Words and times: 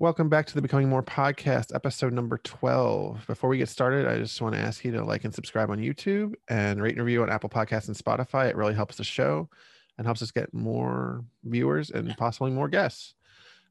Welcome 0.00 0.28
back 0.28 0.46
to 0.46 0.54
the 0.54 0.62
Becoming 0.62 0.88
More 0.88 1.02
podcast, 1.02 1.74
episode 1.74 2.12
number 2.12 2.38
12. 2.38 3.26
Before 3.26 3.50
we 3.50 3.58
get 3.58 3.68
started, 3.68 4.06
I 4.06 4.16
just 4.16 4.40
want 4.40 4.54
to 4.54 4.60
ask 4.60 4.84
you 4.84 4.92
to 4.92 5.04
like 5.04 5.24
and 5.24 5.34
subscribe 5.34 5.70
on 5.70 5.78
YouTube 5.78 6.34
and 6.46 6.80
rate 6.80 6.94
and 6.94 7.04
review 7.04 7.20
on 7.24 7.30
Apple 7.30 7.50
Podcasts 7.50 7.88
and 7.88 7.96
Spotify. 7.96 8.48
It 8.48 8.54
really 8.54 8.74
helps 8.74 8.98
the 8.98 9.02
show 9.02 9.48
and 9.98 10.06
helps 10.06 10.22
us 10.22 10.30
get 10.30 10.54
more 10.54 11.24
viewers 11.42 11.90
and 11.90 12.16
possibly 12.16 12.52
more 12.52 12.68
guests. 12.68 13.14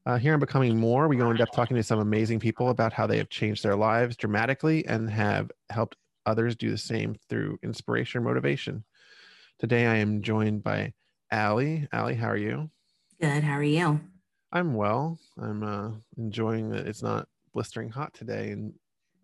Uh, 0.04 0.18
here 0.18 0.34
on 0.34 0.38
Becoming 0.38 0.78
More, 0.78 1.08
we 1.08 1.16
go 1.16 1.30
in 1.30 1.36
depth 1.38 1.52
talking 1.54 1.78
to 1.78 1.82
some 1.82 1.98
amazing 1.98 2.40
people 2.40 2.68
about 2.68 2.92
how 2.92 3.06
they 3.06 3.16
have 3.16 3.30
changed 3.30 3.62
their 3.62 3.76
lives 3.76 4.14
dramatically 4.14 4.84
and 4.84 5.08
have 5.08 5.50
helped 5.70 5.96
others 6.26 6.54
do 6.54 6.70
the 6.70 6.76
same 6.76 7.16
through 7.30 7.58
inspiration 7.62 8.20
or 8.20 8.24
motivation. 8.24 8.84
Today, 9.58 9.86
I 9.86 9.94
am 9.94 10.20
joined 10.20 10.62
by 10.62 10.92
Ally. 11.30 11.86
Ally, 11.90 12.12
how 12.12 12.28
are 12.28 12.36
you? 12.36 12.68
Good. 13.18 13.44
How 13.44 13.54
are 13.54 13.62
you? 13.62 14.00
I'm 14.52 14.74
well. 14.74 15.18
I'm 15.38 15.62
uh, 15.62 15.90
enjoying 16.16 16.70
that 16.70 16.86
it's 16.86 17.02
not 17.02 17.28
blistering 17.52 17.90
hot 17.90 18.14
today, 18.14 18.50
and 18.50 18.72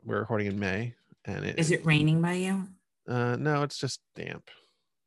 we're 0.04 0.18
recording 0.18 0.48
in 0.48 0.58
May. 0.58 0.94
And 1.24 1.44
it 1.44 1.58
is 1.58 1.70
it 1.70 1.84
raining 1.86 2.20
by 2.20 2.34
you? 2.34 2.66
Uh, 3.08 3.36
no, 3.36 3.62
it's 3.62 3.78
just 3.78 4.00
damp. 4.14 4.50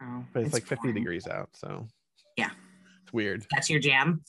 Oh, 0.01 0.23
but 0.33 0.39
it's, 0.39 0.47
it's 0.47 0.53
like 0.53 0.65
50 0.65 0.91
degrees 0.93 1.27
out, 1.27 1.49
so 1.53 1.87
yeah, 2.35 2.49
it's 3.03 3.13
weird. 3.13 3.45
That's 3.51 3.69
your 3.69 3.79
jam. 3.79 4.23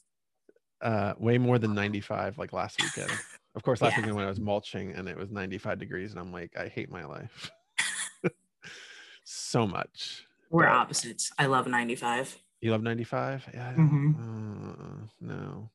Uh, 0.80 1.14
way 1.18 1.38
more 1.38 1.58
than 1.58 1.74
95 1.74 2.38
like 2.38 2.52
last 2.52 2.80
weekend. 2.82 3.10
Of 3.54 3.64
course, 3.64 3.82
last 3.82 3.94
yeah. 3.94 4.00
weekend 4.00 4.14
when 4.14 4.24
I 4.24 4.28
was 4.28 4.38
mulching 4.38 4.92
and 4.92 5.08
it 5.08 5.16
was 5.16 5.32
95 5.32 5.80
degrees, 5.80 6.12
and 6.12 6.20
I'm 6.20 6.30
like, 6.30 6.56
I 6.56 6.68
hate 6.68 6.92
my 6.92 7.04
life 7.04 7.50
so 9.24 9.66
much. 9.66 10.26
We're 10.50 10.64
but, 10.64 10.72
opposites. 10.72 11.32
I 11.38 11.46
love 11.46 11.66
95. 11.66 12.38
You 12.60 12.70
love 12.70 12.82
95? 12.82 13.48
Yeah. 13.52 13.72
Mm-hmm. 13.72 14.10
Uh, 14.16 15.06
no. 15.20 15.70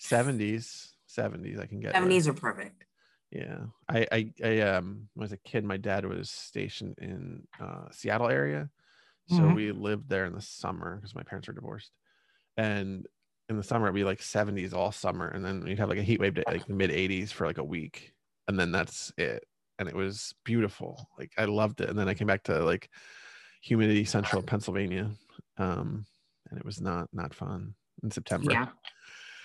70s 0.00 0.88
70s 1.16 1.60
i 1.60 1.66
can 1.66 1.80
get 1.80 1.94
70s 1.94 2.26
are 2.26 2.34
perfect. 2.34 2.84
Yeah. 3.30 3.58
I 3.88 4.06
i, 4.10 4.32
I 4.44 4.60
um 4.60 5.08
was 5.14 5.32
a 5.32 5.36
kid 5.36 5.64
my 5.64 5.76
dad 5.76 6.04
was 6.04 6.30
stationed 6.30 6.96
in 7.00 7.46
uh 7.60 7.90
seattle 7.92 8.28
area. 8.28 8.70
So 9.28 9.36
mm-hmm. 9.36 9.54
we 9.54 9.72
lived 9.72 10.08
there 10.08 10.24
in 10.24 10.32
the 10.32 10.40
summer 10.40 10.96
because 10.96 11.14
my 11.14 11.22
parents 11.22 11.46
were 11.46 11.54
divorced. 11.54 11.92
And 12.56 13.06
in 13.48 13.56
the 13.56 13.62
summer 13.62 13.86
it'd 13.86 13.94
be 13.94 14.04
like 14.04 14.20
70s 14.20 14.74
all 14.74 14.90
summer. 14.90 15.28
And 15.28 15.44
then 15.44 15.64
you'd 15.66 15.78
have 15.78 15.88
like 15.88 15.98
a 15.98 16.02
heat 16.02 16.20
wave 16.20 16.34
day 16.34 16.42
like 16.46 16.66
the 16.66 16.74
mid 16.74 16.90
80s 16.90 17.30
for 17.30 17.46
like 17.46 17.58
a 17.58 17.64
week. 17.64 18.12
And 18.48 18.58
then 18.58 18.72
that's 18.72 19.12
it. 19.16 19.44
And 19.78 19.88
it 19.88 19.94
was 19.94 20.34
beautiful. 20.44 21.08
Like 21.18 21.32
i 21.38 21.44
loved 21.44 21.80
it. 21.80 21.88
And 21.88 21.98
then 21.98 22.08
i 22.08 22.14
came 22.14 22.26
back 22.26 22.44
to 22.44 22.64
like 22.64 22.90
humidity 23.62 24.04
central 24.04 24.42
pennsylvania. 24.42 25.10
Um 25.56 26.04
and 26.50 26.58
it 26.58 26.64
was 26.64 26.80
not 26.80 27.08
not 27.12 27.32
fun 27.32 27.74
in 28.02 28.10
september. 28.10 28.50
Yeah 28.50 28.66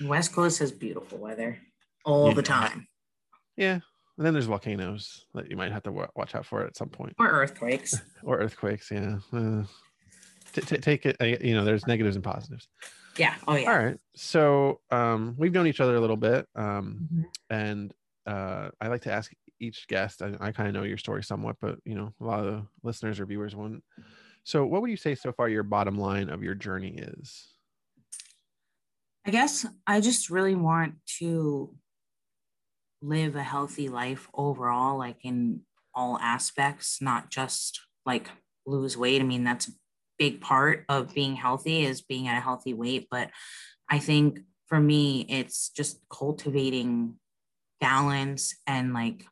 West 0.01 0.33
Coast 0.33 0.59
has 0.59 0.71
beautiful 0.71 1.17
weather 1.17 1.59
all 2.03 2.29
yeah. 2.29 2.33
the 2.33 2.43
time. 2.43 2.87
Yeah. 3.57 3.79
And 4.17 4.25
then 4.25 4.33
there's 4.33 4.45
volcanoes 4.45 5.25
that 5.33 5.49
you 5.49 5.57
might 5.57 5.71
have 5.71 5.83
to 5.83 5.91
watch 5.91 6.35
out 6.35 6.45
for 6.45 6.65
at 6.65 6.77
some 6.77 6.89
point. 6.89 7.15
Or 7.19 7.27
earthquakes. 7.27 7.99
or 8.23 8.39
earthquakes, 8.39 8.89
yeah. 8.89 9.17
Uh, 9.33 9.63
t- 10.53 10.61
t- 10.61 10.77
take 10.77 11.05
it, 11.05 11.17
uh, 11.19 11.25
you 11.25 11.53
know, 11.53 11.65
there's 11.65 11.85
negatives 11.85 12.15
and 12.15 12.23
positives. 12.23 12.67
Yeah. 13.17 13.35
Oh, 13.47 13.55
yeah. 13.55 13.69
All 13.69 13.77
right. 13.77 13.97
So 14.15 14.79
um, 14.89 15.35
we've 15.37 15.51
known 15.51 15.67
each 15.67 15.81
other 15.81 15.95
a 15.95 16.01
little 16.01 16.17
bit. 16.17 16.47
Um, 16.55 16.99
mm-hmm. 17.03 17.21
And 17.49 17.93
uh, 18.25 18.69
I 18.79 18.87
like 18.87 19.01
to 19.01 19.11
ask 19.11 19.33
each 19.59 19.87
guest, 19.87 20.21
I, 20.21 20.33
I 20.39 20.51
kind 20.51 20.69
of 20.69 20.75
know 20.75 20.83
your 20.83 20.97
story 20.97 21.23
somewhat, 21.23 21.57
but, 21.59 21.79
you 21.83 21.95
know, 21.95 22.13
a 22.21 22.23
lot 22.23 22.39
of 22.39 22.45
the 22.45 22.65
listeners 22.83 23.19
or 23.19 23.25
viewers 23.25 23.55
won't. 23.55 23.83
So 24.43 24.65
what 24.65 24.81
would 24.81 24.91
you 24.91 24.97
say 24.97 25.15
so 25.15 25.33
far 25.33 25.49
your 25.49 25.63
bottom 25.63 25.97
line 25.97 26.29
of 26.29 26.43
your 26.43 26.55
journey 26.55 26.95
is? 26.97 27.54
I 29.25 29.31
guess 29.31 29.65
I 29.87 30.01
just 30.01 30.29
really 30.29 30.55
want 30.55 30.95
to 31.17 31.73
live 33.01 33.35
a 33.35 33.43
healthy 33.43 33.89
life 33.89 34.27
overall, 34.35 34.97
like 34.97 35.17
in 35.23 35.61
all 35.95 36.19
aspects, 36.19 37.01
not 37.01 37.31
just 37.31 37.81
like 38.05 38.29
lose 38.67 38.95
weight. 38.95 39.21
I 39.21 39.25
mean, 39.25 39.43
that's 39.43 39.67
a 39.67 39.71
big 40.19 40.41
part 40.41 40.85
of 40.89 41.13
being 41.13 41.35
healthy 41.35 41.83
is 41.85 42.01
being 42.01 42.27
at 42.27 42.37
a 42.37 42.41
healthy 42.41 42.73
weight. 42.73 43.07
But 43.09 43.31
I 43.89 43.97
think 43.97 44.41
for 44.67 44.79
me, 44.79 45.25
it's 45.27 45.69
just 45.69 45.99
cultivating 46.09 47.15
balance 47.81 48.55
and 48.67 48.93
like 48.93 49.25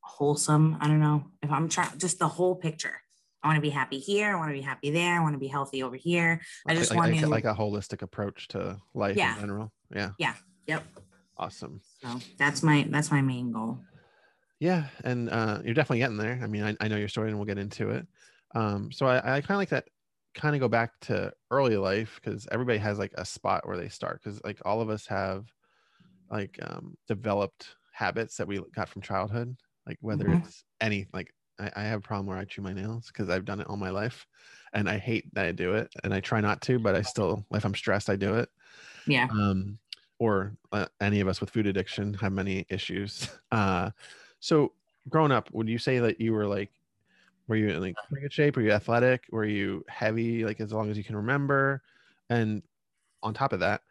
wholesome. 0.00 0.78
I 0.80 0.88
don't 0.88 1.00
know 1.00 1.26
if 1.42 1.50
I'm 1.50 1.68
trying 1.68 1.98
just 1.98 2.18
the 2.18 2.28
whole 2.28 2.54
picture. 2.54 3.02
I 3.46 3.48
want 3.48 3.58
to 3.58 3.62
be 3.62 3.70
happy 3.70 4.00
here. 4.00 4.32
I 4.32 4.34
want 4.34 4.50
to 4.50 4.54
be 4.54 4.60
happy 4.60 4.90
there. 4.90 5.16
I 5.16 5.22
want 5.22 5.34
to 5.34 5.38
be 5.38 5.46
healthy 5.46 5.84
over 5.84 5.94
here. 5.94 6.40
I 6.66 6.74
just 6.74 6.90
like, 6.90 6.98
want 6.98 7.12
like, 7.12 7.20
to 7.20 7.26
like 7.28 7.44
a 7.44 7.54
holistic 7.54 8.02
approach 8.02 8.48
to 8.48 8.76
life 8.92 9.16
yeah. 9.16 9.34
in 9.34 9.40
general. 9.40 9.72
Yeah. 9.94 10.10
Yeah. 10.18 10.34
Yep. 10.66 10.82
Awesome. 11.38 11.80
So 12.02 12.08
that's 12.38 12.64
my 12.64 12.88
that's 12.90 13.12
my 13.12 13.22
main 13.22 13.52
goal. 13.52 13.78
Yeah, 14.58 14.86
and 15.04 15.30
uh, 15.30 15.60
you're 15.64 15.74
definitely 15.74 15.98
getting 15.98 16.16
there. 16.16 16.40
I 16.42 16.48
mean, 16.48 16.64
I, 16.64 16.76
I 16.80 16.88
know 16.88 16.96
your 16.96 17.06
story, 17.06 17.28
and 17.28 17.38
we'll 17.38 17.46
get 17.46 17.58
into 17.58 17.90
it. 17.90 18.04
Um, 18.56 18.90
so 18.90 19.06
I, 19.06 19.18
I 19.18 19.40
kind 19.42 19.52
of 19.52 19.58
like 19.58 19.68
that. 19.68 19.84
Kind 20.34 20.56
of 20.56 20.60
go 20.60 20.68
back 20.68 20.90
to 21.02 21.32
early 21.52 21.76
life 21.76 22.20
because 22.20 22.48
everybody 22.50 22.78
has 22.78 22.98
like 22.98 23.12
a 23.14 23.24
spot 23.24 23.64
where 23.64 23.76
they 23.76 23.88
start. 23.88 24.20
Because 24.24 24.42
like 24.42 24.58
all 24.64 24.80
of 24.80 24.90
us 24.90 25.06
have 25.06 25.46
like 26.32 26.58
um, 26.62 26.96
developed 27.06 27.76
habits 27.92 28.38
that 28.38 28.48
we 28.48 28.60
got 28.74 28.88
from 28.88 29.02
childhood. 29.02 29.56
Like 29.86 29.98
whether 30.00 30.24
mm-hmm. 30.24 30.44
it's 30.44 30.64
any 30.80 31.06
like 31.12 31.32
I, 31.58 31.70
I 31.76 31.82
have 31.82 31.98
a 31.98 32.02
problem 32.02 32.26
where 32.26 32.38
I 32.38 32.44
chew 32.44 32.62
my 32.62 32.72
nails 32.72 33.08
because 33.08 33.30
I've 33.30 33.44
done 33.44 33.60
it 33.60 33.66
all 33.68 33.76
my 33.76 33.90
life, 33.90 34.26
and 34.72 34.88
I 34.88 34.98
hate 34.98 35.32
that 35.34 35.46
I 35.46 35.52
do 35.52 35.74
it, 35.74 35.92
and 36.04 36.12
I 36.12 36.20
try 36.20 36.40
not 36.40 36.60
to, 36.62 36.78
but 36.78 36.94
I 36.94 37.02
still, 37.02 37.44
if 37.52 37.64
I'm 37.64 37.74
stressed, 37.74 38.10
I 38.10 38.16
do 38.16 38.34
it. 38.34 38.48
Yeah. 39.06 39.28
Um, 39.30 39.78
or 40.18 40.56
uh, 40.72 40.86
any 41.00 41.20
of 41.20 41.28
us 41.28 41.40
with 41.40 41.50
food 41.50 41.66
addiction 41.66 42.14
have 42.14 42.32
many 42.32 42.66
issues. 42.68 43.28
Uh, 43.52 43.90
so 44.40 44.72
growing 45.08 45.32
up, 45.32 45.48
would 45.52 45.68
you 45.68 45.78
say 45.78 45.98
that 45.98 46.20
you 46.20 46.32
were 46.32 46.46
like, 46.46 46.70
were 47.48 47.56
you 47.56 47.68
in 47.68 47.80
like 47.80 47.94
pretty 48.08 48.22
good 48.22 48.32
shape? 48.32 48.56
Were 48.56 48.62
you 48.62 48.72
athletic? 48.72 49.24
Were 49.30 49.44
you 49.44 49.84
heavy? 49.88 50.44
Like 50.44 50.60
as 50.60 50.72
long 50.72 50.90
as 50.90 50.98
you 50.98 51.04
can 51.04 51.16
remember, 51.16 51.82
and 52.28 52.62
on 53.22 53.32
top 53.32 53.52
of 53.52 53.60
that, 53.60 53.82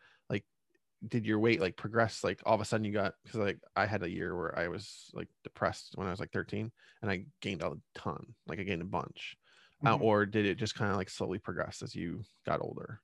did 1.07 1.25
your 1.25 1.39
weight 1.39 1.61
like 1.61 1.75
progress 1.75 2.23
like 2.23 2.41
all 2.45 2.55
of 2.55 2.61
a 2.61 2.65
sudden 2.65 2.85
you 2.85 2.91
got 2.91 3.13
because 3.23 3.39
like 3.39 3.59
i 3.75 3.85
had 3.85 4.03
a 4.03 4.09
year 4.09 4.35
where 4.35 4.57
i 4.57 4.67
was 4.67 5.09
like 5.13 5.27
depressed 5.43 5.93
when 5.95 6.07
i 6.07 6.11
was 6.11 6.19
like 6.19 6.31
13 6.31 6.71
and 7.01 7.11
i 7.11 7.25
gained 7.41 7.61
a 7.61 7.71
ton 7.95 8.25
like 8.47 8.59
i 8.59 8.63
gained 8.63 8.81
a 8.81 8.85
bunch. 8.85 9.37
Uh, 9.83 9.89
mm-hmm. 9.89 10.01
uh, 10.01 10.05
or 10.05 10.25
did 10.25 10.45
it 10.45 10.57
just 10.57 10.75
kind 10.75 10.89
of 10.89 10.97
like 10.97 11.09
slowly 11.09 11.37
progress 11.37 11.81
as 11.83 11.93
you 11.93 12.21
got 12.45 12.61
older? 12.61 13.01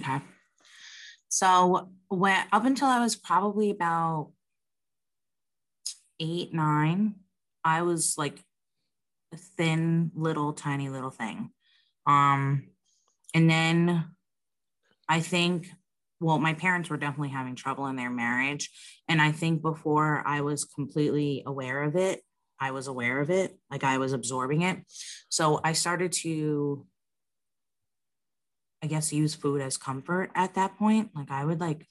Okay. 0.00 0.20
So 1.28 1.90
when 2.08 2.44
up 2.52 2.64
until 2.64 2.88
i 2.88 3.00
was 3.00 3.16
probably 3.16 3.70
about 3.70 4.30
eight 6.20 6.54
nine 6.54 7.16
i 7.64 7.82
was 7.82 8.14
like 8.16 8.38
a 9.32 9.36
thin 9.36 10.12
little 10.14 10.52
tiny 10.52 10.88
little 10.88 11.10
thing. 11.10 11.50
Um 12.06 12.68
and 13.34 13.50
then 13.50 14.04
i 15.08 15.20
think 15.20 15.68
well, 16.24 16.38
my 16.38 16.54
parents 16.54 16.88
were 16.88 16.96
definitely 16.96 17.28
having 17.28 17.54
trouble 17.54 17.86
in 17.86 17.96
their 17.96 18.08
marriage. 18.08 18.70
And 19.10 19.20
I 19.20 19.30
think 19.30 19.60
before 19.60 20.22
I 20.26 20.40
was 20.40 20.64
completely 20.64 21.42
aware 21.44 21.82
of 21.82 21.96
it, 21.96 22.22
I 22.58 22.70
was 22.70 22.86
aware 22.86 23.20
of 23.20 23.28
it, 23.28 23.58
like 23.70 23.84
I 23.84 23.98
was 23.98 24.14
absorbing 24.14 24.62
it. 24.62 24.78
So 25.28 25.60
I 25.62 25.74
started 25.74 26.12
to, 26.22 26.86
I 28.82 28.86
guess, 28.86 29.12
use 29.12 29.34
food 29.34 29.60
as 29.60 29.76
comfort 29.76 30.30
at 30.34 30.54
that 30.54 30.78
point. 30.78 31.10
Like 31.14 31.30
I 31.30 31.44
would 31.44 31.60
like 31.60 31.86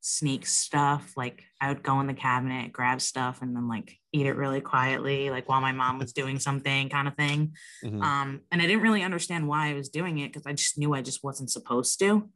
sneak 0.00 0.46
stuff. 0.46 1.14
Like 1.16 1.42
I 1.60 1.70
would 1.70 1.82
go 1.82 1.98
in 1.98 2.06
the 2.06 2.14
cabinet, 2.14 2.72
grab 2.72 3.00
stuff, 3.00 3.42
and 3.42 3.56
then 3.56 3.66
like 3.66 3.96
eat 4.12 4.26
it 4.26 4.36
really 4.36 4.60
quietly, 4.60 5.30
like 5.30 5.48
while 5.48 5.60
my 5.60 5.72
mom 5.72 5.98
was 5.98 6.12
doing 6.12 6.38
something, 6.46 6.88
kind 6.88 7.08
of 7.08 7.16
thing. 7.16 7.56
Mm-hmm. 7.84 8.00
Um, 8.00 8.40
and 8.52 8.62
I 8.62 8.66
didn't 8.68 8.82
really 8.82 9.02
understand 9.02 9.48
why 9.48 9.70
I 9.70 9.74
was 9.74 9.88
doing 9.88 10.18
it 10.18 10.28
because 10.32 10.46
I 10.46 10.52
just 10.52 10.78
knew 10.78 10.94
I 10.94 11.02
just 11.02 11.24
wasn't 11.24 11.50
supposed 11.50 11.98
to 11.98 12.28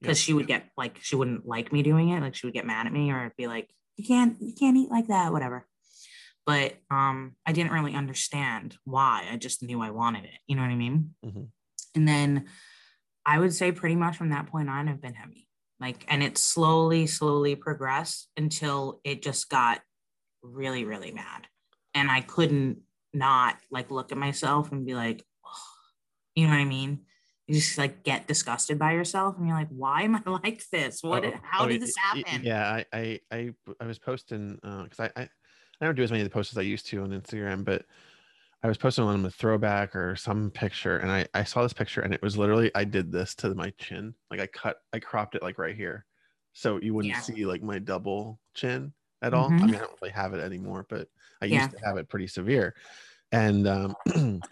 because 0.00 0.18
she 0.18 0.32
would 0.32 0.46
get 0.46 0.70
like 0.76 0.98
she 1.00 1.16
wouldn't 1.16 1.46
like 1.46 1.72
me 1.72 1.82
doing 1.82 2.10
it. 2.10 2.20
Like 2.20 2.34
she 2.34 2.46
would 2.46 2.54
get 2.54 2.66
mad 2.66 2.86
at 2.86 2.92
me 2.92 3.10
or 3.10 3.32
be 3.36 3.46
like 3.46 3.68
you 3.96 4.04
can't 4.04 4.36
you 4.40 4.52
can't 4.52 4.76
eat 4.76 4.90
like 4.90 5.08
that 5.08 5.32
whatever. 5.32 5.66
But 6.46 6.74
um 6.90 7.36
i 7.46 7.52
didn't 7.52 7.72
really 7.72 7.94
understand 7.94 8.76
why. 8.84 9.26
I 9.30 9.36
just 9.36 9.62
knew 9.62 9.80
i 9.80 9.90
wanted 9.90 10.24
it. 10.24 10.38
You 10.46 10.56
know 10.56 10.62
what 10.62 10.70
i 10.70 10.76
mean? 10.76 11.14
Mm-hmm. 11.24 11.44
and 11.94 12.08
then 12.08 12.46
i 13.24 13.38
would 13.38 13.54
say 13.54 13.72
pretty 13.72 13.96
much 13.96 14.16
from 14.16 14.30
that 14.30 14.46
point 14.46 14.68
on 14.68 14.88
i've 14.88 15.02
been 15.02 15.14
heavy. 15.14 15.48
Like 15.80 16.04
and 16.08 16.22
it 16.22 16.38
slowly 16.38 17.06
slowly 17.06 17.54
progressed 17.56 18.28
until 18.36 19.00
it 19.04 19.22
just 19.22 19.48
got 19.48 19.80
really 20.42 20.84
really 20.84 21.12
mad. 21.12 21.46
And 21.94 22.10
i 22.10 22.20
couldn't 22.20 22.78
not 23.12 23.56
like 23.70 23.90
look 23.90 24.12
at 24.12 24.18
myself 24.18 24.72
and 24.72 24.84
be 24.84 24.94
like 24.94 25.24
oh, 25.46 25.62
you 26.34 26.46
know 26.46 26.52
what 26.52 26.58
i 26.58 26.64
mean 26.64 27.00
you 27.46 27.54
just 27.56 27.78
like 27.78 28.02
get 28.02 28.26
disgusted 28.26 28.78
by 28.78 28.92
yourself 28.92 29.36
and 29.36 29.46
you're 29.46 29.56
like 29.56 29.68
why 29.68 30.02
am 30.02 30.16
i 30.16 30.22
like 30.44 30.62
this 30.70 31.02
what 31.02 31.24
oh, 31.24 31.32
how 31.42 31.64
oh, 31.64 31.68
did 31.68 31.80
this 31.80 31.96
happen 31.96 32.42
yeah 32.42 32.70
i 32.72 32.84
i 32.92 33.20
i, 33.30 33.54
I 33.80 33.86
was 33.86 33.98
posting 33.98 34.54
because 34.56 35.00
uh, 35.00 35.08
I, 35.16 35.22
I 35.22 35.28
i 35.80 35.84
don't 35.84 35.94
do 35.94 36.02
as 36.02 36.10
many 36.10 36.22
of 36.22 36.28
the 36.28 36.32
posts 36.32 36.52
as 36.52 36.58
i 36.58 36.62
used 36.62 36.86
to 36.86 37.02
on 37.02 37.10
instagram 37.10 37.64
but 37.64 37.84
i 38.62 38.68
was 38.68 38.78
posting 38.78 39.04
on 39.04 39.24
a 39.24 39.30
throwback 39.30 39.94
or 39.94 40.16
some 40.16 40.50
picture 40.50 40.98
and 40.98 41.10
i 41.10 41.26
i 41.34 41.44
saw 41.44 41.62
this 41.62 41.72
picture 41.72 42.00
and 42.00 42.14
it 42.14 42.22
was 42.22 42.38
literally 42.38 42.70
i 42.74 42.84
did 42.84 43.12
this 43.12 43.34
to 43.34 43.54
my 43.54 43.70
chin 43.78 44.14
like 44.30 44.40
i 44.40 44.46
cut 44.46 44.76
i 44.92 44.98
cropped 44.98 45.34
it 45.34 45.42
like 45.42 45.58
right 45.58 45.76
here 45.76 46.06
so 46.54 46.78
you 46.80 46.94
wouldn't 46.94 47.14
Yeah. 47.14 47.20
see 47.20 47.44
like 47.44 47.62
my 47.62 47.78
double 47.78 48.40
chin 48.54 48.94
at 49.22 49.34
all. 49.34 49.48
I 49.60 49.64
Mhm. 49.64 49.66
mean, 49.66 49.74
I 49.76 49.78
don't 49.80 49.98
really 50.00 50.12
have 50.12 50.34
it 50.34 50.40
anymore, 50.40 50.86
but 50.88 51.08
I 51.42 51.46
Yeah. 51.46 51.56
used 51.56 51.70
to 51.72 51.78
have 51.84 51.96
it 51.96 52.08
pretty 52.08 52.28
severe. 52.28 52.74
And 53.32 53.66
um, 53.66 53.96
and 54.14 54.42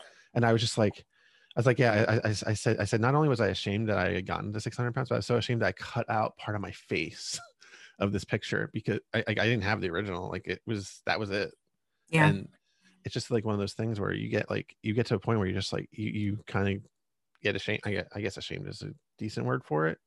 I 0.45 0.53
was 0.53 0.61
just 0.61 0.79
like, 0.79 1.05
I 1.55 1.59
was 1.61 1.67
like, 1.67 1.79
yeah. 1.79 2.05
I, 2.09 2.29
I, 2.29 2.35
I 2.47 2.55
said, 2.55 2.79
I 2.79 2.85
said, 2.85 3.01
not 3.01 3.15
only 3.15 3.29
was 3.29 3.41
I 3.41 3.49
ashamed 3.49 3.89
that 3.89 3.99
I 3.99 4.13
had 4.13 4.27
gotten 4.27 4.53
to 4.53 4.61
600 4.61 4.95
pounds, 4.95 5.11
but 5.11 5.17
I 5.17 5.19
was 5.19 5.27
so 5.27 5.37
ashamed 5.37 5.63
that 5.63 5.67
I 5.67 5.73
cut 5.73 6.09
out 6.09 6.37
part 6.39 6.55
of 6.55 6.63
my 6.63 6.71
face 6.71 7.39
of 7.99 8.13
this 8.13 8.25
picture 8.25 8.71
because 8.73 9.01
I, 9.15 9.19
I, 9.19 9.31
I 9.31 9.35
didn't 9.35 9.63
have 9.63 9.81
the 9.81 9.91
original. 9.91 10.31
Like 10.31 10.47
it 10.47 10.61
was 10.67 11.03
that 11.07 11.21
was 11.21 11.31
it. 11.31 11.53
Yeah. 12.09 12.27
And 12.27 12.49
it's 13.05 13.15
just 13.15 13.31
like 13.31 13.45
one 13.45 13.55
of 13.55 13.61
those 13.61 13.75
things 13.75 14.01
where 14.01 14.13
you 14.13 14.29
get 14.29 14.51
like 14.51 14.75
you 14.83 14.95
get 14.95 15.07
to 15.07 15.15
a 15.15 15.19
point 15.19 15.39
where 15.39 15.47
you're 15.47 15.59
just 15.59 15.73
like 15.73 15.89
you, 15.93 16.11
you 16.11 16.39
kind 16.47 16.77
of 16.77 16.83
get 17.43 17.57
ashamed. 17.57 17.81
I, 17.85 17.91
get, 17.91 18.09
I 18.15 18.21
guess 18.21 18.37
ashamed 18.37 18.69
is 18.69 18.83
a 18.83 18.91
decent 19.19 19.47
word 19.47 19.65
for 19.65 19.89
it, 19.89 19.99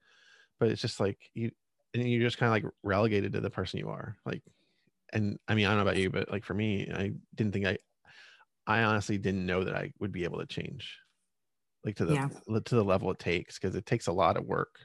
but 0.60 0.70
it's 0.70 0.82
just 0.82 1.00
like 1.00 1.18
you 1.34 1.52
and 1.94 2.10
you're 2.10 2.28
just 2.28 2.38
kind 2.38 2.48
of 2.48 2.54
like 2.54 2.74
relegated 2.84 3.34
to 3.34 3.42
the 3.42 3.50
person 3.50 3.80
you 3.80 3.90
are. 3.90 4.16
Like, 4.26 4.42
and 5.14 5.38
I 5.48 5.56
mean 5.56 5.66
I 5.66 5.70
don't 5.70 5.78
know 5.78 5.84
about 5.84 5.98
you, 5.98 6.10
but 6.10 6.32
like 6.32 6.44
for 6.44 6.54
me, 6.54 6.90
I 6.94 7.12
didn't 7.36 7.54
think 7.54 7.66
I, 7.66 7.78
I 8.66 8.84
honestly 8.84 9.18
didn't 9.18 9.46
know 9.46 9.64
that 9.64 9.76
I 9.76 9.92
would 10.00 10.12
be 10.12 10.24
able 10.24 10.40
to 10.40 10.46
change, 10.46 10.98
like 11.86 11.96
to 11.98 12.06
the 12.06 12.14
Yeah. 12.16 12.30
to 12.60 12.76
the 12.76 12.84
level 12.84 13.12
it 13.12 13.20
takes 13.20 13.58
because 13.60 13.76
it 13.76 13.86
takes 13.86 14.08
a 14.08 14.12
lot 14.12 14.36
of 14.38 14.46
work. 14.46 14.76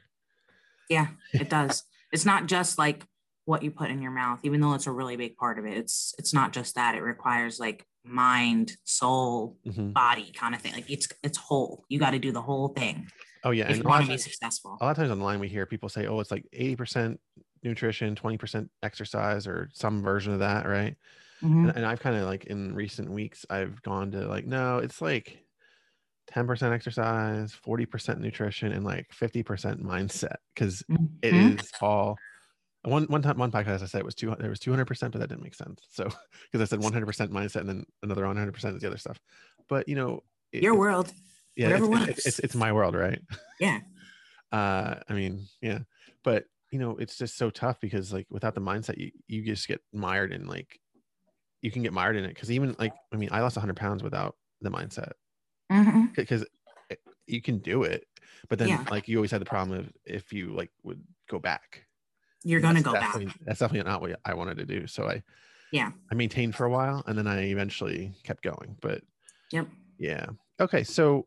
Yeah, 0.89 1.09
it 1.33 1.49
does. 1.59 1.83
it's 2.13 2.25
not 2.27 2.47
just 2.47 2.79
like 2.79 3.05
what 3.47 3.63
you 3.63 3.71
put 3.71 3.91
in 3.91 4.03
your 4.03 4.11
mouth, 4.13 4.41
even 4.45 4.61
though 4.61 4.75
it's 4.75 4.87
a 4.87 4.93
really 4.93 5.17
big 5.17 5.37
part 5.37 5.59
of 5.59 5.65
it. 5.65 5.77
It's 5.77 6.15
it's 6.19 6.35
not 6.35 6.53
just 6.53 6.75
that. 6.77 6.95
It 6.95 7.01
requires 7.03 7.59
like 7.59 7.85
mind, 8.05 8.77
soul, 8.85 9.57
Mhm. 9.67 9.93
body 9.93 10.31
kind 10.35 10.55
of 10.55 10.61
thing. 10.61 10.73
Like 10.73 10.91
it's 10.91 11.09
it's 11.23 11.39
whole. 11.39 11.85
You 11.89 11.99
got 11.99 12.11
to 12.11 12.19
do 12.19 12.33
the 12.33 12.43
whole 12.43 12.69
thing 12.69 13.09
Oh 13.45 13.51
yeah, 13.53 13.65
if 13.65 13.71
and 13.71 13.79
you 13.79 13.89
want 13.89 14.03
to 14.03 14.09
be 14.09 14.13
times- 14.13 14.25
successful. 14.25 14.77
a 14.81 14.85
lot 14.85 14.91
of 14.91 14.97
times 14.99 15.11
online 15.11 15.41
we 15.41 15.49
hear 15.49 15.65
people 15.67 15.89
say 15.89 16.07
oh 16.07 16.21
it's 16.21 16.31
like 16.31 16.45
80% 16.55 17.19
nutrition 17.63 18.15
20% 18.15 18.69
exercise 18.83 19.47
or 19.47 19.69
some 19.73 20.03
version 20.03 20.33
of 20.35 20.39
that 20.41 20.67
right 20.67 20.97
Mhm. 21.43 21.69
and, 21.69 21.77
and 21.77 21.87
i've 21.87 22.01
kind 22.01 22.17
of 22.17 22.25
like 22.27 22.45
in 22.45 22.75
recent 22.75 23.11
weeks 23.11 23.45
i've 23.51 23.81
gone 23.83 24.11
to 24.13 24.27
like 24.29 24.47
no 24.47 24.79
it's 24.79 25.01
like 25.03 25.39
10% 26.33 26.73
exercise 26.73 27.53
40% 27.67 28.19
nutrition 28.21 28.73
and 28.73 28.85
like 28.85 29.09
50% 29.13 29.83
mindset 29.83 30.37
because 30.55 30.83
it 31.23 31.35
Mhm. 31.35 31.61
is 31.61 31.71
all 31.81 32.17
one 32.83 33.05
one 33.05 33.21
time 33.21 33.37
one 33.37 33.51
podcast 33.53 33.83
i 33.83 33.87
said 33.87 33.99
it 33.99 34.05
was 34.05 34.15
two 34.15 34.35
there 34.39 34.49
was 34.49 34.59
200% 34.61 35.13
but 35.13 35.19
that 35.21 35.29
didn't 35.29 35.43
make 35.43 35.55
sense 35.55 35.81
so 35.91 36.05
because 36.53 36.63
i 36.63 36.65
said 36.65 36.81
100% 36.81 37.31
mindset 37.31 37.57
and 37.61 37.69
then 37.69 37.85
another 38.03 38.23
100% 38.25 38.75
is 38.77 38.81
the 38.81 38.87
other 38.87 38.97
stuff 38.97 39.21
but 39.69 39.87
you 39.89 39.95
know 39.97 40.23
it- 40.53 40.63
your 40.63 40.77
world. 40.77 41.13
yeah 41.57 41.67
whatever 41.69 41.97
it's, 42.09 42.09
it's, 42.19 42.27
it's, 42.27 42.39
it's 42.39 42.55
my 42.55 42.73
world 42.73 42.95
right 42.95 43.21
Yeah. 43.59 43.81
uh 44.53 44.95
i 45.09 45.13
mean 45.13 45.47
yeah 45.61 45.81
but 46.25 46.45
you 46.73 46.79
know 46.79 46.97
it's 46.97 47.19
just 47.19 47.37
so 47.37 47.51
tough 47.51 47.79
because 47.81 48.13
like 48.13 48.27
without 48.31 48.55
the 48.55 48.61
mindset 48.61 48.97
you 48.97 49.11
you 49.27 49.43
just 49.45 49.69
get 49.69 49.81
mired 49.93 50.33
in 50.33 50.47
like 50.47 50.79
you 51.63 51.71
can 51.71 51.83
get 51.83 51.93
mired 51.93 52.17
in 52.17 52.25
it 52.25 52.29
because 52.35 52.51
even 52.51 52.75
like 52.79 52.95
i 53.13 53.17
mean 53.17 53.29
i 53.33 53.41
lost 53.41 53.57
100 53.57 53.77
pounds 53.77 54.03
without 54.03 54.37
the 54.63 54.71
mindset 54.71 55.13
Because 56.17 56.45
you 57.27 57.41
can 57.41 57.59
do 57.59 57.85
it 57.85 58.05
but 58.49 58.59
then 58.59 58.69
Yeah. 58.69 58.85
like 58.91 59.07
you 59.07 59.17
always 59.17 59.31
had 59.31 59.41
the 59.41 59.45
problem 59.47 59.79
of 59.79 59.93
if 60.05 60.33
you 60.33 60.53
like 60.53 60.71
would 60.83 61.01
go 61.29 61.39
back 61.39 61.87
You're 62.43 62.61
gonna 62.61 62.83
go 62.83 62.93
back. 62.93 63.15
that's 63.47 63.61
definitely 63.61 63.89
not 63.89 64.01
what 64.01 64.19
i 64.25 64.35
wanted 64.35 64.57
to 64.59 64.67
do 64.67 64.87
so 64.89 65.09
i 65.09 65.23
Yeah. 65.71 65.93
i 66.11 66.15
maintained 66.17 66.57
for 66.57 66.65
a 66.67 66.71
while 66.71 67.05
and 67.07 67.17
then 67.17 67.29
i 67.29 67.43
eventually 67.45 68.13
kept 68.25 68.43
going 68.43 68.77
but 68.81 69.03
Yep. 69.53 69.69
yeah 69.99 70.27
okay 70.59 70.83
so 70.83 71.27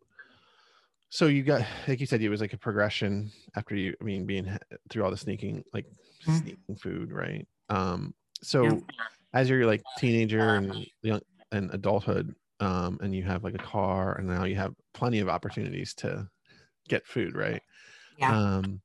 so 1.10 1.28
you 1.28 1.44
got 1.44 1.66
like 1.88 2.00
you 2.02 2.06
said 2.06 2.22
it 2.22 2.30
was 2.30 2.42
like 2.42 2.54
a 2.54 2.58
progression 2.58 3.32
after 3.56 3.76
you 3.76 3.96
i 4.02 4.04
mean 4.04 4.26
being 4.26 4.52
through 4.90 5.04
all 5.06 5.12
the 5.12 5.18
sneaking 5.18 5.64
like 5.74 5.86
Mhm. 6.28 6.42
sneaking 6.42 6.76
food 6.76 7.12
right 7.14 7.48
um 7.70 8.14
so 8.42 8.64
Yep. 8.66 8.80
as 9.34 9.50
you're 9.50 9.66
like 9.66 9.84
teenager 9.98 10.56
and 10.56 10.86
young 11.02 11.22
and 11.52 11.72
adulthood 11.74 12.36
um 12.64 12.98
and 13.02 13.14
you 13.16 13.24
have 13.24 13.44
like 13.44 13.56
a 13.56 13.60
car 13.60 14.18
and 14.18 14.28
now 14.28 14.46
you 14.46 14.56
have 14.56 14.74
plenty 14.94 15.20
of 15.20 15.30
opportunities 15.30 15.94
to 15.94 16.28
get 16.88 17.06
food 17.06 17.36
right 17.36 17.62
Yeah. 18.18 18.36
um 18.36 18.82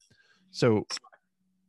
so 0.51 0.87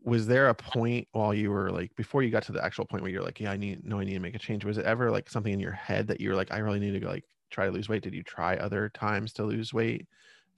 was 0.01 0.27
there 0.27 0.50
a 0.50 0.56
point 0.56 1.07
while 1.11 1.33
you 1.33 1.51
were 1.51 1.71
like 1.71 1.94
before 1.95 2.23
you 2.23 2.29
got 2.29 2.44
to 2.44 2.51
the 2.51 2.63
actual 2.63 2.85
point 2.85 3.03
where 3.03 3.11
you're 3.11 3.23
like 3.23 3.39
yeah 3.39 3.51
i 3.51 3.57
need 3.57 3.83
no 3.83 4.00
i 4.00 4.03
need 4.03 4.13
to 4.13 4.19
make 4.19 4.35
a 4.35 4.39
change 4.39 4.65
was 4.65 4.77
it 4.77 4.85
ever 4.85 5.11
like 5.11 5.29
something 5.29 5.53
in 5.53 5.59
your 5.59 5.71
head 5.71 6.07
that 6.07 6.21
you 6.21 6.29
were 6.29 6.35
like 6.35 6.51
i 6.51 6.57
really 6.59 6.79
need 6.79 6.91
to 6.91 7.00
go, 7.00 7.07
like 7.07 7.25
try 7.51 7.65
to 7.65 7.71
lose 7.71 7.89
weight 7.89 8.03
did 8.03 8.13
you 8.13 8.23
try 8.23 8.56
other 8.57 8.89
times 8.89 9.33
to 9.33 9.44
lose 9.44 9.73
weight 9.73 10.07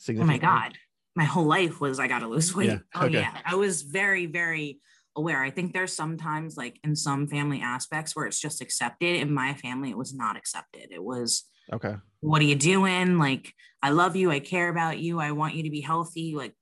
Oh 0.10 0.24
my 0.24 0.38
God. 0.38 0.78
My 1.16 1.26
whole 1.26 1.46
life 1.46 1.82
was 1.82 2.00
I 2.00 2.08
gotta 2.08 2.28
lose 2.28 2.56
weight. 2.56 2.70
Yeah, 2.70 2.80
Oh 2.96 3.06
okay. 3.06 3.20
yeah. 3.20 3.42
I 3.46 3.56
was 3.56 3.82
very, 3.82 4.26
very 4.26 4.80
aware. 5.16 5.42
I 5.42 5.50
think 5.50 5.74
there's 5.74 5.94
sometimes 5.94 6.58
like 6.58 6.80
in 6.84 6.96
some 6.96 7.28
family 7.28 7.62
aspects 7.62 8.16
where 8.16 8.26
it's 8.26 8.40
just 8.40 8.62
accepted. 8.62 9.18
In 9.18 9.34
my 9.34 9.54
family, 9.54 9.90
it 9.90 9.98
was 9.98 10.14
not 10.14 10.38
accepted. 10.38 10.88
It 10.92 11.04
was 11.04 11.44
okay 11.72 11.96
what 12.22 12.42
are 12.42 12.46
you 12.46 12.56
doing? 12.56 13.18
Like, 13.18 13.54
I 13.84 13.90
love 13.90 14.16
you. 14.16 14.32
I 14.32 14.40
care 14.40 14.70
about 14.70 15.00
you. 15.00 15.20
I 15.20 15.32
want 15.32 15.56
you 15.56 15.64
to 15.64 15.70
be 15.70 15.82
healthy. 15.82 16.34
Like, 16.36 16.54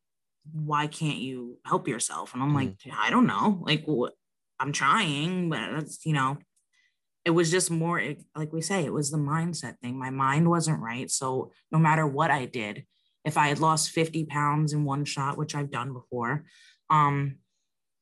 why 0.51 0.88
can't 0.88 1.18
you 1.18 1.57
help 1.66 1.88
yourself? 1.88 2.34
And 2.34 2.42
I'm 2.42 2.56
like, 2.56 2.75
I 2.98 3.10
don't 3.10 3.28
know. 3.28 3.62
Like, 3.62 3.86
what? 3.86 4.13
I'm 4.60 4.72
trying, 4.72 5.50
but 5.50 5.62
it's, 5.75 6.06
you 6.06 6.13
know, 6.13 6.38
it 7.24 7.30
was 7.30 7.51
just 7.51 7.72
more 7.72 8.01
like 8.36 8.51
we 8.51 8.62
say, 8.62 8.84
it 8.84 8.92
was 8.92 9.12
the 9.12 9.18
mindset 9.18 9.78
thing. 9.80 9.98
My 9.98 10.10
mind 10.10 10.50
wasn't 10.50 10.81
right. 10.81 11.10
So 11.10 11.51
no 11.72 11.80
matter 11.80 12.06
what 12.06 12.31
I 12.31 12.46
did, 12.46 12.86
if 13.24 13.38
I 13.38 13.48
had 13.48 13.60
lost 13.60 13.92
50 13.92 14.25
pounds 14.25 14.74
in 14.74 14.84
one 14.84 15.06
shot, 15.06 15.38
which 15.38 15.56
I've 15.56 15.72
done 15.72 15.94
before, 15.94 16.46
um, 16.90 17.38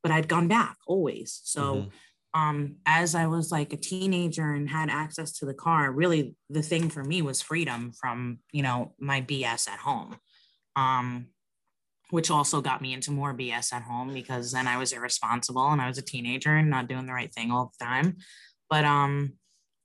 but 0.04 0.12
I'd 0.12 0.28
gone 0.28 0.48
back 0.48 0.78
always. 0.88 1.42
So 1.44 1.62
Mhm. 1.76 1.92
um 2.34 2.76
as 2.86 3.16
i 3.16 3.26
was 3.26 3.52
like 3.54 3.72
a 3.72 3.78
teenager 3.78 4.52
and 4.54 4.70
had 4.70 4.90
access 4.90 5.32
to 5.32 5.46
the 5.46 5.54
car 5.54 5.90
really 5.94 6.36
the 6.50 6.62
thing 6.62 6.90
for 6.90 7.02
me 7.02 7.22
was 7.22 7.42
freedom 7.42 7.94
from 7.94 8.40
you 8.52 8.62
know 8.62 8.94
my 9.00 9.22
bs 9.22 9.68
at 9.70 9.80
home 9.80 10.18
um 10.76 11.28
which 12.10 12.30
also 12.30 12.60
got 12.62 12.82
me 12.82 12.92
into 12.94 13.12
more 13.12 13.34
bs 13.34 13.72
at 13.72 13.82
home 13.82 14.14
because 14.14 14.52
then 14.52 14.68
i 14.68 14.78
was 14.78 14.92
irresponsible 14.92 15.70
and 15.70 15.82
i 15.82 15.88
was 15.88 15.98
a 15.98 16.02
teenager 16.02 16.54
and 16.54 16.70
not 16.70 16.90
doing 16.90 17.06
the 17.06 17.14
right 17.14 17.34
thing 17.34 17.50
all 17.50 17.72
the 17.80 17.86
time 17.86 18.18
but 18.70 18.84
um 18.84 19.32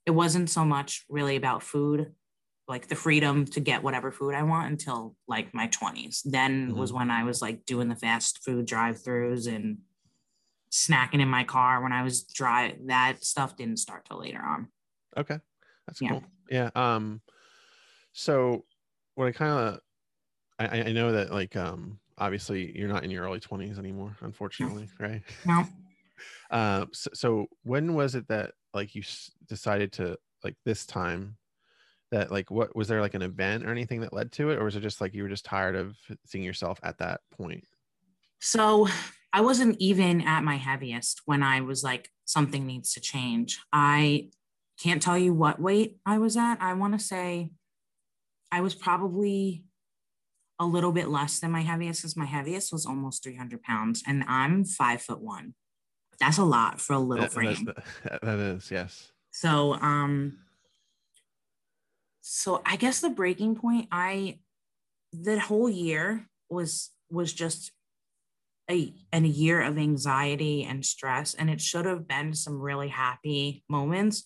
it 0.05 0.11
wasn't 0.11 0.49
so 0.49 0.65
much 0.65 1.05
really 1.09 1.37
about 1.37 1.63
food 1.63 2.13
like 2.67 2.87
the 2.87 2.95
freedom 2.95 3.45
to 3.45 3.61
get 3.61 3.83
whatever 3.83 4.11
food 4.11 4.35
i 4.35 4.43
want 4.43 4.69
until 4.69 5.15
like 5.29 5.53
my 5.53 5.67
20s 5.69 6.21
then 6.25 6.75
was 6.75 6.91
when 6.91 7.09
i 7.09 7.23
was 7.23 7.41
like 7.41 7.65
doing 7.65 7.87
the 7.87 7.95
fast 7.95 8.43
food 8.43 8.65
drive-throughs 8.65 9.47
and 9.47 9.77
snacking 10.73 11.21
in 11.21 11.27
my 11.27 11.43
car 11.43 11.83
when 11.83 11.91
I 11.93 12.01
was 12.01 12.23
dry. 12.23 12.75
That 12.87 13.23
stuff 13.23 13.55
didn't 13.55 13.77
start 13.77 14.05
till 14.05 14.19
later 14.19 14.41
on. 14.41 14.69
Okay. 15.15 15.39
That's 15.85 16.01
Yeah. 16.01 16.09
cool. 16.09 16.23
Yeah. 16.49 16.71
Um 16.75 17.21
so 18.11 18.65
what 19.15 19.27
I 19.27 19.31
kind 19.31 19.51
of 19.51 19.79
I, 20.57 20.81
I- 20.81 20.91
know 20.91 21.11
that 21.11 21.31
like 21.31 21.55
um 21.55 21.99
obviously 22.17 22.75
you're 22.77 22.87
not 22.87 23.03
in 23.03 23.11
your 23.11 23.23
early 23.25 23.39
20s 23.39 23.77
anymore, 23.77 24.17
unfortunately, 24.21 24.89
right? 24.99 25.21
No, 25.45 25.63
Uh 26.49 26.85
so, 26.91 27.09
so 27.13 27.47
when 27.63 27.93
was 27.93 28.15
it 28.15 28.27
that 28.29 28.53
like 28.73 28.95
you 28.95 29.01
s- 29.01 29.31
decided 29.47 29.91
to 29.93 30.17
like 30.43 30.55
this 30.65 30.85
time 30.87 31.37
that 32.11 32.31
like 32.31 32.49
what 32.51 32.75
was 32.75 32.87
there 32.87 33.01
like 33.01 33.13
an 33.13 33.21
event 33.21 33.63
or 33.65 33.71
anything 33.71 34.01
that 34.01 34.13
led 34.13 34.31
to 34.31 34.49
it 34.49 34.57
or 34.59 34.63
was 34.65 34.75
it 34.75 34.81
just 34.81 35.01
like 35.01 35.13
you 35.13 35.23
were 35.23 35.29
just 35.29 35.45
tired 35.45 35.75
of 35.75 35.95
seeing 36.25 36.43
yourself 36.43 36.79
at 36.83 36.97
that 36.97 37.21
point? 37.31 37.63
so 38.39 38.87
I 39.35 39.41
wasn't 39.41 39.77
even 39.79 40.21
at 40.21 40.43
my 40.43 40.57
heaviest 40.57 41.21
when 41.25 41.41
I 41.41 41.61
was 41.61 41.83
like, 41.83 42.09
something 42.25 42.65
needs 42.67 42.93
to 42.93 43.01
change. 43.01 43.59
I 43.73 44.29
can't 44.79 45.01
tell 45.01 45.17
you 45.17 45.33
what 45.33 45.59
weight 45.59 45.97
I 46.05 46.19
was 46.19 46.37
at. 46.37 46.57
I 46.61 46.73
want 46.73 46.93
to 46.93 47.03
say 47.03 47.51
I 48.51 48.61
was 48.61 48.75
probably 48.75 49.63
a 50.59 50.65
little 50.65 50.91
bit 50.91 51.09
less 51.09 51.39
than 51.39 51.51
my 51.51 51.61
heaviest 51.61 52.01
because 52.01 52.15
my 52.15 52.25
heaviest 52.25 52.71
was 52.71 52.85
almost 52.85 53.23
300 53.23 53.63
pounds 53.63 54.03
and 54.05 54.23
I'm 54.27 54.63
five 54.65 55.01
foot 55.01 55.19
one. 55.19 55.55
That's 56.19 56.37
a 56.37 56.43
lot 56.43 56.79
for 56.79 56.93
a 56.93 56.99
little 56.99 57.25
That- 57.25 57.33
frame. 57.33 57.65
that- 58.03 58.21
that 58.21 58.39
is, 58.39 58.69
yes. 58.69 59.11
So 59.31 59.73
um 59.73 60.37
so 62.21 62.61
I 62.65 62.75
guess 62.75 63.01
the 63.01 63.09
breaking 63.09 63.55
point 63.55 63.87
I 63.91 64.39
that 65.13 65.39
whole 65.39 65.69
year 65.69 66.29
was 66.49 66.91
was 67.09 67.33
just 67.33 67.71
a 68.69 68.93
and 69.11 69.25
a 69.25 69.29
year 69.29 69.61
of 69.61 69.77
anxiety 69.77 70.63
and 70.63 70.85
stress 70.85 71.33
and 71.33 71.49
it 71.49 71.59
should 71.59 71.85
have 71.85 72.07
been 72.07 72.33
some 72.33 72.59
really 72.59 72.87
happy 72.87 73.63
moments 73.69 74.23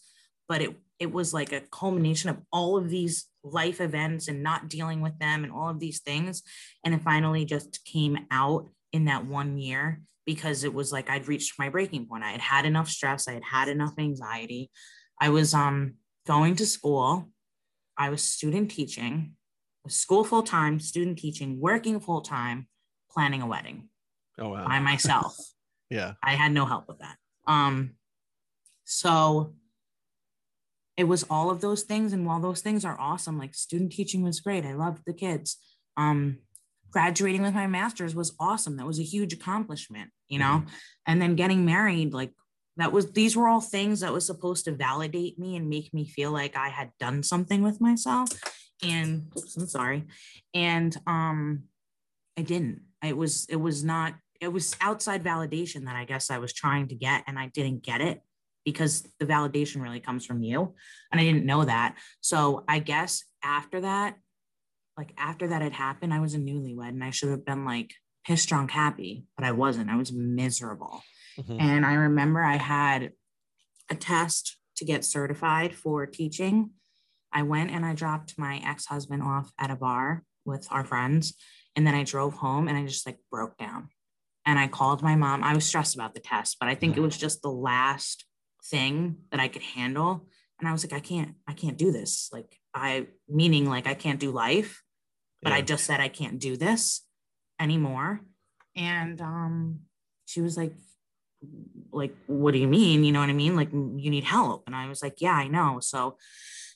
but 0.48 0.62
it 0.62 0.76
it 1.00 1.12
was 1.12 1.34
like 1.34 1.52
a 1.52 1.62
culmination 1.72 2.30
of 2.30 2.38
all 2.52 2.78
of 2.78 2.90
these 2.90 3.26
life 3.44 3.82
events 3.82 4.28
and 4.28 4.44
not 4.44 4.68
dealing 4.68 5.02
with 5.02 5.18
them 5.20 5.44
and 5.44 5.54
all 5.54 5.70
of 5.70 5.80
these 5.80 6.02
things 6.02 6.44
and 6.84 6.94
it 6.94 7.02
finally 7.02 7.46
just 7.46 7.84
came 7.86 8.18
out 8.32 8.70
in 8.94 9.06
that 9.06 9.26
one 9.26 9.58
year 9.58 10.02
because 10.28 10.64
it 10.64 10.74
was 10.74 10.92
like 10.92 11.10
I'd 11.10 11.28
reached 11.28 11.58
my 11.58 11.70
breaking 11.70 12.06
point. 12.06 12.24
I 12.24 12.32
had 12.32 12.42
had 12.42 12.66
enough 12.66 12.90
stress 12.90 13.28
I 13.28 13.34
had 13.34 13.44
had 13.44 13.70
enough 13.70 13.94
anxiety. 13.98 14.70
I 15.20 15.30
was 15.30 15.54
um 15.54 15.96
going 16.28 16.56
to 16.58 16.66
school. 16.66 17.30
I 17.98 18.10
was 18.10 18.22
student 18.22 18.70
teaching, 18.70 19.34
school 19.88 20.24
full 20.24 20.44
time, 20.44 20.80
student 20.80 21.18
teaching, 21.18 21.60
working 21.60 22.00
full 22.00 22.22
time, 22.22 22.68
planning 23.10 23.42
a 23.42 23.48
wedding 23.48 23.90
Oh 24.40 24.50
wow. 24.50 24.68
by 24.68 24.80
myself. 24.80 25.38
Yeah. 25.90 26.16
I 26.22 26.32
had 26.32 26.52
no 26.52 26.66
help 26.66 26.90
with 26.90 27.00
that. 27.00 27.16
Um, 27.48 27.92
so 28.84 29.54
it 30.98 31.06
was 31.06 31.24
all 31.30 31.50
of 31.50 31.62
those 31.62 31.84
things. 31.84 32.12
And 32.12 32.26
while 32.26 32.42
those 32.42 32.62
things 32.62 32.84
are 32.84 33.00
awesome, 33.00 33.38
like 33.38 33.56
student 33.56 33.94
teaching 33.94 34.24
was 34.24 34.42
great. 34.42 34.66
I 34.66 34.74
loved 34.74 35.04
the 35.06 35.14
kids. 35.14 35.58
Um, 35.96 36.40
graduating 36.92 37.42
with 37.42 37.54
my 37.54 37.68
master's 37.68 38.16
was 38.16 38.36
awesome. 38.40 38.78
That 38.78 38.88
was 38.88 39.00
a 39.00 39.04
huge 39.04 39.34
accomplishment, 39.34 40.10
you 40.28 40.40
know, 40.40 40.64
mm-hmm. 40.64 40.76
and 41.06 41.22
then 41.22 41.36
getting 41.36 41.66
married, 41.66 42.14
like 42.14 42.34
that 42.78 42.92
was, 42.92 43.12
these 43.12 43.36
were 43.36 43.48
all 43.48 43.62
things 43.62 44.00
that 44.00 44.14
was 44.14 44.26
supposed 44.26 44.66
to 44.66 44.72
validate 44.72 45.38
me 45.38 45.56
and 45.56 45.70
make 45.70 45.94
me 45.94 46.06
feel 46.06 46.32
like 46.32 46.56
I 46.56 46.70
had 46.70 46.92
done 47.00 47.24
something 47.24 47.62
with 47.62 47.82
myself. 47.82 48.30
And 48.84 49.32
oops, 49.38 49.58
I'm 49.58 49.68
sorry. 49.68 50.06
And, 50.54 50.96
um, 51.08 51.64
I 52.38 52.42
didn't, 52.42 52.82
it 53.04 53.18
was, 53.18 53.46
it 53.50 53.56
was 53.56 53.84
not, 53.84 54.16
it 54.42 54.50
was 54.50 54.76
outside 54.82 55.24
validation 55.24 55.86
that 55.86 55.96
I 55.96 56.06
guess 56.06 56.30
I 56.30 56.38
was 56.38 56.54
trying 56.54 56.88
to 56.90 56.96
get 56.96 57.24
and 57.28 57.38
I 57.38 57.48
didn't 57.48 57.84
get 57.84 58.02
it 58.02 58.22
because 58.66 59.08
the 59.20 59.26
validation 59.26 59.82
really 59.82 60.00
comes 60.00 60.26
from 60.26 60.44
you. 60.44 60.76
And 61.12 61.22
I 61.22 61.24
didn't 61.24 61.46
know 61.46 61.64
that. 61.64 61.96
So 62.22 62.66
I 62.68 62.80
guess 62.80 63.24
after 63.44 63.82
that, 63.82 64.16
like 64.98 65.14
after 65.18 65.48
that 65.48 65.62
had 65.62 65.74
happened, 65.74 66.14
I 66.14 66.20
was 66.20 66.34
a 66.34 66.40
newlywed 66.40 66.90
and 66.90 67.04
I 67.04 67.12
should 67.12 67.30
have 67.30 67.46
been 67.46 67.66
like 67.66 67.94
pissed 68.26 68.50
drunk 68.50 68.72
happy, 68.72 69.26
but 69.38 69.46
I 69.46 69.54
wasn't. 69.54 69.90
I 69.90 69.96
was 69.96 70.12
miserable. 70.12 71.02
Mm-hmm. 71.40 71.60
And 71.60 71.86
I 71.86 71.94
remember 71.94 72.44
I 72.44 72.58
had 72.58 73.12
a 73.90 73.96
test 73.96 74.58
to 74.78 74.86
get 74.86 75.06
certified 75.06 75.74
for 75.74 76.06
teaching. 76.06 76.72
I 77.32 77.44
went 77.44 77.72
and 77.72 77.86
I 77.86 77.94
dropped 77.94 78.38
my 78.38 78.62
ex 78.66 78.86
husband 78.86 79.24
off 79.24 79.52
at 79.58 79.72
a 79.72 79.76
bar 79.76 80.24
with 80.46 80.68
our 80.72 80.84
friends. 80.84 81.36
And 81.76 81.86
then 81.86 81.96
I 81.96 82.04
drove 82.04 82.34
home 82.34 82.68
and 82.68 82.78
I 82.78 82.86
just 82.86 83.06
like 83.06 83.20
broke 83.32 83.58
down. 83.58 83.90
And 84.48 84.58
I 84.58 84.68
called 84.68 85.04
my 85.04 85.16
mom. 85.16 85.44
I 85.44 85.54
was 85.54 85.66
stressed 85.66 85.94
about 85.94 86.14
the 86.14 86.22
test, 86.22 86.56
but 86.58 86.70
I 86.70 86.74
think 86.74 86.96
it 86.96 87.02
was 87.02 87.18
just 87.18 87.42
the 87.42 87.52
last 87.52 88.26
thing 88.66 89.18
that 89.30 89.42
I 89.42 89.50
could 89.50 89.62
handle. 89.62 90.26
And 90.60 90.70
I 90.70 90.72
was 90.72 90.86
like, 90.86 90.94
I 90.94 91.02
can't, 91.02 91.36
I 91.46 91.54
can't 91.54 91.78
do 91.78 91.92
this. 91.92 92.30
Like, 92.32 92.58
I, 92.74 93.08
meaning 93.28 93.70
like 93.70 93.88
I 93.88 93.94
can't 93.94 94.22
do 94.22 94.32
life, 94.32 94.82
but 95.42 95.50
yeah. 95.50 95.58
I 95.58 95.62
just 95.62 95.84
said 95.84 96.00
I 96.00 96.08
can't 96.08 96.40
do 96.40 96.56
this 96.56 97.06
anymore. 97.60 98.22
And 98.74 99.20
um, 99.20 99.80
she 100.26 100.40
was 100.40 100.56
like, 100.56 100.74
like, 101.92 102.16
what 102.28 102.54
do 102.54 102.60
you 102.60 102.68
mean? 102.70 103.04
You 103.04 103.12
know 103.12 103.20
what 103.20 103.30
I 103.30 103.34
mean? 103.34 103.56
Like, 103.56 103.72
you 103.74 104.10
need 104.10 104.24
help. 104.24 104.64
And 104.66 104.76
I 104.76 104.88
was 104.88 105.04
like, 105.04 105.20
yeah, 105.20 105.34
I 105.34 105.50
know. 105.50 105.80
So 105.82 106.18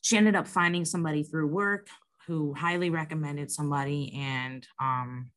she 0.02 0.18
ended 0.18 0.36
up 0.36 0.48
finding 0.48 0.84
somebody 0.84 1.24
through 1.24 1.48
work 1.48 1.88
who 2.28 2.54
highly 2.54 2.90
recommended 2.90 3.50
somebody. 3.50 4.14
And 4.16 4.68
um, 4.80 5.32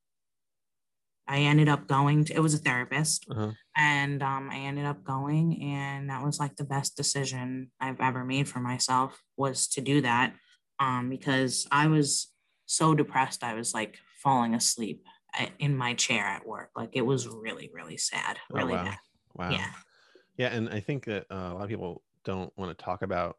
I 1.27 1.41
ended 1.41 1.69
up 1.69 1.87
going 1.87 2.25
to, 2.27 2.35
it 2.35 2.41
was 2.41 2.55
a 2.55 2.59
therapist. 2.59 3.27
Uh-huh. 3.31 3.53
And 3.77 4.23
um, 4.23 4.51
I 4.51 4.59
ended 4.59 4.85
up 4.85 5.03
going, 5.05 5.63
and 5.63 6.11
that 6.11 6.25
was 6.25 6.39
like 6.39 6.57
the 6.57 6.65
best 6.65 6.97
decision 6.97 7.71
I've 7.81 8.01
ever 8.01 8.25
made 8.25 8.49
for 8.49 8.61
myself 8.61 9.21
was 9.37 9.67
to 9.69 9.81
do 9.81 10.03
that. 10.03 10.35
Um, 10.79 11.09
because 11.09 11.67
I 11.71 11.87
was 11.87 12.33
so 12.67 12.95
depressed, 12.95 13.43
I 13.43 13.55
was 13.55 13.73
like 13.75 13.99
falling 14.23 14.55
asleep 14.55 15.05
uh, 15.39 15.47
in 15.59 15.77
my 15.77 15.95
chair 15.95 16.25
at 16.25 16.47
work. 16.47 16.71
Like 16.77 16.91
it 16.93 17.03
was 17.03 17.27
really, 17.27 17.71
really 17.73 17.97
sad, 17.97 18.39
oh, 18.53 18.57
really 18.57 18.75
oh, 18.75 18.77
wow. 18.77 18.85
bad. 18.85 18.99
Wow. 19.35 19.51
Yeah. 19.51 19.71
Yeah. 20.37 20.49
And 20.49 20.69
I 20.69 20.81
think 20.81 21.05
that 21.07 21.27
uh, 21.31 21.51
a 21.53 21.55
lot 21.55 21.63
of 21.63 21.69
people 21.69 22.03
don't 22.25 22.53
want 22.57 22.77
to 22.77 22.85
talk 22.85 23.03
about 23.03 23.37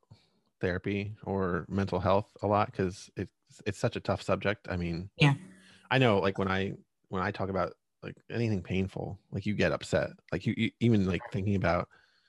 therapy 0.62 1.16
or 1.24 1.66
mental 1.68 2.00
health 2.00 2.30
a 2.42 2.48
lot 2.48 2.72
because 2.72 3.10
it's, 3.16 3.32
it's 3.66 3.80
such 3.80 3.96
a 3.96 4.00
tough 4.00 4.22
subject. 4.22 4.68
I 4.70 4.78
mean, 4.78 5.10
yeah. 5.18 5.34
I 5.92 5.98
know 5.98 6.20
like 6.20 6.38
when 6.38 6.48
I 6.48 6.74
when 7.10 7.22
I 7.22 7.32
talk 7.32 7.50
about 7.50 7.74
like 8.04 8.16
anything 8.30 8.62
painful, 8.62 9.20
like 9.32 9.46
you 9.46 9.54
get 9.54 9.72
upset. 9.72 10.12
Like 10.32 10.46
you, 10.46 10.54
you 10.58 10.72
even 10.80 11.08
like 11.08 11.22
thinking 11.32 11.56
about 11.56 11.88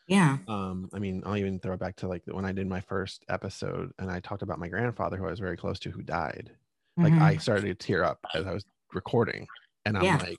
yeah. 0.08 0.38
Um, 0.46 0.88
I 0.92 1.00
mean, 1.00 1.22
I'll 1.26 1.36
even 1.36 1.58
throw 1.58 1.74
it 1.74 1.80
back 1.80 1.96
to 1.96 2.08
like 2.08 2.22
when 2.26 2.44
I 2.44 2.52
did 2.52 2.68
my 2.68 2.80
first 2.80 3.24
episode 3.28 3.92
and 3.98 4.10
I 4.10 4.20
talked 4.20 4.42
about 4.42 4.58
my 4.58 4.68
grandfather 4.68 5.16
who 5.16 5.26
I 5.26 5.30
was 5.30 5.40
very 5.40 5.56
close 5.56 5.80
to 5.80 5.90
who 5.90 6.02
died. 6.02 6.52
Like 6.96 7.12
mm-hmm. 7.12 7.22
I 7.22 7.36
started 7.36 7.66
to 7.66 7.86
tear 7.86 8.04
up 8.04 8.20
as 8.34 8.46
I 8.46 8.54
was 8.54 8.64
recording. 8.94 9.46
And 9.84 9.96
I'm 9.96 10.04
yeah. 10.04 10.16
like, 10.16 10.38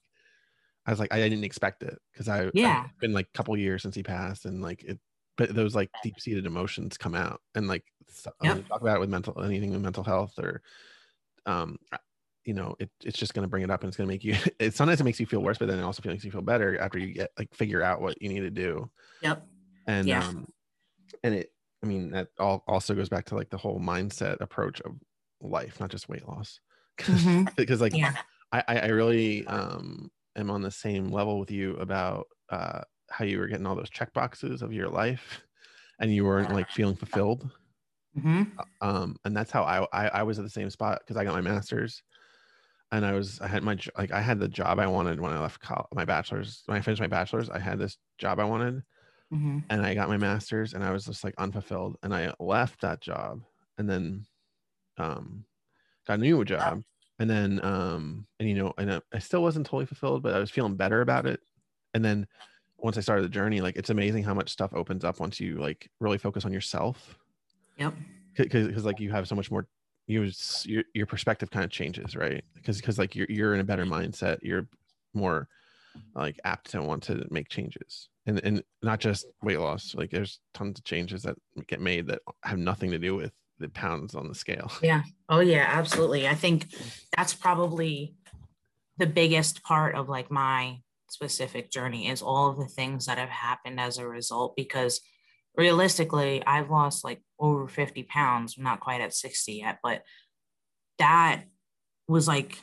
I 0.85 0.91
was 0.91 0.99
like, 0.99 1.13
I 1.13 1.17
didn't 1.17 1.43
expect 1.43 1.83
it 1.83 1.97
because 2.11 2.29
I 2.29 2.49
yeah 2.53 2.85
I've 2.85 2.99
been 2.99 3.13
like 3.13 3.27
a 3.33 3.37
couple 3.37 3.55
years 3.57 3.81
since 3.81 3.93
he 3.93 4.03
passed 4.03 4.45
and 4.45 4.61
like 4.61 4.83
it 4.83 4.99
but 5.35 5.53
those 5.53 5.75
like 5.75 5.91
deep 6.01 6.19
seated 6.19 6.45
emotions 6.45 6.97
come 6.97 7.13
out 7.13 7.41
and 7.53 7.67
like 7.67 7.83
yep. 8.41 8.67
talk 8.67 8.81
about 8.81 8.97
it 8.97 8.99
with 8.99 9.09
mental 9.09 9.39
anything 9.43 9.71
with 9.71 9.81
mental 9.81 10.03
health 10.03 10.33
or 10.39 10.61
um 11.45 11.77
you 12.47 12.53
know 12.53 12.75
it, 12.79 12.89
it's 13.03 13.19
just 13.19 13.33
going 13.33 13.43
to 13.43 13.49
bring 13.49 13.61
it 13.61 13.69
up 13.69 13.81
and 13.83 13.89
it's 13.89 13.97
going 13.97 14.07
to 14.07 14.11
make 14.11 14.23
you 14.23 14.35
it 14.59 14.73
sometimes 14.73 15.01
it 15.01 15.03
makes 15.03 15.19
you 15.19 15.25
feel 15.25 15.41
worse 15.41 15.57
but 15.57 15.67
then 15.67 15.77
it 15.77 15.83
also 15.83 16.01
makes 16.05 16.23
you 16.23 16.31
feel 16.31 16.41
better 16.41 16.79
after 16.79 16.97
you 16.97 17.13
get 17.13 17.29
like 17.37 17.53
figure 17.53 17.83
out 17.83 18.01
what 18.01 18.19
you 18.21 18.29
need 18.29 18.39
to 18.39 18.49
do 18.49 18.89
yep 19.21 19.45
and 19.85 20.07
yeah. 20.07 20.25
um 20.25 20.47
and 21.23 21.35
it 21.35 21.51
i 21.83 21.85
mean 21.85 22.09
that 22.09 22.29
all 22.39 22.63
also 22.67 22.95
goes 22.95 23.09
back 23.09 23.25
to 23.25 23.35
like 23.35 23.49
the 23.49 23.57
whole 23.57 23.79
mindset 23.79 24.37
approach 24.39 24.81
of 24.81 24.93
life 25.41 25.79
not 25.79 25.91
just 25.91 26.09
weight 26.09 26.27
loss 26.27 26.59
mm-hmm. 27.01 27.43
because 27.57 27.81
like 27.81 27.93
yeah. 27.93 28.13
i 28.53 28.63
i 28.67 28.87
really 28.87 29.45
um 29.47 30.09
am 30.37 30.49
on 30.49 30.61
the 30.61 30.71
same 30.71 31.09
level 31.09 31.39
with 31.39 31.51
you 31.51 31.75
about 31.75 32.27
uh 32.49 32.81
how 33.09 33.25
you 33.25 33.39
were 33.39 33.47
getting 33.47 33.65
all 33.65 33.75
those 33.75 33.89
check 33.89 34.11
boxes 34.13 34.61
of 34.61 34.73
your 34.73 34.87
life 34.87 35.41
and 35.99 36.13
you 36.13 36.23
weren't 36.23 36.53
like 36.53 36.69
feeling 36.69 36.95
fulfilled 36.95 37.49
mm-hmm. 38.17 38.43
um 38.81 39.17
and 39.25 39.35
that's 39.35 39.51
how 39.51 39.63
I, 39.63 39.85
I 39.93 40.07
i 40.07 40.23
was 40.23 40.39
at 40.39 40.45
the 40.45 40.49
same 40.49 40.69
spot 40.69 40.99
because 40.99 41.17
i 41.17 41.23
got 41.23 41.33
my 41.33 41.41
master's 41.41 42.01
and 42.91 43.05
I 43.05 43.13
was 43.13 43.39
I 43.41 43.47
had 43.47 43.63
my 43.63 43.77
like 43.97 44.11
I 44.11 44.21
had 44.21 44.39
the 44.39 44.47
job 44.47 44.79
I 44.79 44.87
wanted 44.87 45.19
when 45.19 45.33
I 45.33 45.39
left 45.39 45.59
college, 45.59 45.87
my 45.93 46.05
bachelor's 46.05 46.63
when 46.65 46.77
I 46.77 46.81
finished 46.81 47.01
my 47.01 47.07
bachelor's 47.07 47.49
I 47.49 47.59
had 47.59 47.79
this 47.79 47.97
job 48.17 48.39
I 48.39 48.45
wanted 48.45 48.83
mm-hmm. 49.33 49.59
and 49.69 49.85
I 49.85 49.93
got 49.93 50.09
my 50.09 50.17
master's 50.17 50.73
and 50.73 50.83
I 50.83 50.91
was 50.91 51.05
just 51.05 51.23
like 51.23 51.35
unfulfilled 51.37 51.97
and 52.03 52.13
I 52.13 52.33
left 52.39 52.81
that 52.81 53.01
job 53.01 53.41
and 53.77 53.89
then 53.89 54.25
um 54.97 55.43
got 56.07 56.19
a 56.19 56.21
new 56.21 56.43
job 56.45 56.81
and 57.19 57.29
then 57.29 57.59
um 57.63 58.25
and 58.39 58.47
you 58.47 58.55
know 58.55 58.73
and 58.77 59.01
I 59.13 59.19
still 59.19 59.41
wasn't 59.41 59.65
totally 59.65 59.85
fulfilled 59.85 60.23
but 60.23 60.33
I 60.33 60.39
was 60.39 60.51
feeling 60.51 60.75
better 60.75 61.01
about 61.01 61.25
it. 61.25 61.41
And 61.93 62.03
then 62.03 62.27
once 62.77 62.97
I 62.97 63.01
started 63.01 63.23
the 63.23 63.29
journey 63.29 63.59
like 63.59 63.75
it's 63.75 63.89
amazing 63.89 64.23
how 64.23 64.33
much 64.33 64.49
stuff 64.49 64.71
opens 64.73 65.03
up 65.03 65.19
once 65.19 65.39
you 65.39 65.57
like 65.57 65.89
really 65.99 66.17
focus 66.17 66.45
on 66.45 66.53
yourself. 66.53 67.17
Yep. 67.77 67.93
Because 68.35 68.85
like 68.85 68.99
you 68.99 69.11
have 69.11 69.27
so 69.27 69.35
much 69.35 69.51
more 69.51 69.67
you 70.07 70.31
your, 70.63 70.83
your 70.93 71.05
perspective 71.05 71.51
kind 71.51 71.65
of 71.65 71.71
changes 71.71 72.15
right? 72.15 72.43
Because 72.55 72.77
because 72.77 72.97
like 72.97 73.15
you're, 73.15 73.27
you're 73.29 73.53
in 73.53 73.59
a 73.59 73.65
better 73.65 73.85
mindset 73.85 74.39
you're 74.41 74.67
more 75.13 75.47
like 76.15 76.39
apt 76.43 76.71
to 76.71 76.81
want 76.81 77.03
to 77.03 77.25
make 77.29 77.49
changes. 77.49 78.09
And 78.25 78.39
and 78.43 78.63
not 78.81 78.99
just 78.99 79.25
weight 79.41 79.59
loss 79.59 79.95
like 79.95 80.11
there's 80.11 80.39
tons 80.53 80.79
of 80.79 80.85
changes 80.85 81.23
that 81.23 81.35
get 81.67 81.81
made 81.81 82.07
that 82.07 82.21
have 82.43 82.57
nothing 82.57 82.91
to 82.91 82.99
do 82.99 83.15
with 83.15 83.31
the 83.59 83.69
pounds 83.69 84.15
on 84.15 84.27
the 84.27 84.35
scale. 84.35 84.71
Yeah. 84.81 85.03
Oh 85.29 85.39
yeah 85.39 85.65
absolutely. 85.67 86.27
I 86.27 86.35
think 86.35 86.67
that's 87.15 87.33
probably 87.33 88.15
the 88.97 89.07
biggest 89.07 89.63
part 89.63 89.95
of 89.95 90.09
like 90.09 90.31
my 90.31 90.79
specific 91.09 91.71
journey 91.71 92.09
is 92.09 92.21
all 92.21 92.49
of 92.49 92.57
the 92.57 92.65
things 92.65 93.05
that 93.05 93.17
have 93.17 93.29
happened 93.29 93.79
as 93.79 93.97
a 93.97 94.07
result 94.07 94.55
because 94.55 95.01
realistically, 95.57 96.45
I've 96.45 96.69
lost 96.69 97.03
like 97.03 97.21
over 97.39 97.67
50 97.67 98.03
pounds. 98.03 98.57
Not 98.57 98.79
quite 98.79 99.01
at 99.01 99.13
60 99.13 99.53
yet, 99.53 99.79
but 99.83 100.03
that 100.99 101.43
was 102.07 102.27
like 102.27 102.57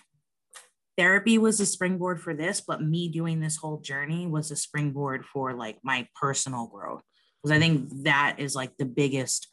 therapy 0.97 1.39
was 1.39 1.61
a 1.61 1.67
springboard 1.67 2.21
for 2.21 2.35
this, 2.35 2.61
but 2.61 2.83
me 2.83 3.09
doing 3.09 3.41
this 3.41 3.57
whole 3.57 3.79
journey 3.79 4.27
was 4.27 4.51
a 4.51 4.57
springboard 4.57 5.27
for 5.27 5.53
like 5.53 5.79
my 5.83 6.07
personal 6.21 6.67
growth. 6.67 7.03
Because 7.43 7.57
I 7.57 7.61
think 7.61 8.05
that 8.05 8.37
is 8.39 8.55
like 8.55 8.77
the 8.79 8.87
biggest 8.87 9.49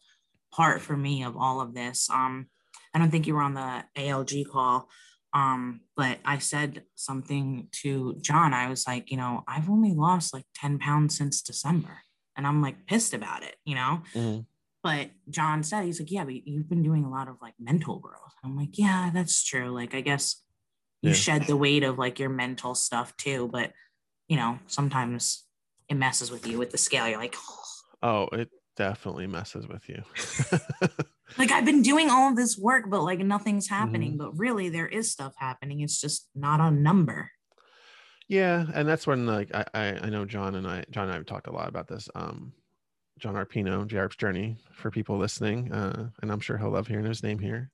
part 0.54 0.82
for 0.82 0.96
me 0.96 1.24
of 1.24 1.36
all 1.36 1.62
of 1.62 1.74
this. 1.74 2.10
Um, 2.10 2.48
I 2.94 3.00
don't 3.00 3.10
think 3.10 3.26
you 3.26 3.34
were 3.34 3.42
on 3.42 3.54
the 3.54 3.84
ALG 3.98 4.50
call, 4.50 4.88
um, 5.34 5.82
but 5.98 6.20
I 6.24 6.38
said 6.38 6.84
something 6.96 7.70
to 7.82 8.18
John. 8.22 8.54
I 8.54 8.70
was 8.70 8.86
like, 8.86 9.12
you 9.12 9.18
know, 9.18 9.44
I've 9.48 9.70
only 9.70 9.94
lost 9.94 10.34
like 10.34 10.46
10 10.56 10.78
pounds 10.78 11.18
since 11.18 11.42
December 11.42 12.02
and 12.36 12.48
I'm 12.48 12.62
like 12.62 12.86
pissed 12.88 13.14
about 13.14 13.44
it, 13.44 13.56
you 13.66 13.76
know? 13.76 14.02
Mm-hmm. 14.14 14.42
But 14.84 15.12
John 15.30 15.64
said, 15.64 15.86
he's 15.86 16.00
like, 16.00 16.12
yeah, 16.12 16.24
but 16.24 16.48
you've 16.48 16.70
been 16.70 16.82
doing 16.82 17.06
a 17.06 17.10
lot 17.10 17.28
of 17.28 17.36
like 17.42 17.54
mental 17.60 18.00
growth. 18.00 18.34
I'm 18.44 18.58
like, 18.58 18.80
yeah, 18.80 19.12
that's 19.14 19.44
true. 19.44 19.70
Like, 19.70 19.94
I 19.94 20.02
guess 20.02 20.42
you 21.02 21.10
yeah. 21.10 21.16
shed 21.16 21.44
the 21.46 21.58
weight 21.58 21.84
of 21.84 22.00
like 22.00 22.18
your 22.18 22.30
mental 22.30 22.74
stuff 22.74 23.16
too. 23.16 23.50
But, 23.52 23.74
you 24.28 24.38
know, 24.38 24.58
sometimes 24.68 25.44
it 25.88 25.96
messes 25.96 26.32
with 26.32 26.48
you 26.48 26.58
with 26.58 26.72
the 26.72 26.80
scale. 26.80 27.08
You're 27.08 27.20
like, 27.20 27.36
oh, 27.38 27.64
oh 28.02 28.28
it 28.36 28.50
definitely 28.76 29.28
messes 29.28 29.68
with 29.68 29.88
you. 29.88 30.02
like, 31.38 31.52
I've 31.52 31.66
been 31.66 31.84
doing 31.84 32.10
all 32.10 32.30
of 32.30 32.36
this 32.36 32.58
work, 32.58 32.86
but 32.90 33.04
like 33.04 33.20
nothing's 33.20 33.68
happening. 33.68 34.14
Mm-hmm. 34.14 34.30
But 34.32 34.40
really, 34.40 34.70
there 34.70 34.88
is 34.88 35.12
stuff 35.12 35.34
happening. 35.38 35.82
It's 35.82 36.02
just 36.02 36.28
not 36.34 36.60
a 36.60 36.72
number 36.72 37.30
yeah 38.32 38.66
and 38.74 38.88
that's 38.88 39.06
when 39.06 39.26
like 39.26 39.50
I, 39.54 40.00
I 40.02 40.10
know 40.10 40.26
john 40.26 40.56
and 40.56 40.68
i 40.68 40.84
john 40.90 41.04
and 41.06 41.14
i 41.14 41.16
have 41.16 41.26
talked 41.26 41.48
a 41.48 41.52
lot 41.52 41.70
about 41.70 41.88
this 41.88 42.10
um 42.16 42.54
john 43.20 43.36
arpino 43.36 43.86
jarp's 43.86 44.16
journey 44.16 44.58
for 44.72 44.90
people 44.90 45.18
listening 45.18 45.72
uh 45.72 46.10
and 46.22 46.32
i'm 46.32 46.40
sure 46.40 46.58
he'll 46.58 46.72
love 46.72 46.88
hearing 46.88 47.06
his 47.06 47.24
name 47.24 47.40
here 47.40 47.70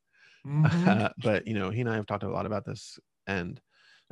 mm-hmm. 0.46 0.90
uh, 0.90 1.10
but 1.24 1.48
you 1.48 1.54
know 1.54 1.70
he 1.70 1.82
and 1.82 1.90
i 1.90 1.96
have 1.96 2.06
talked 2.06 2.24
a 2.24 2.30
lot 2.30 2.46
about 2.46 2.66
this 2.66 3.00
and 3.28 3.62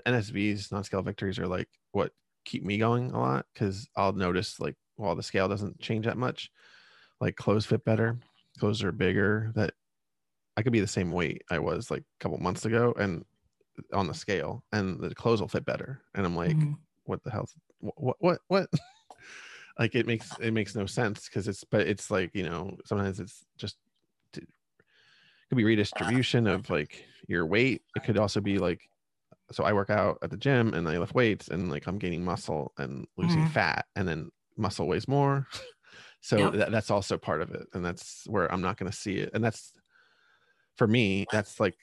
nsvs 0.08 0.72
non-scale 0.72 1.02
victories 1.02 1.40
are 1.40 1.48
like 1.48 1.68
what 1.92 2.12
keep 2.46 2.64
me 2.64 2.78
going 2.78 3.12
a 3.12 3.20
lot 3.20 3.46
because 3.54 3.90
I'll 3.96 4.14
notice 4.14 4.60
like 4.60 4.76
while 4.96 5.16
the 5.16 5.24
scale 5.24 5.50
doesn't 5.50 5.80
change 5.82 6.06
that 6.06 6.18
much, 6.18 6.50
like 7.20 7.36
clothes 7.36 7.66
fit 7.66 7.84
better, 7.84 8.18
clothes 8.60 8.84
are 8.84 8.92
bigger. 8.92 9.52
That 9.56 9.74
I 10.56 10.62
could 10.62 10.72
be 10.72 10.80
the 10.80 10.88
same 10.88 11.12
weight 11.12 11.42
I 11.50 11.60
was 11.60 11.92
like 11.92 12.02
a 12.02 12.24
couple 12.24 12.38
months 12.38 12.64
ago 12.66 12.94
and 12.98 13.26
on 13.94 14.08
the 14.08 14.14
scale, 14.14 14.64
and 14.72 15.00
the 15.00 15.14
clothes 15.14 15.42
will 15.42 15.48
fit 15.48 15.66
better. 15.66 16.02
And 16.14 16.26
I'm 16.26 16.36
like, 16.36 16.56
mm-hmm. 16.56 16.74
what 17.06 17.24
the 17.24 17.32
hell? 17.32 17.50
What 17.80 18.18
what 18.20 18.40
what? 18.48 18.70
like 19.80 19.96
it 19.96 20.08
makes 20.08 20.32
it 20.40 20.52
makes 20.52 20.76
no 20.76 20.86
sense 20.86 21.28
because 21.28 21.48
it's 21.48 21.64
but 21.64 21.88
it's 21.88 22.10
like 22.10 22.32
you 22.34 22.44
know 22.44 22.78
sometimes 22.86 23.20
it's 23.20 23.46
just 23.58 23.78
it 24.34 24.48
could 25.50 25.58
be 25.58 25.64
redistribution 25.64 26.48
of 26.48 26.70
like 26.70 27.06
your 27.28 27.46
weight. 27.46 27.82
It 27.96 28.04
could 28.04 28.18
also 28.18 28.42
be 28.42 28.58
like 28.58 28.90
so 29.52 29.64
I 29.64 29.74
work 29.74 29.90
out 29.90 30.18
at 30.24 30.32
the 30.32 30.38
gym 30.38 30.74
and 30.74 30.88
I 30.88 30.98
lift 30.98 31.14
weights 31.14 31.50
and 31.50 31.70
like 31.70 31.88
I'm 31.88 32.00
gaining 32.00 32.24
muscle 32.24 32.74
and 32.78 33.08
losing 33.18 33.42
mm-hmm. 33.42 33.52
fat 33.52 33.86
and 33.96 34.08
then 34.08 34.32
muscle 34.58 34.88
weighs 34.88 35.08
more. 35.08 35.48
so 36.22 36.38
yep. 36.38 36.54
that, 36.54 36.72
that's 36.72 36.90
also 36.90 37.18
part 37.18 37.42
of 37.42 37.52
it. 37.52 37.68
And 37.74 37.86
that's 37.86 38.24
where 38.28 38.52
I'm 38.52 38.62
not 38.62 38.78
going 38.78 38.92
to 38.92 38.98
see 38.98 39.18
it. 39.18 39.32
And 39.34 39.44
that's 39.44 39.72
for 40.78 40.88
me, 40.88 41.26
that's 41.32 41.60
like, 41.60 41.76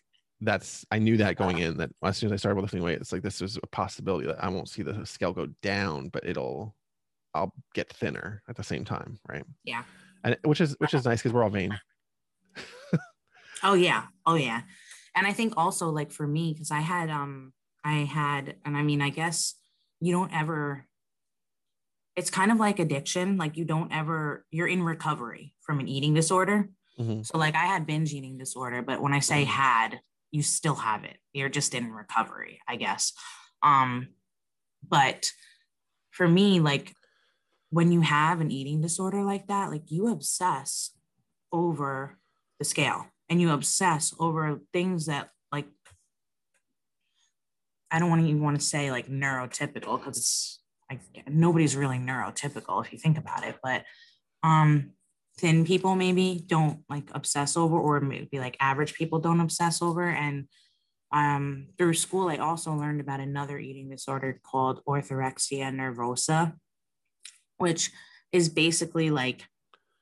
that's, 0.44 0.84
I 0.90 0.98
knew 0.98 1.16
that 1.18 1.36
going 1.36 1.58
in 1.58 1.76
that 1.78 1.90
as 2.04 2.16
soon 2.16 2.28
as 2.28 2.32
I 2.32 2.36
started 2.36 2.60
lifting 2.60 2.82
weight, 2.82 3.00
it's 3.00 3.12
like, 3.12 3.22
this 3.22 3.40
is 3.40 3.58
a 3.62 3.66
possibility 3.66 4.26
that 4.26 4.42
I 4.42 4.48
won't 4.48 4.68
see 4.68 4.82
the 4.82 5.04
scale 5.06 5.32
go 5.32 5.46
down, 5.62 6.08
but 6.08 6.26
it'll, 6.26 6.74
I'll 7.34 7.52
get 7.74 7.92
thinner 7.92 8.42
at 8.48 8.56
the 8.56 8.64
same 8.64 8.84
time. 8.84 9.18
Right. 9.28 9.44
Yeah. 9.64 9.84
And 10.24 10.36
which 10.44 10.60
is, 10.60 10.76
which 10.78 10.94
is 10.94 11.04
nice 11.06 11.20
because 11.20 11.32
we're 11.32 11.44
all 11.44 11.50
vain. 11.50 11.78
oh 13.62 13.74
yeah. 13.74 14.04
Oh 14.26 14.34
yeah 14.34 14.62
and 15.14 15.26
i 15.26 15.32
think 15.32 15.54
also 15.56 15.88
like 15.88 16.10
for 16.10 16.26
me 16.26 16.52
because 16.52 16.70
i 16.70 16.80
had 16.80 17.10
um 17.10 17.52
i 17.84 17.98
had 17.98 18.56
and 18.64 18.76
i 18.76 18.82
mean 18.82 19.00
i 19.00 19.10
guess 19.10 19.54
you 20.00 20.12
don't 20.12 20.34
ever 20.34 20.86
it's 22.16 22.30
kind 22.30 22.52
of 22.52 22.58
like 22.58 22.78
addiction 22.78 23.36
like 23.36 23.56
you 23.56 23.64
don't 23.64 23.92
ever 23.92 24.44
you're 24.50 24.68
in 24.68 24.82
recovery 24.82 25.54
from 25.60 25.80
an 25.80 25.88
eating 25.88 26.14
disorder 26.14 26.68
mm-hmm. 26.98 27.22
so 27.22 27.38
like 27.38 27.54
i 27.54 27.66
had 27.66 27.86
binge 27.86 28.12
eating 28.12 28.38
disorder 28.38 28.82
but 28.82 29.00
when 29.00 29.12
i 29.12 29.18
say 29.18 29.42
mm-hmm. 29.42 29.52
had 29.52 30.00
you 30.32 30.42
still 30.42 30.74
have 30.74 31.04
it. 31.04 31.18
You're 31.32 31.48
just 31.48 31.74
in 31.74 31.92
recovery 31.92 32.60
i 32.66 32.76
guess. 32.76 33.12
Um 33.62 34.08
but 34.88 35.30
for 36.10 36.26
me 36.26 36.58
like 36.60 36.92
when 37.70 37.92
you 37.92 38.00
have 38.00 38.40
an 38.40 38.50
eating 38.50 38.80
disorder 38.80 39.22
like 39.22 39.46
that 39.46 39.70
like 39.70 39.90
you 39.90 40.08
obsess 40.08 40.90
over 41.52 42.18
the 42.58 42.64
scale 42.64 43.06
and 43.28 43.40
you 43.40 43.50
obsess 43.50 44.14
over 44.18 44.60
things 44.72 45.06
that 45.06 45.30
like 45.52 45.66
I 47.90 47.98
don't 47.98 48.10
want 48.10 48.22
to 48.22 48.28
even 48.28 48.42
want 48.42 48.58
to 48.58 48.66
say 48.66 48.90
like 48.90 49.06
neurotypical 49.06 49.98
because 49.98 50.18
it's 50.18 50.60
like 50.90 51.00
nobody's 51.28 51.76
really 51.76 51.98
neurotypical 51.98 52.84
if 52.84 52.92
you 52.92 52.98
think 52.98 53.18
about 53.18 53.44
it, 53.44 53.56
but 53.62 53.84
um 54.42 54.92
thin 55.38 55.64
people 55.64 55.94
maybe 55.94 56.42
don't 56.46 56.80
like 56.88 57.08
obsess 57.12 57.56
over 57.56 57.78
or 57.78 58.00
maybe 58.00 58.38
like 58.38 58.56
average 58.60 58.94
people 58.94 59.18
don't 59.18 59.40
obsess 59.40 59.82
over 59.82 60.08
and 60.08 60.46
um 61.12 61.66
through 61.78 61.94
school 61.94 62.28
I 62.28 62.36
also 62.36 62.72
learned 62.74 63.00
about 63.00 63.20
another 63.20 63.58
eating 63.58 63.88
disorder 63.88 64.40
called 64.42 64.82
orthorexia 64.86 65.72
nervosa 65.74 66.54
which 67.58 67.90
is 68.32 68.48
basically 68.48 69.10
like 69.10 69.46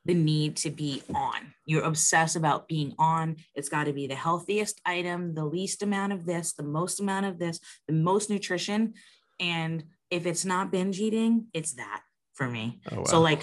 the 0.05 0.15
need 0.15 0.57
to 0.57 0.71
be 0.71 1.03
on. 1.15 1.53
You're 1.67 1.85
obsessed 1.85 2.37
about 2.37 2.69
being 2.69 2.95
on. 2.99 3.37
It's 3.54 3.69
got 3.69 3.85
to 3.85 3.93
be 3.93 4.07
the 4.07 4.15
healthiest 4.15 4.81
item, 4.87 5.35
the 5.35 5.45
least 5.45 5.83
amount 5.83 6.13
of 6.13 6.25
this, 6.25 6.54
the 6.54 6.63
most 6.63 7.00
amount 7.00 7.26
of 7.26 7.39
this, 7.39 7.61
the 7.87 7.93
most 7.93 8.31
nutrition. 8.31 8.95
And 9.39 9.85
if 10.11 10.26
it's 10.26 10.45
not 10.45 10.73
binge 10.73 10.99
eating, 10.99 11.47
it's 11.52 11.75
that 11.75 12.02
for 12.33 12.49
me. 12.49 12.81
Oh, 12.91 12.99
wow. 12.99 13.04
So 13.04 13.21
like, 13.21 13.43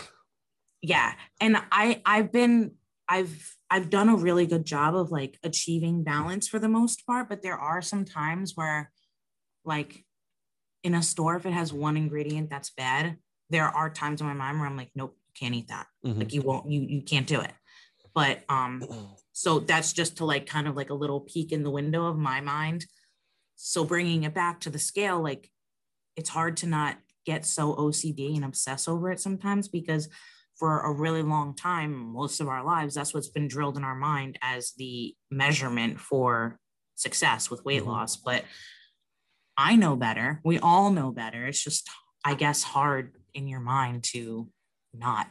yeah. 0.82 1.13
And 1.40 1.58
I 1.72 2.02
I've 2.06 2.32
been 2.32 2.72
I've 3.10 3.56
I've 3.70 3.90
done 3.90 4.10
a 4.10 4.16
really 4.16 4.46
good 4.46 4.66
job 4.66 4.96
of 4.96 5.12
like 5.12 5.38
achieving 5.44 6.04
balance 6.04 6.48
for 6.48 6.60
the 6.60 6.70
most 6.70 7.06
part, 7.06 7.30
but 7.30 7.42
there 7.42 7.58
are 7.58 7.82
some 7.82 8.06
times 8.06 8.54
where 8.56 8.92
like 9.66 10.04
in 10.84 10.94
a 10.94 11.04
store, 11.04 11.36
if 11.36 11.46
it 11.46 11.54
has 11.54 11.74
one 11.74 11.98
ingredient 11.98 12.50
that's 12.50 12.70
bad, 12.70 13.18
there 13.50 13.68
are 13.68 13.90
times 13.90 14.22
in 14.22 14.28
my 14.28 14.34
mind 14.34 14.60
where 14.60 14.68
I'm 14.68 14.78
like, 14.78 14.92
nope, 14.96 15.18
you 15.28 15.34
can't 15.40 15.56
eat 15.56 15.68
that. 15.68 15.88
Mm-hmm. 16.06 16.20
Like 16.20 16.34
you 16.34 16.42
won't, 16.42 16.70
you 16.70 16.82
you 16.82 17.02
can't 17.02 17.28
do 17.28 17.42
it. 17.42 17.52
But 18.13 18.44
um, 18.50 18.84
so 19.34 19.60
that's 19.60 19.94
just 19.94 20.18
to 20.18 20.26
like 20.26 20.46
kind 20.46 20.68
of 20.68 20.76
like 20.76 20.90
a 20.90 20.96
little 20.96 21.22
peek 21.22 21.52
in 21.52 21.63
the 21.63 21.72
window 21.72 22.08
of 22.08 22.18
my 22.18 22.42
mind. 22.42 22.86
So 23.56 23.84
bringing 23.84 24.24
it 24.24 24.34
back 24.34 24.62
to 24.62 24.70
the 24.70 24.80
scale, 24.80 25.20
like 25.22 25.50
it's 26.16 26.30
hard 26.30 26.58
to 26.58 26.68
not 26.68 26.98
get 27.26 27.46
so 27.46 27.76
OCD 27.76 28.36
and 28.36 28.46
obsess 28.46 28.88
over 28.88 29.12
it 29.12 29.20
sometimes 29.20 29.68
because 29.68 30.08
for 30.58 30.82
a 30.82 30.91
really 30.91 31.22
long 31.22 31.56
time, 31.56 31.93
most 31.93 32.39
of 32.39 32.48
our 32.48 32.63
lives, 32.63 32.96
that's 32.96 33.13
what's 33.13 33.30
been 33.30 33.48
drilled 33.48 33.78
in 33.78 33.84
our 33.84 33.96
mind 33.96 34.39
as 34.41 34.74
the 34.78 35.15
measurement 35.30 36.00
for 36.00 36.60
success 36.96 37.50
with 37.50 37.63
weight 37.63 37.82
mm-hmm. 37.82 37.91
loss. 37.91 38.15
But 38.17 38.43
I 39.56 39.76
know 39.76 39.96
better. 39.96 40.41
We 40.43 40.60
all 40.60 40.91
know 40.91 41.12
better. 41.12 41.46
It's 41.46 41.63
just, 41.63 41.89
I 42.26 42.34
guess, 42.34 42.63
hard 42.63 43.13
in 43.34 43.48
your 43.48 43.60
mind 43.60 44.04
to 44.06 44.50
not 44.93 45.28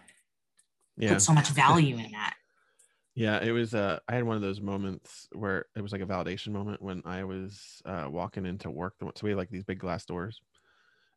yeah. 0.96 1.14
put 1.14 1.22
so 1.22 1.32
much 1.32 1.48
value 1.50 1.96
in 1.96 2.12
that. 2.12 2.34
Yeah, 3.16 3.42
it 3.42 3.50
was. 3.50 3.72
Uh, 3.72 3.98
I 4.08 4.14
had 4.14 4.24
one 4.24 4.36
of 4.36 4.42
those 4.42 4.60
moments 4.60 5.26
where 5.32 5.64
it 5.74 5.80
was 5.80 5.90
like 5.90 6.02
a 6.02 6.06
validation 6.06 6.48
moment 6.48 6.82
when 6.82 7.02
I 7.06 7.24
was 7.24 7.80
uh, 7.86 8.06
walking 8.10 8.44
into 8.44 8.70
work. 8.70 8.94
So 9.00 9.10
we 9.22 9.30
had 9.30 9.38
like 9.38 9.48
these 9.48 9.64
big 9.64 9.78
glass 9.78 10.04
doors, 10.04 10.38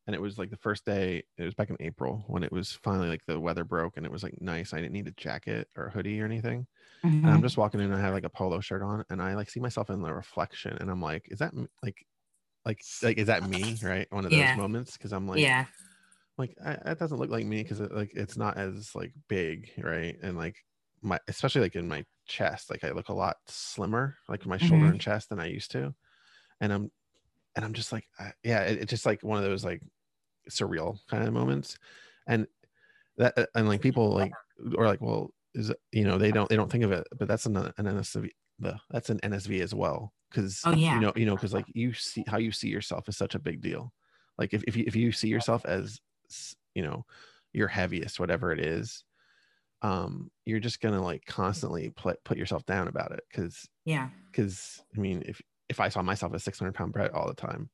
and 0.09 0.15
it 0.15 0.21
was 0.21 0.39
like 0.39 0.49
the 0.49 0.57
first 0.57 0.85
day. 0.85 1.23
It 1.37 1.43
was 1.43 1.53
back 1.53 1.69
in 1.69 1.77
April 1.79 2.23
when 2.27 2.43
it 2.43 2.51
was 2.51 2.79
finally 2.83 3.09
like 3.09 3.21
the 3.27 3.39
weather 3.39 3.63
broke 3.63 3.95
and 3.95 4.05
it 4.07 4.11
was 4.11 4.23
like 4.23 4.41
nice. 4.41 4.73
I 4.73 4.77
didn't 4.77 4.93
need 4.93 5.07
a 5.07 5.11
jacket 5.11 5.67
or 5.77 5.85
a 5.85 5.91
hoodie 5.91 6.19
or 6.19 6.25
anything. 6.25 6.65
Mm-hmm. 7.05 7.17
And 7.17 7.25
I'm 7.27 7.33
mm-hmm. 7.35 7.43
just 7.43 7.57
walking 7.57 7.79
in. 7.79 7.91
and 7.91 7.95
I 7.95 8.01
have 8.01 8.13
like 8.13 8.23
a 8.23 8.29
polo 8.29 8.59
shirt 8.59 8.81
on, 8.81 9.05
and 9.11 9.21
I 9.21 9.35
like 9.35 9.49
see 9.49 9.59
myself 9.59 9.91
in 9.91 10.01
the 10.01 10.11
reflection, 10.11 10.75
and 10.79 10.89
I'm 10.89 11.01
like, 11.01 11.27
is 11.29 11.39
that 11.39 11.53
like, 11.83 12.05
like, 12.65 12.81
like, 13.03 13.17
is 13.17 13.27
that 13.27 13.47
me? 13.47 13.77
Right, 13.83 14.07
one 14.09 14.25
of 14.25 14.31
those 14.31 14.39
yeah. 14.39 14.55
moments 14.55 14.97
because 14.97 15.13
I'm 15.13 15.27
like, 15.27 15.39
yeah 15.39 15.65
like 16.39 16.55
I, 16.65 16.77
that 16.85 16.97
doesn't 16.97 17.17
look 17.19 17.29
like 17.29 17.45
me 17.45 17.61
because 17.61 17.81
it, 17.81 17.93
like 17.93 18.11
it's 18.15 18.37
not 18.37 18.57
as 18.57 18.95
like 18.95 19.11
big 19.27 19.69
right 19.77 20.17
and 20.23 20.37
like 20.37 20.55
my 21.01 21.19
especially 21.27 21.61
like 21.61 21.75
in 21.75 21.87
my 21.87 22.03
chest 22.25 22.69
like 22.69 22.83
i 22.83 22.91
look 22.91 23.09
a 23.09 23.13
lot 23.13 23.35
slimmer 23.47 24.15
like 24.27 24.45
my 24.45 24.57
mm-hmm. 24.57 24.67
shoulder 24.67 24.85
and 24.85 25.01
chest 25.01 25.29
than 25.29 25.39
i 25.39 25.47
used 25.47 25.71
to 25.71 25.93
and 26.61 26.73
i'm 26.73 26.89
and 27.55 27.65
i'm 27.65 27.73
just 27.73 27.91
like 27.91 28.05
I, 28.17 28.31
yeah 28.43 28.61
it, 28.61 28.79
it's 28.79 28.89
just 28.89 29.05
like 29.05 29.21
one 29.21 29.37
of 29.37 29.43
those 29.43 29.65
like 29.65 29.81
surreal 30.49 30.99
kind 31.07 31.27
of 31.27 31.33
moments 31.33 31.77
and 32.27 32.47
that 33.17 33.37
uh, 33.37 33.45
and 33.55 33.67
like 33.67 33.81
people 33.81 34.11
like 34.11 34.31
or 34.75 34.85
like 34.85 35.01
well 35.01 35.31
is 35.55 35.73
you 35.91 36.03
know 36.03 36.17
they 36.17 36.31
don't 36.31 36.49
they 36.49 36.55
don't 36.55 36.71
think 36.71 36.83
of 36.83 36.91
it 36.91 37.07
but 37.17 37.27
that's 37.27 37.45
an, 37.45 37.57
an 37.57 37.73
nsv 37.77 38.29
the 38.59 38.77
that's 38.91 39.09
an 39.09 39.19
nsv 39.23 39.61
as 39.61 39.73
well 39.73 40.13
because 40.29 40.61
oh 40.65 40.71
yeah. 40.71 40.95
you 40.95 41.01
know 41.01 41.13
you 41.15 41.25
know 41.25 41.35
because 41.35 41.53
like 41.53 41.65
you 41.73 41.93
see 41.93 42.23
how 42.27 42.37
you 42.37 42.51
see 42.51 42.67
yourself 42.67 43.09
is 43.09 43.17
such 43.17 43.35
a 43.35 43.39
big 43.39 43.61
deal. 43.61 43.91
Like 44.37 44.53
if, 44.53 44.63
if 44.65 44.75
you 44.75 44.83
if 44.87 44.95
you 44.95 45.11
see 45.11 45.27
yourself 45.27 45.65
as 45.65 45.99
you 46.75 46.83
know 46.83 47.05
your 47.51 47.67
heaviest 47.67 48.19
whatever 48.19 48.51
it 48.51 48.59
is 48.59 49.03
um 49.81 50.29
you're 50.45 50.59
just 50.59 50.81
gonna 50.81 51.01
like 51.01 51.25
constantly 51.25 51.89
pl- 51.89 52.13
put 52.23 52.37
yourself 52.37 52.65
down 52.65 52.87
about 52.87 53.11
it 53.11 53.21
because 53.29 53.67
yeah. 53.85 54.09
because 54.31 54.81
i 54.95 54.99
mean 54.99 55.23
if 55.25 55.41
if 55.67 55.79
i 55.79 55.89
saw 55.89 56.01
myself 56.01 56.33
as 56.33 56.43
600 56.43 56.73
pound 56.73 56.93
bread 56.93 57.11
all 57.11 57.27
the 57.27 57.33
time 57.33 57.69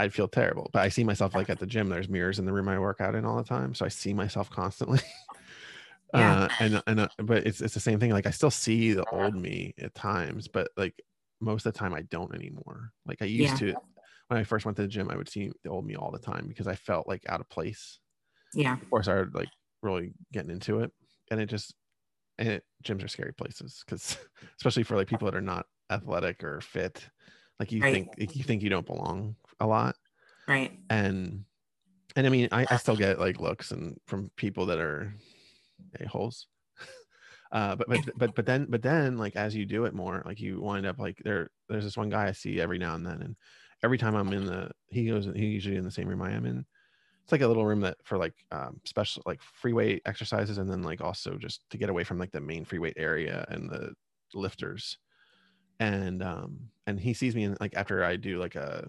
i'd 0.00 0.12
feel 0.12 0.28
terrible 0.28 0.68
but 0.72 0.82
i 0.82 0.88
see 0.88 1.04
myself 1.04 1.34
like 1.34 1.50
at 1.50 1.58
the 1.58 1.66
gym 1.66 1.88
there's 1.88 2.08
mirrors 2.08 2.38
in 2.38 2.44
the 2.44 2.52
room 2.52 2.68
i 2.68 2.78
work 2.78 3.00
out 3.00 3.14
in 3.14 3.24
all 3.24 3.36
the 3.36 3.44
time 3.44 3.74
so 3.74 3.84
i 3.84 3.88
see 3.88 4.12
myself 4.12 4.50
constantly 4.50 5.00
yeah. 6.14 6.42
uh 6.42 6.48
and 6.58 6.82
and 6.86 7.00
uh, 7.00 7.08
but 7.18 7.46
it's 7.46 7.60
it's 7.60 7.74
the 7.74 7.80
same 7.80 8.00
thing 8.00 8.10
like 8.10 8.26
i 8.26 8.30
still 8.30 8.50
see 8.50 8.92
the 8.92 9.04
old 9.10 9.34
me 9.34 9.74
at 9.78 9.94
times 9.94 10.48
but 10.48 10.68
like 10.76 11.00
most 11.40 11.64
of 11.64 11.72
the 11.72 11.78
time 11.78 11.94
i 11.94 12.02
don't 12.02 12.34
anymore 12.34 12.92
like 13.06 13.22
i 13.22 13.24
used 13.24 13.60
yeah. 13.60 13.72
to 13.72 13.80
when 14.30 14.38
I 14.38 14.44
first 14.44 14.64
went 14.64 14.76
to 14.76 14.82
the 14.82 14.88
gym, 14.88 15.10
I 15.10 15.16
would 15.16 15.28
see 15.28 15.50
the 15.64 15.70
old 15.70 15.84
me 15.84 15.96
all 15.96 16.12
the 16.12 16.18
time 16.18 16.46
because 16.46 16.68
I 16.68 16.76
felt 16.76 17.08
like 17.08 17.24
out 17.28 17.40
of 17.40 17.48
place. 17.48 17.98
Yeah. 18.54 18.76
Before 18.76 19.00
I 19.00 19.02
started 19.02 19.34
like 19.34 19.48
really 19.82 20.12
getting 20.32 20.52
into 20.52 20.80
it. 20.80 20.92
And 21.32 21.40
it 21.40 21.46
just 21.46 21.74
and 22.38 22.48
it, 22.48 22.64
gyms 22.84 23.04
are 23.04 23.08
scary 23.08 23.32
places 23.32 23.82
because 23.84 24.16
especially 24.56 24.84
for 24.84 24.94
like 24.94 25.08
people 25.08 25.26
that 25.26 25.36
are 25.36 25.40
not 25.40 25.66
athletic 25.90 26.44
or 26.44 26.60
fit. 26.60 27.04
Like 27.58 27.72
you 27.72 27.82
right. 27.82 27.92
think 27.92 28.08
you 28.36 28.44
think 28.44 28.62
you 28.62 28.70
don't 28.70 28.86
belong 28.86 29.34
a 29.60 29.66
lot. 29.66 29.96
Right. 30.48 30.78
And 30.88 31.44
and 32.16 32.26
I 32.26 32.30
mean 32.30 32.48
I, 32.50 32.66
I 32.70 32.76
still 32.76 32.96
get 32.96 33.20
like 33.20 33.40
looks 33.40 33.70
and 33.70 33.96
from 34.06 34.30
people 34.36 34.66
that 34.66 34.78
are 34.78 35.14
a-holes. 35.98 36.46
Uh, 37.52 37.74
but 37.74 37.88
but 37.88 38.00
but 38.16 38.34
but 38.36 38.46
then 38.46 38.64
but 38.70 38.80
then 38.80 39.18
like 39.18 39.34
as 39.34 39.56
you 39.56 39.66
do 39.66 39.84
it 39.84 39.92
more, 39.92 40.22
like 40.24 40.38
you 40.38 40.60
wind 40.60 40.86
up 40.86 41.00
like 41.00 41.20
there. 41.24 41.50
There's 41.68 41.82
this 41.82 41.96
one 41.96 42.08
guy 42.08 42.28
I 42.28 42.30
see 42.30 42.60
every 42.60 42.78
now 42.78 42.94
and 42.94 43.04
then, 43.04 43.20
and 43.22 43.34
every 43.82 43.98
time 43.98 44.14
I'm 44.14 44.32
in 44.32 44.46
the 44.46 44.70
he 44.88 45.08
goes 45.08 45.28
he 45.34 45.46
usually 45.46 45.74
in 45.74 45.82
the 45.82 45.90
same 45.90 46.06
room 46.06 46.22
I 46.22 46.30
am 46.30 46.46
in. 46.46 46.64
It's 47.24 47.32
like 47.32 47.40
a 47.40 47.48
little 47.48 47.66
room 47.66 47.80
that 47.80 47.96
for 48.04 48.18
like 48.18 48.34
um, 48.52 48.80
special 48.84 49.24
like 49.26 49.40
free 49.42 49.72
weight 49.72 50.02
exercises 50.06 50.58
and 50.58 50.70
then 50.70 50.82
like 50.82 51.00
also 51.00 51.36
just 51.38 51.68
to 51.70 51.76
get 51.76 51.90
away 51.90 52.04
from 52.04 52.18
like 52.18 52.30
the 52.30 52.40
main 52.40 52.64
free 52.64 52.78
weight 52.78 52.94
area 52.96 53.44
and 53.48 53.68
the 53.68 53.94
lifters. 54.32 54.98
And 55.80 56.22
um 56.22 56.70
and 56.86 57.00
he 57.00 57.14
sees 57.14 57.34
me 57.34 57.44
and 57.44 57.56
like 57.60 57.74
after 57.74 58.04
I 58.04 58.16
do 58.16 58.38
like 58.38 58.54
a 58.54 58.88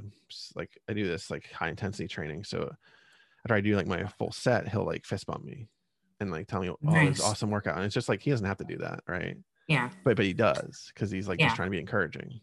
like 0.56 0.78
I 0.88 0.94
do 0.94 1.08
this 1.08 1.32
like 1.32 1.52
high 1.52 1.70
intensity 1.70 2.08
training. 2.08 2.44
So 2.44 2.76
after 3.46 3.56
I 3.56 3.62
do 3.62 3.76
like 3.76 3.88
my 3.88 4.06
full 4.20 4.32
set, 4.32 4.68
he'll 4.68 4.86
like 4.86 5.06
fist 5.06 5.26
bump 5.26 5.44
me 5.44 5.70
and 6.20 6.32
like 6.32 6.48
tell 6.48 6.62
me, 6.62 6.70
"Oh, 6.70 6.78
Nice. 6.82 7.18
it's 7.18 7.22
awesome 7.24 7.50
workout." 7.50 7.78
And 7.78 7.86
it's 7.86 7.96
just 7.96 8.10
like 8.10 8.22
he 8.22 8.30
doesn't 8.30 8.46
have 8.46 8.58
to 8.58 8.66
do 8.66 8.78
that, 8.80 9.02
right? 9.08 9.38
Yeah. 9.68 9.90
But 10.04 10.18
but 10.18 10.26
he 10.26 10.34
does 10.34 10.92
because 10.94 11.10
he's 11.10 11.28
like 11.28 11.40
Yeah. 11.40 11.48
just 11.48 11.56
trying 11.56 11.68
to 11.68 11.72
be 11.72 11.80
encouraging. 11.80 12.42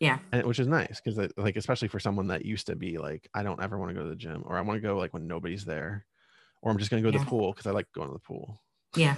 Yeah. 0.00 0.20
and 0.30 0.46
which 0.46 0.60
is 0.60 0.68
nice 0.68 1.00
because 1.00 1.18
like 1.36 1.56
especially 1.56 1.88
for 1.88 1.98
someone 1.98 2.28
that 2.28 2.44
used 2.44 2.68
to 2.68 2.76
be 2.76 2.98
like 2.98 3.28
i 3.34 3.42
don't 3.42 3.60
ever 3.60 3.76
want 3.78 3.90
to 3.90 3.94
go 3.94 4.04
to 4.04 4.08
the 4.08 4.14
gym 4.14 4.44
or 4.46 4.56
i 4.56 4.60
want 4.60 4.76
to 4.80 4.80
go 4.80 4.96
like 4.96 5.12
when 5.12 5.26
nobody's 5.26 5.64
there 5.64 6.06
or 6.62 6.70
i'm 6.70 6.78
just 6.78 6.88
going 6.88 7.02
to 7.02 7.06
go 7.08 7.10
to 7.10 7.18
the 7.18 7.24
pool 7.28 7.50
because 7.52 7.66
i 7.66 7.72
like 7.72 7.90
going 7.92 8.06
to 8.06 8.12
the 8.14 8.20
pool 8.20 8.62
Yeah. 8.94 9.16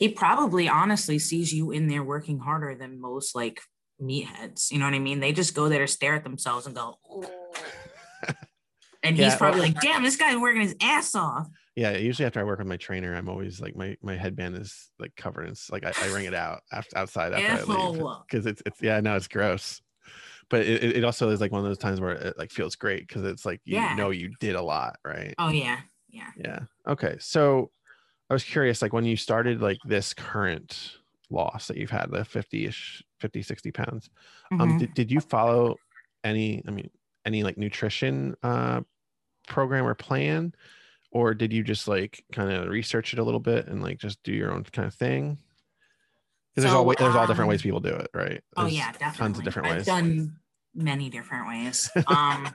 He 0.00 0.08
probably 0.08 0.68
honestly 0.68 1.20
sees 1.20 1.52
you 1.52 1.70
in 1.70 1.86
there 1.86 2.02
working 2.02 2.40
harder 2.40 2.74
than 2.74 3.00
most 3.00 3.36
like 3.36 3.60
meatheads. 4.00 4.70
You 4.70 4.78
know 4.78 4.84
what 4.86 4.94
I 4.94 4.98
mean? 4.98 5.20
They 5.20 5.32
just 5.32 5.54
go 5.54 5.68
there 5.68 5.80
to 5.80 5.86
stare 5.88 6.14
at 6.14 6.24
themselves 6.24 6.66
and 6.66 6.74
go, 6.74 6.98
"Oh." 7.08 7.30
and 9.02 9.16
he's 9.16 9.26
Yeah, 9.26 9.36
probably 9.36 9.60
well- 9.60 9.68
like, 9.70 9.80
damn, 9.80 10.02
this 10.02 10.16
guy's 10.16 10.36
working 10.36 10.62
his 10.62 10.74
ass 10.82 11.14
off. 11.14 11.46
yeah 11.76 11.92
usually 11.96 12.26
after 12.26 12.40
i 12.40 12.44
work 12.44 12.58
with 12.58 12.66
my 12.66 12.76
trainer 12.76 13.14
i'm 13.14 13.28
always 13.28 13.60
like 13.60 13.76
my 13.76 13.96
my 14.02 14.16
headband 14.16 14.56
is 14.56 14.90
like 14.98 15.14
covered 15.16 15.42
and 15.42 15.52
it's 15.52 15.70
like 15.70 15.84
i, 15.86 15.92
I 16.02 16.12
wring 16.12 16.24
it 16.26 16.34
out 16.34 16.62
after 16.72 16.98
outside 16.98 17.32
after 17.32 17.72
i 17.72 17.76
leave 17.92 18.02
because 18.28 18.46
it's 18.46 18.60
it's 18.66 18.82
yeah 18.82 18.98
no 19.00 19.14
it's 19.14 19.28
gross 19.28 19.80
but 20.50 20.62
it, 20.62 20.82
it- 20.82 20.96
it 20.96 21.04
also 21.04 21.28
is 21.30 21.40
like 21.40 21.52
one 21.52 21.60
of 21.60 21.66
those 21.68 21.78
times 21.78 22.00
where 22.00 22.10
it 22.12 22.36
like 22.36 22.50
feels 22.50 22.74
great 22.74 23.06
because 23.06 23.22
it's 23.22 23.46
like 23.46 23.60
you 23.64 23.76
Yeah. 23.76 23.94
know 23.94 24.10
you 24.10 24.32
did 24.40 24.56
a 24.56 24.62
lot 24.62 24.96
right 25.04 25.34
Oh 25.38 25.50
yeah. 25.50 25.78
Yeah. 26.10 26.30
Yeah. 26.36 26.60
Okay. 26.88 27.16
So 27.20 27.70
I 28.30 28.32
was 28.34 28.42
curious, 28.42 28.80
like 28.82 28.92
when 28.94 29.04
you 29.04 29.16
started 29.16 29.60
like 29.62 29.78
this 29.84 30.14
current 30.14 30.92
loss 31.30 31.68
that 31.68 31.76
you've 31.76 31.90
had, 31.90 32.10
the 32.10 32.18
50-ish, 32.20 33.02
50, 33.20 33.42
60 33.42 33.70
pounds, 33.72 34.10
um, 34.52 34.58
Mhm. 34.60 34.78
did, 34.78 34.94
did 34.94 35.10
you 35.10 35.20
follow 35.20 35.76
any, 36.24 36.62
I 36.66 36.70
mean, 36.70 36.90
any 37.24 37.42
like 37.42 37.58
nutrition 37.58 38.34
uh 38.42 38.80
program 39.46 39.86
or 39.86 39.94
plan? 39.94 40.54
Or 41.10 41.32
did 41.34 41.52
you 41.52 41.62
just 41.62 41.88
like 41.88 42.22
kind 42.32 42.52
of 42.52 42.68
research 42.68 43.12
it 43.14 43.18
a 43.18 43.22
little 43.24 43.40
bit 43.40 43.66
and 43.66 43.82
like 43.82 43.98
just 43.98 44.22
do 44.22 44.32
your 44.32 44.52
own 44.52 44.64
kind 44.64 44.86
of 44.86 44.94
thing? 44.94 45.38
Because 46.54 46.64
there's 46.64 46.74
all 46.74 46.84
there's 46.84 47.14
all 47.14 47.26
different 47.26 47.46
um, 47.46 47.48
ways 47.48 47.62
people 47.62 47.80
do 47.80 47.94
it, 47.94 48.08
right? 48.14 48.42
Oh 48.56 48.66
yeah, 48.66 48.92
definitely. 48.92 49.18
tons 49.18 49.38
of 49.38 49.44
different 49.44 49.68
I've 49.68 49.76
ways. 49.78 49.86
done 49.86 50.36
many 50.74 51.08
different 51.10 51.48
ways. 51.48 51.90
Um 52.08 52.48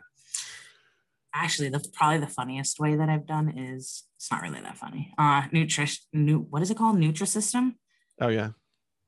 actually 1.33 1.69
the 1.69 1.83
probably 1.93 2.19
the 2.19 2.27
funniest 2.27 2.79
way 2.79 2.95
that 2.95 3.09
I've 3.09 3.25
done 3.25 3.57
is 3.57 4.03
it's 4.17 4.29
not 4.31 4.41
really 4.43 4.62
that 4.62 4.77
funny. 4.77 5.12
Uh 5.17 5.43
nutrition 5.51 6.03
new 6.13 6.39
what 6.39 6.62
is 6.62 6.69
it 6.71 6.77
called? 6.77 6.97
Nutrisystem? 6.97 7.75
Oh 8.21 8.27
yeah. 8.27 8.49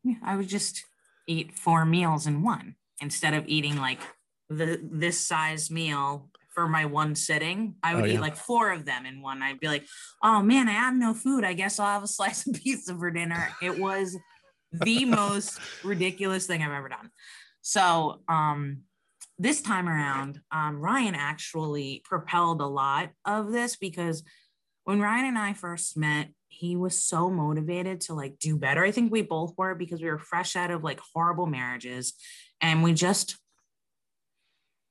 Yeah, 0.06 0.15
I 0.24 0.36
would 0.38 0.48
just 0.48 0.84
eat 1.28 1.58
four 1.58 1.84
meals 1.84 2.28
in 2.28 2.44
one 2.44 2.76
instead 3.02 3.34
of 3.34 3.44
eating 3.48 3.76
like 3.78 4.00
the 4.50 4.80
this 4.84 5.20
size 5.20 5.72
meal 5.72 6.30
for 6.54 6.70
my 6.70 6.86
one 6.86 7.15
sitting. 7.15 7.76
I 7.84 7.96
would 7.96 8.06
Oh, 8.06 8.08
eat 8.08 8.20
like 8.20 8.36
four 8.38 8.72
of 8.72 8.86
them 8.86 9.06
in 9.06 9.22
one. 9.22 9.41
I'd 9.41 9.60
be 9.60 9.68
like, 9.68 9.86
oh 10.24 10.44
man, 10.44 10.70
I 10.70 10.74
have 10.74 10.96
no 10.96 11.13
food. 11.15 11.44
I 11.44 11.54
guess 11.54 11.80
I'll 11.80 11.88
have 11.88 12.04
a 12.04 12.08
slice 12.20 12.48
of 12.48 12.54
pizza 12.54 12.96
for 12.96 13.10
dinner. 13.10 13.50
It 13.62 13.78
was 13.78 14.15
the 14.72 15.06
most 15.06 15.60
ridiculous 15.84 16.46
thing 16.46 16.62
I've 16.62 16.72
ever 16.72 16.89
done. 16.89 17.10
So 17.62 18.22
um 18.30 18.84
this 19.38 19.62
time 19.62 19.89
around, 19.89 20.39
um, 20.52 20.80
Ryan 20.80 21.15
actually 21.15 22.02
propelled 22.06 22.62
a 22.62 22.68
lot 22.68 23.10
of 23.26 23.52
this 23.52 23.76
because 23.76 24.24
when 24.86 25.02
Ryan 25.02 25.26
and 25.26 25.38
I 25.38 25.54
first 25.54 25.98
met, 25.98 26.30
he 26.56 26.76
was 26.76 26.98
so 26.98 27.30
motivated 27.30 28.02
to 28.02 28.13
like 28.13 28.39
do 28.39 28.58
better. 28.58 28.84
I 28.84 28.91
think 28.91 29.12
we 29.12 29.22
both 29.22 29.54
were 29.58 29.76
because 29.76 30.02
we 30.02 30.10
were 30.10 30.20
fresh 30.20 30.56
out 30.56 30.72
of 30.72 30.84
like 30.84 31.02
horrible 31.13 31.46
marriages 31.48 32.13
and 32.62 32.82
we 32.82 32.94
just 32.94 33.38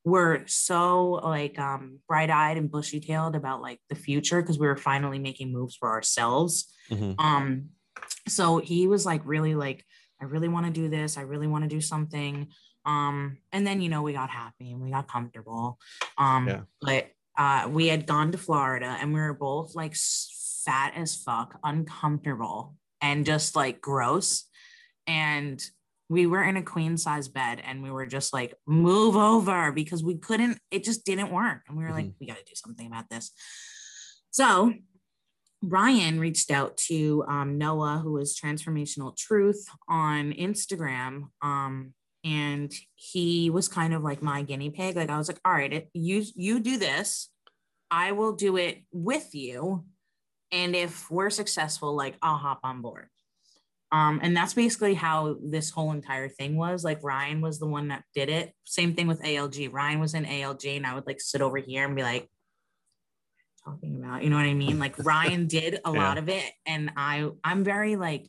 were 0.04 0.42
so 0.46 1.12
like 1.12 1.58
um 1.58 2.00
bright-eyed 2.06 2.58
and 2.58 2.70
bushy-tailed 2.70 3.34
about 3.34 3.62
like 3.62 3.80
the 3.88 3.94
future 3.94 4.42
because 4.42 4.58
we 4.58 4.66
were 4.66 4.76
finally 4.76 5.18
making 5.18 5.50
moves 5.50 5.74
for 5.74 5.90
ourselves. 5.90 6.70
Mhm. 6.90 7.14
Um 7.18 7.70
so 8.28 8.58
he 8.58 8.86
was 8.86 9.06
like 9.06 9.22
really 9.24 9.54
like 9.54 9.84
I 10.20 10.26
really 10.26 10.48
want 10.48 10.66
to 10.66 10.72
do 10.72 10.88
this. 10.88 11.16
I 11.16 11.22
really 11.22 11.46
want 11.46 11.64
to 11.64 11.74
do 11.76 11.80
something. 11.80 12.48
Um 12.84 13.38
and 13.52 13.66
then 13.66 13.80
you 13.80 13.88
know 13.88 14.02
we 14.02 14.12
got 14.12 14.28
happy 14.28 14.72
and 14.72 14.80
we 14.82 14.90
got 14.90 15.08
comfortable. 15.08 15.78
Um 16.18 16.48
Yeah. 16.48 16.62
but 16.82 17.10
uh 17.38 17.68
we 17.70 17.86
had 17.86 18.06
gone 18.06 18.30
to 18.32 18.38
Florida 18.38 18.98
and 19.00 19.14
we 19.14 19.20
were 19.20 19.32
both 19.32 19.74
like 19.74 19.94
fat 20.64 20.94
as 20.96 21.16
fuck, 21.16 21.58
uncomfortable 21.62 22.74
and 23.00 23.26
just 23.26 23.54
like 23.54 23.80
gross. 23.80 24.44
And 25.06 25.62
we 26.08 26.26
were 26.26 26.42
in 26.42 26.56
a 26.56 26.62
queen 26.62 26.96
size 26.96 27.28
bed 27.28 27.60
and 27.64 27.82
we 27.82 27.90
were 27.90 28.06
just 28.06 28.32
like 28.32 28.54
move 28.66 29.16
over 29.16 29.72
because 29.72 30.02
we 30.02 30.16
couldn't 30.16 30.58
it 30.70 30.84
just 30.84 31.04
didn't 31.04 31.30
work. 31.30 31.62
And 31.68 31.76
we 31.76 31.84
were 31.84 31.90
like 31.90 32.12
we 32.20 32.26
got 32.26 32.36
to 32.36 32.44
do 32.44 32.54
something 32.54 32.86
about 32.86 33.08
this. 33.10 33.30
So 34.30 34.72
Ryan 35.62 36.20
reached 36.20 36.50
out 36.50 36.76
to 36.88 37.24
um, 37.28 37.56
Noah, 37.56 38.00
who 38.02 38.18
is 38.18 38.38
Transformational 38.38 39.16
Truth 39.16 39.66
on 39.88 40.32
Instagram. 40.32 41.28
Um, 41.40 41.94
and 42.22 42.72
he 42.94 43.50
was 43.50 43.68
kind 43.68 43.94
of 43.94 44.02
like 44.02 44.22
my 44.22 44.42
guinea 44.42 44.70
pig. 44.70 44.96
Like 44.96 45.10
I 45.10 45.18
was 45.18 45.28
like, 45.28 45.40
all 45.44 45.52
right, 45.52 45.72
it, 45.72 45.90
you 45.92 46.24
you 46.34 46.60
do 46.60 46.78
this, 46.78 47.30
I 47.90 48.12
will 48.12 48.32
do 48.32 48.56
it 48.56 48.82
with 48.92 49.34
you, 49.34 49.84
and 50.54 50.74
if 50.76 51.10
we're 51.10 51.30
successful, 51.30 51.94
like 51.94 52.14
I'll 52.22 52.38
hop 52.38 52.60
on 52.62 52.80
board. 52.80 53.08
Um, 53.92 54.20
and 54.22 54.36
that's 54.36 54.54
basically 54.54 54.94
how 54.94 55.36
this 55.42 55.70
whole 55.70 55.92
entire 55.92 56.28
thing 56.28 56.56
was. 56.56 56.84
Like 56.84 57.02
Ryan 57.02 57.40
was 57.40 57.58
the 57.58 57.66
one 57.66 57.88
that 57.88 58.04
did 58.14 58.28
it. 58.28 58.52
Same 58.64 58.94
thing 58.94 59.06
with 59.06 59.20
ALG. 59.22 59.72
Ryan 59.72 60.00
was 60.00 60.14
in 60.14 60.24
ALG, 60.24 60.76
and 60.76 60.86
I 60.86 60.94
would 60.94 61.06
like 61.06 61.20
sit 61.20 61.42
over 61.42 61.58
here 61.58 61.84
and 61.84 61.94
be 61.96 62.02
like, 62.02 62.30
talking 63.64 63.96
about 63.96 64.22
you 64.22 64.28
know 64.28 64.36
what 64.36 64.44
i 64.44 64.52
mean 64.52 64.78
like 64.78 64.94
ryan 64.98 65.46
did 65.58 65.80
a 65.86 65.90
Yeah. 65.90 65.98
lot 66.08 66.18
of 66.18 66.28
it 66.28 66.52
and 66.66 66.90
i 66.98 67.30
i'm 67.42 67.64
very 67.64 67.96
like 67.96 68.28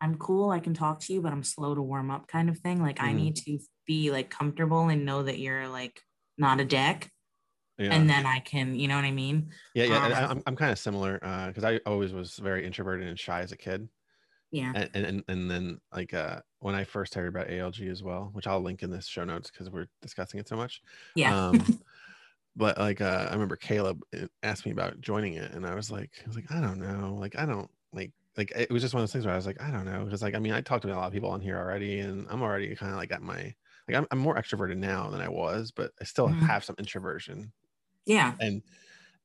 i'm 0.00 0.16
cool 0.18 0.50
i 0.50 0.60
can 0.60 0.72
talk 0.72 1.00
to 1.00 1.12
you 1.12 1.20
but 1.20 1.32
i'm 1.32 1.42
slow 1.42 1.74
to 1.74 1.82
warm 1.82 2.12
up 2.12 2.28
kind 2.28 2.48
of 2.48 2.56
thing 2.58 2.80
like 2.80 3.00
i 3.00 3.10
Mhm. 3.12 3.16
need 3.16 3.36
to 3.36 3.58
be 3.88 4.12
like 4.12 4.30
comfortable 4.30 4.88
and 4.88 5.04
know 5.04 5.24
that 5.24 5.40
you're 5.40 5.66
like 5.66 6.00
not 6.38 6.60
a 6.60 6.64
dick 6.64 7.10
Yeah. 7.80 7.94
and 7.96 8.08
then 8.10 8.26
i 8.26 8.40
can 8.40 8.74
you 8.74 8.88
know 8.88 8.96
what 8.96 9.04
i 9.04 9.10
mean 9.10 9.50
yeah. 9.74 9.84
Yeah. 9.84 9.96
um, 10.04 10.12
I'm, 10.38 10.42
I'm 10.48 10.56
kind 10.56 10.72
of 10.72 10.78
similar 10.78 11.14
because 11.48 11.64
I 11.64 11.78
always 11.86 12.12
was 12.12 12.36
very 12.36 12.66
introverted 12.66 13.06
and 13.08 13.18
shy 13.18 13.40
as 13.40 13.52
a 13.52 13.56
kid. 13.56 13.88
yeah 14.50 14.72
and 14.74 14.90
and 15.06 15.24
and- 15.28 15.50
then 15.50 15.78
like 15.92 16.14
uh 16.14 16.40
when 16.60 16.74
I 16.74 16.84
first 16.84 17.14
heard 17.14 17.28
about 17.28 17.48
ALG 17.50 17.88
as 17.88 18.02
well, 18.02 18.30
which 18.34 18.46
I'll 18.46 18.60
link 18.60 18.82
in 18.82 18.90
this 18.90 19.06
show 19.06 19.24
notes 19.24 19.50
because 19.50 19.70
we're 19.70 19.86
discussing 20.02 20.40
it 20.40 20.48
so 20.48 20.56
much. 20.56 20.82
yeah 21.14 21.32
Um, 21.32 21.66
but 22.56 22.78
like 22.78 23.00
uh, 23.00 23.28
I 23.30 23.32
remember 23.32 23.56
Caleb 23.56 24.02
uh, 24.14 24.26
asked 24.42 24.66
me 24.66 24.72
about 24.72 25.00
joining 25.00 25.34
it, 25.34 25.52
and 25.52 25.66
I 25.66 25.74
was 25.74 25.90
like, 25.90 26.20
I 26.24 26.26
was 26.26 26.36
like, 26.36 26.50
I 26.52 26.60
don't 26.60 26.80
know, 26.80 27.16
like 27.16 27.36
I 27.38 27.46
don't 27.46 27.70
like 27.92 28.12
like 28.36 28.52
it 28.56 28.70
was 28.70 28.82
just 28.82 28.94
one 28.94 29.02
of 29.02 29.08
those 29.08 29.12
things 29.12 29.24
where 29.26 29.34
I 29.34 29.36
was 29.38 29.46
like, 29.46 29.60
I 29.62 29.70
don't 29.70 29.86
know, 29.86 30.04
because 30.04 30.22
like 30.22 30.34
I 30.34 30.38
mean 30.40 30.52
I 30.52 30.60
talked 30.62 30.82
to 30.82 30.92
a 30.92 30.96
lot 30.96 31.06
of 31.08 31.12
people 31.12 31.30
on 31.30 31.40
here 31.40 31.58
already, 31.58 32.00
and 32.00 32.26
I'm 32.30 32.42
already 32.42 32.74
kind 32.76 32.92
of 32.92 32.98
like 32.98 33.12
at 33.12 33.22
my 33.22 33.54
like 33.88 33.96
I'm, 33.96 34.06
I'm 34.10 34.18
more 34.18 34.36
extroverted 34.36 34.76
now 34.78 35.10
than 35.10 35.20
I 35.20 35.28
was, 35.28 35.72
but 35.72 35.92
I 36.00 36.04
still 36.04 36.28
Mhm. 36.28 36.40
have 36.40 36.64
some 36.64 36.76
introversion 36.78 37.52
yeah 38.10 38.34
and 38.40 38.62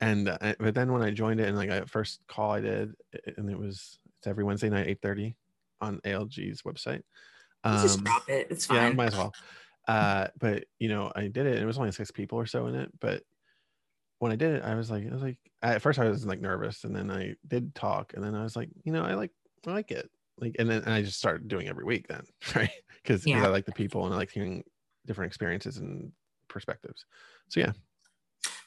and 0.01 0.27
uh, 0.29 0.53
but 0.59 0.75
then 0.75 0.91
when 0.91 1.01
I 1.01 1.11
joined 1.11 1.39
it 1.39 1.47
and 1.47 1.57
like 1.57 1.69
I 1.69 1.81
first 1.85 2.21
call 2.27 2.51
I 2.51 2.61
did 2.61 2.93
and 3.37 3.49
it 3.49 3.57
was 3.57 3.97
it's 4.19 4.27
every 4.27 4.43
Wednesday 4.43 4.69
night 4.69 4.87
eight 4.87 5.01
thirty 5.01 5.35
on 5.81 5.99
ALG's 6.05 6.61
website. 6.63 7.01
Let's 7.63 7.83
just 7.83 7.99
Um, 7.99 8.03
drop 8.05 8.29
it 8.29 8.47
it's 8.51 8.65
fine. 8.65 8.77
yeah, 8.77 8.89
might 8.91 9.07
as 9.13 9.15
well. 9.15 9.33
Uh, 9.87 10.27
but 10.39 10.65
you 10.79 10.89
know 10.89 11.11
I 11.15 11.27
did 11.27 11.45
it 11.45 11.53
and 11.53 11.61
it 11.61 11.65
was 11.65 11.77
only 11.77 11.91
six 11.91 12.09
people 12.09 12.39
or 12.39 12.47
so 12.47 12.65
in 12.65 12.73
it. 12.73 12.91
But 12.99 13.21
when 14.17 14.31
I 14.31 14.35
did 14.35 14.55
it, 14.55 14.63
I 14.63 14.73
was 14.73 14.89
like 14.89 15.05
I 15.07 15.13
was 15.13 15.21
like 15.21 15.37
at 15.61 15.81
first 15.81 15.99
I 15.99 16.09
was 16.09 16.25
like 16.25 16.41
nervous 16.41 16.83
and 16.85 16.95
then 16.95 17.11
I 17.11 17.35
did 17.47 17.75
talk 17.75 18.13
and 18.15 18.23
then 18.23 18.33
I 18.33 18.41
was 18.41 18.55
like 18.55 18.69
you 18.83 18.91
know 18.91 19.03
I 19.03 19.13
like 19.13 19.31
I 19.67 19.71
like 19.71 19.91
it 19.91 20.09
like 20.39 20.55
and 20.57 20.67
then 20.69 20.81
and 20.83 20.93
I 20.93 21.03
just 21.03 21.19
started 21.19 21.47
doing 21.47 21.67
every 21.67 21.85
week 21.85 22.07
then 22.07 22.23
right 22.55 22.71
because 23.01 23.25
Yeah. 23.25 23.45
I 23.45 23.49
like 23.49 23.65
the 23.65 23.73
people 23.73 24.05
and 24.05 24.13
I 24.13 24.17
like 24.17 24.31
hearing 24.31 24.63
different 25.05 25.29
experiences 25.29 25.77
and 25.77 26.11
perspectives. 26.47 27.05
So 27.49 27.59
yeah, 27.59 27.73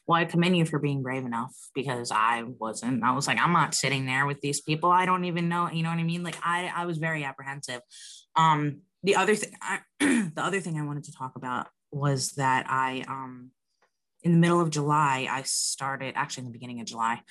well 0.08 0.20
i 0.20 0.24
commend 0.24 0.56
you 0.56 0.64
for 0.64 0.80
being 0.80 1.02
brave 1.02 1.24
enough 1.24 1.54
because 1.74 2.10
i 2.10 2.42
wasn't. 2.58 3.04
I 3.04 3.12
was 3.12 3.28
like 3.28 3.38
i'm 3.38 3.52
not 3.52 3.74
sitting 3.74 4.06
there 4.06 4.26
with 4.26 4.40
these 4.40 4.60
people. 4.60 4.90
I 4.90 5.06
don't 5.06 5.26
even 5.26 5.48
know 5.48 5.70
you 5.70 5.84
know 5.84 5.90
what 5.90 5.98
i 5.98 6.02
mean? 6.02 6.24
Like 6.24 6.38
i 6.42 6.72
i 6.74 6.86
was 6.86 6.98
very 6.98 7.22
apprehensive. 7.22 7.82
Um 8.34 8.80
the 9.04 9.14
other 9.14 9.36
thing 9.36 9.52
I, 9.62 9.80
the 10.00 10.42
other 10.42 10.60
thing 10.60 10.76
i 10.78 10.84
wanted 10.84 11.04
to 11.04 11.12
talk 11.12 11.36
about 11.36 11.68
was 11.92 12.32
that 12.32 12.66
i 12.68 13.04
um 13.06 13.50
in 14.24 14.32
the 14.32 14.38
middle 14.38 14.60
of 14.60 14.70
july 14.70 15.28
i 15.30 15.42
started 15.42 16.14
actually 16.16 16.42
in 16.42 16.46
the 16.46 16.52
beginning 16.58 16.80
of 16.80 16.86
july 16.86 17.22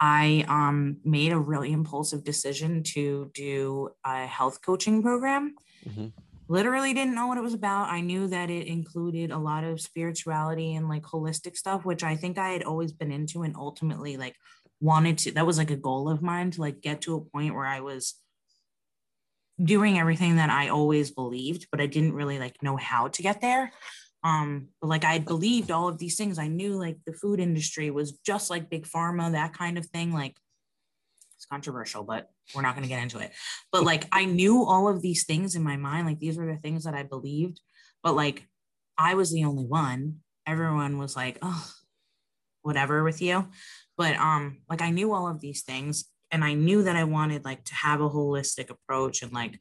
i 0.00 0.44
um 0.48 0.96
made 1.04 1.32
a 1.32 1.38
really 1.38 1.72
impulsive 1.72 2.24
decision 2.24 2.82
to 2.82 3.30
do 3.34 3.90
a 4.04 4.26
health 4.26 4.60
coaching 4.62 5.02
program. 5.02 5.54
Mhm. 5.88 6.12
Literally 6.52 6.92
didn't 6.92 7.14
know 7.14 7.28
what 7.28 7.38
it 7.38 7.42
was 7.42 7.54
about. 7.54 7.88
I 7.88 8.02
knew 8.02 8.26
that 8.28 8.50
it 8.50 8.66
included 8.66 9.30
a 9.30 9.38
lot 9.38 9.64
of 9.64 9.80
spirituality 9.80 10.74
and 10.74 10.86
like 10.86 11.02
holistic 11.02 11.56
stuff, 11.56 11.86
which 11.86 12.04
I 12.04 12.14
think 12.14 12.36
I 12.36 12.50
had 12.50 12.62
always 12.62 12.92
been 12.92 13.10
into 13.10 13.42
and 13.42 13.56
ultimately 13.56 14.18
like 14.18 14.36
wanted 14.78 15.16
to. 15.18 15.32
That 15.32 15.46
was 15.46 15.56
like 15.56 15.70
a 15.70 15.76
goal 15.76 16.10
of 16.10 16.20
mine 16.20 16.50
to 16.50 16.60
like 16.60 16.82
get 16.82 17.00
to 17.02 17.16
a 17.16 17.20
point 17.22 17.54
where 17.54 17.66
I 17.66 17.80
was 17.80 18.16
doing 19.62 19.98
everything 19.98 20.36
that 20.36 20.50
I 20.50 20.68
always 20.68 21.10
believed, 21.10 21.68
but 21.70 21.80
I 21.80 21.86
didn't 21.86 22.12
really 22.12 22.38
like 22.38 22.62
know 22.62 22.76
how 22.76 23.08
to 23.08 23.22
get 23.22 23.40
there. 23.40 23.72
Um, 24.22 24.68
but 24.82 24.88
like 24.88 25.04
I 25.06 25.20
believed 25.20 25.70
all 25.70 25.88
of 25.88 25.96
these 25.96 26.16
things. 26.16 26.38
I 26.38 26.48
knew 26.48 26.74
like 26.74 26.98
the 27.06 27.14
food 27.14 27.40
industry 27.40 27.90
was 27.90 28.12
just 28.26 28.50
like 28.50 28.68
big 28.68 28.86
pharma, 28.86 29.32
that 29.32 29.54
kind 29.54 29.78
of 29.78 29.86
thing. 29.86 30.12
Like 30.12 30.36
it's 31.36 31.46
controversial, 31.46 32.04
but 32.04 32.28
we're 32.54 32.62
not 32.62 32.74
going 32.74 32.82
to 32.82 32.88
get 32.88 33.02
into 33.02 33.18
it. 33.18 33.32
But 33.70 33.84
like 33.84 34.06
I 34.12 34.24
knew 34.24 34.64
all 34.64 34.88
of 34.88 35.02
these 35.02 35.24
things 35.24 35.54
in 35.54 35.62
my 35.62 35.76
mind. 35.76 36.06
Like 36.06 36.18
these 36.18 36.36
were 36.36 36.46
the 36.46 36.58
things 36.58 36.84
that 36.84 36.94
I 36.94 37.02
believed. 37.02 37.60
But 38.02 38.14
like 38.14 38.46
I 38.98 39.14
was 39.14 39.32
the 39.32 39.44
only 39.44 39.64
one. 39.64 40.16
Everyone 40.46 40.98
was 40.98 41.16
like, 41.16 41.38
oh, 41.42 41.70
whatever 42.62 43.04
with 43.04 43.22
you. 43.22 43.48
But 43.96 44.16
um, 44.16 44.58
like 44.68 44.82
I 44.82 44.90
knew 44.90 45.12
all 45.12 45.28
of 45.28 45.40
these 45.40 45.62
things 45.62 46.04
and 46.30 46.42
I 46.44 46.54
knew 46.54 46.82
that 46.82 46.96
I 46.96 47.04
wanted 47.04 47.44
like 47.44 47.64
to 47.64 47.74
have 47.74 48.00
a 48.00 48.10
holistic 48.10 48.70
approach 48.70 49.22
and 49.22 49.32
like 49.32 49.58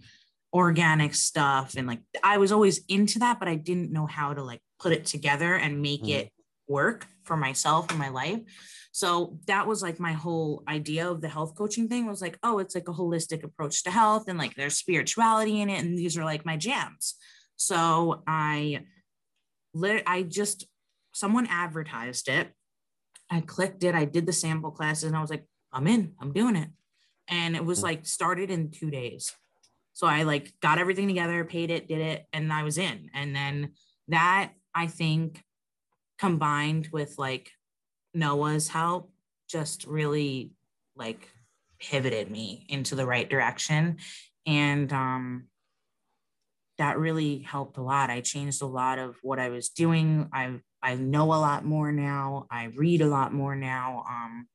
organic 0.54 1.14
stuff 1.16 1.76
and 1.78 1.88
like 1.88 2.00
I 2.24 2.38
was 2.38 2.52
always 2.52 2.82
into 2.90 3.20
that 3.20 3.40
but 3.40 3.48
I 3.48 3.56
didn't 3.56 3.94
know 3.94 4.06
how 4.06 4.34
to 4.34 4.44
like 4.44 4.60
put 4.82 4.92
it 4.92 5.06
together 5.06 5.56
and 5.56 5.82
make 5.82 6.04
mm. 6.04 6.10
it 6.10 6.30
work 6.68 7.08
for 7.24 7.38
myself 7.38 7.90
and 7.90 8.00
my 8.00 8.10
life. 8.10 8.40
So 8.92 9.40
that 9.48 9.68
was 9.68 9.82
like 9.82 10.00
my 10.00 10.12
whole 10.12 10.64
idea 10.68 11.10
of 11.10 11.22
the 11.22 11.30
health 11.30 11.56
coaching 11.56 11.88
thing 11.88 12.08
was 12.08 12.22
like, 12.22 12.38
oh, 12.44 12.60
it's 12.60 12.76
like 12.76 12.90
a 12.90 12.94
holistic 12.94 13.44
approach 13.44 13.84
to 13.84 13.92
health 13.92 14.28
and 14.28 14.38
like 14.38 14.56
there's 14.56 14.78
spirituality 14.78 15.62
in 15.62 15.70
it 15.70 15.84
and 15.84 15.98
these 15.98 16.18
are 16.18 16.26
like 16.26 16.46
my 16.46 16.58
jams. 16.58 17.16
So 17.56 18.24
I 18.28 18.82
lit 19.74 20.04
I 20.06 20.24
just 20.24 20.68
someone 21.14 21.48
advertised 21.48 22.28
it. 22.28 22.52
I 23.30 23.40
clicked 23.40 23.84
it, 23.86 23.96
I 23.96 24.04
did 24.04 24.26
the 24.26 24.34
sample 24.34 24.72
classes 24.72 25.06
and 25.06 25.16
I 25.16 25.22
was 25.22 25.30
like, 25.30 25.46
I'm 25.72 25.88
in, 25.88 26.14
I'm 26.20 26.34
doing 26.34 26.58
it. 26.58 26.68
And 27.30 27.56
it 27.56 27.64
was 27.64 27.80
mm. 27.80 27.84
like 27.84 28.06
started 28.06 28.52
in 28.52 28.72
2 28.72 28.92
days. 28.92 29.34
So 29.94 30.06
I 30.06 30.24
like 30.24 30.54
got 30.62 30.80
everything 30.80 31.08
together, 31.08 31.46
paid 31.46 31.72
it, 31.72 31.88
did 31.88 32.00
it, 32.00 32.26
and 32.34 32.52
I 32.52 32.64
was 32.64 32.78
in. 32.78 33.10
And 33.14 33.34
then 33.34 33.72
that 34.10 34.52
I 34.76 34.88
think 34.88 35.42
combined 36.20 36.90
with 36.92 37.16
like 37.18 37.52
Noah's 38.14 38.68
help 38.68 39.12
just 39.50 39.86
really 39.86 40.52
like 40.96 41.30
pivoted 41.80 42.30
me 42.30 42.66
into 42.70 42.96
the 42.96 43.06
right 43.06 43.30
direction. 43.30 43.98
And 44.46 44.92
um 44.94 45.48
that 46.78 46.98
really 46.98 47.40
helped 47.40 47.78
a 47.78 47.82
lot. 47.82 48.10
I 48.10 48.22
changed 48.22 48.62
a 48.62 48.66
lot 48.66 48.98
of 48.98 49.18
what 49.22 49.40
I 49.40 49.50
was 49.50 49.70
doing. 49.70 50.30
I 50.34 50.60
I 50.82 50.96
know 50.96 51.26
a 51.26 51.36
lot 51.36 51.64
more 51.64 51.92
now. 51.92 52.48
I 52.50 52.66
read 52.76 53.02
a 53.02 53.08
lot 53.08 53.34
more 53.34 53.56
now. 53.56 54.06
Um 54.10 54.48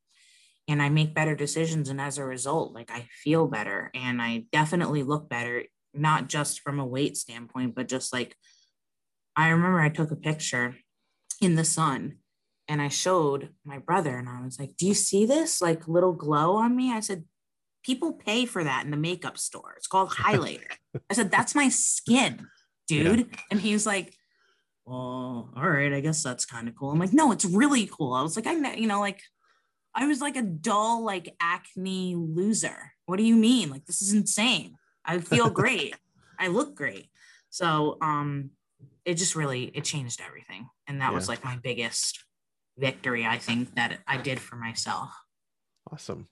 and 0.69 0.83
I 0.83 0.89
make 0.89 1.15
better 1.15 1.37
decisions. 1.37 1.89
And 1.89 2.01
as 2.01 2.19
a 2.19 2.25
result, 2.25 2.75
like 2.75 2.91
I 2.91 3.07
feel 3.23 3.47
better 3.47 3.91
and 3.95 4.21
I 4.21 4.47
definitely 4.51 5.05
look 5.05 5.29
better, 5.29 5.65
not 5.95 6.29
just 6.29 6.61
from 6.61 6.81
a 6.81 6.87
weight 6.87 7.17
standpoint, 7.17 7.75
but 7.75 7.89
just 7.89 8.13
like 8.13 8.37
I 9.37 9.49
remember 9.49 9.81
I 9.81 9.91
took 9.91 10.11
a 10.11 10.17
picture 10.17 10.77
in 11.41 11.55
the 11.55 11.65
sun 11.65 12.19
and 12.69 12.83
I 12.83 12.89
showed 12.89 13.51
my 13.65 13.79
brother 13.79 14.17
and 14.17 14.29
I 14.29 14.43
was 14.43 14.59
like, 14.59 14.77
Do 14.77 14.87
you 14.87 14.95
see 14.95 15.27
this 15.27 15.61
like 15.61 15.89
little 15.89 16.13
glow 16.13 16.57
on 16.57 16.77
me? 16.77 16.93
I 16.93 17.01
said, 17.01 17.25
People 17.85 18.13
pay 18.13 18.47
for 18.47 18.65
that 18.65 18.85
in 18.85 18.91
the 18.91 18.97
makeup 18.97 19.39
store. 19.39 19.75
It's 19.77 19.87
called 19.87 20.11
highlighter. 20.11 20.73
I 21.09 21.15
said, 21.15 21.31
That's 21.31 21.55
my 21.55 21.69
skin, 21.69 22.47
dude. 22.89 23.19
Yeah. 23.19 23.39
And 23.51 23.61
he's 23.61 23.87
like, 23.87 24.15
Well, 24.85 25.53
all 25.57 25.69
right, 25.69 25.93
I 25.93 26.01
guess 26.01 26.23
that's 26.23 26.45
kind 26.45 26.69
of 26.69 26.75
cool. 26.75 26.91
I'm 26.91 26.99
like, 26.99 27.13
No, 27.13 27.33
it's 27.33 27.45
really 27.45 27.87
cool. 27.87 28.13
I 28.13 28.23
was 28.23 28.37
like, 28.37 28.47
I 28.47 28.55
know, 28.55 28.73
you 28.73 28.87
know, 28.87 29.01
like 29.01 29.21
I 29.95 30.07
was 30.07 30.21
like 30.21 30.37
a 30.37 30.43
dull, 30.43 31.05
like 31.05 31.35
acne 31.41 32.15
loser. 32.17 32.93
What 33.07 33.17
do 33.17 33.23
you 33.23 33.35
mean? 33.35 33.71
Like, 33.71 33.87
this 33.87 34.03
is 34.03 34.13
insane. 34.13 34.77
I 35.05 35.19
feel 35.19 35.49
great. 35.63 35.95
I 36.39 36.49
look 36.49 36.75
great. 36.75 37.09
So, 37.49 37.97
um, 38.03 38.51
it 39.07 39.15
just 39.15 39.37
really 39.37 39.71
it 39.73 39.85
changed 39.85 40.21
everything, 40.21 40.69
and 40.89 41.01
that 41.01 41.11
yeah. 41.11 41.15
was 41.15 41.29
like 41.29 41.45
my 41.45 41.57
biggest 41.63 42.25
victory. 42.79 43.27
I 43.27 43.39
think 43.39 43.75
that 43.75 43.99
I 44.07 44.17
did 44.17 44.41
for 44.41 44.57
myself. 44.57 45.11
Awesome. 45.91 46.29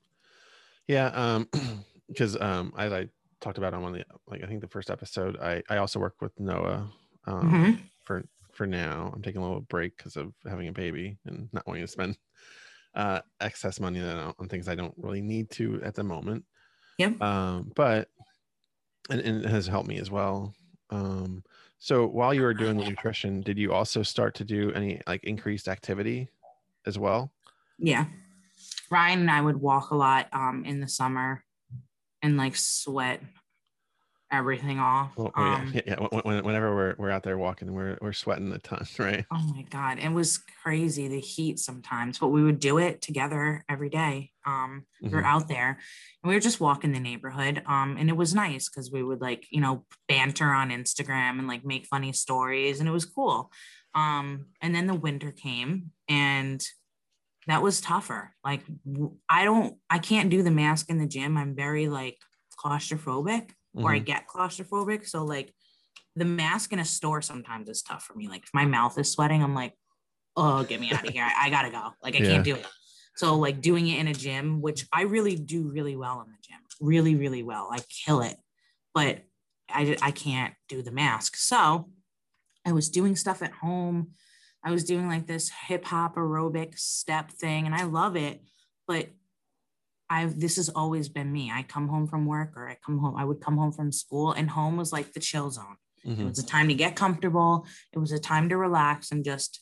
Yeah. 0.87 1.07
Um, 1.07 1.49
because 2.07 2.39
um, 2.39 2.73
as 2.77 2.93
I 2.93 3.09
talked 3.41 3.57
about 3.57 3.73
on 3.73 3.81
one 3.81 3.93
of 3.93 3.99
the 3.99 4.05
like 4.27 4.43
I 4.43 4.47
think 4.47 4.61
the 4.61 4.67
first 4.67 4.89
episode, 4.89 5.37
I 5.39 5.63
I 5.69 5.77
also 5.77 5.99
work 5.99 6.15
with 6.21 6.39
Noah. 6.39 6.89
Um, 7.27 7.51
mm-hmm. 7.51 7.71
for 8.03 8.23
for 8.51 8.65
now, 8.65 9.11
I'm 9.13 9.21
taking 9.21 9.41
a 9.41 9.43
little 9.43 9.61
break 9.61 9.97
because 9.97 10.15
of 10.15 10.33
having 10.47 10.67
a 10.67 10.73
baby 10.73 11.17
and 11.25 11.49
not 11.51 11.67
wanting 11.67 11.83
to 11.83 11.87
spend 11.87 12.17
uh, 12.95 13.19
excess 13.41 13.79
money 13.79 14.01
on 14.01 14.47
things 14.47 14.67
I 14.67 14.75
don't 14.75 14.93
really 14.97 15.21
need 15.21 15.51
to 15.51 15.81
at 15.83 15.95
the 15.95 16.03
moment. 16.03 16.45
Yeah. 16.97 17.11
Um, 17.19 17.71
but 17.75 18.07
and, 19.09 19.19
and, 19.19 19.43
it 19.43 19.49
has 19.49 19.67
helped 19.67 19.89
me 19.89 19.97
as 19.97 20.09
well. 20.09 20.53
Um, 20.89 21.43
so 21.77 22.07
while 22.07 22.33
you 22.33 22.41
were 22.41 22.53
doing 22.53 22.77
the 22.77 22.89
nutrition, 22.89 23.41
did 23.41 23.57
you 23.57 23.73
also 23.73 24.01
start 24.01 24.33
to 24.35 24.45
do 24.45 24.71
any 24.71 25.01
like 25.05 25.23
increased 25.25 25.67
activity 25.67 26.29
as 26.85 26.97
well? 26.97 27.31
Yeah. 27.77 28.05
Ryan 28.91 29.21
and 29.21 29.31
I 29.31 29.41
would 29.41 29.57
walk 29.57 29.91
a 29.91 29.95
lot 29.95 30.27
um, 30.31 30.63
in 30.65 30.79
the 30.79 30.87
summer 30.87 31.43
and 32.21 32.37
like 32.37 32.55
sweat 32.55 33.21
everything 34.31 34.79
off. 34.79 35.11
Oh, 35.17 35.31
um, 35.35 35.71
yeah, 35.75 35.81
yeah. 35.85 35.95
Whenever 36.23 36.75
we're 36.75 36.95
we're 36.97 37.09
out 37.09 37.23
there 37.23 37.37
walking, 37.37 37.73
we're 37.73 37.97
we're 38.01 38.13
sweating 38.13 38.51
a 38.51 38.59
ton, 38.59 38.85
right? 38.99 39.25
Oh 39.31 39.53
my 39.55 39.63
god, 39.69 39.99
it 39.99 40.11
was 40.11 40.39
crazy 40.63 41.07
the 41.07 41.19
heat 41.19 41.59
sometimes, 41.59 42.19
but 42.19 42.29
we 42.29 42.43
would 42.43 42.59
do 42.59 42.77
it 42.77 43.01
together 43.01 43.63
every 43.69 43.89
day. 43.89 44.31
Um, 44.45 44.85
we 45.01 45.09
were 45.09 45.19
mm-hmm. 45.19 45.27
out 45.27 45.47
there 45.47 45.79
and 46.23 46.29
we 46.29 46.35
were 46.35 46.41
just 46.41 46.59
walking 46.59 46.91
the 46.91 46.99
neighborhood. 46.99 47.63
Um, 47.65 47.97
and 47.97 48.09
it 48.09 48.17
was 48.17 48.35
nice 48.35 48.69
because 48.69 48.91
we 48.91 49.03
would 49.03 49.21
like 49.21 49.47
you 49.49 49.61
know 49.61 49.85
banter 50.07 50.51
on 50.51 50.69
Instagram 50.69 51.39
and 51.39 51.47
like 51.47 51.65
make 51.65 51.87
funny 51.87 52.13
stories, 52.13 52.79
and 52.79 52.89
it 52.89 52.93
was 52.93 53.05
cool. 53.05 53.51
Um, 53.95 54.47
and 54.61 54.75
then 54.75 54.87
the 54.87 54.93
winter 54.93 55.31
came 55.31 55.91
and 56.09 56.61
that 57.47 57.61
was 57.61 57.79
tougher. 57.79 58.35
Like 58.43 58.61
I 59.29 59.45
don't, 59.45 59.77
I 59.89 59.99
can't 59.99 60.29
do 60.29 60.43
the 60.43 60.51
mask 60.51 60.89
in 60.89 60.99
the 60.99 61.07
gym. 61.07 61.37
I'm 61.37 61.55
very 61.55 61.87
like 61.87 62.17
claustrophobic 62.59 63.47
mm-hmm. 63.47 63.83
or 63.83 63.91
I 63.91 63.97
mm-hmm. 63.97 64.05
get 64.05 64.27
claustrophobic. 64.27 65.07
So 65.07 65.23
like 65.23 65.53
the 66.15 66.25
mask 66.25 66.73
in 66.73 66.79
a 66.79 66.85
store 66.85 67.21
sometimes 67.21 67.69
is 67.69 67.81
tough 67.81 68.03
for 68.03 68.15
me. 68.15 68.27
Like 68.27 68.43
if 68.43 68.49
my 68.53 68.65
mouth 68.65 68.97
is 68.97 69.11
sweating, 69.11 69.41
I'm 69.41 69.55
like, 69.55 69.73
oh, 70.35 70.63
get 70.63 70.79
me 70.79 70.91
out 70.91 71.07
of 71.07 71.13
here. 71.13 71.23
I, 71.23 71.47
I, 71.47 71.49
gotta 71.49 71.71
go. 71.71 71.91
Like 72.03 72.15
I 72.15 72.19
yeah. 72.19 72.31
can't 72.31 72.43
do 72.43 72.55
it. 72.55 72.65
So 73.15 73.35
like 73.35 73.61
doing 73.61 73.87
it 73.87 73.99
in 73.99 74.07
a 74.07 74.13
gym, 74.13 74.61
which 74.61 74.85
I 74.91 75.03
really 75.03 75.35
do 75.35 75.71
really 75.71 75.95
well 75.95 76.21
in 76.21 76.31
the 76.31 76.37
gym, 76.41 76.59
really, 76.81 77.15
really 77.15 77.43
well. 77.43 77.69
I 77.71 77.79
kill 78.05 78.21
it, 78.21 78.35
but 78.93 79.19
I, 79.69 79.95
I 80.01 80.11
can't 80.11 80.53
do 80.67 80.81
the 80.81 80.91
mask. 80.91 81.37
So 81.37 81.89
I 82.65 82.71
was 82.71 82.89
doing 82.89 83.15
stuff 83.15 83.41
at 83.41 83.51
home. 83.51 84.11
I 84.63 84.71
was 84.71 84.83
doing 84.83 85.07
like 85.07 85.27
this 85.27 85.51
hip 85.67 85.85
hop 85.85 86.15
aerobic 86.15 86.77
step 86.77 87.31
thing 87.31 87.65
and 87.65 87.75
I 87.75 87.83
love 87.83 88.15
it. 88.15 88.41
But 88.87 89.09
I've 90.09 90.39
this 90.39 90.57
has 90.57 90.69
always 90.69 91.09
been 91.09 91.31
me. 91.31 91.51
I 91.51 91.63
come 91.63 91.87
home 91.87 92.07
from 92.07 92.25
work 92.25 92.53
or 92.55 92.69
I 92.69 92.77
come 92.85 92.99
home, 92.99 93.15
I 93.15 93.25
would 93.25 93.41
come 93.41 93.57
home 93.57 93.71
from 93.71 93.91
school 93.91 94.31
and 94.31 94.49
home 94.49 94.77
was 94.77 94.91
like 94.91 95.13
the 95.13 95.19
chill 95.19 95.49
zone. 95.49 95.77
Mm-hmm. 96.05 96.21
It 96.21 96.29
was 96.29 96.39
a 96.39 96.45
time 96.45 96.67
to 96.67 96.73
get 96.73 96.95
comfortable. 96.95 97.65
It 97.93 97.99
was 97.99 98.11
a 98.11 98.19
time 98.19 98.49
to 98.49 98.57
relax 98.57 99.11
and 99.11 99.23
just 99.23 99.61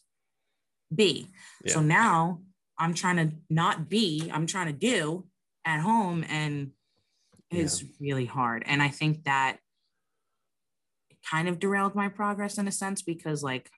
be. 0.94 1.28
Yeah. 1.64 1.74
So 1.74 1.82
now 1.82 2.42
I'm 2.78 2.94
trying 2.94 3.18
to 3.18 3.36
not 3.50 3.90
be, 3.90 4.30
I'm 4.34 4.48
trying 4.48 4.68
to 4.68 4.74
do 4.74 5.26
at 5.66 5.80
home 5.80 6.26
and 6.28 6.72
it's 7.50 7.82
yeah. 7.82 7.90
really 8.00 8.26
hard. 8.26 8.64
And 8.66 8.82
I 8.82 8.90
think 8.90 9.24
that 9.24 9.58
kind 11.30 11.48
of 11.48 11.60
derailed 11.60 11.96
my 11.96 12.10
progress 12.10 12.58
in 12.58 12.68
a 12.68 12.72
sense 12.72 13.02
because 13.02 13.44
like 13.44 13.70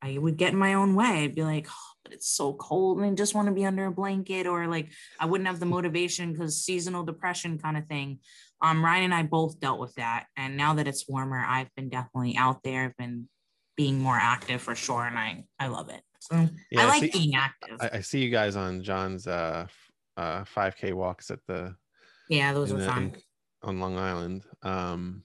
I 0.00 0.16
would 0.18 0.36
get 0.36 0.52
in 0.52 0.58
my 0.58 0.74
own 0.74 0.94
way. 0.94 1.24
I'd 1.24 1.34
be 1.34 1.42
like, 1.42 1.66
oh, 1.68 1.92
but 2.04 2.12
it's 2.12 2.28
so 2.28 2.52
cold 2.54 2.98
and 2.98 3.06
I 3.06 3.14
just 3.14 3.34
want 3.34 3.48
to 3.48 3.54
be 3.54 3.64
under 3.64 3.86
a 3.86 3.90
blanket, 3.90 4.46
or 4.46 4.66
like 4.66 4.90
I 5.18 5.26
wouldn't 5.26 5.48
have 5.48 5.60
the 5.60 5.66
motivation 5.66 6.32
because 6.32 6.62
seasonal 6.62 7.04
depression 7.04 7.58
kind 7.58 7.76
of 7.76 7.86
thing. 7.86 8.20
Um, 8.60 8.84
Ryan 8.84 9.04
and 9.04 9.14
I 9.14 9.22
both 9.22 9.60
dealt 9.60 9.80
with 9.80 9.94
that. 9.94 10.26
And 10.36 10.56
now 10.56 10.74
that 10.74 10.88
it's 10.88 11.08
warmer, 11.08 11.44
I've 11.46 11.72
been 11.76 11.88
definitely 11.88 12.36
out 12.36 12.62
there. 12.62 12.84
I've 12.84 12.96
been 12.96 13.28
being 13.76 14.00
more 14.00 14.16
active 14.16 14.60
for 14.60 14.74
sure. 14.74 15.04
And 15.04 15.18
I, 15.18 15.44
I 15.60 15.68
love 15.68 15.88
it. 15.90 16.00
So 16.20 16.48
yeah, 16.70 16.82
I 16.82 16.86
like 16.86 17.00
see, 17.00 17.10
being 17.10 17.34
active. 17.36 17.76
I, 17.80 17.90
I, 17.98 18.00
see 18.00 18.20
you 18.20 18.30
guys 18.30 18.56
on 18.56 18.82
John's 18.82 19.28
uh, 19.28 19.66
uh, 20.16 20.44
5K 20.44 20.92
walks 20.92 21.30
at 21.30 21.38
the, 21.46 21.76
yeah, 22.28 22.52
those 22.52 22.72
were 22.72 22.80
the, 22.80 22.86
fun. 22.86 23.02
In, 23.04 23.22
on 23.62 23.80
Long 23.80 23.96
Island. 23.96 24.44
Um, 24.62 25.22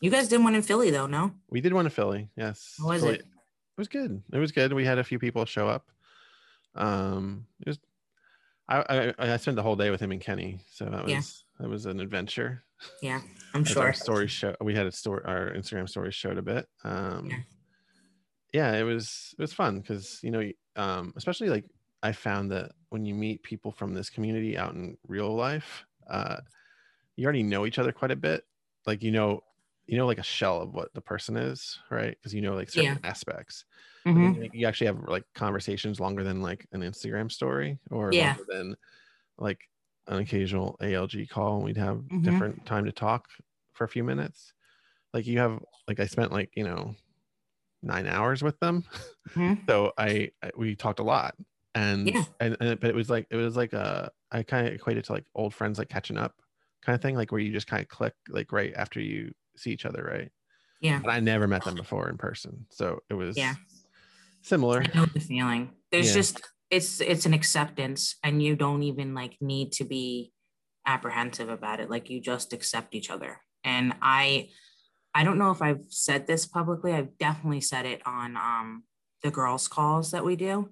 you 0.00 0.10
guys 0.10 0.28
did 0.28 0.42
one 0.42 0.54
in 0.54 0.62
Philly 0.62 0.90
though, 0.90 1.06
no? 1.06 1.32
We 1.48 1.60
did 1.60 1.72
one 1.72 1.86
in 1.86 1.90
Philly. 1.90 2.28
Yes. 2.36 2.74
How 2.78 2.88
was 2.88 3.02
Philly, 3.02 3.14
it? 3.16 3.20
It 3.20 3.78
was 3.78 3.88
good. 3.88 4.22
It 4.32 4.38
was 4.38 4.52
good. 4.52 4.72
We 4.72 4.84
had 4.84 4.98
a 4.98 5.04
few 5.04 5.18
people 5.18 5.44
show 5.44 5.68
up. 5.68 5.90
Um, 6.74 7.46
it 7.60 7.68
was. 7.68 7.78
I, 8.68 9.12
I, 9.18 9.32
I 9.32 9.36
spent 9.36 9.56
the 9.56 9.62
whole 9.62 9.76
day 9.76 9.90
with 9.90 10.00
him 10.00 10.10
and 10.12 10.20
Kenny, 10.20 10.60
so 10.72 10.86
that 10.86 11.04
was 11.04 11.12
yeah. 11.12 11.20
that 11.60 11.68
was 11.68 11.86
an 11.86 12.00
adventure. 12.00 12.64
Yeah, 13.00 13.20
I'm 13.54 13.64
sure. 13.64 13.82
Our 13.82 13.92
stories 13.92 14.30
show. 14.30 14.54
We 14.60 14.74
had 14.74 14.86
a 14.86 14.92
story. 14.92 15.22
Our 15.24 15.52
Instagram 15.52 15.88
stories 15.88 16.14
showed 16.14 16.36
a 16.36 16.42
bit. 16.42 16.66
Um, 16.84 17.28
yeah. 17.30 17.36
yeah, 18.52 18.78
it 18.78 18.82
was 18.82 19.34
it 19.38 19.42
was 19.42 19.52
fun 19.52 19.80
because 19.80 20.20
you 20.22 20.30
know, 20.30 20.50
um, 20.74 21.12
especially 21.16 21.48
like 21.48 21.64
I 22.02 22.12
found 22.12 22.50
that 22.52 22.72
when 22.90 23.04
you 23.04 23.14
meet 23.14 23.42
people 23.42 23.72
from 23.72 23.94
this 23.94 24.10
community 24.10 24.58
out 24.58 24.74
in 24.74 24.96
real 25.06 25.34
life, 25.34 25.84
uh, 26.10 26.36
you 27.14 27.24
already 27.24 27.42
know 27.42 27.66
each 27.66 27.78
other 27.78 27.92
quite 27.92 28.10
a 28.10 28.16
bit. 28.16 28.44
Like 28.84 29.02
you 29.02 29.10
know 29.10 29.42
you 29.86 29.96
know 29.96 30.06
like 30.06 30.18
a 30.18 30.22
shell 30.22 30.62
of 30.62 30.74
what 30.74 30.92
the 30.94 31.00
person 31.00 31.36
is, 31.36 31.78
right? 31.90 32.10
Because 32.18 32.34
you 32.34 32.42
know 32.42 32.54
like 32.54 32.70
certain 32.70 32.98
Yeah. 32.98 32.98
aspects. 33.04 33.64
Mhm. 34.06 34.48
you- 34.54 34.66
actually 34.66 34.86
have 34.88 35.00
like 35.08 35.24
conversations 35.34 36.00
longer 36.00 36.24
than 36.24 36.40
like 36.42 36.66
an 36.72 36.80
Instagram 36.82 37.30
story 37.32 37.78
or 37.90 38.12
Yeah. 38.12 38.36
longer 38.36 38.44
than 38.48 38.76
like 39.38 39.68
an 40.08 40.18
occasional 40.18 40.76
ALG 40.82 41.26
call 41.26 41.56
and 41.56 41.64
we'd 41.64 41.76
have 41.78 42.04
Mhm. 42.10 42.22
different 42.22 42.66
time 42.66 42.84
to 42.86 42.92
talk 42.92 43.28
for 43.74 43.84
a 43.84 43.88
few 43.88 44.04
minutes. 44.04 44.54
Like 45.14 45.26
you 45.26 45.38
have 45.40 45.64
like 45.88 46.00
I 46.00 46.06
spent 46.06 46.32
like, 46.32 46.50
you 46.56 46.64
know, 46.64 46.96
nine 47.82 48.06
hours 48.06 48.42
with 48.42 48.58
them. 48.60 48.84
Mhm. 49.34 49.56
So 49.70 49.92
I, 49.98 50.30
I 50.42 50.50
we 50.56 50.76
talked 50.76 51.00
a 51.00 51.04
lot. 51.04 51.36
And, 51.74 52.14
Yeah. 52.14 52.24
and 52.40 52.56
and 52.60 52.80
but 52.80 52.90
it 52.90 52.94
was 52.94 53.10
like 53.10 53.26
it 53.30 53.36
was 53.36 53.56
like 53.56 53.72
a 53.72 54.10
I 54.32 54.42
kind 54.44 54.66
of 54.68 54.74
equated 54.74 55.04
to 55.06 55.12
like 55.12 55.26
old 55.34 55.54
friends 55.54 55.78
like 55.78 55.88
catching 55.88 56.16
up 56.18 56.40
kind 56.82 56.94
of 56.96 57.02
thing, 57.02 57.16
like 57.16 57.32
where 57.32 57.40
you 57.40 57.52
just 57.52 57.66
kind 57.66 57.82
of 57.82 57.88
click 57.88 58.14
like 58.28 58.52
right 58.52 58.72
after 58.74 59.00
you 59.00 59.32
see 59.56 59.70
each 59.72 59.86
other, 59.86 60.02
right? 60.02 60.30
Yeah. 60.80 61.00
But 61.02 61.10
I 61.10 61.20
never 61.20 61.46
met 61.48 61.64
them 61.64 61.76
before 61.76 62.08
in 62.08 62.18
person. 62.18 62.66
So 62.70 63.00
it 63.08 63.14
was 63.14 63.36
Yeah. 63.36 63.54
similar. 64.42 64.82
I 64.82 64.90
know 64.94 65.06
the 65.06 65.20
feeling. 65.20 65.70
There's 65.90 66.08
Yeah. 66.08 66.14
just 66.14 66.40
it's 66.68 67.00
it's 67.00 67.26
an 67.26 67.32
acceptance 67.32 68.16
and 68.24 68.42
you 68.42 68.56
don't 68.56 68.82
even 68.82 69.14
like 69.14 69.36
need 69.40 69.70
to 69.72 69.84
be 69.84 70.32
apprehensive 70.84 71.48
about 71.48 71.80
it. 71.80 71.90
Like 71.90 72.10
you 72.10 72.20
just 72.20 72.52
accept 72.52 72.94
each 72.94 73.10
other. 73.10 73.40
And 73.64 73.94
I 74.02 74.50
I 75.14 75.24
don't 75.24 75.38
know 75.38 75.50
if 75.50 75.62
I've 75.62 75.84
said 75.88 76.26
this 76.26 76.46
publicly. 76.46 76.92
I've 76.92 77.16
definitely 77.18 77.60
said 77.62 77.86
it 77.86 78.02
on 78.06 78.36
um 78.36 78.84
the 79.22 79.30
girls 79.30 79.68
calls 79.68 80.10
that 80.10 80.24
we 80.24 80.36
do. 80.36 80.70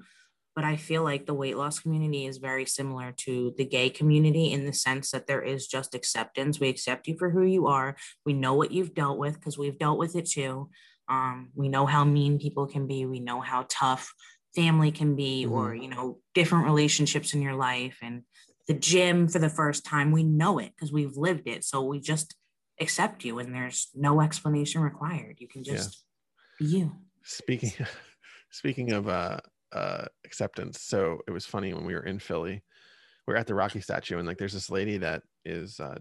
But 0.54 0.64
I 0.64 0.76
feel 0.76 1.02
like 1.02 1.26
the 1.26 1.34
weight 1.34 1.56
loss 1.56 1.80
community 1.80 2.26
is 2.26 2.38
very 2.38 2.64
similar 2.64 3.12
to 3.18 3.54
the 3.56 3.64
gay 3.64 3.90
community 3.90 4.52
in 4.52 4.64
the 4.64 4.72
sense 4.72 5.10
that 5.10 5.26
there 5.26 5.42
is 5.42 5.66
just 5.66 5.94
acceptance. 5.94 6.60
We 6.60 6.68
accept 6.68 7.08
you 7.08 7.16
for 7.18 7.30
who 7.30 7.42
you 7.42 7.66
are. 7.66 7.96
We 8.24 8.34
know 8.34 8.54
what 8.54 8.70
you've 8.70 8.94
dealt 8.94 9.18
with 9.18 9.34
because 9.34 9.58
we've 9.58 9.78
dealt 9.78 9.98
with 9.98 10.14
it 10.14 10.26
too. 10.26 10.70
Um, 11.08 11.50
we 11.54 11.68
know 11.68 11.86
how 11.86 12.04
mean 12.04 12.38
people 12.38 12.66
can 12.66 12.86
be. 12.86 13.04
We 13.04 13.20
know 13.20 13.40
how 13.40 13.66
tough 13.68 14.12
family 14.54 14.92
can 14.92 15.16
be, 15.16 15.44
or 15.46 15.74
you 15.74 15.88
know, 15.88 16.18
different 16.34 16.64
relationships 16.64 17.34
in 17.34 17.42
your 17.42 17.54
life. 17.54 17.98
And 18.00 18.22
the 18.68 18.74
gym 18.74 19.28
for 19.28 19.38
the 19.38 19.48
first 19.50 19.84
time, 19.84 20.12
we 20.12 20.22
know 20.22 20.58
it 20.58 20.72
because 20.74 20.92
we've 20.92 21.16
lived 21.16 21.48
it. 21.48 21.64
So 21.64 21.82
we 21.82 22.00
just 22.00 22.34
accept 22.80 23.24
you, 23.24 23.38
and 23.38 23.54
there's 23.54 23.88
no 23.94 24.20
explanation 24.20 24.80
required. 24.80 25.36
You 25.40 25.48
can 25.48 25.64
Yeah. 25.64 25.74
just 25.74 26.04
be 26.58 26.66
you. 26.66 26.92
Speaking 27.24 27.72
speaking 28.50 28.92
of 28.92 29.08
uh 29.08 29.40
uh 29.74 30.06
acceptance, 30.24 30.80
so 30.80 31.20
it 31.26 31.32
was 31.32 31.46
funny 31.46 31.74
when 31.74 31.84
we 31.84 31.94
were 31.94 32.04
in 32.04 32.18
Philly. 32.18 32.62
We 33.26 33.34
are 33.34 33.38
at 33.38 33.46
the 33.46 33.54
Rocky 33.54 33.80
statue 33.80 34.18
and 34.18 34.26
like 34.28 34.38
there's 34.38 34.52
this 34.52 34.70
lady 34.70 34.98
that 34.98 35.22
is 35.44 35.80
uh 35.80 35.98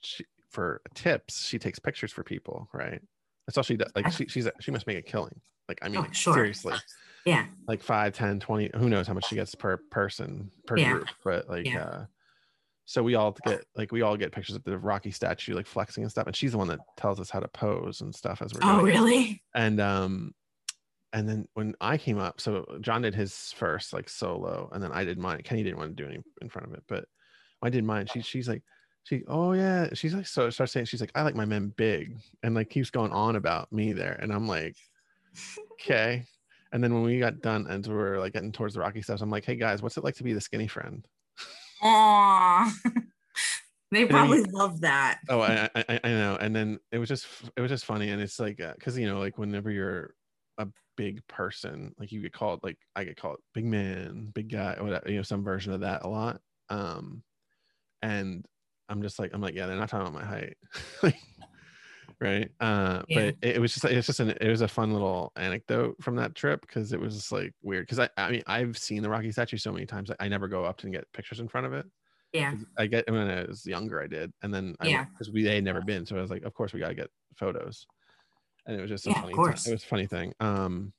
she, 0.00 0.24
for 0.50 0.82
tips, 0.94 1.46
she 1.46 1.58
takes 1.58 1.78
pictures 1.78 2.12
for 2.12 2.24
people, 2.24 2.68
right? 2.72 3.00
That's 3.46 3.56
all 3.58 3.64
she 3.64 3.76
does. 3.76 3.92
Like 3.94 4.10
she 4.12 4.26
she's 4.28 4.48
she 4.60 4.70
must 4.70 4.86
make 4.86 4.98
a 4.98 5.02
killing. 5.02 5.40
Like 5.68 5.78
I 5.82 5.88
mean 5.88 6.02
Oh, 6.02 6.08
sure. 6.12 6.34
seriously. 6.34 6.74
Yeah. 7.24 7.46
Like 7.68 7.82
5, 7.82 8.14
10, 8.14 8.40
20, 8.40 8.70
who 8.76 8.88
knows 8.88 9.06
how 9.06 9.14
much 9.14 9.26
she 9.28 9.36
gets 9.36 9.54
per 9.54 9.76
person 9.90 10.50
per 10.66 10.76
Yeah. 10.78 10.92
group. 10.92 11.08
But 11.24 11.48
like 11.48 11.66
Yeah. 11.66 11.84
uh 11.84 12.06
so 12.86 13.02
we 13.02 13.14
all 13.14 13.32
get 13.44 13.64
like 13.76 13.92
we 13.92 14.02
all 14.02 14.16
get 14.16 14.32
pictures 14.32 14.56
of 14.56 14.64
the 14.64 14.78
Rocky 14.78 15.12
statue 15.12 15.54
like 15.54 15.66
flexing 15.66 16.02
and 16.02 16.10
stuff. 16.10 16.26
And 16.26 16.34
she's 16.34 16.52
the 16.52 16.58
one 16.58 16.68
that 16.68 16.80
tells 16.96 17.20
us 17.20 17.30
how 17.30 17.40
to 17.40 17.48
pose 17.48 18.00
and 18.00 18.14
stuff 18.14 18.42
as 18.42 18.52
we're 18.54 18.62
Oh, 18.62 18.78
doing 18.78 18.86
really? 18.86 19.42
and 19.54 19.80
um 19.80 20.34
and 21.12 21.28
then 21.28 21.46
when 21.54 21.74
i 21.80 21.96
came 21.96 22.18
up 22.18 22.40
so 22.40 22.64
uh, 22.70 22.78
john 22.78 23.02
did 23.02 23.14
his 23.14 23.52
first 23.56 23.92
like 23.92 24.08
solo 24.08 24.68
and 24.72 24.82
then 24.82 24.92
i 24.92 25.04
did 25.04 25.18
mine 25.18 25.40
kenny 25.42 25.62
didn't 25.62 25.78
want 25.78 25.96
to 25.96 26.02
do 26.02 26.08
any 26.08 26.20
in 26.42 26.48
front 26.48 26.66
of 26.66 26.74
it 26.74 26.82
but 26.88 27.04
i 27.62 27.70
did 27.70 27.84
mine 27.84 28.06
she, 28.06 28.20
she's 28.20 28.48
like 28.48 28.62
she 29.04 29.22
oh 29.28 29.52
yeah 29.52 29.88
she's 29.94 30.14
like 30.14 30.26
so 30.26 30.50
starts 30.50 30.72
saying 30.72 30.86
she's 30.86 31.00
like 31.00 31.12
i 31.14 31.22
like 31.22 31.34
my 31.34 31.44
men 31.44 31.72
big 31.76 32.16
and 32.42 32.54
like 32.54 32.70
keeps 32.70 32.90
going 32.90 33.12
on 33.12 33.36
about 33.36 33.70
me 33.72 33.92
there 33.92 34.18
and 34.20 34.32
i'm 34.32 34.46
like 34.46 34.76
okay 35.72 36.24
and 36.72 36.84
then 36.84 36.94
when 36.94 37.02
we 37.02 37.18
got 37.18 37.40
done 37.40 37.66
and 37.68 37.86
we 37.86 37.94
were 37.94 38.18
like 38.18 38.32
getting 38.32 38.52
towards 38.52 38.74
the 38.74 38.80
rocky 38.80 39.02
steps 39.02 39.22
i'm 39.22 39.30
like 39.30 39.44
hey 39.44 39.56
guys 39.56 39.82
what's 39.82 39.96
it 39.96 40.04
like 40.04 40.14
to 40.14 40.22
be 40.24 40.32
the 40.32 40.40
skinny 40.40 40.66
friend 40.66 41.06
they 43.90 44.04
then 44.04 44.08
probably 44.08 44.42
love 44.42 44.80
that. 44.82 45.18
oh 45.28 45.40
I, 45.40 45.68
I 45.74 46.00
i 46.04 46.08
know 46.08 46.36
and 46.40 46.54
then 46.54 46.78
it 46.92 46.98
was 46.98 47.08
just 47.08 47.26
it 47.56 47.60
was 47.60 47.70
just 47.70 47.84
funny 47.86 48.10
and 48.10 48.20
it's 48.20 48.38
like 48.38 48.60
uh, 48.60 48.74
because 48.74 48.98
you 48.98 49.06
know 49.06 49.18
like 49.18 49.38
whenever 49.38 49.70
you're 49.70 50.14
big 51.00 51.26
person 51.28 51.94
like 51.98 52.12
you 52.12 52.20
get 52.20 52.30
called 52.32 52.60
like 52.62 52.76
i 52.94 53.04
get 53.04 53.16
called 53.16 53.38
big 53.54 53.64
man 53.64 54.30
big 54.34 54.50
guy 54.52 54.76
whatever 54.78 55.08
you 55.10 55.16
know 55.16 55.22
some 55.22 55.42
version 55.42 55.72
of 55.72 55.80
that 55.80 56.02
a 56.04 56.08
lot. 56.08 56.42
Um 56.68 57.22
and 58.02 58.44
i'm 58.90 59.00
just 59.00 59.18
like 59.18 59.30
i'm 59.32 59.40
like 59.40 59.54
yeah 59.54 59.66
they're 59.66 59.78
not 59.78 59.88
talking 59.88 60.06
about 60.06 60.20
my 60.20 60.26
height. 60.28 60.56
Like 61.02 61.16
right? 62.20 62.50
Uh 62.60 63.02
Yeah. 63.08 63.18
but 63.18 63.24
it, 63.40 63.56
it 63.56 63.60
was 63.60 63.72
just 63.72 63.84
it's 63.86 64.06
just 64.06 64.20
an 64.20 64.30
it 64.42 64.48
was 64.50 64.60
a 64.60 64.68
fun 64.68 64.92
little 64.92 65.32
anecdote 65.36 65.96
from 66.02 66.16
that 66.16 66.34
trip 66.34 66.60
because 66.60 66.92
it 66.92 67.00
was 67.00 67.14
just 67.14 67.32
like 67.32 67.54
weird. 67.62 67.86
Because 67.86 67.98
i 67.98 68.08
i 68.18 68.30
mean 68.30 68.42
i've 68.46 68.76
seen 68.76 69.02
the 69.02 69.08
rocky 69.08 69.32
statue 69.32 69.56
so 69.56 69.72
many 69.72 69.86
times 69.86 70.10
i 70.20 70.28
never 70.28 70.48
go 70.48 70.64
up 70.66 70.76
to 70.78 70.90
get 70.90 71.10
pictures 71.14 71.40
in 71.40 71.48
front 71.48 71.66
of 71.66 71.72
it. 71.72 71.86
Yeah. 72.34 72.54
I 72.78 72.86
get 72.86 73.10
when 73.10 73.28
I 73.28 73.44
was 73.44 73.64
younger, 73.66 74.00
I 74.02 74.06
did, 74.06 74.32
and 74.42 74.52
then 74.54 74.76
I 74.80 74.88
Yeah. 74.88 75.06
because 75.06 75.30
we 75.32 75.42
they 75.44 75.54
had 75.56 75.64
never 75.64 75.80
been, 75.80 76.04
so 76.04 76.16
I 76.16 76.20
was 76.20 76.30
like, 76.30 76.44
of 76.44 76.52
course 76.54 76.72
we 76.74 76.78
gotta 76.78 76.94
get 76.94 77.10
photos, 77.36 77.86
and 78.66 78.76
it 78.76 78.80
was 78.80 78.90
just 78.90 79.06
a 79.06 79.10
Yeah, 79.10 79.16
of 79.16 79.22
funny. 79.22 79.34
course. 79.34 79.64
Time. 79.64 79.72
It 79.72 79.74
was 79.74 79.84
a 79.84 79.86
funny 79.86 80.06
thing. 80.06 80.34
Um, 80.40 80.92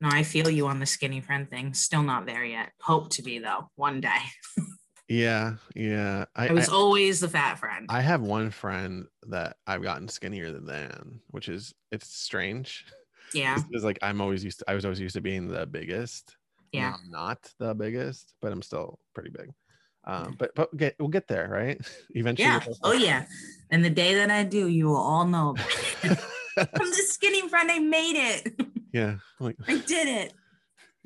No, 0.00 0.08
I 0.10 0.22
feel 0.22 0.48
you 0.48 0.66
on 0.66 0.80
the 0.80 0.86
skinny 0.86 1.20
friend 1.20 1.48
thing. 1.48 1.74
Still 1.74 2.02
not 2.02 2.26
there 2.26 2.44
yet. 2.44 2.72
Hope 2.80 3.10
to 3.10 3.22
be 3.22 3.38
though, 3.38 3.70
one 3.76 4.00
day. 4.00 4.18
yeah, 5.08 5.54
yeah. 5.74 6.24
I 6.34 6.48
I 6.48 6.52
was 6.52 6.68
I, 6.68 6.72
always 6.72 7.20
the 7.20 7.28
fat 7.28 7.58
friend. 7.58 7.86
I 7.88 8.00
have 8.00 8.22
one 8.22 8.50
friend 8.50 9.06
that 9.28 9.56
I've 9.66 9.82
gotten 9.82 10.08
skinnier 10.08 10.52
than, 10.52 11.20
which 11.28 11.48
is 11.48 11.74
it's 11.92 12.08
strange. 12.14 12.86
yeah. 13.34 13.58
It's 13.70 13.84
like 13.84 13.98
I'm 14.02 14.20
always 14.20 14.42
used 14.44 14.60
to. 14.60 14.70
I 14.70 14.74
was 14.74 14.84
always 14.84 15.00
used 15.00 15.14
to 15.16 15.20
being 15.20 15.48
the 15.48 15.66
biggest. 15.66 16.36
Yeah. 16.72 16.94
I'm 16.94 17.10
not 17.10 17.38
the 17.58 17.74
biggest, 17.74 18.32
but 18.40 18.52
I'm 18.52 18.62
still 18.62 19.00
pretty 19.14 19.30
big. 19.30 19.50
Um, 20.04 20.34
but 20.38 20.54
but 20.54 20.74
get, 20.76 20.94
we'll 20.98 21.08
get 21.08 21.28
there, 21.28 21.48
right? 21.50 21.78
Eventually. 22.14 22.48
Yeah. 22.48 22.60
Oh 22.82 22.92
yeah. 22.92 23.26
And 23.70 23.84
the 23.84 23.90
day 23.90 24.14
that 24.14 24.30
I 24.30 24.44
do, 24.44 24.66
you 24.68 24.86
will 24.86 24.96
all 24.96 25.26
know 25.26 25.50
about 25.50 25.66
it. 26.04 26.18
I'm 26.58 26.90
the 26.90 27.04
skinny 27.06 27.48
friend. 27.48 27.70
I 27.70 27.78
made 27.78 28.16
it. 28.16 28.60
yeah. 28.92 29.16
Like 29.38 29.56
I 29.68 29.78
did 29.78 30.08
it. 30.08 30.34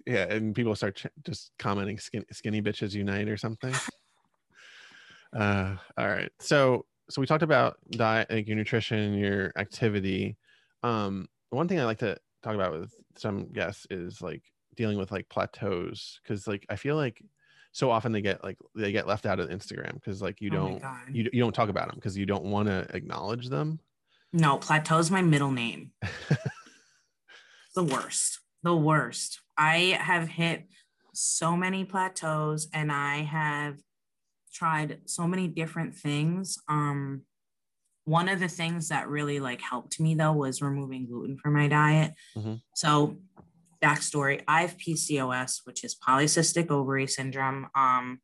yeah 0.06 0.24
and 0.32 0.54
people 0.54 0.74
start 0.74 0.96
ch- 0.96 1.06
just 1.24 1.50
commenting 1.58 1.98
skinny, 1.98 2.24
skinny 2.32 2.60
bitches 2.62 2.92
unite 2.92 3.28
or 3.28 3.36
something 3.38 3.72
uh 5.36 5.74
all 5.98 6.06
right 6.08 6.30
so 6.38 6.84
so 7.10 7.20
we 7.20 7.26
talked 7.26 7.42
about 7.42 7.76
diet 7.90 8.30
like 8.30 8.46
your 8.46 8.56
nutrition 8.56 9.14
your 9.14 9.52
activity 9.56 10.36
um 10.82 11.26
one 11.50 11.66
thing 11.68 11.80
i 11.80 11.84
like 11.84 11.98
to 11.98 12.16
talk 12.42 12.54
about 12.54 12.72
with 12.72 12.94
some 13.16 13.46
guests 13.52 13.86
is 13.90 14.20
like 14.20 14.42
dealing 14.76 14.98
with 14.98 15.10
like 15.10 15.28
plateaus 15.28 16.20
because 16.22 16.46
like 16.46 16.64
i 16.68 16.76
feel 16.76 16.96
like 16.96 17.22
so 17.72 17.90
often 17.90 18.12
they 18.12 18.20
get 18.20 18.42
like 18.44 18.58
they 18.76 18.92
get 18.92 19.06
left 19.08 19.26
out 19.26 19.40
of 19.40 19.48
instagram 19.48 19.94
because 19.94 20.20
like 20.22 20.40
you 20.40 20.50
Oh 20.52 20.56
don't 20.56 20.82
God. 20.82 21.00
you, 21.10 21.28
you 21.32 21.40
don't 21.42 21.54
talk 21.54 21.68
about 21.68 21.88
them 21.88 21.96
because 21.96 22.16
you 22.16 22.26
don't 22.26 22.44
want 22.44 22.68
to 22.68 22.86
acknowledge 22.94 23.48
them 23.48 23.80
No, 24.34 24.58
plateau's 24.58 25.12
my 25.12 25.22
middle 25.22 25.52
name. 25.52 25.92
the 27.76 27.84
worst. 27.84 28.40
The 28.64 28.74
worst. 28.74 29.40
I 29.56 29.96
have 30.00 30.28
hit 30.28 30.64
so 31.12 31.56
many 31.56 31.84
plateaus 31.84 32.66
and 32.74 32.90
I 32.90 33.18
have 33.18 33.76
tried 34.52 34.98
so 35.04 35.28
many 35.28 35.46
different 35.46 35.94
things. 35.94 36.58
Um 36.68 37.22
one 38.06 38.28
of 38.28 38.40
the 38.40 38.48
things 38.48 38.88
that 38.88 39.08
really 39.08 39.38
like 39.38 39.60
helped 39.62 40.00
me 40.00 40.16
though 40.16 40.32
was 40.32 40.60
removing 40.60 41.06
gluten 41.06 41.38
from 41.38 41.54
my 41.54 41.68
diet. 41.68 42.14
Mhm. 42.36 42.60
So 42.74 43.18
backstory, 43.80 44.42
I 44.48 44.62
have 44.62 44.76
PCOS, 44.76 45.60
which 45.62 45.84
is 45.84 45.94
polycystic 45.94 46.72
ovary 46.72 47.06
syndrome. 47.06 47.68
Um 47.76 48.18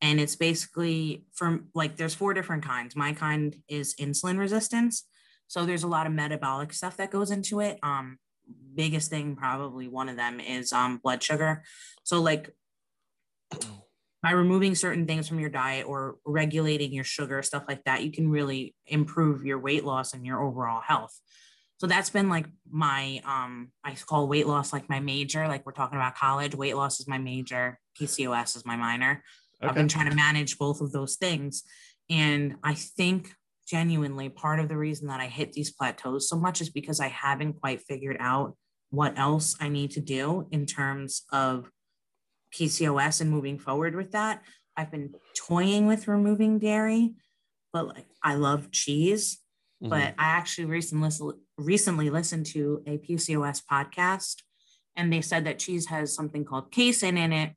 and 0.00 0.18
it's 0.18 0.34
basically 0.34 1.26
from 1.34 1.68
like 1.74 1.98
there's 1.98 2.14
four 2.14 2.32
different 2.32 2.64
kinds. 2.64 2.96
My 2.96 3.12
kind 3.12 3.54
is 3.68 3.94
insulin 4.00 4.38
resistance. 4.38 5.04
So 5.52 5.66
there's 5.66 5.82
a 5.82 5.86
lot 5.86 6.06
of 6.06 6.14
metabolic 6.14 6.72
stuff 6.72 6.96
that 6.96 7.10
goes 7.10 7.30
into 7.30 7.60
it. 7.60 7.78
Um, 7.82 8.16
biggest 8.74 9.10
thing, 9.10 9.36
probably 9.36 9.86
one 9.86 10.08
of 10.08 10.16
them 10.16 10.40
is 10.40 10.72
um, 10.72 10.96
blood 10.96 11.22
sugar. 11.22 11.62
So 12.04 12.22
like 12.22 12.54
by 14.22 14.30
removing 14.30 14.74
certain 14.74 15.06
things 15.06 15.28
from 15.28 15.40
your 15.40 15.50
diet 15.50 15.86
or 15.86 16.16
regulating 16.24 16.90
your 16.94 17.04
sugar, 17.04 17.42
stuff 17.42 17.64
like 17.68 17.84
that, 17.84 18.02
you 18.02 18.10
can 18.10 18.30
really 18.30 18.74
improve 18.86 19.44
your 19.44 19.58
weight 19.58 19.84
loss 19.84 20.14
and 20.14 20.24
your 20.24 20.42
overall 20.42 20.80
health. 20.80 21.20
So 21.76 21.86
that's 21.86 22.08
been 22.08 22.30
like 22.30 22.46
my 22.70 23.20
um 23.26 23.72
I 23.84 23.94
call 23.94 24.28
weight 24.28 24.46
loss 24.46 24.72
like 24.72 24.88
my 24.88 25.00
major, 25.00 25.48
like 25.48 25.66
we're 25.66 25.72
talking 25.72 25.98
about 25.98 26.14
college. 26.14 26.54
Weight 26.54 26.76
loss 26.76 26.98
is 26.98 27.06
my 27.06 27.18
major, 27.18 27.78
PCOS 28.00 28.56
is 28.56 28.64
my 28.64 28.76
minor. 28.76 29.22
I've 29.60 29.74
been 29.74 29.88
trying 29.88 30.08
to 30.08 30.16
manage 30.16 30.56
both 30.56 30.80
of 30.80 30.92
those 30.92 31.16
things. 31.16 31.62
And 32.08 32.56
I 32.64 32.72
think 32.72 33.34
genuinely 33.72 34.28
part 34.28 34.60
of 34.60 34.68
the 34.68 34.76
reason 34.76 35.06
that 35.08 35.20
I 35.20 35.28
hit 35.28 35.52
these 35.52 35.72
plateaus 35.72 36.28
so 36.28 36.36
much 36.38 36.60
is 36.60 36.68
because 36.68 37.00
I 37.00 37.08
haven't 37.08 37.54
quite 37.54 37.80
figured 37.80 38.18
out 38.20 38.54
what 38.90 39.18
else 39.18 39.56
I 39.60 39.70
need 39.70 39.92
to 39.92 40.00
do 40.00 40.46
in 40.50 40.66
terms 40.66 41.22
of 41.32 41.70
PCOS 42.54 43.22
and 43.22 43.30
moving 43.30 43.58
forward 43.58 43.94
with 43.94 44.10
that. 44.12 44.42
I've 44.76 44.90
been 44.90 45.14
toying 45.34 45.86
with 45.86 46.06
removing 46.06 46.58
dairy, 46.58 47.14
but 47.72 47.88
like 47.88 48.06
I 48.22 48.34
love 48.34 48.70
cheese. 48.70 49.38
Mhm. 49.82 49.90
but 49.90 50.14
I 50.16 50.26
actually 50.38 50.66
recently 50.66 51.10
recently 51.58 52.08
listened 52.08 52.46
to 52.54 52.84
a 52.86 52.98
PCOS 52.98 53.62
podcast, 53.68 54.36
and 54.94 55.12
they 55.12 55.20
said 55.20 55.44
that 55.46 55.58
cheese 55.58 55.86
has 55.86 56.14
something 56.14 56.44
called 56.44 56.70
casein 56.70 57.16
in 57.16 57.32
it. 57.32 57.56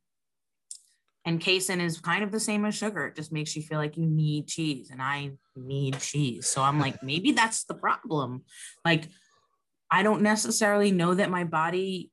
And 1.26 1.42
casein 1.42 1.82
is 1.82 2.00
kind 2.00 2.24
of 2.24 2.32
the 2.32 2.40
same 2.40 2.66
as 2.66 2.76
sugar. 2.76 3.08
It 3.08 3.16
just 3.16 3.32
makes 3.32 3.56
you 3.56 3.64
feel 3.64 3.80
like 3.80 3.98
you 3.98 4.06
need 4.06 4.48
cheese, 4.48 4.92
and 4.92 5.02
I 5.02 5.32
need 5.56 6.00
cheese. 6.00 6.48
So 6.48 6.62
I'm 6.62 6.80
like, 6.80 7.02
maybe 7.02 7.32
that's 7.32 7.64
the 7.64 7.74
problem. 7.74 8.44
Like, 8.84 9.10
I 9.90 10.04
don't 10.04 10.22
necessarily 10.22 10.92
know 10.92 11.16
that 11.16 11.32
my 11.32 11.44
body 11.44 12.12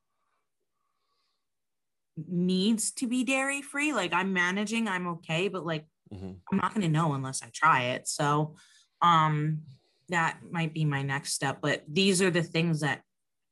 needs 2.28 2.92
to 2.92 3.06
be 3.06 3.24
dairy 3.24 3.62
free. 3.62 3.92
Like, 3.92 4.12
I'm 4.14 4.32
managing, 4.32 4.88
I'm 4.88 5.06
okay, 5.08 5.48
but 5.48 5.64
like, 5.66 5.86
Mhm. 6.12 6.40
I'm 6.50 6.58
not 6.58 6.74
going 6.74 6.82
to 6.82 6.88
know 6.88 7.14
unless 7.14 7.42
I 7.42 7.50
try 7.52 7.84
it. 7.94 8.06
So, 8.06 8.56
um, 9.00 9.62
that 10.08 10.40
might 10.50 10.74
be 10.74 10.84
my 10.84 11.02
next 11.02 11.32
step. 11.32 11.60
But 11.62 11.84
these 11.88 12.20
are 12.20 12.30
the 12.30 12.42
things 12.42 12.80
that 12.80 13.02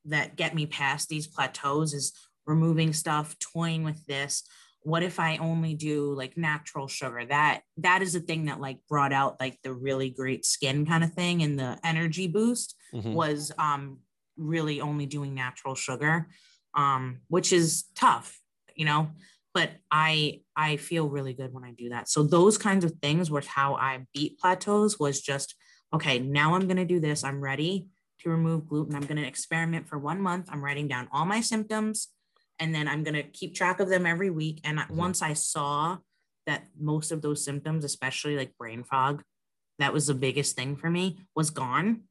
that 0.05 0.35
get 0.35 0.55
me 0.55 0.65
past 0.65 1.09
these 1.09 1.27
plateaus: 1.27 1.93
is 1.93 2.13
removing 2.45 2.93
stuff, 2.93 3.37
toying 3.39 3.83
with 3.83 4.05
this. 4.05 4.43
What 4.83 5.03
if 5.03 5.19
I 5.19 5.37
only 5.37 5.75
do 5.75 6.13
like 6.13 6.37
natural 6.37 6.87
sugar? 6.87 7.25
That 7.25 7.61
that 7.77 8.01
is 8.01 8.13
the 8.13 8.19
thing 8.19 8.45
that 8.45 8.59
like 8.59 8.79
brought 8.87 9.13
out 9.13 9.39
like 9.39 9.59
the 9.63 9.73
really 9.73 10.09
great 10.09 10.45
skin 10.45 10.85
kind 10.85 11.03
of 11.03 11.13
thing 11.13 11.43
and 11.43 11.57
the 11.59 11.79
energy 11.83 12.27
boost 12.27 12.75
Mhm. 12.93 13.13
was 13.13 13.51
um 13.57 13.99
really 14.37 14.81
only 14.81 15.05
doing 15.05 15.33
natural 15.35 15.75
sugar, 15.75 16.29
um, 16.73 17.21
which 17.27 17.53
is 17.53 17.85
tough, 17.95 18.39
you 18.75 18.85
know 18.85 19.11
but 19.53 19.71
I 19.91 20.43
I 20.55 20.77
feel 20.77 21.09
really 21.09 21.33
good 21.33 21.53
when 21.53 21.65
I 21.65 21.73
do 21.73 21.89
that. 21.89 22.07
So 22.09 22.23
those 22.23 22.57
kinds 22.57 22.85
of 22.85 22.93
things 23.01 23.29
was 23.29 23.47
how 23.47 23.75
I 23.75 24.07
beat 24.13 24.39
plateaus 24.39 24.97
was 24.97 25.21
just 25.21 25.55
okay, 25.93 26.19
now 26.19 26.55
I'm 26.55 26.67
going 26.67 26.77
to 26.77 26.85
do 26.85 27.01
this. 27.01 27.21
I'm 27.21 27.41
ready 27.41 27.87
to 28.21 28.29
remove 28.29 28.65
gluten. 28.67 28.95
I'm 28.95 29.01
going 29.05 29.17
to 29.21 29.27
experiment 29.27 29.89
for 29.89 29.99
1 29.99 30.21
month. 30.21 30.47
I'm 30.49 30.63
writing 30.63 30.87
down 30.87 31.09
all 31.11 31.25
my 31.25 31.41
symptoms 31.41 32.07
and 32.61 32.73
then 32.73 32.87
I'm 32.87 33.03
going 33.03 33.15
to 33.15 33.23
keep 33.23 33.55
track 33.55 33.79
of 33.79 33.89
them 33.89 34.05
every 34.05 34.29
week 34.29 34.61
and 34.63 34.77
Mhm. 34.79 34.91
once 34.91 35.21
I 35.21 35.33
saw 35.33 35.97
that 36.47 36.67
most 36.79 37.11
of 37.11 37.21
those 37.21 37.43
symptoms, 37.43 37.83
especially 37.83 38.35
like 38.37 38.55
brain 38.57 38.83
fog, 38.83 39.23
that 39.79 39.91
was 39.93 40.07
the 40.07 40.13
biggest 40.13 40.55
thing 40.55 40.75
for 40.75 40.89
me 40.89 41.19
was 41.35 41.49
gone. 41.49 42.03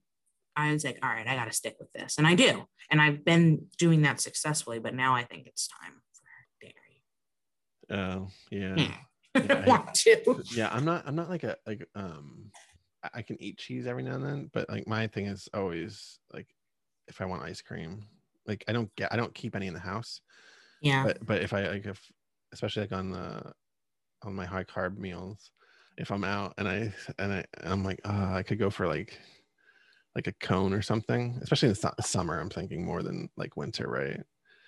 I 0.57 0.73
was 0.73 0.85
like, 0.85 0.99
all 1.03 1.09
right, 1.09 1.27
I 1.27 1.37
got 1.37 1.45
to 1.47 1.53
stick 1.53 1.77
with 1.79 1.91
this. 1.93 2.19
And 2.19 2.27
I 2.27 2.35
do. 2.35 2.65
And 2.91 3.01
I've 3.01 3.25
been 3.25 3.69
doing 3.79 4.03
that 4.03 4.21
successfully, 4.21 4.81
but 4.81 4.95
now 4.95 5.15
I 5.15 5.23
think 5.25 5.47
it's 5.47 5.69
time 5.69 6.03
for 6.13 6.67
dairy. 6.67 7.03
Oh, 8.03 8.29
yeah. 8.51 8.75
Yeah. 8.77 8.97
Yeah, 9.37 9.55
I- 9.65 9.69
Want 9.69 9.95
to. 9.95 10.43
yeah 10.53 10.69
i'm 10.73 10.85
not 10.85 11.07
i'm 11.07 11.15
not 11.15 11.31
like 11.31 11.45
a 11.45 11.57
like 11.65 11.87
um 11.95 12.51
i 13.15 13.23
can 13.23 13.41
eat 13.41 13.59
cheese 13.59 13.87
every 13.87 14.03
now 14.03 14.17
and 14.17 14.25
then 14.25 14.51
but 14.53 14.69
like 14.69 14.89
my 14.89 15.07
thing 15.07 15.27
is 15.27 15.49
always 15.55 16.19
like 16.35 16.49
if 17.07 17.21
i 17.21 17.25
want 17.25 17.45
ice 17.45 17.63
cream 17.63 18.05
like 18.47 18.65
i 18.69 18.73
don't 18.73 18.95
get 18.97 19.13
i 19.13 19.17
don't 19.17 19.35
keep 19.35 19.55
any 19.55 19.67
in 19.67 19.75
the 19.75 19.81
house 19.81 20.21
Yeah. 20.81 21.05
but 21.05 21.25
but 21.25 21.43
if 21.43 21.53
i 21.53 21.67
like 21.69 21.87
if 21.87 22.01
especially 22.53 22.83
like 22.83 22.93
on 22.93 23.11
the 23.11 23.53
on 24.23 24.35
my 24.35 24.45
high 24.47 24.65
carb 24.65 24.97
meals 24.99 25.51
if 25.97 26.11
i'm 26.11 26.25
out 26.25 26.55
and 26.59 26.69
i 26.69 26.93
and 27.19 27.33
i 27.33 27.45
i'm 27.65 27.85
like 27.85 28.01
oh 28.05 28.35
i 28.35 28.43
could 28.43 28.59
go 28.59 28.71
for 28.71 28.87
like 28.87 29.19
like 30.15 30.27
a 30.27 30.33
cone 30.41 30.73
or 30.73 30.83
something 30.83 31.39
especially 31.43 31.69
in 31.69 31.75
the 31.75 32.03
summer 32.03 32.41
i'm 32.41 32.51
thinking 32.51 32.85
more 32.85 33.03
than 33.03 33.29
like 33.37 33.57
winter 33.57 33.89
right 33.89 34.21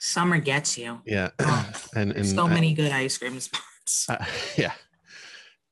Summer 0.04 0.38
gets 0.38 0.76
you. 0.76 1.00
yeah 1.06 1.30
Oh, 1.38 1.70
and 1.94 2.12
and 2.12 2.26
so 2.26 2.44
I- 2.46 2.48
many 2.54 2.74
good 2.74 2.90
ice 2.92 3.18
cream 3.18 3.38
spots. 3.40 4.08
uh, 4.08 4.24
yeah 4.56 4.72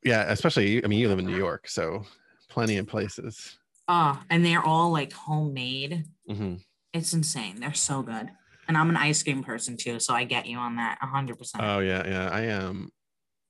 yeah 0.05 0.31
especially 0.33 0.85
i 0.85 0.89
mean 0.89 0.99
you 0.99 1.09
live 1.09 1.19
in 1.19 1.27
new 1.27 1.37
york 1.37 1.69
so 1.69 2.03
plenty 2.49 2.79
of 2.79 2.87
places 2.87 3.59
oh, 3.89 4.21
and 4.31 4.45
they're 4.45 4.63
all 4.63 4.91
like 4.93 5.13
homemade. 5.13 6.05
hmm 6.29 6.55
It's 6.93 7.13
insane. 7.13 7.61
They're 7.61 7.75
so 7.75 8.03
good. 8.03 8.31
And 8.69 8.77
I'm 8.77 8.91
an 8.91 8.97
ice 8.97 9.23
cream 9.23 9.43
person 9.43 9.77
too, 9.77 9.99
so 10.01 10.15
I 10.15 10.25
get 10.25 10.47
you 10.47 10.59
on 10.59 10.77
that 10.77 10.99
100%. 11.03 11.37
oh 11.61 11.81
yeah 11.81 12.07
yeah 12.07 12.29
i 12.31 12.49
um 12.49 12.91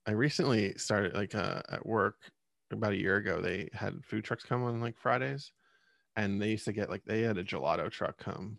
i 0.07 0.11
recently 0.11 0.73
started 0.77 1.13
like 1.13 1.35
uh 1.35 1.61
at 1.71 1.85
work 1.85 2.15
about 2.71 2.93
a 2.93 2.97
year 2.97 3.17
ago 3.17 3.39
they 3.41 3.69
had 3.73 4.03
food 4.03 4.23
trucks 4.23 4.43
come 4.43 4.63
on 4.63 4.81
like 4.81 4.97
fridays 4.97 5.51
and 6.15 6.41
they 6.41 6.49
used 6.49 6.65
to 6.65 6.73
get 6.73 6.89
like 6.89 7.03
they 7.05 7.21
had 7.21 7.37
a 7.37 7.43
gelato 7.43 7.89
truck 7.91 8.17
come 8.17 8.57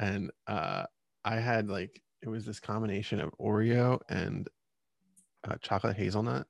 and 0.00 0.30
uh 0.48 0.84
i 1.24 1.36
had 1.36 1.68
like 1.68 2.02
it 2.22 2.28
was 2.28 2.44
this 2.44 2.58
combination 2.58 3.20
of 3.20 3.32
oreo 3.40 4.00
and 4.08 4.48
uh, 5.48 5.56
chocolate 5.60 5.96
hazelnut 5.96 6.46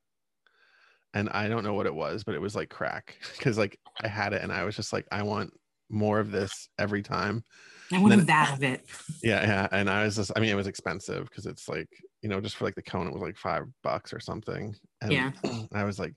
and 1.13 1.29
i 1.29 1.47
don't 1.47 1.63
know 1.63 1.73
what 1.73 1.85
it 1.85 1.93
was 1.93 2.23
but 2.23 2.33
it 2.33 2.41
was 2.41 2.55
like 2.55 2.69
crack 2.69 3.17
because 3.37 3.57
like 3.57 3.77
i 4.03 4.07
had 4.07 4.33
it 4.33 4.41
and 4.41 4.51
i 4.51 4.63
was 4.63 4.75
just 4.75 4.91
like 4.93 5.05
i 5.11 5.21
want 5.21 5.51
more 5.89 6.19
of 6.19 6.31
this 6.31 6.69
every 6.79 7.03
time. 7.03 7.43
I 7.91 7.99
want 7.99 8.25
that 8.27 8.53
of 8.53 8.63
it. 8.63 8.85
yeah 9.21 9.43
yeah 9.43 9.67
and 9.71 9.89
i 9.89 10.03
was 10.03 10.15
just 10.15 10.31
i 10.35 10.39
mean 10.39 10.49
it 10.49 10.55
was 10.55 10.67
expensive 10.67 11.25
because 11.29 11.45
it's 11.45 11.69
like 11.69 11.87
you 12.21 12.29
know 12.29 12.41
just 12.41 12.55
for 12.55 12.65
like 12.65 12.75
the 12.75 12.81
cone 12.81 13.07
it 13.07 13.13
was 13.13 13.21
like 13.21 13.37
five 13.37 13.63
bucks 13.83 14.11
or 14.11 14.19
something. 14.19 14.75
And 15.01 15.11
Yeah. 15.11 15.31
i 15.73 15.83
was 15.83 15.99
like 15.99 16.15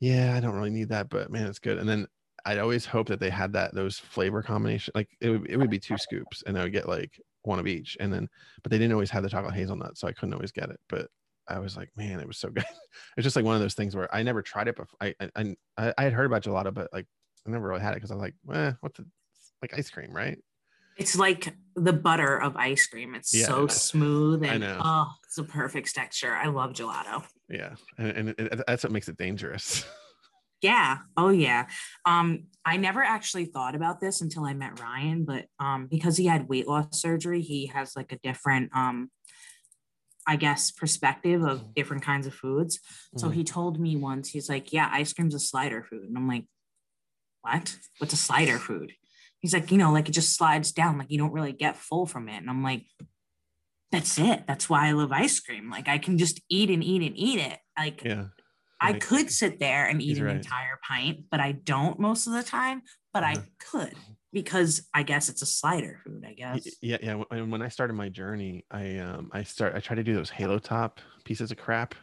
yeah 0.00 0.34
i 0.34 0.40
don't 0.40 0.54
really 0.54 0.70
need 0.70 0.88
that 0.88 1.08
but 1.10 1.30
man 1.30 1.46
it's 1.46 1.58
good. 1.58 1.78
And 1.78 1.88
then 1.88 2.06
i'd 2.46 2.58
always 2.58 2.86
hope 2.86 3.08
that 3.08 3.20
they 3.20 3.28
had 3.28 3.52
that 3.52 3.74
those 3.74 3.98
flavor 3.98 4.42
combination 4.42 4.92
like 4.94 5.10
it 5.20 5.28
would, 5.28 5.50
it 5.50 5.58
would 5.58 5.70
be 5.70 5.78
two 5.78 5.98
scoops 5.98 6.42
and 6.46 6.58
i 6.58 6.62
would 6.62 6.72
get 6.72 6.88
like 6.88 7.20
one 7.42 7.58
of 7.58 7.66
each. 7.66 7.96
And 8.00 8.12
then 8.12 8.28
but 8.62 8.70
they 8.70 8.78
didn't 8.78 8.92
always 8.94 9.10
have 9.10 9.22
the 9.22 9.28
chocolate 9.28 9.54
hazelnut 9.54 9.98
so 9.98 10.08
i 10.08 10.12
couldn't 10.12 10.34
always 10.34 10.52
get 10.52 10.70
it. 10.70 10.80
But 10.88 11.08
i 11.48 11.58
was 11.58 11.76
like 11.76 11.90
man 11.96 12.20
it 12.20 12.26
was 12.26 12.38
so 12.38 12.48
good. 12.48 12.64
It's 13.16 13.24
just 13.24 13.36
like 13.36 13.44
one 13.44 13.54
of 13.54 13.60
those 13.60 13.74
things 13.74 13.94
where 13.94 14.12
i 14.14 14.22
never 14.22 14.40
tried 14.40 14.68
it 14.68 14.76
before 14.76 14.96
i 15.00 15.14
i, 15.36 15.54
I, 15.76 15.94
I 15.98 16.02
had 16.04 16.12
heard 16.14 16.26
about 16.26 16.42
gelato 16.42 16.72
but 16.72 16.88
like 16.92 17.06
i 17.46 17.50
never 17.50 17.68
really 17.68 17.80
had 17.80 17.92
it 17.92 17.96
because 17.96 18.10
i 18.10 18.14
was 18.14 18.22
like 18.22 18.34
eh, 18.54 18.72
what's 18.80 18.98
it 18.98 19.06
like 19.62 19.76
ice 19.76 19.90
cream 19.90 20.12
right 20.12 20.38
It's 20.96 21.16
like 21.16 21.54
the 21.76 21.92
butter 21.94 22.36
of 22.42 22.56
ice 22.56 22.86
cream. 22.86 23.14
It's 23.14 23.32
Yeah, 23.32 23.46
so 23.46 23.66
smooth 23.68 24.44
and 24.44 24.62
oh, 24.64 25.08
it's 25.24 25.38
a 25.38 25.44
perfect 25.44 25.94
texture. 25.94 26.34
I 26.34 26.48
love 26.48 26.72
gelato. 26.72 27.24
Yeah, 27.48 27.74
and, 27.96 28.10
and 28.18 28.28
it, 28.38 28.60
that's 28.66 28.84
what 28.84 28.92
makes 28.92 29.08
it 29.08 29.16
dangerous. 29.16 29.84
Yeah. 30.62 30.98
Oh 31.16 31.30
yeah. 31.30 31.68
Um, 32.04 32.48
I 32.66 32.76
never 32.76 33.02
actually 33.02 33.46
thought 33.46 33.74
about 33.74 33.98
this 33.98 34.20
until 34.20 34.44
I 34.44 34.52
met 34.52 34.78
Ryan, 34.78 35.24
but 35.24 35.46
um, 35.58 35.86
because 35.90 36.18
he 36.18 36.26
had 36.26 36.50
weight 36.50 36.68
loss 36.68 37.00
surgery, 37.00 37.40
he 37.40 37.66
has 37.68 37.96
like 37.96 38.12
a 38.12 38.18
different 38.18 38.68
um, 38.76 39.10
I 40.26 40.36
guess 40.36 40.70
perspective 40.70 41.42
of 41.42 41.74
different 41.74 42.02
kinds 42.02 42.26
of 42.26 42.34
foods. 42.34 42.78
So 43.16 43.30
Mhm. 43.30 43.34
he 43.34 43.42
told 43.44 43.80
me 43.80 43.96
once, 43.96 44.28
he's 44.28 44.50
like, 44.50 44.70
Yeah, 44.70 44.90
ice 44.92 45.14
cream's 45.14 45.34
a 45.34 45.40
slider 45.40 45.82
food. 45.82 46.04
And 46.04 46.16
I'm 46.18 46.28
like, 46.28 46.44
What? 47.42 47.76
What's 47.98 48.12
a 48.12 48.16
slider 48.16 48.58
food? 48.58 48.92
He's 49.40 49.54
like, 49.54 49.70
you 49.70 49.78
know, 49.78 49.92
like 49.92 50.08
it 50.08 50.12
just 50.12 50.36
slides 50.36 50.72
down, 50.72 50.98
like 50.98 51.10
you 51.10 51.18
don't 51.18 51.32
really 51.32 51.52
get 51.52 51.76
full 51.76 52.06
from 52.06 52.28
it. 52.28 52.36
And 52.36 52.50
I'm 52.50 52.62
like, 52.62 52.84
that's 53.90 54.18
it. 54.18 54.44
That's 54.46 54.68
why 54.68 54.88
I 54.88 54.92
love 54.92 55.10
ice 55.12 55.40
cream. 55.40 55.70
Like 55.70 55.88
I 55.88 55.98
can 55.98 56.18
just 56.18 56.40
eat 56.48 56.70
and 56.70 56.84
eat 56.84 57.02
and 57.02 57.16
eat 57.18 57.40
it. 57.40 57.58
Like 57.78 58.02
yeah, 58.04 58.26
I 58.80 58.92
could 58.94 59.30
sit 59.30 59.58
there 59.58 59.86
and 59.86 60.00
eat 60.00 60.08
He's 60.08 60.18
an 60.18 60.24
right. 60.26 60.36
entire 60.36 60.78
pint, 60.86 61.24
but 61.30 61.40
I 61.40 61.52
don't 61.52 61.98
most 61.98 62.26
of 62.26 62.32
the 62.34 62.42
time. 62.42 62.82
But 63.12 63.24
Uh-huh. 63.24 63.40
I 63.40 63.44
could 63.58 63.94
because 64.32 64.86
I 64.94 65.02
guess 65.02 65.28
it's 65.28 65.42
a 65.42 65.46
slider 65.46 65.98
food. 66.04 66.24
I 66.28 66.34
guess. 66.34 66.68
yeah, 66.80 66.98
yeah. 67.02 67.22
And 67.32 67.50
when 67.50 67.62
I 67.62 67.68
started 67.68 67.94
my 67.94 68.08
journey, 68.10 68.64
I 68.70 68.98
um 68.98 69.30
I 69.32 69.42
start 69.42 69.74
I 69.74 69.80
try 69.80 69.96
to 69.96 70.04
do 70.04 70.14
those 70.14 70.30
Halo 70.30 70.58
Top 70.60 71.00
pieces 71.24 71.50
of 71.50 71.56
crap. 71.56 71.94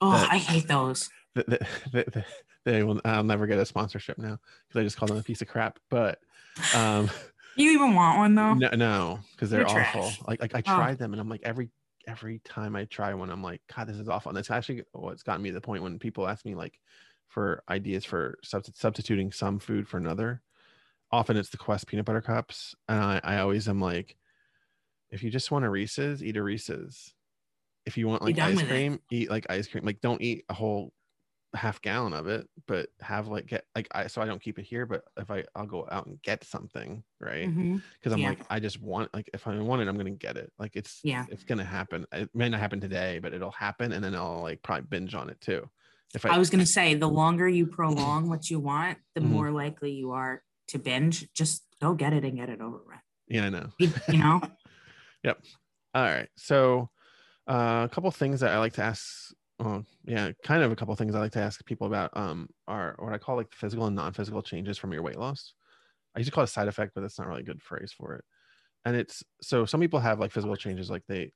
Oh, 0.00 0.12
that- 0.12 0.32
I 0.32 0.38
hate 0.38 0.66
those. 0.66 1.10
That- 1.34 1.46
that- 1.92 2.24
They 2.64 2.82
will. 2.82 3.00
I'll 3.04 3.24
never 3.24 3.46
get 3.46 3.58
a 3.58 3.66
sponsorship 3.66 4.18
now 4.18 4.38
because 4.68 4.80
I 4.80 4.84
just 4.84 4.96
call 4.96 5.08
them 5.08 5.18
a 5.18 5.22
piece 5.22 5.42
of 5.42 5.48
crap. 5.48 5.78
But 5.90 6.18
um, 6.74 7.10
You 7.56 7.70
even 7.72 7.94
want 7.94 8.18
one 8.18 8.34
though? 8.34 8.54
no, 8.54 8.68
no, 8.74 9.20
because 9.32 9.50
they're 9.50 9.60
They're 9.60 9.68
awful. 9.68 10.02
trash. 10.02 10.18
Like 10.26 10.40
like 10.40 10.54
I 10.54 10.60
Oh. 10.60 10.74
tried 10.76 10.98
them 10.98 11.12
and 11.12 11.20
I'm 11.20 11.28
like 11.28 11.42
every 11.44 11.70
every 12.06 12.38
time 12.40 12.74
I 12.76 12.84
try 12.84 13.14
one, 13.14 13.30
I'm 13.30 13.42
like, 13.42 13.62
God, 13.74 13.86
this 13.86 13.96
is 13.96 14.08
awful. 14.08 14.30
And 14.30 14.38
it's 14.38 14.50
actually 14.50 14.82
what's 14.92 15.22
gotten 15.22 15.42
me 15.42 15.50
to 15.50 15.54
the 15.54 15.60
point 15.60 15.82
when 15.82 15.98
people 15.98 16.26
ask 16.28 16.44
me 16.44 16.54
like 16.54 16.80
for 17.28 17.62
ideas 17.68 18.04
for 18.04 18.38
subst- 18.44 18.76
substituting 18.76 19.32
some 19.32 19.58
food 19.58 19.86
for 19.88 19.96
another. 19.98 20.42
Often 21.12 21.36
it's 21.36 21.50
the 21.50 21.56
Quest 21.58 21.86
peanut 21.86 22.04
butter 22.06 22.20
cups, 22.20 22.74
and 22.88 22.98
I, 22.98 23.20
I 23.22 23.38
always 23.38 23.68
am 23.68 23.80
like, 23.80 24.16
if 25.10 25.22
you 25.22 25.30
just 25.30 25.50
want 25.52 25.64
a 25.64 25.70
Reese's, 25.70 26.24
eat 26.24 26.36
a 26.36 26.42
Reese's. 26.42 27.14
If 27.86 27.96
you 27.96 28.08
want 28.08 28.22
like 28.22 28.38
ice 28.40 28.56
with 28.56 28.64
it. 28.64 28.68
cream, 28.68 29.00
eat 29.10 29.30
like 29.30 29.46
ice 29.48 29.68
cream. 29.68 29.84
Like 29.84 30.00
don't 30.00 30.20
eat 30.20 30.44
a 30.48 30.54
whole 30.54 30.92
half 31.54 31.80
gallon 31.82 32.12
of 32.12 32.26
it, 32.26 32.48
but 32.66 32.88
have 33.00 33.28
like 33.28 33.46
get 33.46 33.64
like 33.76 33.88
I 33.92 34.06
so 34.08 34.20
I 34.20 34.26
don't 34.26 34.42
keep 34.42 34.58
it 34.58 34.64
here. 34.64 34.86
But 34.86 35.04
if 35.16 35.30
I 35.30 35.44
I'll 35.54 35.66
go 35.66 35.86
out 35.90 36.06
and 36.06 36.20
get 36.22 36.44
something, 36.44 37.02
right? 37.20 37.48
Because 37.98 38.12
I'm 38.12 38.20
Yeah. 38.20 38.28
like, 38.30 38.40
I 38.50 38.60
just 38.60 38.80
want 38.80 39.12
like 39.14 39.30
if 39.32 39.46
I 39.46 39.56
want 39.60 39.82
it, 39.82 39.88
I'm 39.88 39.96
gonna 39.96 40.10
get 40.10 40.36
it. 40.36 40.52
Like 40.58 40.76
it's 40.76 41.00
Yeah. 41.04 41.26
it's 41.28 41.44
gonna 41.44 41.64
happen. 41.64 42.06
It 42.12 42.30
may 42.34 42.48
not 42.48 42.60
happen 42.60 42.80
today, 42.80 43.18
but 43.20 43.32
it'll 43.34 43.50
happen, 43.52 43.92
and 43.92 44.02
then 44.04 44.14
I'll 44.14 44.42
like 44.42 44.62
probably 44.62 44.86
binge 44.88 45.14
on 45.14 45.30
it 45.30 45.40
too. 45.40 45.68
If 46.14 46.24
I, 46.26 46.30
I 46.34 46.38
was 46.38 46.50
gonna 46.50 46.66
say 46.66 46.94
the 46.94 47.08
longer 47.08 47.48
you 47.48 47.66
prolong 47.66 48.28
what 48.28 48.50
you 48.50 48.60
want, 48.60 48.98
the 49.14 49.20
Mhm. 49.20 49.24
more 49.30 49.50
likely 49.50 49.92
you 49.92 50.12
are 50.12 50.42
to 50.68 50.78
binge. 50.78 51.32
Just 51.34 51.64
go 51.80 51.94
get 51.94 52.12
it 52.12 52.24
and 52.24 52.36
get 52.36 52.48
it 52.48 52.60
over 52.60 52.78
with. 52.86 52.98
yeah, 53.28 53.46
I 53.46 53.48
know. 53.50 53.68
You, 53.78 53.92
you 54.10 54.18
know? 54.18 54.40
Yep. 55.24 55.42
All 55.94 56.02
right, 56.02 56.28
so 56.36 56.90
uh, 57.48 57.86
a 57.86 57.94
couple 57.94 58.10
things 58.10 58.40
that 58.40 58.52
I 58.52 58.58
like 58.58 58.74
to 58.74 58.82
ask 58.82 59.32
well, 59.58 59.84
yeah, 60.04 60.32
kind 60.42 60.62
of 60.62 60.72
a 60.72 60.76
couple 60.76 60.94
things 60.96 61.14
I 61.14 61.20
like 61.20 61.32
to 61.32 61.40
ask 61.40 61.64
people 61.64 61.86
about 61.86 62.16
um 62.16 62.48
are 62.66 62.96
what 62.98 63.12
I 63.12 63.18
call 63.18 63.36
like 63.36 63.52
physical 63.52 63.86
and 63.86 63.96
non-physical 63.96 64.42
changes 64.42 64.78
from 64.78 64.92
your 64.92 65.02
weight 65.02 65.18
loss. 65.18 65.54
I 66.16 66.20
used 66.20 66.30
to 66.30 66.34
call 66.34 66.44
it 66.44 66.50
a 66.50 66.52
side 66.52 66.68
effect, 66.68 66.94
but 66.94 67.02
that's 67.02 67.18
not 67.18 67.28
really 67.28 67.42
a 67.42 67.44
good 67.44 67.62
phrase 67.62 67.92
for 67.92 68.14
it. 68.16 68.24
And 68.84 68.96
it's 68.96 69.24
so 69.42 69.66
some 69.66 69.80
people 69.80 70.00
have 70.00 70.20
like 70.20 70.32
physical 70.32 70.56
changes, 70.56 70.90
like 70.90 71.04
they 71.08 71.32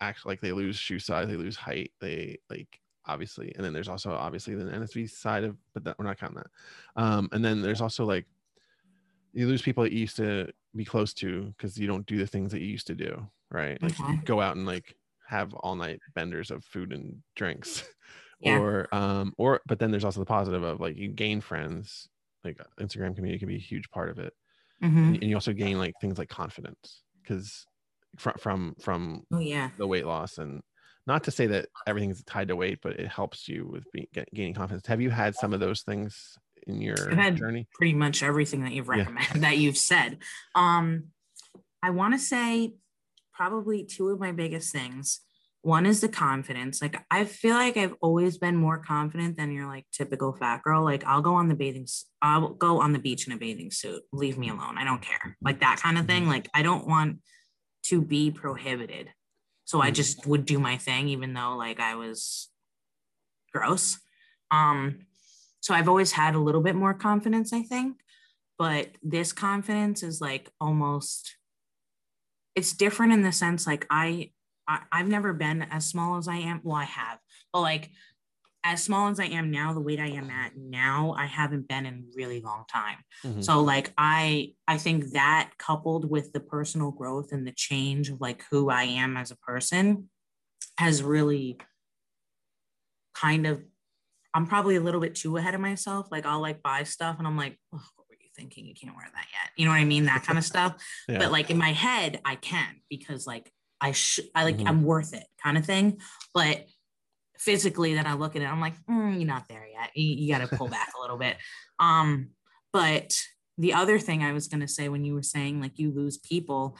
actually 0.00 0.32
like 0.32 0.40
they 0.42 0.52
lose 0.52 0.76
shoe 0.76 0.98
size, 1.00 1.28
they 1.28 1.36
lose 1.36 1.56
height, 1.56 1.92
they 2.00 2.38
like 2.50 2.80
obviously, 3.06 3.54
and 3.56 3.64
then 3.64 3.72
there's 3.74 3.88
also 3.88 4.12
obviously 4.12 4.54
the 4.56 4.72
NSV 4.72 5.06
side 5.06 5.44
of, 5.44 5.58
but 5.74 5.84
that 5.84 5.98
we're 5.98 6.06
not 6.06 6.18
counting 6.18 6.38
that. 6.38 7.02
Um, 7.02 7.28
and 7.32 7.44
then 7.44 7.62
there's 7.62 7.80
also 7.82 8.04
like 8.06 8.28
you 9.32 9.46
lose 9.46 9.62
people 9.62 9.82
that 9.82 9.92
you 9.92 10.00
used 10.00 10.16
to 10.16 10.52
be 10.76 10.84
close 10.84 11.12
to 11.14 11.46
because 11.56 11.78
you 11.78 11.86
don't 11.86 12.06
do 12.06 12.18
the 12.18 12.26
things 12.26 12.52
that 12.52 12.60
you 12.60 12.66
used 12.68 12.86
to 12.86 12.94
do, 12.94 13.30
right? 13.50 13.80
Like 13.82 13.96
Okay. 14.00 14.18
go 14.24 14.40
out 14.40 14.56
and 14.56 14.66
like 14.66 14.96
have 15.28 15.54
all 15.54 15.74
night 15.76 16.00
benders 16.14 16.50
of 16.50 16.64
food 16.64 16.92
and 16.92 17.22
drinks. 17.36 17.84
Yeah. 18.40 18.58
or 18.58 18.94
um 18.94 19.32
or 19.38 19.60
but 19.66 19.78
then 19.78 19.90
there's 19.90 20.04
also 20.04 20.20
the 20.20 20.26
positive 20.26 20.64
of 20.64 20.78
like 20.80 20.96
you 20.98 21.08
gain 21.08 21.40
friends 21.40 22.08
like 22.42 22.58
instagram 22.78 23.14
community 23.14 23.38
can 23.38 23.48
be 23.48 23.54
a 23.54 23.58
huge 23.58 23.88
part 23.90 24.10
of 24.10 24.18
it 24.18 24.34
Mhm. 24.82 25.14
and 25.14 25.22
you 25.22 25.34
also 25.36 25.52
gain 25.54 25.78
like 25.78 25.94
things 26.00 26.18
like 26.18 26.28
confidence 26.28 27.04
because 27.22 27.64
from 28.18 28.34
from 28.38 28.74
from 28.82 29.22
Oh 29.32 29.38
yeah. 29.38 29.70
the 29.78 29.86
weight 29.86 30.04
loss 30.04 30.36
and 30.38 30.60
not 31.06 31.24
to 31.24 31.30
say 31.30 31.46
that 31.46 31.68
everything's 31.86 32.22
tied 32.24 32.48
to 32.48 32.56
weight 32.56 32.80
but 32.82 32.98
it 33.00 33.06
helps 33.08 33.48
you 33.48 33.66
with 33.66 33.84
being, 33.92 34.08
get, 34.12 34.28
gaining 34.34 34.52
confidence 34.52 34.86
have 34.88 35.00
you 35.00 35.10
had 35.10 35.34
some 35.36 35.54
of 35.54 35.60
those 35.60 35.82
things 35.82 36.36
in 36.66 36.82
your 36.82 36.96
journey 37.32 37.66
pretty 37.72 37.94
much 37.94 38.22
everything 38.22 38.64
that 38.64 38.72
you've 38.72 38.88
Yeah. 38.88 38.98
recommended 39.04 39.42
that 39.42 39.56
you've 39.58 39.78
said. 39.78 40.18
Um, 40.54 41.12
I 41.82 41.90
want 41.90 42.12
to 42.14 42.18
say 42.18 42.74
probably 43.34 43.84
two 43.84 44.08
of 44.08 44.20
my 44.20 44.32
biggest 44.32 44.72
things. 44.72 45.20
One 45.62 45.86
is 45.86 46.00
the 46.00 46.08
confidence. 46.08 46.82
Like 46.82 46.96
I 47.10 47.24
feel 47.24 47.54
like 47.54 47.76
I've 47.76 47.94
always 48.00 48.36
been 48.36 48.56
more 48.56 48.78
confident 48.78 49.36
than 49.36 49.50
your 49.50 49.66
like 49.66 49.86
typical 49.92 50.34
fat 50.34 50.62
girl. 50.62 50.84
Like 50.84 51.04
I'll 51.04 51.22
go 51.22 51.34
on 51.34 51.48
the 51.48 51.54
bathing, 51.54 51.86
I'll 52.20 52.50
go 52.50 52.80
on 52.80 52.92
the 52.92 52.98
beach 52.98 53.26
in 53.26 53.32
a 53.32 53.38
bathing 53.38 53.70
suit. 53.70 54.02
Leave 54.12 54.36
me 54.36 54.50
alone. 54.50 54.76
I 54.76 54.84
don't 54.84 55.00
care. 55.00 55.36
Like 55.42 55.60
that 55.60 55.80
kind 55.82 55.96
of 55.96 56.06
thing. 56.06 56.26
Like 56.26 56.48
I 56.54 56.62
don't 56.62 56.86
want 56.86 57.18
to 57.84 58.02
be 58.02 58.30
prohibited. 58.30 59.08
So 59.64 59.80
I 59.80 59.90
just 59.90 60.26
would 60.26 60.44
do 60.44 60.58
my 60.58 60.76
thing, 60.76 61.08
even 61.08 61.32
though 61.32 61.56
like 61.56 61.80
I 61.80 61.94
was 61.94 62.50
gross. 63.52 63.98
Um, 64.50 65.06
so 65.60 65.72
I've 65.72 65.88
always 65.88 66.12
had 66.12 66.34
a 66.34 66.40
little 66.40 66.60
bit 66.60 66.74
more 66.74 66.92
confidence, 66.92 67.52
I 67.52 67.62
think. 67.62 67.96
But 68.58 68.90
this 69.02 69.32
confidence 69.32 70.02
is 70.02 70.20
like 70.20 70.50
almost 70.60 71.36
it's 72.54 72.72
different 72.72 73.12
in 73.12 73.22
the 73.22 73.32
sense 73.32 73.66
like 73.66 73.86
I, 73.90 74.30
I 74.68 74.80
I've 74.92 75.08
never 75.08 75.32
been 75.32 75.62
as 75.62 75.86
small 75.86 76.16
as 76.16 76.28
I 76.28 76.36
am. 76.36 76.60
Well, 76.62 76.76
I 76.76 76.84
have, 76.84 77.18
but 77.52 77.60
like 77.60 77.90
as 78.66 78.82
small 78.82 79.08
as 79.10 79.20
I 79.20 79.26
am 79.26 79.50
now, 79.50 79.74
the 79.74 79.80
weight 79.80 80.00
I 80.00 80.08
am 80.08 80.30
at 80.30 80.56
now, 80.56 81.14
I 81.18 81.26
haven't 81.26 81.68
been 81.68 81.84
in 81.84 82.10
really 82.16 82.40
long 82.40 82.64
time. 82.72 82.96
Mhm. 83.22 83.44
So 83.44 83.60
like 83.60 83.92
I 83.98 84.54
I 84.66 84.78
think 84.78 85.12
that 85.12 85.50
coupled 85.58 86.10
with 86.10 86.32
the 86.32 86.40
personal 86.40 86.90
growth 86.90 87.32
and 87.32 87.46
the 87.46 87.52
change 87.52 88.08
of 88.08 88.20
like 88.20 88.42
who 88.50 88.70
I 88.70 88.84
am 88.84 89.16
as 89.16 89.30
a 89.30 89.36
person 89.36 90.08
has 90.78 91.02
really 91.02 91.58
kind 93.14 93.46
of 93.46 93.62
I'm 94.32 94.46
probably 94.46 94.74
a 94.74 94.80
little 94.80 95.00
bit 95.00 95.14
too 95.14 95.36
ahead 95.36 95.54
of 95.54 95.60
myself. 95.60 96.08
Like 96.10 96.26
I'll 96.26 96.40
like 96.40 96.62
buy 96.62 96.82
stuff 96.82 97.16
and 97.18 97.26
I'm 97.26 97.36
like, 97.36 97.58
oh, 97.72 97.76
what 97.76 97.82
were 97.98 98.03
you 98.03 98.03
thinking? 98.36 98.66
You 98.66 98.74
can't 98.74 98.94
wear 98.96 99.06
that 99.12 99.26
yet. 99.32 99.50
You 99.56 99.64
know 99.64 99.70
what 99.72 99.80
I 99.80 99.84
mean? 99.84 100.04
That 100.06 100.24
kind 100.24 100.38
of 100.38 100.44
stuff. 100.44 100.76
yeah. 101.08 101.18
But 101.18 101.32
like 101.32 101.50
in 101.50 101.58
my 101.58 101.72
head, 101.72 102.20
I 102.24 102.36
can 102.36 102.80
because 102.88 103.26
like 103.26 103.50
I 103.80 103.92
should 103.92 104.26
I 104.34 104.44
like 104.44 104.58
Mhm. 104.58 104.68
I'm 104.68 104.82
worth 104.84 105.14
it 105.14 105.24
kind 105.42 105.58
of 105.58 105.64
thing. 105.64 106.00
But 106.32 106.66
physically 107.38 107.94
then 107.94 108.06
I 108.06 108.14
look 108.14 108.36
at 108.36 108.42
it, 108.42 108.46
I'm 108.46 108.60
like, 108.60 108.74
mm, 108.88 109.16
you're 109.16 109.26
not 109.26 109.48
there 109.48 109.66
yet. 109.66 109.90
You, 109.94 110.14
you 110.14 110.32
got 110.32 110.48
to 110.48 110.56
pull 110.56 110.68
back 110.68 110.92
a 110.96 111.00
little 111.00 111.18
bit. 111.18 111.36
Um, 111.78 112.30
but 112.72 113.20
the 113.58 113.74
other 113.74 113.98
thing 113.98 114.22
I 114.22 114.32
was 114.32 114.48
going 114.48 114.60
to 114.60 114.68
say 114.68 114.88
when 114.88 115.04
you 115.04 115.14
were 115.14 115.22
saying 115.22 115.60
like 115.60 115.78
you 115.78 115.92
lose 115.92 116.18
people, 116.18 116.76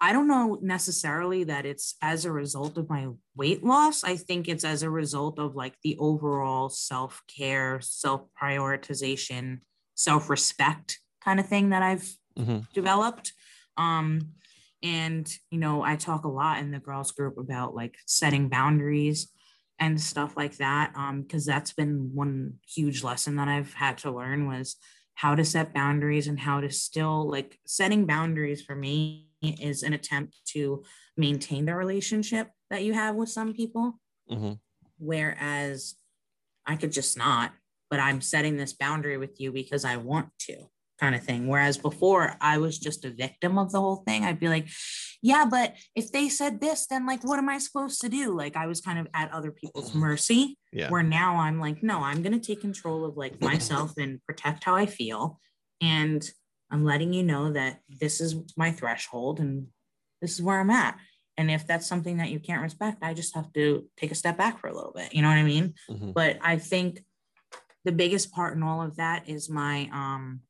I 0.00 0.12
don't 0.12 0.28
know 0.28 0.58
necessarily 0.62 1.44
that 1.44 1.66
it's 1.66 1.96
as 2.00 2.24
a 2.24 2.30
result 2.30 2.78
of 2.78 2.88
my 2.88 3.08
weight 3.34 3.64
loss. 3.64 4.04
I 4.04 4.16
think 4.16 4.46
it's 4.48 4.64
as 4.64 4.82
a 4.82 4.90
result 4.90 5.38
of 5.40 5.56
like 5.56 5.74
the 5.82 5.96
overall 5.98 6.68
self 6.68 7.22
care, 7.26 7.80
self 7.80 8.22
prioritization, 8.40 9.60
self 9.98 10.30
respect 10.30 11.00
kind 11.24 11.40
of 11.40 11.46
thing 11.48 11.70
that 11.70 11.82
I've 11.82 12.08
Mhm. 12.38 12.72
developed. 12.72 13.32
Um, 13.76 14.34
and 14.80 15.28
you 15.50 15.58
know, 15.58 15.82
I 15.82 15.96
talk 15.96 16.24
a 16.24 16.28
lot 16.28 16.58
in 16.60 16.70
the 16.70 16.78
girls 16.78 17.10
group 17.10 17.36
about 17.36 17.74
like 17.74 17.96
setting 18.06 18.48
boundaries 18.48 19.28
and 19.80 20.00
stuff 20.00 20.36
like 20.36 20.56
that. 20.58 20.92
Um, 20.94 21.22
because 21.22 21.44
that's 21.44 21.72
been 21.72 22.14
one 22.14 22.60
huge 22.66 23.02
lesson 23.02 23.36
that 23.36 23.48
I've 23.48 23.74
had 23.74 23.98
to 23.98 24.12
learn 24.12 24.46
was 24.46 24.76
how 25.14 25.34
to 25.34 25.44
set 25.44 25.74
boundaries 25.74 26.28
and 26.28 26.38
how 26.38 26.60
to 26.60 26.70
still 26.70 27.28
like 27.28 27.58
setting 27.66 28.06
boundaries 28.06 28.62
for 28.62 28.76
me 28.76 29.30
is 29.42 29.82
an 29.82 29.92
attempt 29.92 30.36
to 30.52 30.84
maintain 31.16 31.64
the 31.66 31.74
relationship 31.74 32.50
that 32.70 32.84
you 32.84 32.92
have 32.94 33.16
with 33.16 33.28
some 33.28 33.52
people 33.52 34.00
Mhm. 34.30 34.60
whereas 34.98 35.94
I 36.66 36.76
could 36.76 36.92
just 36.92 37.16
not, 37.16 37.52
but 37.90 38.00
I'm 38.00 38.20
setting 38.20 38.56
this 38.56 38.72
boundary 38.72 39.16
with 39.18 39.40
you 39.40 39.52
because 39.52 39.84
I 39.84 39.96
want 39.96 40.28
to, 40.40 40.56
kind 41.00 41.14
of 41.14 41.22
thing. 41.22 41.46
Whereas 41.46 41.78
before 41.78 42.36
I 42.40 42.58
was 42.58 42.78
just 42.78 43.04
a 43.04 43.10
victim 43.10 43.58
of 43.58 43.72
the 43.72 43.80
whole 43.80 44.02
thing. 44.06 44.24
I'd 44.24 44.40
be 44.40 44.48
like, 44.48 44.68
yeah, 45.22 45.46
but 45.50 45.74
if 45.96 46.12
they 46.12 46.28
said 46.28 46.60
this, 46.60 46.86
then 46.86 47.06
like, 47.06 47.24
what 47.24 47.38
am 47.38 47.48
I 47.48 47.58
supposed 47.58 48.00
to 48.02 48.08
do? 48.08 48.36
Like, 48.36 48.56
I 48.56 48.66
was 48.66 48.80
kind 48.80 48.98
of 48.98 49.08
at 49.14 49.32
other 49.32 49.50
people's 49.50 49.94
mercy. 49.94 50.56
yeah 50.72 50.90
Where 50.90 51.02
now 51.02 51.36
I'm 51.36 51.58
like, 51.60 51.82
no, 51.82 52.00
I'm 52.02 52.22
going 52.22 52.38
to 52.38 52.46
take 52.46 52.60
control 52.60 53.04
of 53.04 53.16
like 53.16 53.40
myself 53.40 53.92
and 53.96 54.24
protect 54.26 54.64
how 54.64 54.74
I 54.76 54.86
feel. 54.86 55.40
And 55.80 56.28
I'm 56.70 56.84
letting 56.84 57.12
you 57.12 57.22
know 57.22 57.52
that 57.52 57.80
this 57.88 58.20
is 58.20 58.36
my 58.56 58.70
threshold 58.72 59.40
and 59.40 59.68
this 60.20 60.32
is 60.34 60.42
where 60.42 60.60
I'm 60.60 60.70
at. 60.70 60.98
And 61.36 61.50
if 61.50 61.66
that's 61.66 61.86
something 61.86 62.16
that 62.16 62.30
you 62.30 62.40
can't 62.40 62.62
respect, 62.62 62.98
I 63.02 63.14
just 63.14 63.34
have 63.36 63.52
to 63.52 63.86
take 63.96 64.10
a 64.10 64.16
step 64.16 64.36
back 64.36 64.60
for 64.60 64.66
a 64.66 64.74
little 64.74 64.92
bit. 64.92 65.14
You 65.14 65.22
know 65.22 65.28
what 65.28 65.38
I 65.38 65.44
mean? 65.44 65.74
Mhm. 65.88 66.12
But 66.12 66.38
I 66.42 66.58
think 66.58 67.04
the 67.84 67.92
biggest 67.92 68.32
part 68.32 68.56
in 68.56 68.62
all 68.62 68.82
of 68.82 68.96
that 68.96 69.28
is 69.28 69.48
my 69.48 69.88
um 69.92 70.40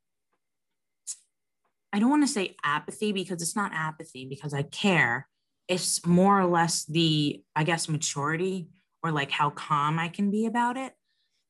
I 1.92 1.98
don't 1.98 2.10
want 2.10 2.26
to 2.26 2.32
say 2.32 2.56
apathy 2.64 3.12
because 3.12 3.40
it's 3.40 3.56
not 3.56 3.72
apathy 3.72 4.26
because 4.26 4.52
I 4.52 4.62
care. 4.62 5.26
It's 5.68 6.04
more 6.04 6.38
or 6.38 6.46
less 6.46 6.84
the 6.84 7.42
I 7.56 7.64
guess 7.64 7.88
maturity 7.88 8.68
or 9.02 9.12
like 9.12 9.30
how 9.30 9.50
calm 9.50 9.98
I 9.98 10.08
can 10.08 10.30
be 10.30 10.46
about 10.46 10.76
it. 10.76 10.92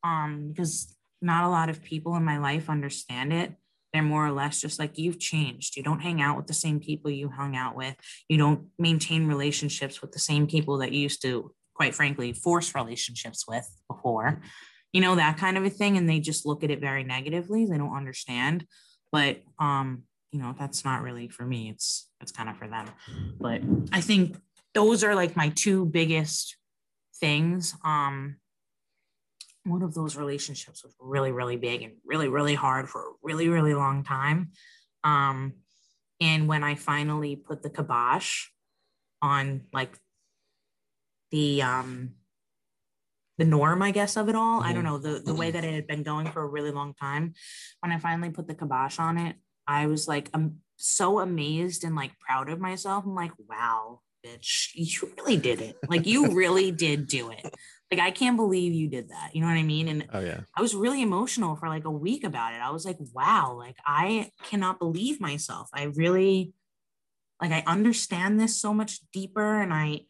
Um 0.04 0.52
because 0.52 0.94
not 1.20 1.44
a 1.44 1.48
lot 1.48 1.68
of 1.68 1.82
people 1.82 2.14
in 2.16 2.24
my 2.24 2.38
life 2.38 2.70
understand 2.70 3.32
it. 3.32 3.54
They're 3.92 4.02
more 4.02 4.26
or 4.26 4.32
less 4.32 4.60
just 4.60 4.78
like 4.78 4.98
you've 4.98 5.18
changed. 5.18 5.76
You 5.76 5.82
don't 5.82 6.00
hang 6.00 6.20
out 6.20 6.36
with 6.36 6.46
the 6.46 6.54
same 6.54 6.78
people 6.78 7.10
you 7.10 7.30
hung 7.30 7.56
out 7.56 7.74
with. 7.74 7.96
You 8.28 8.36
don't 8.36 8.66
maintain 8.78 9.26
relationships 9.26 10.00
with 10.02 10.12
the 10.12 10.18
same 10.18 10.46
people 10.46 10.78
that 10.78 10.92
you 10.92 11.00
used 11.00 11.22
to, 11.22 11.52
quite 11.74 11.94
frankly, 11.94 12.32
force 12.32 12.74
relationships 12.74 13.46
with 13.48 13.68
before. 13.88 14.42
You 14.92 15.00
know, 15.00 15.16
that 15.16 15.36
kind 15.38 15.58
of 15.58 15.64
a 15.64 15.70
thing. 15.70 15.96
And 15.96 16.08
they 16.08 16.20
just 16.20 16.46
look 16.46 16.64
at 16.64 16.70
it 16.70 16.80
very 16.80 17.04
negatively. 17.04 17.66
They 17.66 17.78
don't 17.78 17.96
understand. 17.96 18.66
But 19.12 19.42
um, 19.58 20.04
you 20.32 20.38
know, 20.38 20.54
that's 20.58 20.84
not 20.84 21.02
really 21.02 21.28
for 21.28 21.44
me. 21.44 21.70
It's 21.70 22.08
it's 22.20 22.32
kind 22.32 22.48
of 22.48 22.56
for 22.56 22.68
them. 22.68 22.86
But 23.40 23.62
I 23.92 24.00
think 24.00 24.36
those 24.74 25.04
are 25.04 25.14
like 25.14 25.36
my 25.36 25.50
two 25.50 25.86
biggest 25.86 26.56
things. 27.20 27.74
Um 27.84 28.36
one 29.68 29.82
of 29.82 29.94
those 29.94 30.16
relationships 30.16 30.82
was 30.82 30.94
really 30.98 31.32
really 31.32 31.56
big 31.56 31.82
and 31.82 31.94
really 32.04 32.28
really 32.28 32.54
hard 32.54 32.88
for 32.88 33.00
a 33.02 33.12
really 33.22 33.48
really 33.48 33.74
long 33.74 34.02
time 34.02 34.50
um 35.04 35.52
and 36.20 36.48
when 36.48 36.64
i 36.64 36.74
finally 36.74 37.36
put 37.36 37.62
the 37.62 37.70
kibosh 37.70 38.46
on 39.20 39.62
like 39.72 39.96
the 41.30 41.62
um 41.62 42.10
the 43.38 43.44
norm 43.44 43.82
i 43.82 43.90
guess 43.90 44.16
of 44.16 44.28
it 44.28 44.34
all. 44.34 44.60
I 44.60 44.72
don't 44.72 44.84
mm-hmm. 44.84 44.92
know 44.92 44.98
the 44.98 45.20
the 45.20 45.34
way 45.34 45.50
that 45.50 45.64
it 45.64 45.72
had 45.72 45.86
been 45.86 46.02
going 46.02 46.30
for 46.30 46.42
a 46.42 46.48
really 46.48 46.72
long 46.72 46.94
time. 46.94 47.34
When 47.80 47.92
i 47.92 47.98
finally 47.98 48.30
put 48.30 48.46
the 48.46 48.54
kibosh 48.54 48.98
on 48.98 49.18
it 49.18 49.36
i 49.66 49.86
was 49.86 50.06
like 50.08 50.28
i'm 50.34 50.58
so 50.76 51.18
amazed 51.18 51.84
and 51.84 51.96
like 51.96 52.18
proud 52.18 52.50
of 52.50 52.60
myself. 52.60 53.04
I'm 53.04 53.14
like 53.14 53.32
wow 53.48 54.00
bitch 54.26 54.70
you 54.74 55.12
really 55.16 55.36
did 55.36 55.60
it. 55.60 55.76
Like 55.88 56.06
you 56.06 56.34
really 56.34 56.70
did 56.72 57.06
do 57.06 57.30
it. 57.30 57.44
Like 57.90 58.00
i 58.00 58.10
can't 58.10 58.36
believe 58.36 58.74
you 58.74 58.88
did 58.88 59.10
that. 59.10 59.30
You 59.34 59.40
know 59.40 59.48
what 59.48 59.56
i 59.56 59.62
mean? 59.62 59.88
And 59.88 60.06
oh 60.12 60.20
yeah. 60.20 60.40
I 60.56 60.60
was 60.60 60.74
really 60.74 61.02
emotional 61.02 61.56
for 61.56 61.68
like 61.68 61.84
a 61.84 61.90
week 61.90 62.24
about 62.24 62.54
it. 62.54 62.60
I 62.60 62.70
was 62.70 62.84
like, 62.84 62.98
wow, 63.14 63.54
like 63.56 63.76
I 63.86 64.30
cannot 64.44 64.78
believe 64.78 65.20
myself. 65.20 65.68
I 65.72 65.84
really 65.84 66.52
like 67.40 67.52
I 67.52 67.62
understand 67.66 68.40
this 68.40 68.60
so 68.60 68.74
much 68.74 69.00
deeper 69.12 69.60
and 69.60 69.72
I 69.72 70.00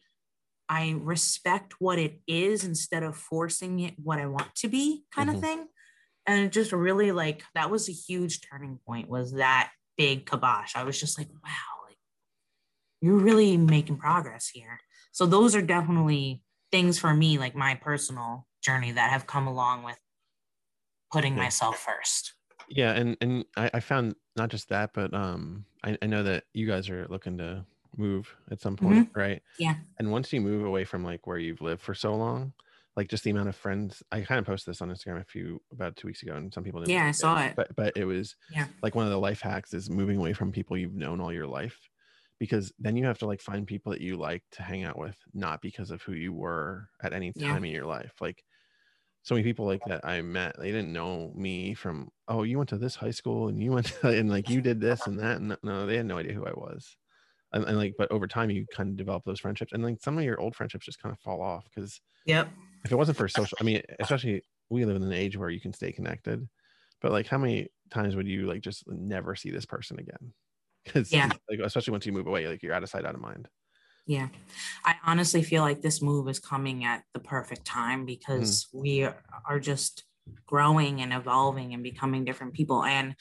I 0.69 0.95
respect 0.99 1.73
what 1.79 1.97
it 1.97 2.21
is 2.27 2.63
instead 2.63 3.01
of 3.01 3.17
forcing 3.17 3.79
it 3.79 3.95
what 3.97 4.19
I 4.19 4.27
want 4.27 4.53
to 4.57 4.67
be 4.67 5.05
kind 5.11 5.29
Mhm. 5.29 5.33
of 5.33 5.41
thing. 5.41 5.67
And 6.27 6.45
it 6.45 6.51
just 6.51 6.71
really 6.71 7.11
like 7.11 7.43
that 7.55 7.71
was 7.71 7.89
a 7.89 7.91
huge 7.93 8.41
turning 8.47 8.77
point 8.85 9.09
was 9.09 9.33
that 9.33 9.71
big 9.97 10.29
kibosh. 10.29 10.75
I 10.75 10.83
was 10.83 10.99
just 10.99 11.17
like, 11.17 11.29
wow, 11.43 11.85
like 11.87 11.97
you're 13.01 13.17
really 13.17 13.57
making 13.57 13.97
progress 13.97 14.47
here. 14.47 14.79
So 15.11 15.25
those 15.25 15.55
are 15.55 15.61
definitely 15.61 16.43
things 16.71 16.99
for 16.99 17.13
me, 17.13 17.39
like 17.39 17.55
my 17.55 17.73
personal 17.73 18.47
journey 18.61 18.91
that 18.91 19.09
have 19.09 19.25
come 19.25 19.47
along 19.47 19.83
with 19.83 19.97
putting 21.11 21.33
Yeah. 21.33 21.43
myself 21.43 21.79
first. 21.79 22.35
Yeah, 22.67 22.91
and 22.91 23.17
and 23.21 23.45
I, 23.57 23.71
I 23.73 23.79
found 23.79 24.15
not 24.35 24.49
just 24.49 24.69
that, 24.69 24.93
but 24.93 25.11
um, 25.15 25.65
I, 25.83 25.97
I 26.03 26.05
know 26.05 26.21
that 26.21 26.43
you 26.53 26.67
guys 26.67 26.89
are 26.89 27.07
looking 27.09 27.39
to 27.39 27.65
move 27.97 28.35
at 28.51 28.61
some 28.61 28.75
point, 28.75 29.09
mm-hmm. 29.09 29.19
right? 29.19 29.41
Yeah. 29.57 29.75
And 29.97 30.11
once 30.11 30.31
you 30.31 30.41
move 30.41 30.65
away 30.65 30.85
from 30.85 31.03
like 31.03 31.27
where 31.27 31.37
you've 31.37 31.61
lived 31.61 31.81
for 31.81 31.93
so 31.93 32.15
long, 32.15 32.53
like 32.95 33.07
just 33.07 33.23
the 33.23 33.29
amount 33.29 33.47
of 33.47 33.55
friends. 33.55 34.03
I 34.11 34.21
kind 34.21 34.39
of 34.39 34.45
posted 34.45 34.73
this 34.73 34.81
on 34.81 34.89
Instagram 34.89 35.21
a 35.21 35.25
few 35.25 35.61
about 35.71 35.95
two 35.95 36.07
weeks 36.07 36.21
ago, 36.21 36.35
and 36.35 36.53
some 36.53 36.63
people 36.63 36.81
didn't. 36.81 36.93
Yeah, 36.93 37.05
I 37.05 37.11
saw 37.11 37.39
it. 37.41 37.53
But 37.55 37.75
but 37.75 37.95
it 37.95 38.05
was 38.05 38.35
Yeah. 38.51 38.67
like 38.81 38.95
one 38.95 39.05
of 39.05 39.11
the 39.11 39.19
life 39.19 39.41
hacks 39.41 39.73
is 39.73 39.89
moving 39.89 40.17
away 40.17 40.33
from 40.33 40.51
people 40.51 40.77
you've 40.77 40.95
known 40.95 41.21
all 41.21 41.31
your 41.31 41.47
life, 41.47 41.77
because 42.39 42.73
then 42.77 42.97
you 42.97 43.05
have 43.05 43.19
to 43.19 43.25
like 43.25 43.41
find 43.41 43.65
people 43.65 43.91
that 43.91 44.01
you 44.01 44.17
like 44.17 44.43
to 44.51 44.63
hang 44.63 44.83
out 44.83 44.97
with, 44.97 45.15
not 45.33 45.61
because 45.61 45.91
of 45.91 46.01
who 46.01 46.13
you 46.13 46.33
were 46.33 46.89
at 47.01 47.13
any 47.13 47.31
Yeah. 47.35 47.53
time 47.53 47.63
in 47.63 47.71
your 47.71 47.85
life. 47.85 48.13
Like 48.19 48.43
so 49.21 49.35
many 49.35 49.43
people 49.43 49.65
like 49.65 49.81
that 49.87 50.03
I 50.03 50.21
met, 50.21 50.55
they 50.57 50.71
didn't 50.71 50.91
know 50.91 51.31
me 51.35 51.73
from, 51.75 52.09
oh, 52.27 52.43
you 52.43 52.57
went 52.57 52.69
to 52.69 52.77
this 52.77 52.95
high 52.95 53.11
school 53.11 53.47
and 53.49 53.61
you 53.61 53.71
went 53.71 53.87
to, 53.87 54.09
and 54.09 54.29
like 54.29 54.49
you 54.49 54.61
did 54.61 54.81
this 54.81 55.07
and 55.07 55.19
that. 55.19 55.37
And 55.37 55.55
no, 55.63 55.85
they 55.85 55.97
had 55.97 56.05
no 56.05 56.17
idea 56.17 56.33
who 56.33 56.45
I 56.45 56.53
was. 56.53 56.97
And, 57.51 57.65
and 57.65 57.77
like, 57.77 57.95
but 57.97 58.11
over 58.11 58.27
time 58.27 58.49
you 58.49 58.65
kind 58.71 58.89
of 58.89 58.97
develop 58.97 59.23
those 59.25 59.39
friendships 59.39 59.73
and 59.73 59.83
like 59.83 60.01
some 60.01 60.17
of 60.17 60.23
your 60.23 60.39
old 60.39 60.55
friendships 60.55 60.85
just 60.85 61.01
kind 61.01 61.11
of 61.11 61.19
fall 61.19 61.41
off 61.41 61.65
because 61.73 61.99
yeah 62.25 62.45
if 62.85 62.91
it 62.91 62.95
wasn't 62.95 63.17
for 63.17 63.27
social, 63.27 63.57
I 63.59 63.63
mean, 63.63 63.81
especially 63.99 64.43
we 64.69 64.85
live 64.85 64.95
in 64.95 65.03
an 65.03 65.13
age 65.13 65.37
where 65.37 65.49
you 65.49 65.59
can 65.59 65.73
stay 65.73 65.91
connected, 65.91 66.47
but 67.01 67.11
like 67.11 67.27
how 67.27 67.37
many 67.37 67.67
times 67.91 68.15
would 68.15 68.27
you 68.27 68.45
like 68.45 68.61
just 68.61 68.83
never 68.87 69.35
see 69.35 69.51
this 69.51 69.65
person 69.65 69.99
again? 69.99 70.33
Because 70.85 71.11
Yeah. 71.11 71.29
like, 71.49 71.59
especially 71.59 71.91
once 71.91 72.05
you 72.05 72.13
move 72.13 72.25
away, 72.25 72.47
like 72.47 72.63
you're 72.63 72.73
out 72.73 72.83
of 72.83 72.89
sight, 72.89 73.05
out 73.05 73.13
of 73.13 73.21
mind. 73.21 73.47
Yeah. 74.07 74.29
I 74.85 74.95
honestly 75.03 75.43
feel 75.43 75.61
like 75.61 75.81
this 75.81 76.01
move 76.01 76.27
is 76.29 76.39
coming 76.39 76.85
at 76.85 77.03
the 77.13 77.19
perfect 77.19 77.65
time 77.65 77.99
hmm. 77.99 78.05
because 78.05 78.67
we 78.73 79.03
are 79.03 79.59
just 79.59 80.05
growing 80.45 81.01
and 81.01 81.13
evolving 81.13 81.73
and 81.73 81.83
becoming 81.83 82.25
different 82.25 82.53
people. 82.53 82.83
And, 82.83 83.15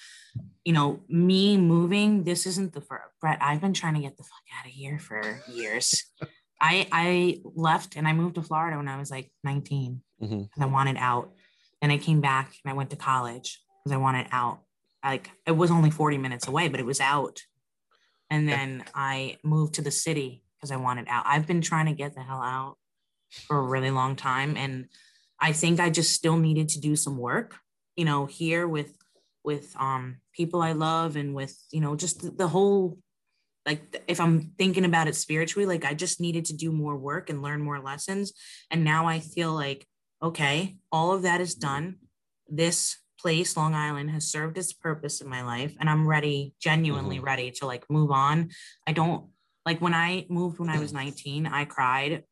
you 0.64 0.72
know, 0.72 1.00
me 1.08 1.56
moving, 1.56 2.24
this 2.24 2.46
isn't 2.46 2.72
the 2.72 2.80
first, 2.80 3.04
Brett, 3.20 3.38
I've 3.40 3.60
been 3.60 3.74
trying 3.74 3.94
to 3.94 4.00
get 4.00 4.16
the 4.16 4.22
fuck 4.22 4.42
out 4.58 4.66
of 4.66 4.72
here 4.72 4.98
for 4.98 5.42
years. 5.52 6.04
I 6.60 6.88
I 6.90 7.40
left 7.44 7.94
and 7.96 8.08
I 8.08 8.12
moved 8.12 8.34
to 8.34 8.42
Florida 8.42 8.76
when 8.76 8.88
I 8.88 8.98
was 8.98 9.10
like 9.10 9.30
19 9.44 10.02
Mhm. 10.20 10.42
because 10.42 10.62
I 10.62 10.66
wanted 10.66 10.96
out. 10.96 11.32
And 11.80 11.92
I 11.92 11.98
came 11.98 12.20
back 12.20 12.52
and 12.64 12.72
I 12.72 12.74
went 12.74 12.90
to 12.90 12.96
college 12.96 13.60
because 13.84 13.94
I 13.94 13.98
wanted 13.98 14.26
out. 14.32 14.62
Like 15.04 15.30
it 15.46 15.52
was 15.52 15.70
only 15.70 15.90
40 15.92 16.18
minutes 16.18 16.48
away, 16.48 16.66
but 16.68 16.80
it 16.80 16.86
was 16.86 17.00
out. 17.00 17.40
And 18.30 18.48
then 18.48 18.84
I 18.94 19.36
moved 19.44 19.74
to 19.74 19.82
the 19.82 19.92
city 19.92 20.42
because 20.56 20.72
I 20.72 20.76
wanted 20.76 21.06
out. 21.08 21.22
I've 21.26 21.46
been 21.46 21.60
trying 21.60 21.86
to 21.86 21.92
get 21.92 22.14
the 22.16 22.22
hell 22.22 22.42
out 22.42 22.76
for 23.46 23.56
a 23.58 23.62
really 23.62 23.92
long 23.92 24.16
time. 24.16 24.56
And 24.56 24.88
I 25.40 25.52
think 25.52 25.80
I 25.80 25.90
just 25.90 26.12
still 26.12 26.36
needed 26.36 26.68
to 26.70 26.80
do 26.80 26.96
some 26.96 27.16
work, 27.16 27.56
you 27.96 28.04
know, 28.04 28.26
here 28.26 28.66
with 28.66 28.96
with 29.44 29.74
um 29.78 30.18
people 30.32 30.60
I 30.60 30.72
love 30.72 31.16
and 31.16 31.34
with, 31.34 31.56
you 31.70 31.80
know, 31.80 31.96
just 31.96 32.22
the, 32.22 32.30
the 32.30 32.48
whole 32.48 32.98
like 33.66 34.02
if 34.08 34.18
I'm 34.20 34.52
thinking 34.58 34.84
about 34.84 35.08
it 35.08 35.14
spiritually, 35.14 35.66
like 35.66 35.84
I 35.84 35.94
just 35.94 36.20
needed 36.20 36.46
to 36.46 36.56
do 36.56 36.72
more 36.72 36.96
work 36.96 37.28
and 37.28 37.42
learn 37.42 37.60
more 37.60 37.80
lessons. 37.80 38.32
And 38.70 38.82
now 38.82 39.06
I 39.06 39.20
feel 39.20 39.52
like, 39.52 39.86
okay, 40.22 40.78
all 40.90 41.12
of 41.12 41.22
that 41.22 41.40
is 41.40 41.54
done. 41.54 41.96
This 42.48 42.96
place, 43.20 43.56
Long 43.56 43.74
Island, 43.74 44.10
has 44.10 44.26
served 44.30 44.56
its 44.56 44.72
purpose 44.72 45.20
in 45.20 45.28
my 45.28 45.42
life, 45.42 45.74
and 45.78 45.90
I'm 45.90 46.06
ready, 46.06 46.54
genuinely 46.60 47.18
ready 47.18 47.50
to 47.52 47.66
like 47.66 47.84
move 47.90 48.10
on. 48.10 48.50
I 48.86 48.92
don't 48.92 49.26
like 49.66 49.80
when 49.80 49.94
I 49.94 50.24
moved 50.30 50.58
when 50.58 50.70
I 50.70 50.78
was 50.78 50.94
19, 50.94 51.46
I 51.46 51.66
cried 51.66 52.24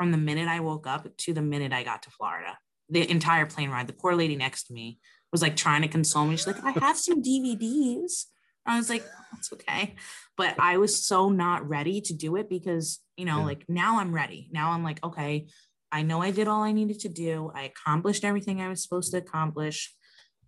from 0.00 0.12
the 0.12 0.16
minute 0.16 0.48
I 0.48 0.60
woke 0.60 0.86
up 0.86 1.14
to 1.14 1.34
the 1.34 1.42
minute 1.42 1.74
I 1.74 1.82
got 1.82 2.04
to 2.04 2.10
Florida. 2.10 2.56
The 2.88 3.08
entire 3.10 3.44
plane 3.44 3.68
ride, 3.68 3.86
the 3.86 3.92
poor 3.92 4.14
lady 4.14 4.34
next 4.34 4.62
to 4.68 4.72
me 4.72 4.98
was 5.30 5.42
like 5.42 5.56
trying 5.56 5.82
to 5.82 5.88
console 5.88 6.24
me. 6.24 6.38
She's 6.38 6.46
like, 6.46 6.64
I 6.64 6.70
have 6.70 6.96
some 6.96 7.22
DVDs. 7.22 8.24
I 8.64 8.78
was 8.78 8.88
like, 8.88 9.04
oh, 9.06 9.24
that's 9.30 9.52
okay. 9.52 9.96
But 10.38 10.54
I 10.58 10.78
was 10.78 11.04
so 11.04 11.28
not 11.28 11.68
ready 11.68 12.00
to 12.00 12.14
do 12.14 12.36
it 12.36 12.48
because, 12.48 13.00
you 13.18 13.26
know, 13.26 13.40
Yeah. 13.40 13.44
like 13.44 13.66
now 13.68 14.00
I'm 14.00 14.14
ready. 14.14 14.48
Now 14.50 14.70
I'm 14.70 14.82
like, 14.82 15.04
okay, 15.04 15.48
I 15.92 16.00
know 16.00 16.22
I 16.22 16.30
did 16.30 16.48
all 16.48 16.62
I 16.62 16.72
needed 16.72 17.00
to 17.00 17.10
do. 17.10 17.52
I 17.54 17.64
accomplished 17.64 18.24
everything 18.24 18.62
I 18.62 18.70
was 18.70 18.82
supposed 18.82 19.10
to 19.10 19.18
accomplish 19.18 19.94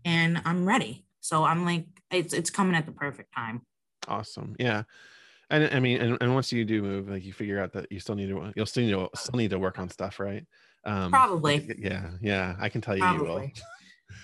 and 0.03 0.41
I'm 0.47 0.65
ready. 0.67 1.05
So 1.21 1.45
I'm 1.45 1.67
like, 1.67 1.89
it's 2.11 2.33
it's 2.33 2.49
coming 2.49 2.75
at 2.75 2.87
the 2.87 2.93
perfect 2.93 3.35
time. 3.35 3.67
Awesome. 4.09 4.57
Yeah. 4.59 4.85
And 5.53 5.69
I 5.73 5.81
mean, 5.81 6.01
and, 6.01 6.19
and 6.23 6.35
once 6.35 6.51
you 6.51 6.65
do 6.65 6.83
move, 6.83 7.11
like 7.11 7.25
you 7.25 7.33
figure 7.33 7.61
out 7.61 7.75
that 7.75 7.93
you 7.93 8.01
still 8.01 8.15
need 8.15 8.31
to, 8.31 8.53
you'll 8.57 8.67
still 8.67 8.83
need 8.85 8.93
to, 8.93 9.09
still 9.15 9.37
need 9.37 9.51
to 9.51 9.59
work 9.59 9.79
on 9.79 9.89
stuff, 9.91 10.19
right? 10.19 10.47
Um, 10.85 11.11
Probably. 11.13 11.71
Yeah. 11.79 12.13
Yeah. 12.23 12.57
I 12.59 12.71
can 12.71 12.81
tell 12.81 12.97
you, 12.97 13.05
you 13.05 13.21
will. 13.21 13.27
Probably. 13.35 13.55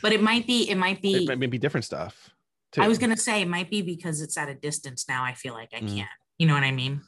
But 0.03 0.13
it 0.13 0.23
might 0.23 0.47
be, 0.47 0.71
it 0.71 0.77
might 0.77 1.03
be, 1.03 1.27
It 1.27 1.39
may 1.39 1.47
be 1.47 1.59
different 1.59 1.85
stuff. 1.85 2.31
Too. 2.73 2.83
I 2.83 2.89
was 2.89 2.99
gonna 2.99 3.17
say 3.17 3.43
it 3.43 3.49
might 3.49 3.71
be 3.71 3.83
because 3.83 4.21
it's 4.21 4.37
at 4.37 4.49
a 4.49 4.55
distance 4.55 5.07
now. 5.09 5.23
I 5.23 5.35
feel 5.35 5.55
like 5.55 5.71
I 5.75 5.81
Mm. 5.81 5.97
can't. 5.97 6.09
You 6.39 6.47
know 6.47 6.55
what 6.55 6.65
I 6.65 6.71
mean? 6.71 7.01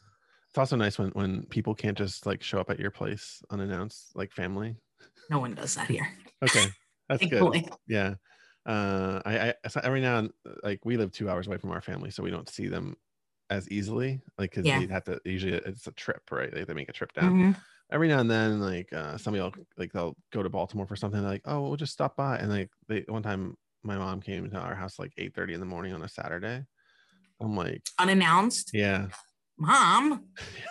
It's 0.48 0.58
also 0.58 0.76
nice 0.76 0.98
when 0.98 1.10
when 1.10 1.44
people 1.46 1.74
can't 1.74 1.96
just 1.96 2.26
like 2.26 2.42
show 2.42 2.58
up 2.60 2.70
at 2.70 2.78
your 2.80 2.90
place 2.90 3.42
unannounced, 3.50 4.10
like 4.14 4.32
family. 4.32 4.76
No 5.30 5.38
one 5.38 5.54
does 5.54 5.74
that 5.76 5.88
here. 5.88 6.08
Okay, 6.42 6.64
that's 7.10 7.26
good. 7.26 7.70
Yeah. 7.86 8.14
Uh, 8.64 9.20
I, 9.26 9.50
I 9.50 9.54
every 9.84 10.00
now 10.00 10.18
and 10.20 10.30
like 10.62 10.82
we 10.86 10.96
live 10.96 11.12
two 11.12 11.28
hours 11.28 11.46
away 11.46 11.58
from 11.58 11.70
our 11.70 11.82
family, 11.82 12.10
so 12.10 12.22
we 12.22 12.30
don't 12.30 12.48
see 12.48 12.66
them 12.66 12.96
as 13.50 13.68
easily. 13.70 14.20
Like, 14.38 14.52
cause 14.52 14.64
Yeah. 14.64 14.78
they 14.78 14.86
have 14.86 15.04
to 15.04 15.20
usually 15.24 15.54
it's 15.54 15.86
a 15.86 15.92
trip, 15.92 16.22
right? 16.30 16.52
They, 16.52 16.64
they 16.64 16.72
make 16.74 16.88
a 16.88 16.92
trip 16.92 17.12
down. 17.12 17.34
Mhm. 17.54 17.56
Every 17.92 18.06
now 18.08 18.20
and 18.20 18.30
then, 18.30 18.60
like 18.60 18.92
uh, 18.92 19.18
somebody 19.18 19.42
will 19.42 19.52
like 19.76 19.92
they'll 19.92 20.16
go 20.32 20.42
to 20.42 20.48
Baltimore 20.48 20.86
for 20.86 20.94
something. 20.96 21.20
They're 21.20 21.30
like, 21.30 21.42
oh, 21.44 21.62
we'll 21.62 21.76
just 21.76 21.92
stop 21.92 22.16
by. 22.16 22.38
And 22.38 22.48
like 22.50 22.70
they 22.88 23.04
one 23.08 23.22
time, 23.22 23.56
my 23.82 23.98
mom 23.98 24.20
came 24.20 24.48
to 24.48 24.56
our 24.58 24.74
house 24.76 24.98
like 24.98 25.12
eight 25.18 25.34
thirty 25.34 25.54
in 25.54 25.60
the 25.60 25.66
morning 25.66 25.92
on 25.92 26.02
a 26.02 26.08
Saturday. 26.08 26.64
I'm 27.40 27.56
like, 27.56 27.82
Unannounced. 27.98 28.70
yeah, 28.74 29.08
Mom. 29.58 30.24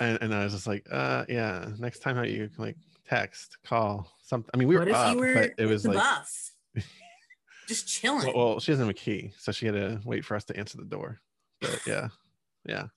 and, 0.00 0.18
and 0.20 0.34
I 0.34 0.44
was 0.44 0.52
just 0.52 0.66
like, 0.66 0.86
uh, 0.90 1.24
yeah. 1.28 1.68
Next 1.78 2.00
time, 2.00 2.16
how 2.16 2.22
you 2.22 2.50
like 2.58 2.76
text, 3.08 3.56
call, 3.64 4.10
something. 4.22 4.50
I 4.52 4.56
mean, 4.58 4.68
we 4.68 4.76
what 4.76 4.88
were 4.88 4.94
up, 4.94 5.16
were 5.16 5.34
but 5.34 5.52
it 5.56 5.66
was 5.66 5.86
like? 5.86 6.02
Just 7.66 7.88
chilling. 7.88 8.26
well, 8.26 8.36
well, 8.50 8.60
she 8.60 8.72
doesn't 8.72 8.84
have 8.84 8.90
a 8.94 8.98
key, 8.98 9.32
so 9.38 9.50
she 9.50 9.64
had 9.64 9.74
to 9.74 9.98
wait 10.04 10.22
for 10.22 10.36
us 10.36 10.44
to 10.44 10.56
answer 10.58 10.76
the 10.76 10.84
door. 10.84 11.22
But 11.64 11.80
yeah, 11.86 12.08
yeah. 12.66 12.88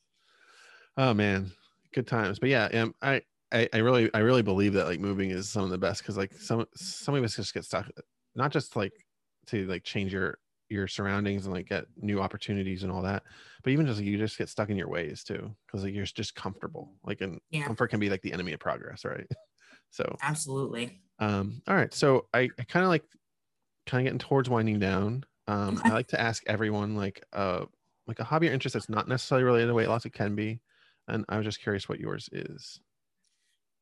Oh 0.97 1.13
man, 1.13 1.51
good 1.93 2.07
times. 2.07 2.39
But 2.39 2.49
yeah, 2.49 2.65
um, 2.65 2.95
I, 3.01 3.21
I, 3.51 3.69
I 3.73 3.77
really, 3.77 4.13
I 4.13 4.19
really 4.19 4.41
believe 4.43 4.73
that 4.73 4.85
like 4.85 4.99
moving 4.99 5.29
is 5.31 5.49
some 5.49 5.63
of 5.63 5.69
the 5.69 5.77
best 5.77 6.01
because 6.01 6.17
like 6.17 6.33
some, 6.33 6.65
some 6.75 7.15
of 7.15 7.23
us 7.23 7.35
just 7.35 7.53
get 7.53 7.65
stuck, 7.65 7.89
not 8.35 8.51
just 8.51 8.75
like 8.75 9.05
to 9.47 9.65
like 9.67 9.83
change 9.83 10.13
your 10.13 10.39
your 10.69 10.85
surroundings 10.87 11.45
and 11.45 11.55
like 11.55 11.67
get 11.67 11.85
new 11.95 12.19
opportunities 12.19 12.83
and 12.83 12.91
all 12.91 13.01
that, 13.01 13.23
but 13.63 13.71
even 13.71 13.85
just 13.85 13.99
like 13.99 14.05
you 14.07 14.17
just 14.17 14.37
get 14.37 14.49
stuck 14.49 14.69
in 14.69 14.75
your 14.75 14.89
ways 14.89 15.23
too 15.23 15.55
because 15.65 15.83
like 15.83 15.93
you're 15.93 16.03
just 16.05 16.35
comfortable. 16.35 16.97
Like 17.03 17.21
and 17.21 17.39
Yeah. 17.49 17.67
comfort 17.67 17.87
can 17.89 17.99
be 17.99 18.09
like 18.09 18.21
the 18.21 18.33
enemy 18.33 18.53
of 18.53 18.59
progress, 18.59 19.05
right? 19.05 19.27
So 19.91 20.19
Absolutely. 20.21 21.01
um, 21.19 21.61
all 21.67 21.75
right. 21.75 21.93
So 21.93 22.27
I, 22.33 22.51
I 22.59 22.63
kind 22.63 22.83
of 22.83 22.89
like 22.89 23.05
kind 23.85 24.01
of 24.01 24.05
getting 24.05 24.19
towards 24.19 24.49
winding 24.49 24.79
down. 24.79 25.25
Um, 25.47 25.81
Okay. 25.81 25.89
I 25.89 25.93
like 25.93 26.07
to 26.09 26.21
ask 26.21 26.43
everyone 26.47 26.95
like 26.95 27.23
uh 27.33 27.65
like 28.07 28.19
a 28.19 28.23
hobby 28.23 28.49
or 28.49 28.53
interest 28.53 28.73
that's 28.73 28.89
not 28.89 29.07
necessarily 29.07 29.43
related 29.43 29.67
to 29.67 29.73
weight 29.73 29.89
loss. 29.89 30.05
It 30.05 30.13
can 30.13 30.35
be. 30.35 30.61
And 31.07 31.25
I 31.29 31.37
was 31.37 31.45
just 31.45 31.61
curious 31.61 31.87
what 31.89 31.99
yours 31.99 32.29
is. 32.31 32.79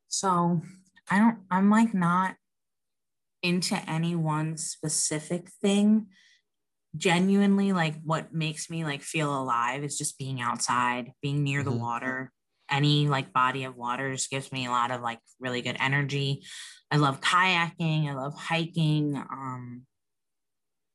So 0.08 0.62
I 1.10 1.20
don't, 1.20 1.40
I'm 1.52 1.70
like 1.70 1.94
not 1.94 2.36
into 3.44 3.76
any 3.90 4.16
one 4.16 4.58
specific 4.58 5.50
thing. 5.50 6.08
Genuinely, 6.98 7.74
like 7.74 8.02
what 8.04 8.34
makes 8.34 8.70
me 8.70 8.86
like 8.86 9.02
feel 9.02 9.36
alive 9.36 9.84
is 9.84 9.98
just 9.98 10.18
being 10.18 10.42
outside, 10.42 11.12
being 11.22 11.44
near 11.44 11.64
the 11.64 11.72
Mhm. 11.72 11.80
water. 11.80 12.32
Any 12.70 13.08
like 13.08 13.34
body 13.34 13.66
of 13.66 13.76
water 13.76 14.14
just 14.14 14.30
gives 14.32 14.52
me 14.52 14.66
a 14.66 14.72
lot 14.72 14.92
of 14.92 15.02
like 15.02 15.20
really 15.40 15.62
good 15.62 15.78
energy. 15.80 16.46
I 16.92 16.98
love 16.98 17.22
kayaking, 17.22 18.08
I 18.10 18.14
love 18.14 18.36
hiking. 18.36 19.16
Um, 19.18 19.86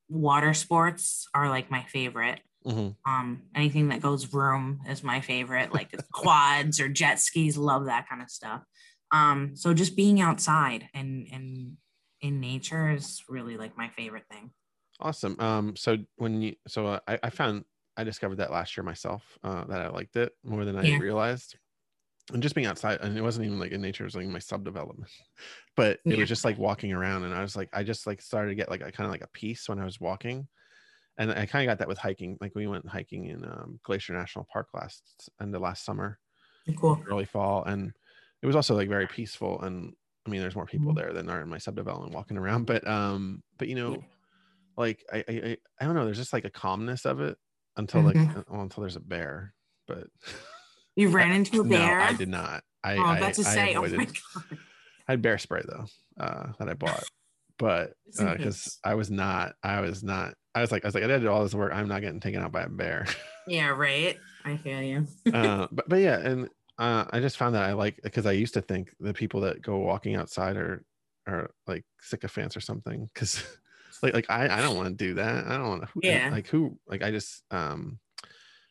water 0.09 0.55
sports 0.55 1.27
are 1.35 1.49
like 1.49 1.71
my 1.71 1.85
favorite. 1.85 2.41
Mhm. 2.65 2.97
Um, 3.07 3.45
anything 3.55 3.89
that 3.89 4.03
goes 4.03 4.25
vroom 4.25 4.83
is 4.89 5.03
my 5.03 5.21
favorite, 5.21 5.73
like 5.73 5.99
quads 6.13 6.81
or 6.81 6.89
jet 6.89 7.19
skis, 7.19 7.57
love 7.57 7.87
that 7.87 8.09
kind 8.09 8.21
of 8.23 8.31
stuff. 8.31 8.63
Um, 9.11 9.57
so 9.57 9.73
just 9.75 9.97
being 9.97 10.21
outside 10.21 10.89
and 10.95 11.27
and 11.33 11.77
in 12.21 12.41
nature 12.41 12.91
is 12.91 13.23
really 13.29 13.57
like 13.57 13.77
my 13.77 13.89
favorite 13.89 14.27
thing. 14.31 14.53
Awesome. 14.99 15.39
Um, 15.41 15.77
so 15.77 15.97
when 16.17 16.43
you 16.43 16.57
so 16.69 16.87
uh, 16.87 17.01
I, 17.09 17.19
I 17.23 17.31
found 17.31 17.65
I 17.97 18.05
discovered 18.05 18.37
that 18.37 18.51
last 18.51 18.77
year 18.77 18.85
myself, 18.85 19.39
uh, 19.43 19.65
that 19.65 19.81
I 19.81 19.89
liked 19.89 20.17
it 20.17 20.33
more 20.45 20.65
than 20.65 20.77
I 20.77 20.89
Yeah. 20.89 20.99
realized. 20.99 21.57
And 22.33 22.43
just 22.43 22.55
being 22.55 22.67
outside, 22.67 23.01
and 23.03 23.19
it 23.19 23.23
wasn't 23.23 23.47
even 23.47 23.61
like 23.61 23.73
in 23.73 23.83
nature, 23.83 24.05
it 24.05 24.09
was 24.09 24.17
like 24.17 24.27
my 24.29 24.39
sub 24.41 24.65
development. 24.65 25.11
But 25.77 26.01
it 26.09 26.17
Yeah. 26.17 26.19
was 26.19 26.29
just 26.29 26.45
like 26.45 26.59
walking 26.59 26.93
around, 26.93 27.25
and 27.25 27.35
I 27.35 27.43
was 27.43 27.57
like, 27.57 27.71
I 27.73 27.85
just 27.85 28.07
like 28.07 28.23
started 28.23 28.51
to 28.51 28.57
get 28.57 28.71
like 28.71 28.83
a 28.83 28.93
kind 28.93 29.07
of 29.07 29.13
like 29.13 29.23
a 29.25 29.29
peace 29.29 29.69
when 29.69 29.81
I 29.81 29.85
was 29.87 30.01
walking. 30.01 30.49
And 31.21 31.33
I 31.33 31.47
kind 31.47 31.65
of 31.69 31.73
got 31.73 31.81
that 31.81 31.89
with 31.89 31.99
hiking. 31.99 32.39
Like 32.41 32.57
we 32.57 32.67
went 32.67 32.89
hiking 32.89 33.27
in 33.27 33.45
um, 33.45 33.81
Glacier 33.85 34.15
National 34.15 34.47
Park 34.53 34.71
last 34.75 35.31
end 35.41 35.55
of 35.55 35.63
last 35.63 35.85
summer, 35.85 36.19
Cool. 36.77 37.03
early 37.11 37.25
fall, 37.27 37.65
and 37.65 37.93
it 38.43 38.47
was 38.47 38.57
also 38.57 38.75
like 38.75 38.89
very 38.89 39.07
peaceful 39.07 39.61
and 39.63 39.95
I 40.27 40.31
mean 40.31 40.41
there's 40.41 40.57
more 40.57 40.67
people 40.67 40.93
Mhm. 40.93 40.97
there 40.97 41.13
than 41.13 41.31
are 41.31 41.43
in 41.43 41.49
my 41.49 41.59
subdevelopment 41.59 42.13
walking 42.13 42.39
around, 42.39 42.67
but 42.67 42.87
um 42.89 43.43
but 43.59 43.69
you 43.69 43.75
know 43.77 44.03
like 44.77 45.05
I, 45.13 45.19
I 45.19 45.25
I 45.33 45.59
I 45.81 45.87
don't 45.87 45.95
know, 45.97 46.05
there's 46.07 46.19
just 46.19 46.33
like 46.33 46.47
a 46.47 46.51
calmness 46.51 47.07
of 47.07 47.21
it 47.21 47.39
until 47.77 48.03
like 48.03 48.17
Mhm. 48.17 48.37
uh, 48.37 48.45
well, 48.49 48.63
until 48.63 48.83
there's 48.83 48.97
a 48.97 49.01
bear. 49.01 49.55
But 49.87 50.09
You 50.97 51.09
ran 51.09 51.33
into 51.33 51.61
a 51.61 51.65
bear. 51.65 52.01
no, 52.01 52.05
I 52.05 52.13
did 52.15 52.29
not. 52.29 52.65
I 52.85 52.93
Oh, 52.99 53.03
I 53.03 53.05
I, 53.05 53.11
was 53.11 53.19
about 53.19 53.35
to 53.35 53.45
I 53.45 53.55
say, 53.55 53.75
oh 53.75 53.81
avoided. 53.81 53.99
my 53.99 54.05
god. 54.07 54.59
I 55.09 55.13
had 55.13 55.23
bear 55.23 55.39
spray 55.39 55.63
though, 55.67 55.87
uh, 56.19 56.53
that 56.59 56.69
I 56.69 56.75
bought, 56.75 57.09
but 57.59 57.95
because 58.13 58.37
case. 58.37 58.79
I 58.85 58.95
was 58.95 59.11
not, 59.11 59.55
I 59.63 59.81
was 59.81 60.03
not, 60.03 60.35
I 60.55 60.61
was 60.61 60.73
like, 60.73 60.85
I 60.85 60.89
was 60.89 60.95
like, 60.95 61.05
I 61.05 61.07
did 61.07 61.27
all 61.27 61.43
this 61.43 61.55
work. 61.55 61.73
I'm 61.73 61.89
not 61.89 62.01
getting 62.01 62.21
taken 62.21 62.43
out 62.43 62.53
by 62.53 62.63
a 62.63 62.69
bear. 62.69 63.07
Yeah, 63.47 63.69
right. 63.69 64.19
I 64.45 64.57
feel 64.57 64.83
you. 64.83 65.07
uh, 65.33 65.67
but 65.73 65.89
but 65.89 65.97
yeah, 65.97 66.19
and 66.19 66.49
uh, 66.79 67.05
I 67.11 67.21
just 67.21 67.37
found 67.37 67.55
that 67.55 67.65
I 67.65 67.73
like 67.73 68.01
because 68.03 68.27
I 68.27 68.33
used 68.33 68.55
to 68.55 68.63
think 68.63 68.95
the 69.01 69.15
people 69.15 69.41
that 69.43 69.63
go 69.63 69.79
walking 69.79 70.17
outside 70.17 70.57
are 70.57 70.85
are 71.27 71.51
like 71.67 71.85
sycophants 72.01 72.57
or 72.57 72.61
something. 72.61 73.09
Because 73.13 73.43
like 74.03 74.15
like 74.15 74.31
I 74.31 74.59
I 74.59 74.63
don't 74.63 74.77
want 74.77 74.89
to 74.89 75.05
do 75.05 75.15
that. 75.15 75.47
I 75.47 75.57
don't 75.57 75.69
want 75.69 75.83
to. 75.83 75.89
Yeah. 76.03 76.31
Like 76.31 76.49
who 76.49 76.79
like 76.87 77.03
I 77.03 77.11
just 77.11 77.43
um 77.51 77.99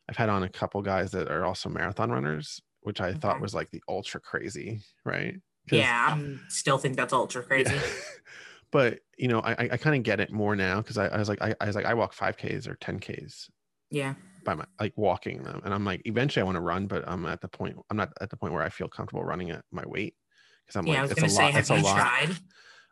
I've 0.10 0.18
had 0.18 0.30
on 0.30 0.44
a 0.44 0.50
couple 0.50 0.82
guys 0.82 1.12
that 1.12 1.30
are 1.30 1.46
also 1.46 1.70
marathon 1.70 2.10
runners, 2.10 2.62
which 2.82 3.00
I 3.00 3.14
thought 3.14 3.42
was 3.42 3.54
like 3.54 3.70
the 3.70 3.84
ultra 3.88 4.20
crazy, 4.20 4.82
right? 5.06 5.36
Yeah, 5.72 6.18
I 6.18 6.36
still 6.48 6.80
think 6.80 6.96
that's 6.96 7.14
ultra 7.14 7.44
crazy. 7.44 7.76
Yeah. 7.76 7.82
But 8.72 9.00
you 9.18 9.28
know, 9.28 9.40
I 9.42 9.52
I, 9.74 9.78
kind 9.78 9.96
of 9.96 10.04
get 10.04 10.20
it 10.20 10.32
more 10.32 10.56
now 10.56 10.78
because 10.82 10.98
I, 10.98 11.08
I 11.08 11.18
was 11.18 11.30
like 11.30 11.42
I, 11.42 11.56
I 11.60 11.68
was 11.68 11.76
like 11.76 11.86
I 11.86 11.94
walk 11.94 12.14
five 12.14 12.38
Ks 12.38 12.68
or 12.68 12.76
ten 12.76 13.00
Ks 13.00 13.50
Yeah. 13.90 14.16
by 14.46 14.56
my 14.56 14.66
like 14.80 14.94
walking 14.98 15.44
them, 15.44 15.62
and 15.64 15.74
I'm 15.74 15.86
like 15.86 16.02
eventually 16.06 16.42
I 16.42 16.46
want 16.46 16.56
to 16.56 16.62
run, 16.62 16.88
but 16.88 17.08
I'm 17.08 17.26
at 17.26 17.42
the 17.42 17.48
point 17.48 17.78
I'm 17.90 17.98
not 17.98 18.14
at 18.22 18.30
the 18.30 18.38
point 18.38 18.54
where 18.54 18.64
I 18.64 18.70
feel 18.70 18.88
comfortable 18.88 19.24
running 19.24 19.52
at 19.52 19.66
my 19.72 19.84
weight 19.86 20.16
because 20.66 20.76
I'm 20.78 20.86
yeah, 20.86 21.00
I 21.00 21.02
like 21.02 21.02
was 21.04 21.12
it's 21.12 21.20
gonna 21.22 21.30
a 21.30 21.34
say, 21.34 21.44
lot. 21.44 21.52
have 21.54 21.62
It's 21.62 21.70
a 21.70 21.76
you 21.76 21.84
lot. 21.84 21.96
tried? 21.98 22.38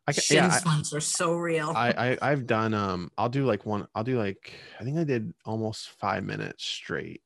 I 0.08 0.14
can, 0.14 0.24
Shin 0.24 0.44
yeah, 0.44 0.62
I- 0.66 0.96
are 0.96 1.02
so 1.02 1.36
real. 1.36 1.72
I, 1.76 2.12
I 2.12 2.18
I've 2.32 2.48
done 2.48 2.74
um 2.74 3.12
I'll 3.18 3.30
do 3.30 3.46
like 3.46 3.66
one 3.66 3.88
I'll 3.94 4.04
do 4.04 4.18
like 4.18 4.54
I 4.80 4.84
think 4.84 4.98
I 4.98 5.04
did 5.04 5.34
almost 5.46 5.90
five 5.90 6.24
minutes 6.24 6.64
straight 6.66 7.22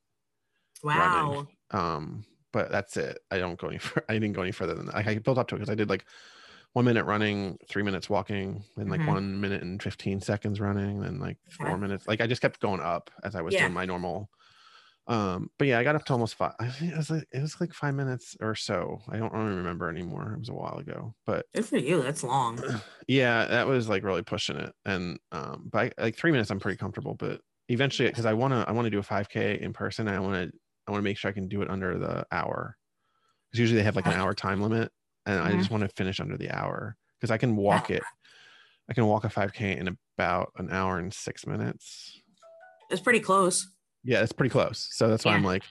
wow. 0.83 1.47
um 1.71 2.25
but 2.51 2.71
that's 2.71 2.97
it 2.97 3.19
I 3.29 3.37
don't 3.37 3.59
go 3.59 3.67
any 3.67 3.77
fur- 3.79 4.03
I 4.09 4.13
didn't 4.13 4.33
go 4.33 4.41
any 4.41 4.51
further 4.51 4.73
than 4.73 4.87
that 4.87 4.95
I, 4.95 5.11
I 5.11 5.17
built 5.19 5.37
up 5.37 5.47
to 5.49 5.55
it 5.55 5.59
because 5.59 5.69
I 5.69 5.75
did 5.75 5.89
like 5.89 6.05
one 6.73 6.85
minute 6.85 7.05
running 7.05 7.57
three 7.69 7.83
minutes 7.83 8.09
walking 8.09 8.63
and 8.77 8.89
like 8.89 9.05
Mhm. 9.05 9.07
one 9.07 9.41
minute 9.41 9.61
and 9.61 9.81
15 9.83 10.21
seconds 10.21 10.59
running 10.59 11.01
then 11.01 11.19
like 11.19 11.37
four 11.49 11.77
Okay. 11.77 11.77
minutes 11.77 12.07
like 12.07 12.21
I 12.21 12.27
just 12.27 12.41
kept 12.41 12.59
going 12.59 12.81
up 12.81 13.11
as 13.23 13.35
I 13.35 13.41
was 13.41 13.55
Yeah. 13.55 13.57
doing 13.57 13.73
my 13.73 13.85
normal 13.85 14.29
um 15.07 15.49
but 15.59 15.67
yeah 15.67 15.79
I 15.79 15.83
got 15.85 15.95
up 15.95 16.05
to 16.05 16.13
almost 16.13 16.35
five 16.35 16.53
I 16.59 16.69
think 16.69 16.93
it 16.93 16.97
was 16.97 17.09
like 17.11 17.27
it 17.31 17.41
was 17.41 17.61
like 17.61 17.73
five 17.73 17.95
minutes 17.95 18.37
or 18.41 18.55
so 18.55 19.01
I 19.09 19.17
don't 19.17 19.33
really 19.33 19.55
remember 19.55 19.89
anymore 19.89 20.33
it 20.33 20.39
was 20.39 20.49
a 20.49 20.53
while 20.53 20.77
ago 20.79 21.15
but 21.25 21.47
Good 21.53 21.65
for 21.65 21.77
you. 21.77 22.01
That's 22.01 22.23
long. 22.23 22.65
yeah 23.07 23.45
that 23.45 23.67
was 23.67 23.89
like 23.89 24.03
really 24.03 24.21
pushing 24.23 24.57
it 24.57 24.73
and 24.85 25.19
um 25.31 25.69
but 25.71 25.93
I, 25.97 26.03
like 26.03 26.15
three 26.15 26.31
minutes 26.31 26.51
i'm 26.51 26.59
pretty 26.59 26.77
comfortable 26.77 27.15
but 27.15 27.41
eventually 27.69 28.09
because 28.09 28.25
i 28.25 28.33
want 28.33 28.53
to 28.53 28.65
i 28.67 28.71
want 28.71 28.85
to 28.85 28.89
do 28.89 28.99
a 28.99 29.03
5k 29.03 29.59
in 29.59 29.73
person 29.73 30.07
i 30.07 30.19
want 30.19 30.51
to 30.51 30.57
i 30.87 30.91
want 30.91 30.99
to 30.99 31.03
make 31.03 31.17
sure 31.17 31.29
i 31.29 31.33
can 31.33 31.47
do 31.47 31.61
it 31.61 31.69
under 31.69 31.97
the 31.97 32.25
hour 32.31 32.77
because 33.51 33.59
usually 33.59 33.79
they 33.79 33.83
have 33.85 33.95
like 33.97 34.07
an 34.07 34.13
hour 34.13 34.33
time 34.33 34.61
limit 34.61 34.91
and 35.25 35.39
i 35.39 35.51
Mhm. 35.51 35.57
just 35.57 35.71
want 35.71 35.81
to 35.81 35.89
finish 35.89 36.19
under 36.19 36.37
the 36.37 36.49
hour 36.51 36.97
because 37.19 37.31
i 37.31 37.37
can 37.37 37.55
walk 37.55 37.89
it 37.89 38.03
i 38.89 38.93
can 38.93 39.05
walk 39.05 39.23
a 39.23 39.29
5k 39.29 39.77
in 39.77 39.87
about 40.17 40.51
an 40.57 40.69
hour 40.71 40.97
and 40.97 41.13
six 41.13 41.45
minutes 41.45 42.19
It's 42.89 43.01
pretty 43.01 43.19
close. 43.19 43.67
yeah 44.03 44.21
it's 44.21 44.31
pretty 44.33 44.49
close 44.51 44.87
so 44.91 45.07
that's 45.07 45.25
why 45.25 45.33
i'm 45.35 45.43
like 45.43 45.63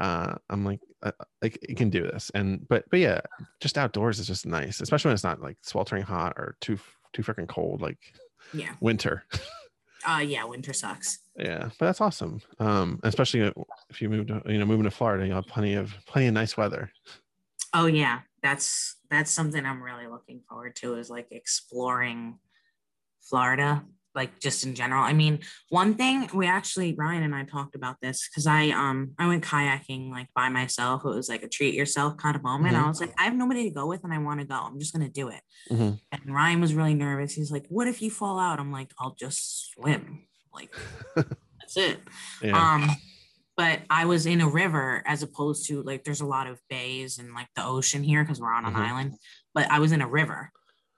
uh 0.00 0.34
i'm 0.50 0.64
like 0.64 0.80
uh, 1.02 1.12
like 1.42 1.58
you 1.68 1.74
can 1.74 1.90
do 1.90 2.02
this 2.02 2.30
and 2.34 2.66
but 2.68 2.84
but 2.90 2.98
yeah 3.00 3.20
just 3.60 3.76
outdoors 3.76 4.18
is 4.18 4.26
just 4.26 4.46
nice 4.46 4.80
especially 4.80 5.08
when 5.10 5.14
it's 5.14 5.24
not 5.24 5.40
like 5.42 5.58
sweltering 5.62 6.02
hot 6.02 6.32
or 6.36 6.56
too 6.60 6.78
too 7.12 7.22
freaking 7.22 7.48
cold 7.48 7.80
like 7.82 7.98
Yeah. 8.54 8.74
winter 8.80 9.24
Uh 10.04 10.18
yeah, 10.18 10.44
winter 10.44 10.72
sucks. 10.72 11.18
yeah 11.36 11.68
but 11.78 11.86
that's 11.86 12.00
awesome 12.00 12.40
um 12.58 12.98
especially 13.04 13.52
if 13.88 14.02
you 14.02 14.08
move 14.08 14.26
to 14.26 14.42
you 14.46 14.58
know 14.58 14.64
moving 14.64 14.82
to 14.84 14.90
florida 14.90 15.24
you'll 15.26 15.36
have 15.36 15.46
plenty 15.46 15.74
of 15.74 15.94
plenty 16.06 16.26
of 16.26 16.34
nice 16.34 16.56
weather 16.56 16.90
Oh 17.74 17.86
yeah. 17.86 18.20
That's 18.42 18.96
that's 19.10 19.30
something 19.30 19.64
I'm 19.64 19.82
really 19.82 20.06
looking 20.06 20.40
forward 20.48 20.74
to 20.76 20.94
is 20.94 21.08
like 21.10 21.28
exploring 21.30 22.38
Florida, 23.20 23.84
like 24.14 24.40
just 24.40 24.64
in 24.66 24.74
general. 24.74 25.02
I 25.04 25.12
mean, 25.12 25.40
one 25.68 25.94
thing 25.94 26.28
we 26.34 26.46
actually 26.46 26.94
Ryan 26.94 27.22
and 27.22 27.34
I 27.34 27.44
talked 27.44 27.74
about 27.76 28.00
this 28.02 28.28
because 28.28 28.46
I 28.46 28.70
um 28.70 29.12
I 29.18 29.26
went 29.28 29.44
kayaking 29.44 30.10
like 30.10 30.28
by 30.34 30.48
myself. 30.48 31.02
It 31.04 31.08
was 31.08 31.28
like 31.28 31.42
a 31.44 31.48
treat 31.48 31.74
yourself 31.74 32.16
kind 32.16 32.34
of 32.34 32.42
moment. 32.42 32.74
Mhm. 32.74 32.82
I 32.84 32.88
was 32.88 33.00
like, 33.00 33.14
I 33.18 33.24
have 33.24 33.34
nobody 33.36 33.64
to 33.64 33.70
go 33.70 33.86
with 33.86 34.02
and 34.02 34.12
I 34.12 34.18
want 34.18 34.40
to 34.40 34.46
go. 34.46 34.54
I'm 34.56 34.78
just 34.80 34.92
gonna 34.92 35.08
do 35.08 35.28
it. 35.28 35.40
Mhm. 35.70 36.00
And 36.10 36.34
Ryan 36.34 36.60
was 36.60 36.74
really 36.74 36.94
nervous. 36.94 37.34
He's 37.34 37.52
like, 37.52 37.66
What 37.68 37.86
if 37.86 38.02
you 38.02 38.10
fall 38.10 38.38
out? 38.40 38.58
I'm 38.58 38.72
like, 38.72 38.90
I'll 38.98 39.14
just 39.14 39.72
swim. 39.72 40.26
Like 40.52 40.74
that's 41.14 41.76
it. 41.76 42.00
yeah 42.42 42.74
Um, 42.74 42.90
but 43.56 43.80
I 43.90 44.06
was 44.06 44.26
in 44.26 44.40
a 44.40 44.48
river 44.48 45.02
as 45.06 45.22
opposed 45.22 45.68
to 45.68 45.82
like 45.82 46.04
there's 46.04 46.20
a 46.20 46.26
lot 46.26 46.46
of 46.46 46.60
bays 46.68 47.18
and 47.18 47.34
like 47.34 47.48
the 47.56 47.64
ocean 47.64 48.02
here 48.02 48.22
because 48.24 48.40
we're 48.40 48.52
on 48.52 48.64
an 48.64 48.74
Mhm. 48.74 48.88
island. 48.88 49.14
But 49.54 49.70
I 49.70 49.78
was 49.78 49.92
in 49.92 50.00
a 50.00 50.08
river, 50.08 50.50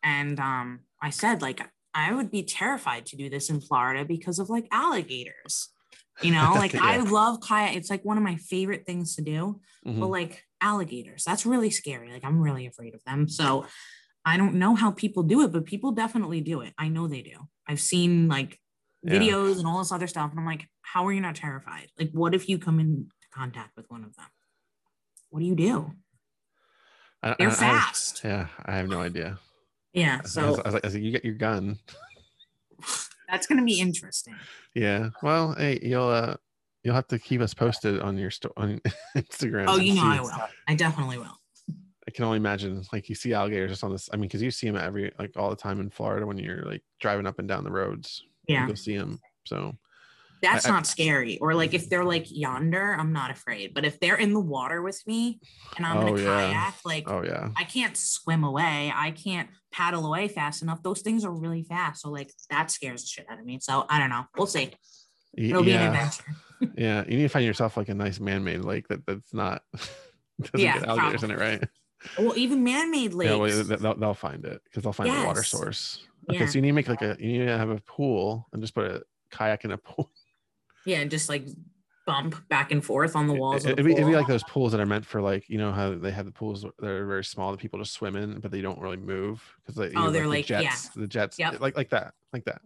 and 0.02 0.38
um, 0.38 0.80
I 1.02 1.10
said 1.10 1.42
like 1.42 1.60
I 1.94 2.12
would 2.12 2.30
be 2.30 2.42
terrified 2.42 3.06
to 3.06 3.16
do 3.16 3.30
this 3.30 3.50
in 3.50 3.60
Florida 3.60 4.04
because 4.04 4.38
of 4.38 4.50
like 4.50 4.66
alligators. 4.70 5.70
You 6.22 6.32
know, 6.32 6.52
like 6.56 6.74
I 6.74 6.98
love 6.98 7.40
kayak. 7.40 7.76
It's 7.76 7.90
like 7.90 8.04
one 8.04 8.16
of 8.16 8.22
my 8.22 8.36
favorite 8.36 8.84
things 8.86 9.16
to 9.16 9.22
do. 9.22 9.60
But 9.84 10.06
Mhm. 10.06 10.10
like 10.10 10.42
alligators, 10.60 11.24
that's 11.24 11.44
really 11.46 11.70
scary. 11.70 12.10
Like 12.12 12.24
I'm 12.24 12.40
really 12.40 12.66
afraid 12.66 12.94
of 12.94 13.02
them. 13.04 13.28
So 13.28 13.66
I 14.24 14.36
don't 14.38 14.54
know 14.54 14.74
how 14.74 14.90
people 14.90 15.22
do 15.22 15.42
it, 15.42 15.52
but 15.52 15.66
people 15.66 15.92
definitely 15.92 16.40
do 16.40 16.62
it. 16.62 16.72
I 16.78 16.88
know 16.88 17.06
they 17.06 17.20
do. 17.22 17.36
I've 17.68 17.80
seen 17.80 18.26
like 18.28 18.58
Yeah. 19.04 19.18
videos 19.18 19.58
and 19.58 19.66
all 19.66 19.78
this 19.78 19.92
other 19.92 20.06
stuff. 20.06 20.30
And 20.30 20.40
I'm 20.40 20.46
like, 20.46 20.68
how 20.82 21.06
are 21.06 21.12
you 21.12 21.20
not 21.20 21.34
terrified? 21.36 21.88
Like, 21.98 22.10
what 22.12 22.34
if 22.34 22.48
you 22.48 22.58
come 22.58 22.80
into 22.80 23.06
contact 23.32 23.76
with 23.76 23.86
one 23.90 24.02
of 24.04 24.14
them? 24.16 24.26
What 25.30 25.40
do 25.40 25.46
you 25.46 25.54
do? 25.54 25.92
I- 27.22 27.34
They're 27.38 27.48
I- 27.48 27.52
I- 27.52 27.54
fast. 27.54 28.22
yeah 28.24 28.48
i 28.66 28.76
have 28.76 28.88
no 28.88 29.00
idea 29.00 29.38
Yeah. 29.94 30.20
I 30.22 30.26
So 30.26 30.42
I 30.44 30.50
was 30.66 30.74
like, 30.74 30.84
I 30.84 30.88
you 30.90 31.10
get 31.10 31.24
your 31.24 31.34
gun 31.34 31.78
that's 33.28 33.46
going 33.46 33.58
to 33.58 33.64
be 33.64 33.80
interesting. 33.80 34.34
yeah 34.74 35.08
well 35.22 35.54
hey 35.54 35.78
you'll 35.82 36.08
uh 36.08 36.34
you'll 36.82 36.94
have 36.94 37.08
to 37.08 37.18
keep 37.18 37.40
us 37.40 37.54
posted 37.54 38.00
on 38.00 38.18
your 38.18 38.30
sto- 38.30 38.52
on 38.58 38.80
instagram 39.16 39.64
Oh, 39.68 39.76
you 39.78 39.94
know, 39.94 40.04
I 40.04 40.20
will. 40.20 40.30
I 40.68 40.74
definitely 40.74 41.16
will. 41.18 41.38
I 42.06 42.10
can 42.10 42.24
only 42.26 42.36
imagine 42.36 42.84
like 42.92 43.08
you 43.08 43.14
see 43.14 43.32
alligators 43.32 43.70
just 43.70 43.82
on 43.84 43.90
this. 43.90 44.10
I 44.12 44.16
mean, 44.16 44.28
because 44.28 44.42
you 44.42 44.50
see 44.50 44.66
them 44.66 44.76
every 44.76 45.10
like 45.18 45.32
all 45.36 45.48
the 45.48 45.56
time 45.56 45.80
in 45.80 45.88
Florida 45.88 46.26
when 46.26 46.36
you're 46.36 46.62
like 46.66 46.82
driving 47.00 47.26
up 47.26 47.38
and 47.38 47.48
down 47.48 47.64
the 47.64 47.70
roads. 47.72 48.22
Yeah. 48.48 48.66
you'll 48.66 48.76
see 48.76 48.96
them. 48.96 49.20
So 49.46 49.74
That's 50.42 50.66
I- 50.66 50.68
I- 50.68 50.72
not 50.72 50.86
scary. 50.86 51.38
Or 51.38 51.54
like 51.54 51.74
if 51.74 51.88
they're 51.88 52.04
like 52.04 52.26
yonder, 52.30 52.94
I'm 52.98 53.12
not 53.12 53.30
afraid. 53.30 53.72
But 53.74 53.84
if 53.84 53.98
they're 54.00 54.16
in 54.16 54.32
the 54.32 54.40
water 54.40 54.82
with 54.82 55.02
me 55.06 55.40
and 55.76 55.86
I'm 55.86 55.96
Oh, 55.98 56.00
in 56.02 56.08
a 56.08 56.12
oh, 56.12 56.16
yeah. 56.16 56.24
kayak, 56.52 56.74
like 56.84 57.10
oh 57.10 57.22
yeah, 57.24 57.48
I 57.56 57.64
can't 57.64 57.96
swim 57.96 58.44
away. 58.44 58.92
I 58.94 59.10
can't 59.12 59.48
paddle 59.72 60.06
away 60.06 60.28
fast 60.28 60.62
enough. 60.62 60.82
Those 60.82 61.00
things 61.02 61.24
are 61.24 61.32
really 61.32 61.62
fast. 61.62 62.02
So 62.02 62.10
like 62.10 62.32
that 62.50 62.70
scares 62.70 63.02
the 63.02 63.08
shit 63.08 63.26
out 63.30 63.38
of 63.38 63.44
me. 63.46 63.58
So 63.60 63.86
I 63.88 63.98
don't 63.98 64.10
know. 64.10 64.24
We'll 64.36 64.46
see. 64.46 64.72
It'll 65.36 65.62
be 65.64 65.72
an 65.72 65.80
yeah, 65.80 65.88
adventure. 65.88 66.74
yeah. 66.78 67.04
You 67.08 67.16
need 67.16 67.22
to 67.24 67.28
find 67.28 67.44
yourself 67.44 67.76
like 67.76 67.88
a 67.88 67.94
nice 67.94 68.20
man-made 68.20 68.60
lake 68.64 68.86
that 68.88 69.04
that's 69.06 69.34
not 69.34 69.62
doesn't 70.40 70.60
Yeah, 70.60 70.78
get 70.78 70.88
alligators 70.88 71.22
in 71.24 71.30
it, 71.32 71.38
right? 71.38 71.64
Well, 72.18 72.36
even 72.36 72.62
man-made 72.62 73.14
lakes. 73.14 73.30
Yeah, 73.30 73.36
well, 73.36 73.50
they- 73.64 73.76
they'll, 73.76 73.94
they'll 73.96 74.14
find 74.14 74.44
it 74.44 74.60
because 74.64 74.82
they'll 74.82 74.92
find 74.92 75.10
the 75.10 75.26
water 75.26 75.42
source. 75.42 76.06
Okay, 76.30 76.38
Yeah. 76.40 76.46
so 76.46 76.54
you 76.56 76.62
need 76.62 76.68
to 76.68 76.72
make 76.74 76.88
like 76.88 77.02
a 77.02 77.16
you 77.18 77.38
need 77.38 77.46
to 77.46 77.58
have 77.58 77.70
a 77.70 77.80
pool 77.80 78.48
and 78.52 78.62
just 78.62 78.74
put 78.74 78.84
a 78.90 79.02
kayak 79.30 79.64
in 79.64 79.72
a 79.72 79.78
pool. 79.88 80.10
Yeah, 80.86 80.98
and 81.00 81.10
just 81.10 81.28
like 81.28 81.46
bump 82.06 82.46
back 82.50 82.70
and 82.70 82.84
forth 82.84 83.16
on 83.16 83.26
the 83.26 83.32
walls. 83.32 83.64
It, 83.64 83.76
would 83.76 83.84
be, 83.86 83.92
it'd 83.92 84.06
be 84.06 84.14
like 84.14 84.26
those 84.26 84.44
pools 84.44 84.72
that 84.72 84.80
are 84.80 84.84
meant 84.86 85.06
for 85.06 85.22
like 85.22 85.48
you 85.48 85.56
know 85.58 85.72
how 85.72 85.94
they 85.94 86.10
have 86.10 86.26
the 86.26 86.32
pools 86.32 86.62
that 86.62 86.86
are 86.86 87.06
very 87.06 87.24
small 87.24 87.50
that 87.50 87.60
people 87.60 87.78
just 87.78 87.92
swim 87.94 88.16
in, 88.16 88.40
but 88.40 88.50
they 88.50 88.60
don't 88.60 88.78
really 88.80 88.96
move 88.98 89.42
because 89.62 89.74
they, 89.76 89.96
oh 89.96 90.04
know, 90.06 90.10
they're 90.10 90.24
the 90.24 90.28
like- 90.28 90.48
yeah. 90.50 90.62
jets, 90.62 90.88
the 90.90 91.06
jets, 91.06 91.38
Yep. 91.38 91.60
like 91.60 91.76
like 91.76 91.90
that, 91.90 92.14
like 92.32 92.44
that. 92.44 92.60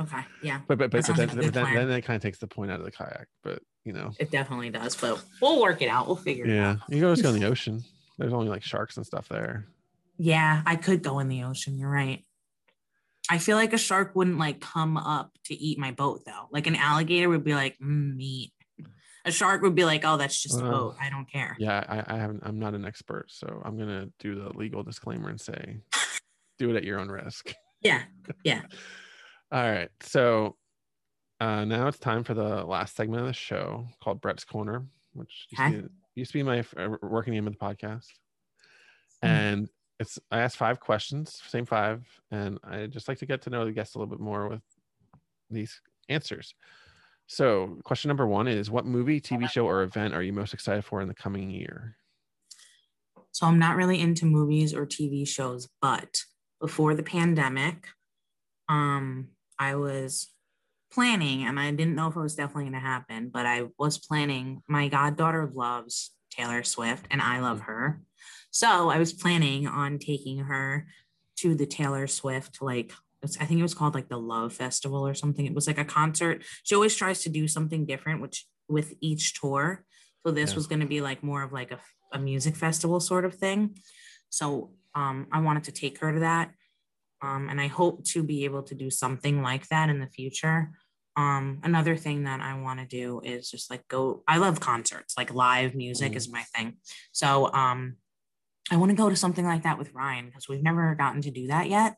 Okay, 0.00 0.22
yeah, 0.42 0.60
But 0.68 0.78
but 0.78 0.90
but, 0.90 1.06
but 1.06 1.16
then, 1.16 1.28
like 1.28 1.32
a 1.32 1.36
but 1.36 1.44
good 1.44 1.52
then, 1.54 1.74
then 1.74 1.88
that 1.90 2.04
kind 2.04 2.16
of 2.16 2.22
takes 2.22 2.38
the 2.38 2.46
point 2.46 2.70
out 2.70 2.78
of 2.78 2.86
the 2.86 2.90
kayak. 2.92 3.26
But 3.42 3.62
you 3.84 3.92
know, 3.92 4.12
it 4.18 4.30
definitely 4.30 4.70
does. 4.70 4.96
But 4.96 5.22
we'll 5.42 5.60
work 5.60 5.82
it 5.82 5.88
out. 5.88 6.06
We'll 6.06 6.16
figure 6.16 6.46
it 6.46 6.50
out. 6.58 6.78
yeah, 6.88 6.96
you 6.96 7.02
can 7.02 7.12
just 7.12 7.22
go 7.22 7.28
in 7.34 7.38
the 7.40 7.46
ocean. 7.50 7.82
There's 8.16 8.32
only 8.32 8.48
like 8.48 8.62
sharks 8.62 8.96
and 8.96 9.04
stuff 9.04 9.28
there. 9.28 9.66
Yeah, 10.18 10.62
I 10.64 10.76
could 10.76 11.02
go 11.02 11.18
in 11.18 11.28
the 11.28 11.42
ocean. 11.42 11.76
You're 11.76 11.90
right. 11.90 12.24
I 13.32 13.38
feel 13.38 13.56
like 13.56 13.72
a 13.72 13.78
shark 13.78 14.14
wouldn't 14.14 14.36
like 14.36 14.60
come 14.60 14.98
up 14.98 15.30
to 15.46 15.54
eat 15.54 15.78
my 15.78 15.90
boat 15.90 16.20
though. 16.26 16.48
Like 16.50 16.66
an 16.66 16.76
alligator 16.76 17.30
would 17.30 17.44
be 17.44 17.54
like 17.54 17.78
mm, 17.82 18.14
meat. 18.14 18.52
A 19.24 19.32
shark 19.32 19.62
would 19.62 19.74
be 19.74 19.86
like, 19.86 20.02
oh, 20.04 20.18
that's 20.18 20.38
just 20.38 20.60
a 20.60 20.62
boat. 20.62 20.96
I 21.00 21.08
don't 21.08 21.24
care. 21.24 21.56
Yeah, 21.58 21.82
I, 21.88 22.14
I 22.14 22.18
haven't. 22.18 22.42
I'm 22.44 22.58
not 22.58 22.74
an 22.74 22.84
expert, 22.84 23.30
so 23.30 23.62
I'm 23.64 23.78
gonna 23.78 24.10
do 24.18 24.34
the 24.34 24.50
legal 24.50 24.82
disclaimer 24.82 25.30
and 25.30 25.40
say, 25.40 25.78
do 26.58 26.68
it 26.68 26.76
at 26.76 26.84
your 26.84 27.00
own 27.00 27.08
risk. 27.08 27.54
Yeah, 27.80 28.02
Yeah. 28.44 28.60
All 29.50 29.62
right, 29.62 29.88
so 30.02 30.56
uh, 31.40 31.64
now 31.64 31.88
it's 31.88 31.98
time 31.98 32.24
for 32.24 32.34
the 32.34 32.64
last 32.64 32.96
segment 32.96 33.22
of 33.22 33.28
the 33.28 33.32
show 33.32 33.86
called 34.04 34.20
Brett's 34.20 34.44
Corner, 34.44 34.84
which 35.14 35.46
used, 35.50 35.72
to, 35.72 35.82
be, 35.82 35.88
used 36.16 36.32
to 36.32 36.38
be 36.38 36.42
my 36.42 36.64
uh, 36.76 36.96
working 37.00 37.32
name 37.32 37.46
of 37.46 37.54
the 37.54 37.58
podcast. 37.58 38.08
and 39.22 39.68
it's 40.02 40.18
I 40.30 40.40
asked 40.40 40.56
five 40.58 40.80
questions, 40.80 41.40
same 41.48 41.64
five, 41.64 42.04
and 42.30 42.58
I 42.62 42.86
just 42.86 43.08
like 43.08 43.18
to 43.18 43.26
get 43.26 43.42
to 43.42 43.50
know 43.50 43.64
the 43.64 43.72
guests 43.72 43.94
a 43.94 43.98
little 43.98 44.10
bit 44.10 44.20
more 44.20 44.48
with 44.48 44.62
these 45.48 45.80
answers. 46.08 46.54
So, 47.26 47.78
question 47.84 48.08
number 48.08 48.26
one 48.26 48.48
is 48.48 48.70
What 48.70 48.84
movie, 48.84 49.20
TV 49.20 49.48
show, 49.48 49.66
or 49.66 49.82
event 49.82 50.12
are 50.12 50.22
you 50.22 50.32
most 50.32 50.52
excited 50.52 50.84
for 50.84 51.00
in 51.00 51.08
the 51.08 51.14
coming 51.14 51.50
year? 51.50 51.96
So, 53.30 53.46
I'm 53.46 53.58
not 53.58 53.76
really 53.76 54.00
into 54.00 54.26
movies 54.26 54.74
or 54.74 54.84
TV 54.84 55.26
shows, 55.26 55.68
but 55.80 56.20
before 56.60 56.94
the 56.94 57.02
pandemic, 57.02 57.86
um, 58.68 59.28
I 59.58 59.76
was 59.76 60.28
planning, 60.92 61.44
and 61.44 61.58
I 61.58 61.70
didn't 61.70 61.94
know 61.94 62.08
if 62.08 62.16
it 62.16 62.20
was 62.20 62.34
definitely 62.34 62.64
going 62.64 62.74
to 62.74 62.80
happen, 62.80 63.30
but 63.32 63.46
I 63.46 63.68
was 63.78 63.98
planning. 63.98 64.62
My 64.68 64.88
goddaughter 64.88 65.50
loves 65.54 66.10
Taylor 66.30 66.62
Swift, 66.62 67.06
and 67.10 67.22
I 67.22 67.40
love 67.40 67.60
her. 67.60 68.02
So, 68.52 68.88
I 68.90 68.98
was 68.98 69.12
planning 69.12 69.66
on 69.66 69.98
taking 69.98 70.38
her 70.44 70.86
to 71.38 71.56
the 71.56 71.66
Taylor 71.66 72.06
Swift 72.06 72.62
like 72.62 72.92
I 73.24 73.44
think 73.44 73.60
it 73.60 73.62
was 73.62 73.74
called 73.74 73.94
like 73.94 74.08
the 74.08 74.18
Love 74.18 74.52
Festival 74.52 75.06
or 75.06 75.14
something. 75.14 75.46
It 75.46 75.54
was 75.54 75.66
like 75.66 75.78
a 75.78 75.84
concert. 75.84 76.42
She 76.64 76.74
always 76.74 76.96
tries 76.96 77.22
to 77.22 77.28
do 77.28 77.46
something 77.46 77.86
different, 77.86 78.20
which 78.20 78.46
with 78.68 78.94
each 79.00 79.40
tour. 79.40 79.84
So 80.26 80.32
this 80.32 80.50
yeah. 80.50 80.56
was 80.56 80.66
going 80.66 80.80
to 80.80 80.86
be 80.86 81.00
like 81.00 81.22
more 81.22 81.42
of 81.42 81.52
like 81.52 81.70
a, 81.70 81.78
a 82.12 82.18
music 82.18 82.56
festival 82.56 83.00
sort 83.00 83.24
of 83.24 83.34
thing. 83.34 83.76
So 84.28 84.72
um, 84.94 85.28
I 85.30 85.40
wanted 85.40 85.64
to 85.64 85.72
take 85.72 85.98
her 86.00 86.12
to 86.12 86.20
that. 86.20 86.50
Um, 87.22 87.48
and 87.48 87.60
I 87.60 87.68
hope 87.68 88.04
to 88.06 88.24
be 88.24 88.44
able 88.44 88.64
to 88.64 88.74
do 88.74 88.90
something 88.90 89.42
like 89.42 89.68
that 89.68 89.88
in 89.88 90.00
the 90.00 90.08
future. 90.08 90.72
Um, 91.16 91.60
another 91.62 91.96
thing 91.96 92.24
that 92.24 92.40
I 92.40 92.60
want 92.60 92.80
to 92.80 92.86
do 92.86 93.20
is 93.22 93.50
just 93.50 93.70
like 93.70 93.86
go. 93.86 94.24
I 94.26 94.38
love 94.38 94.58
concerts, 94.58 95.14
like 95.16 95.32
live 95.32 95.74
music 95.74 96.12
mm. 96.12 96.16
is 96.16 96.28
my 96.28 96.42
thing. 96.54 96.78
So 97.12 97.52
um, 97.52 97.96
I 98.70 98.76
want 98.76 98.90
to 98.90 98.96
go 98.96 99.08
to 99.08 99.16
something 99.16 99.44
like 99.44 99.64
that 99.64 99.78
with 99.78 99.92
Ryan 99.92 100.26
because 100.26 100.48
we've 100.48 100.62
never 100.62 100.94
gotten 100.94 101.22
to 101.22 101.30
do 101.30 101.48
that 101.48 101.68
yet. 101.68 101.96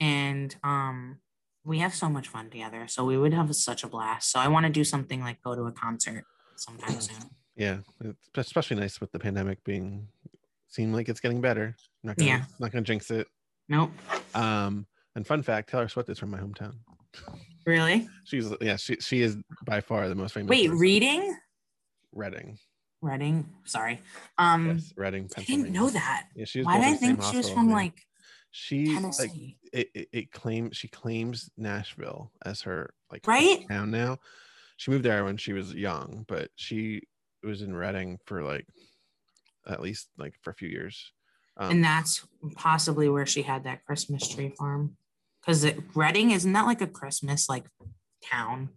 And 0.00 0.54
um 0.64 1.18
we 1.64 1.78
have 1.78 1.94
so 1.94 2.08
much 2.08 2.26
fun 2.26 2.50
together 2.50 2.88
so 2.88 3.04
we 3.04 3.16
would 3.16 3.32
have 3.32 3.54
such 3.54 3.84
a 3.84 3.88
blast. 3.88 4.30
So 4.30 4.40
i 4.40 4.48
want 4.48 4.66
to 4.66 4.72
do 4.72 4.84
something 4.84 5.20
like 5.20 5.40
go 5.42 5.54
to 5.54 5.62
a 5.62 5.72
concert 5.72 6.24
sometime 6.56 7.00
soon. 7.00 7.30
Yeah 7.56 7.78
it's 8.00 8.28
especially 8.36 8.76
nice 8.76 9.00
with 9.00 9.12
the 9.12 9.18
pandemic 9.18 9.62
being 9.64 10.08
seem 10.68 10.92
like 10.92 11.08
it's 11.08 11.20
getting 11.20 11.40
better. 11.40 11.76
I'm 12.02 12.08
not 12.08 12.16
gonna, 12.16 12.30
yeah. 12.30 12.44
not 12.58 12.72
gonna 12.72 12.82
jinx 12.82 13.10
it. 13.10 13.28
Nope. 13.68 13.92
Um 14.34 14.86
and 15.14 15.26
fun 15.26 15.42
fact 15.42 15.70
taylor 15.70 15.88
swift 15.88 16.08
is 16.08 16.18
from 16.18 16.30
my 16.30 16.38
hometown. 16.38 16.74
Really? 17.64 18.08
She's 18.24 18.52
yeah 18.60 18.76
she, 18.76 18.96
she 18.96 19.22
is 19.22 19.36
by 19.64 19.80
far 19.80 20.08
the 20.08 20.16
most 20.16 20.34
famous 20.34 20.50
wait 20.50 20.66
person. 20.66 20.80
reading? 20.80 21.36
Reading 22.12 22.58
reading 23.02 23.46
sorry 23.64 24.00
um 24.38 24.68
yes, 24.68 24.92
reading 24.96 25.28
i 25.36 25.42
didn't 25.42 25.70
know 25.70 25.90
that 25.90 26.28
yeah, 26.34 26.44
she 26.44 26.62
why 26.62 26.78
did 26.78 26.86
i 26.86 26.94
think 26.94 27.22
she 27.22 27.36
was 27.36 27.50
from 27.50 27.70
like 27.70 28.06
she 28.52 28.94
Tennessee. 28.94 29.22
like 29.22 29.72
it, 29.72 29.88
it, 29.94 30.08
it 30.12 30.32
claims 30.32 30.76
she 30.76 30.86
claims 30.86 31.50
Nashville 31.56 32.30
as 32.44 32.60
her 32.62 32.92
like 33.10 33.26
right 33.26 33.64
town 33.68 33.90
now. 33.90 34.18
She 34.76 34.90
moved 34.90 35.04
there 35.04 35.24
when 35.24 35.38
she 35.38 35.54
was 35.54 35.74
young, 35.74 36.24
but 36.28 36.50
she 36.56 37.02
was 37.42 37.62
in 37.62 37.74
Reading 37.74 38.18
for 38.26 38.42
like 38.42 38.66
at 39.66 39.80
least 39.80 40.08
like 40.18 40.34
for 40.42 40.50
a 40.50 40.54
few 40.54 40.68
years. 40.68 41.12
Um, 41.56 41.70
and 41.70 41.84
that's 41.84 42.26
possibly 42.56 43.08
where 43.08 43.26
she 43.26 43.42
had 43.42 43.64
that 43.64 43.84
Christmas 43.84 44.28
tree 44.28 44.50
farm. 44.50 44.96
Because 45.40 45.66
Reading 45.94 46.30
isn't 46.32 46.52
that 46.52 46.66
like 46.66 46.82
a 46.82 46.86
Christmas 46.86 47.48
like 47.48 47.64
town? 48.22 48.68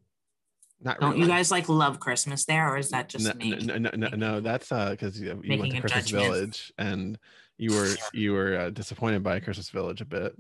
Not 0.82 0.99
Don't 0.99 1.11
really. 1.11 1.23
you 1.23 1.28
guys 1.28 1.51
like 1.51 1.69
love 1.69 1.99
Christmas 1.99 2.45
there, 2.45 2.69
or 2.69 2.78
is 2.78 2.89
that 2.91 3.09
just 3.09 3.26
no, 3.26 3.34
me? 3.34 3.55
No, 3.55 3.78
no, 3.78 3.89
no, 3.95 4.09
no, 4.09 4.39
that's 4.39 4.71
uh 4.71 4.91
because 4.91 5.19
you, 5.19 5.41
you 5.43 5.59
went 5.59 5.73
to 5.73 5.80
Christmas 5.80 6.05
judgment. 6.05 6.34
Village 6.34 6.73
and 6.78 7.17
you 7.57 7.73
were 7.73 7.95
you 8.13 8.34
were 8.34 8.57
uh, 8.57 8.69
disappointed 8.69 9.23
by 9.23 9.39
Christmas 9.39 9.69
Village 9.69 10.01
a 10.01 10.05
bit. 10.05 10.36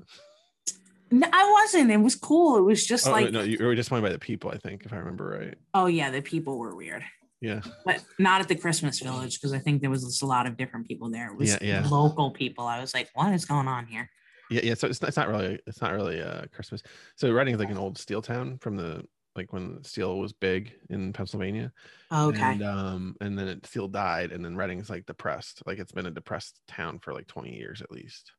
No, 1.11 1.27
I 1.31 1.51
wasn't. 1.51 1.91
It 1.91 1.97
was 1.97 2.15
cool. 2.15 2.57
It 2.57 2.61
was 2.61 2.85
just 2.85 3.07
oh, 3.07 3.11
like 3.11 3.31
no, 3.31 3.41
you 3.41 3.63
were 3.63 3.75
disappointed 3.75 4.03
by 4.03 4.11
the 4.11 4.19
people. 4.19 4.51
I 4.51 4.57
think, 4.57 4.85
if 4.85 4.93
I 4.93 4.97
remember 4.97 5.37
right. 5.39 5.55
Oh 5.73 5.85
yeah, 5.85 6.09
the 6.09 6.21
people 6.21 6.57
were 6.57 6.75
weird. 6.75 7.03
Yeah, 7.41 7.61
but 7.85 8.03
not 8.17 8.41
at 8.41 8.47
the 8.47 8.55
Christmas 8.55 8.99
Village 8.99 9.39
because 9.39 9.53
I 9.53 9.59
think 9.59 9.81
there 9.81 9.89
was 9.89 10.03
just 10.03 10.23
a 10.23 10.25
lot 10.25 10.47
of 10.47 10.57
different 10.57 10.87
people 10.87 11.09
there. 11.09 11.31
It 11.31 11.37
was 11.37 11.51
yeah, 11.51 11.57
yeah. 11.61 11.87
local 11.87 12.31
people. 12.31 12.65
I 12.65 12.81
was 12.81 12.93
like, 12.93 13.09
what 13.13 13.33
is 13.33 13.45
going 13.45 13.67
on 13.67 13.85
here? 13.85 14.09
Yeah, 14.49 14.61
yeah. 14.63 14.73
So 14.73 14.87
it's 14.87 15.01
not, 15.01 15.09
it's 15.09 15.17
not 15.17 15.29
really 15.29 15.59
it's 15.67 15.81
not 15.81 15.93
really 15.93 16.21
uh 16.21 16.45
Christmas. 16.51 16.81
So 17.15 17.31
Reading 17.31 17.53
is 17.53 17.59
like 17.59 17.69
an 17.69 17.77
old 17.77 17.97
steel 17.97 18.21
town 18.21 18.57
from 18.57 18.75
the 18.75 19.03
like 19.35 19.51
when 19.51 19.83
steel 19.83 20.17
was 20.17 20.33
big 20.33 20.73
in 20.89 21.13
Pennsylvania. 21.13 21.71
Okay. 22.11 22.41
And 22.41 22.63
um 22.63 23.15
and 23.21 23.37
then 23.37 23.47
it 23.47 23.65
steel 23.65 23.87
died 23.87 24.31
and 24.31 24.43
then 24.43 24.55
Reading's 24.55 24.89
like 24.89 25.05
depressed. 25.05 25.61
Like 25.65 25.79
it's 25.79 25.91
been 25.91 26.05
a 26.05 26.11
depressed 26.11 26.59
town 26.67 26.99
for 26.99 27.13
like 27.13 27.27
20 27.27 27.53
years 27.53 27.81
at 27.81 27.91
least. 27.91 28.31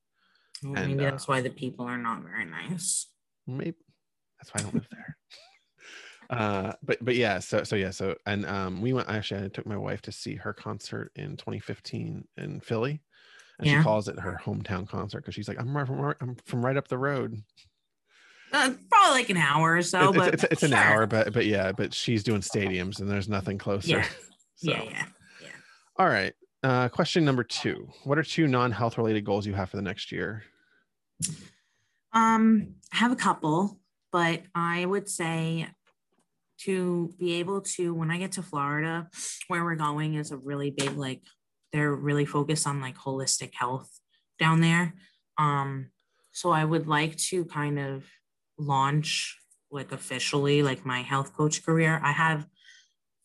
Well, 0.63 0.75
and, 0.77 0.97
maybe 0.97 1.07
uh, 1.07 1.11
that's 1.11 1.29
why 1.29 1.43
the 1.43 1.51
people 1.51 1.87
are 1.87 1.99
not 1.99 2.23
very 2.23 2.47
nice. 2.47 3.07
Maybe 3.47 3.77
that's 4.39 4.55
why 4.55 4.61
I 4.61 4.63
don't 4.63 4.75
live 4.75 4.89
there. 4.91 5.17
uh 6.31 6.73
but 6.83 6.99
but 7.05 7.15
yeah 7.15 7.39
so 7.39 7.63
so 7.63 7.77
yeah 7.77 7.91
so 7.91 8.13
and 8.27 8.45
um 8.47 8.81
we 8.81 8.93
went 8.93 9.09
actually 9.09 9.45
i 9.45 9.49
took 9.49 9.65
my 9.65 9.77
wife 9.77 10.03
to 10.03 10.11
see 10.11 10.35
her 10.35 10.53
concert 10.53 11.13
in 11.15 11.37
2015 11.37 12.27
in 12.37 12.61
philly 12.61 13.01
and 13.61 13.69
yeah. 13.69 13.79
she 13.79 13.85
calls 13.85 14.09
it 14.09 14.19
her 14.19 14.41
hometown 14.45 14.89
concert 14.89 15.21
because 15.21 15.37
she's 15.37 15.47
like 15.47 15.61
i'm 15.61 15.73
from, 15.87 16.15
I'm 16.21 16.35
from 16.45 16.67
right 16.67 16.77
up 16.77 16.89
the 16.89 16.99
road 16.99 17.41
uh, 18.53 18.73
probably 18.91 19.13
like 19.13 19.31
an 19.31 19.37
hour 19.37 19.77
or 19.77 19.83
so, 19.83 20.09
it's, 20.09 20.17
but 20.17 20.35
it's, 20.35 20.45
it's, 20.45 20.63
an 20.63 20.73
hour, 20.73 21.07
but 21.07 21.33
but 21.33 21.47
yeah, 21.47 21.73
but 21.73 21.93
she's 21.93 22.23
doing 22.23 22.41
stadiums 22.41 23.01
and 23.01 23.11
there's 23.11 23.29
nothing 23.29 23.59
closer. 23.59 23.99
Yeah, 23.99 24.05
so. 24.57 24.71
yeah, 24.71 24.83
yeah, 24.83 25.07
yeah. 25.43 25.49
All 25.97 26.07
right. 26.07 26.33
Uh, 26.63 26.89
question 26.89 27.25
number 27.25 27.45
two: 27.45 27.89
What 28.05 28.19
are 28.19 28.23
two 28.23 28.47
non-health 28.47 28.99
related 28.99 29.25
goals 29.25 29.47
you 29.47 29.55
have 29.55 29.71
for 29.71 29.77
the 29.77 29.83
next 29.83 30.13
year? 30.13 30.45
Um, 32.13 32.75
I 32.93 32.97
have 32.97 33.13
a 33.13 33.17
couple, 33.17 33.79
but 34.13 34.43
I 34.55 34.87
would 34.87 35.09
say 35.09 35.69
to 36.61 37.13
be 37.19 37.35
able 37.35 37.61
to 37.61 37.93
when 37.93 38.11
I 38.11 38.19
get 38.19 38.33
to 38.33 38.43
Florida, 38.43 39.09
where 39.49 39.65
we're 39.65 39.77
going 39.77 40.15
is 40.15 40.31
a 40.31 40.37
really 40.37 40.71
big 40.71 40.97
like 40.97 41.23
they're 41.73 41.95
really 41.95 42.25
focused 42.25 42.67
on 42.67 42.81
like 42.81 42.97
holistic 42.97 43.53
health 43.55 43.91
down 44.39 44.61
there. 44.61 44.95
Um, 45.39 45.91
so 46.33 46.51
I 46.51 46.65
would 46.65 46.87
like 46.87 47.17
to 47.17 47.45
kind 47.45 47.79
of 47.79 48.05
launch 48.59 49.39
like 49.71 49.93
officially 49.93 50.63
like 50.63 50.87
my 50.87 51.03
health 51.03 51.35
coach 51.37 51.65
career. 51.65 52.01
I 52.03 52.13
have 52.13 52.41
a 52.41 52.47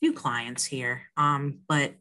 few 0.02 0.14
clients 0.14 0.66
here, 0.66 1.04
um, 1.18 1.60
but 1.68 1.94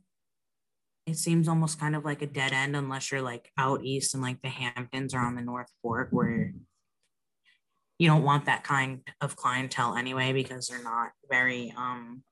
it 1.07 1.17
seems 1.17 1.49
almost 1.49 1.81
kind 1.81 1.97
of 1.97 2.05
like 2.05 2.23
a 2.23 2.27
dead 2.27 2.53
end 2.53 2.77
unless 2.77 3.11
you're 3.11 3.23
like 3.23 3.51
out 3.59 3.85
east 3.85 4.15
and 4.15 4.23
like 4.23 4.41
the 4.43 4.49
Hamptons 4.49 5.15
or 5.15 5.21
on 5.21 5.35
the 5.35 5.43
North 5.43 5.71
Fork 5.83 6.09
where 6.11 6.53
you 7.99 8.09
don't 8.09 8.23
want 8.23 8.47
that 8.47 8.65
kind 8.65 9.01
of 9.21 9.37
clientele 9.37 9.95
anyway 9.95 10.33
because 10.33 10.69
they're 10.69 10.83
not 10.83 11.11
very 11.31 11.73
um 11.77 12.23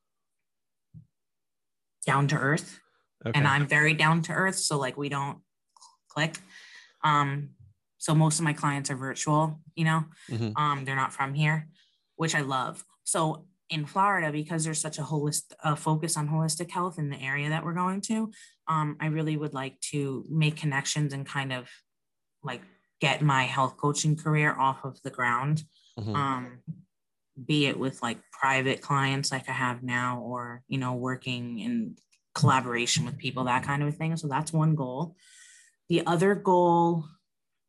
down 2.06 2.26
to 2.28 2.36
earth. 2.36 2.80
Okay. 3.26 3.36
And 3.36 3.46
I'm 3.46 3.66
very 3.66 3.92
down 3.92 4.22
to 4.22 4.32
earth, 4.32 4.56
so 4.56 4.78
like 4.78 4.96
we 4.96 5.08
don't 5.08 5.38
click. 6.08 6.38
Um 7.04 7.50
so 7.98 8.14
most 8.14 8.38
of 8.38 8.44
my 8.44 8.52
clients 8.52 8.90
are 8.90 8.96
virtual, 8.96 9.60
you 9.74 9.84
know, 9.84 10.04
mm-hmm. 10.30 10.56
um, 10.56 10.84
they're 10.84 10.96
not 10.96 11.12
from 11.12 11.34
here, 11.34 11.68
which 12.16 12.34
I 12.34 12.40
love. 12.40 12.84
So 13.04 13.44
in 13.70 13.84
Florida, 13.84 14.32
because 14.32 14.64
there's 14.64 14.80
such 14.80 14.98
a 14.98 15.02
holistic 15.02 15.52
a 15.62 15.76
focus 15.76 16.16
on 16.16 16.28
holistic 16.28 16.70
health 16.70 16.98
in 16.98 17.10
the 17.10 17.20
area 17.20 17.50
that 17.50 17.64
we're 17.64 17.74
going 17.74 18.00
to, 18.02 18.30
um, 18.66 18.96
I 19.00 19.06
really 19.06 19.36
would 19.36 19.52
like 19.52 19.80
to 19.92 20.24
make 20.30 20.56
connections 20.56 21.12
and 21.12 21.26
kind 21.26 21.52
of 21.52 21.68
like 22.42 22.62
get 23.00 23.20
my 23.20 23.44
health 23.44 23.76
coaching 23.76 24.16
career 24.16 24.54
off 24.58 24.84
of 24.84 25.00
the 25.02 25.10
ground. 25.10 25.64
Mm-hmm. 25.98 26.14
Um, 26.14 26.58
be 27.46 27.66
it 27.66 27.78
with 27.78 28.02
like 28.02 28.18
private 28.32 28.80
clients 28.80 29.30
like 29.30 29.48
I 29.48 29.52
have 29.52 29.82
now, 29.82 30.20
or 30.20 30.62
you 30.68 30.78
know, 30.78 30.94
working 30.94 31.58
in 31.58 31.96
collaboration 32.34 33.04
with 33.04 33.18
people, 33.18 33.44
that 33.44 33.64
kind 33.64 33.82
of 33.82 33.96
thing. 33.96 34.16
So 34.16 34.28
that's 34.28 34.52
one 34.52 34.74
goal. 34.74 35.16
The 35.88 36.06
other 36.06 36.34
goal 36.34 37.04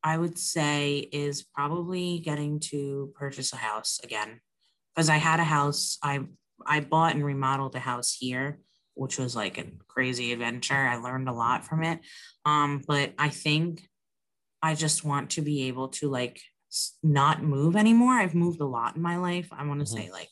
I 0.03 0.17
would 0.17 0.37
say 0.37 0.97
is 1.11 1.43
probably 1.43 2.19
getting 2.19 2.59
to 2.71 3.11
purchase 3.15 3.53
a 3.53 3.57
house 3.57 3.99
again 4.03 4.39
because 4.95 5.09
I 5.09 5.17
had 5.17 5.39
a 5.39 5.45
house 5.45 5.97
I 6.03 6.21
I 6.65 6.81
bought 6.81 7.15
and 7.15 7.25
remodeled 7.25 7.75
a 7.75 7.79
house 7.79 8.15
here 8.17 8.59
which 8.95 9.17
was 9.17 9.33
like 9.33 9.57
a 9.57 9.65
crazy 9.87 10.33
adventure. 10.33 10.75
I 10.75 10.97
learned 10.97 11.29
a 11.29 11.33
lot 11.33 11.65
from 11.65 11.83
it. 11.83 11.99
Um 12.45 12.81
but 12.87 13.13
I 13.17 13.29
think 13.29 13.87
I 14.61 14.75
just 14.75 15.03
want 15.03 15.31
to 15.31 15.41
be 15.41 15.67
able 15.67 15.89
to 15.89 16.09
like 16.09 16.41
not 17.01 17.41
move 17.41 17.75
anymore. 17.75 18.13
I've 18.13 18.35
moved 18.35 18.61
a 18.61 18.65
lot 18.65 18.95
in 18.95 19.01
my 19.01 19.17
life. 19.17 19.49
I 19.51 19.65
want 19.65 19.79
to 19.79 19.85
mm-hmm. 19.85 20.05
say 20.05 20.11
like 20.11 20.29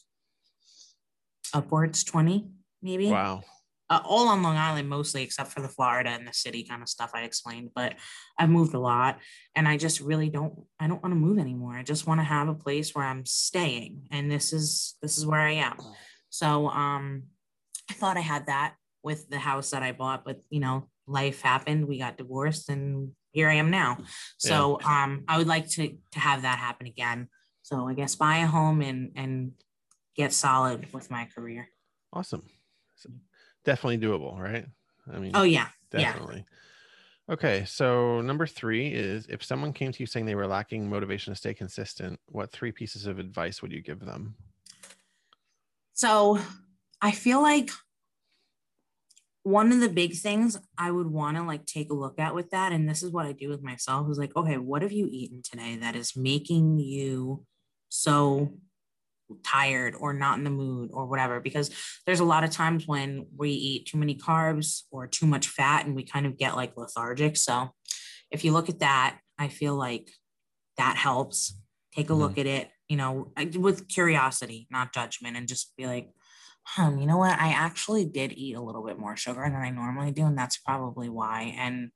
upwards 1.54 2.04
20 2.04 2.50
maybe. 2.82 3.10
Wow 3.10 3.44
uh, 3.90 4.02
all 4.04 4.28
on 4.28 4.44
Long 4.44 4.58
Island 4.58 4.90
mostly, 4.90 5.24
except 5.24 5.52
for 5.52 5.62
the 5.62 5.70
Florida 5.70 6.10
and 6.10 6.28
the 6.28 6.34
city 6.34 6.64
kind 6.64 6.82
of 6.82 6.90
stuff 6.90 7.12
I 7.14 7.24
explained. 7.24 7.72
But 7.74 7.96
I've 8.38 8.50
moved 8.50 8.74
a 8.74 8.80
lot, 8.80 9.20
and 9.56 9.68
I 9.68 9.78
just 9.78 10.02
really 10.02 10.30
don't. 10.30 10.54
I 10.80 10.88
don't 10.88 11.02
want 11.02 11.14
to 11.14 11.20
move 11.20 11.40
anymore. 11.40 11.74
I 11.74 11.84
just 11.84 12.08
want 12.08 12.20
to 12.20 12.26
have 12.26 12.50
a 12.50 12.54
place 12.54 12.94
where 12.94 13.06
I'm 13.06 13.26
staying, 13.26 14.08
and 14.12 14.30
this 14.30 14.52
is 14.52 14.96
this 15.02 15.18
is 15.18 15.26
where 15.26 15.40
I 15.40 15.54
am. 15.54 15.78
So 16.30 16.68
um, 16.70 17.24
I 17.90 17.94
thought 17.94 18.18
I 18.18 18.22
had 18.22 18.48
that 18.48 18.76
with 19.04 19.30
the 19.30 19.40
house 19.40 19.70
that 19.70 19.84
I 19.84 19.94
bought, 19.94 20.26
but 20.26 20.42
you 20.50 20.60
know, 20.60 20.90
life 21.08 21.42
happened. 21.42 21.88
We 21.88 22.00
got 22.00 22.18
divorced, 22.18 22.70
and 22.70 23.12
here 23.32 23.50
I 23.50 23.56
am 23.56 23.72
now. 23.72 23.98
So 24.40 24.80
yeah. 24.82 25.04
um, 25.04 25.24
I 25.28 25.38
would 25.38 25.48
like 25.48 25.68
to 25.72 25.98
to 26.12 26.20
have 26.20 26.44
that 26.44 26.60
happen 26.60 26.88
again. 26.88 27.30
So 27.64 27.88
I 27.88 27.94
guess 27.94 28.16
buy 28.16 28.38
a 28.38 28.48
home 28.48 28.82
and 28.82 29.12
and 29.16 29.52
get 30.16 30.34
solid 30.34 30.92
with 30.94 31.10
my 31.10 31.26
career. 31.26 31.70
Awesome. 32.14 32.44
Definitely 33.68 33.98
doable, 33.98 34.40
right? 34.40 34.66
I 35.14 35.20
mean, 35.20 35.34
oh 35.36 35.44
yeah, 35.44 35.68
definitely. 35.92 36.46
Yeah. 37.28 37.34
Okay, 37.34 37.66
so 37.66 38.22
number 38.22 38.48
three 38.48 38.88
is 38.88 39.28
if 39.28 39.44
someone 39.44 39.74
came 39.74 39.92
to 39.92 40.00
you 40.00 40.06
saying 40.06 40.26
they 40.26 40.36
were 40.36 40.48
lacking 40.48 40.90
motivation 40.90 41.34
to 41.34 41.38
stay 41.38 41.54
consistent, 41.54 42.18
what 42.28 42.50
three 42.50 42.72
pieces 42.72 43.08
of 43.08 43.20
advice 43.20 43.62
would 43.62 43.74
you 43.74 43.82
give 43.82 44.00
them? 44.00 44.36
So 45.92 46.40
I 47.02 47.12
feel 47.12 47.42
like 47.42 47.72
one 49.44 49.74
of 49.74 49.82
the 49.82 49.90
big 49.90 50.16
things 50.16 50.58
I 50.78 50.90
would 50.90 51.08
want 51.08 51.36
to 51.36 51.44
like 51.44 51.66
take 51.66 51.92
a 51.92 51.94
look 51.94 52.20
at 52.20 52.34
with 52.34 52.52
that, 52.52 52.72
and 52.72 52.88
this 52.88 53.04
is 53.04 53.12
what 53.12 53.26
I 53.26 53.34
do 53.34 53.50
with 53.50 53.62
myself, 53.62 54.10
is 54.10 54.18
like, 54.18 54.34
okay, 54.38 54.58
what 54.58 54.82
have 54.82 54.94
you 54.94 55.10
eaten 55.12 55.42
today 55.44 55.76
that 55.76 55.98
is 55.98 56.16
making 56.16 56.80
you 56.80 57.44
so 57.90 58.54
tired 59.44 59.96
or 60.00 60.14
not 60.14 60.38
in 60.38 60.44
the 60.44 60.50
mood 60.50 60.90
or 60.94 61.06
whatever? 61.06 61.40
Because 61.40 61.70
there's 62.06 62.20
a 62.20 62.26
lot 62.26 62.44
of 62.44 62.52
times 62.52 62.88
when 62.88 63.26
we 63.36 63.50
eat 63.52 63.88
too 63.88 63.98
many 63.98 64.16
carbs 64.16 64.84
or 64.92 65.08
too 65.08 65.26
much 65.26 65.48
fat 65.48 65.86
and 65.86 65.96
we 65.96 66.04
kind 66.04 66.26
of 66.26 66.38
get 66.38 66.56
like 66.56 66.78
lethargic. 66.78 67.38
So 67.38 67.70
if 68.32 68.44
you 68.44 68.52
look 68.52 68.70
at 68.70 68.80
that, 68.80 69.20
I 69.38 69.48
feel 69.48 69.76
like 69.76 70.12
that 70.78 70.98
helps. 70.98 71.60
Take 71.94 72.10
a 72.10 72.14
mm-hmm. 72.14 72.22
look 72.22 72.38
at 72.38 72.46
it, 72.46 72.70
you 72.88 72.98
know, 72.98 73.32
with 73.56 73.88
curiosity, 73.88 74.68
not 74.70 74.94
judgment, 74.94 75.36
and 75.36 75.48
just 75.48 75.76
be 75.78 75.88
like, 75.88 76.10
hmm, 76.66 77.00
you 77.00 77.08
know 77.08 77.18
what? 77.18 77.40
I 77.40 77.50
actually 77.50 78.06
did 78.06 78.34
eat 78.34 78.56
a 78.56 78.62
little 78.62 78.86
bit 78.86 79.00
more 79.00 79.16
sugar 79.16 79.42
than 79.42 79.56
I 79.56 79.70
normally 79.70 80.12
do. 80.12 80.26
And 80.26 80.38
that's 80.38 80.58
probably 80.58 81.10
why. 81.10 81.56
And 81.58 81.92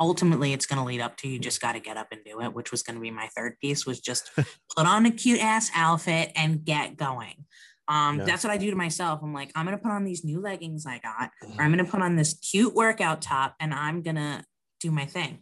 ultimately 0.00 0.52
it's 0.52 0.66
going 0.66 0.78
to 0.78 0.84
lead 0.84 1.00
up 1.00 1.16
to 1.18 1.28
you 1.28 1.38
just 1.38 1.60
got 1.60 1.72
to 1.72 1.80
get 1.80 1.96
up 1.96 2.08
and 2.10 2.20
do 2.24 2.40
it, 2.40 2.52
which 2.52 2.70
was 2.70 2.82
going 2.82 2.96
to 2.96 3.02
be 3.02 3.10
my 3.10 3.28
third 3.36 3.56
piece 3.60 3.86
was 3.86 4.00
just 4.00 4.30
put 4.36 4.86
on 4.86 5.06
a 5.06 5.10
cute 5.10 5.40
ass 5.40 5.70
outfit 5.74 6.32
and 6.36 6.64
get 6.64 6.96
going. 6.96 7.44
Um, 7.86 8.18
yeah. 8.18 8.24
that's 8.24 8.44
what 8.44 8.52
I 8.52 8.56
do 8.56 8.70
to 8.70 8.76
myself. 8.76 9.20
I'm 9.22 9.34
like, 9.34 9.52
I'm 9.54 9.66
going 9.66 9.76
to 9.76 9.82
put 9.82 9.92
on 9.92 10.04
these 10.04 10.24
new 10.24 10.40
leggings 10.40 10.86
I 10.86 10.98
got, 10.98 11.30
or 11.58 11.62
I'm 11.62 11.72
going 11.72 11.84
to 11.84 11.90
put 11.90 12.02
on 12.02 12.16
this 12.16 12.34
cute 12.34 12.74
workout 12.74 13.20
top 13.20 13.54
and 13.60 13.74
I'm 13.74 14.02
going 14.02 14.16
to 14.16 14.44
do 14.80 14.90
my 14.90 15.04
thing. 15.04 15.40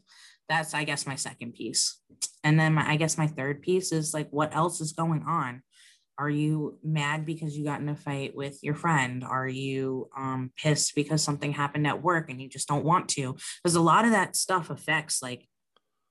That's, 0.48 0.74
I 0.74 0.84
guess, 0.84 1.06
my 1.06 1.14
second 1.14 1.54
piece. 1.54 2.00
And 2.44 2.58
then 2.58 2.74
my, 2.74 2.90
I 2.90 2.96
guess 2.96 3.16
my 3.16 3.28
third 3.28 3.62
piece 3.62 3.92
is 3.92 4.12
like, 4.12 4.28
what 4.30 4.54
else 4.54 4.80
is 4.80 4.92
going 4.92 5.22
on? 5.22 5.62
Are 6.22 6.30
you 6.30 6.78
mad 6.84 7.26
because 7.26 7.58
you 7.58 7.64
got 7.64 7.80
in 7.80 7.88
a 7.88 7.96
fight 7.96 8.36
with 8.36 8.60
your 8.62 8.76
friend? 8.76 9.24
Are 9.24 9.48
you 9.48 10.08
um, 10.16 10.52
pissed 10.56 10.94
because 10.94 11.20
something 11.20 11.50
happened 11.50 11.84
at 11.84 12.00
work 12.00 12.30
and 12.30 12.40
you 12.40 12.48
just 12.48 12.68
don't 12.68 12.84
want 12.84 13.08
to? 13.10 13.34
Because 13.60 13.74
a 13.74 13.80
lot 13.80 14.04
of 14.04 14.12
that 14.12 14.36
stuff 14.36 14.70
affects 14.70 15.20
like 15.20 15.48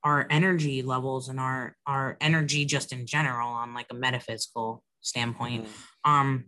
our 0.03 0.27
energy 0.29 0.81
levels 0.81 1.29
and 1.29 1.39
our 1.39 1.77
our 1.87 2.17
energy 2.19 2.65
just 2.65 2.91
in 2.91 3.05
general 3.05 3.47
on 3.47 3.73
like 3.73 3.85
a 3.89 3.93
metaphysical 3.93 4.83
standpoint. 4.99 5.63
Mm-hmm. 5.63 6.11
Um, 6.11 6.45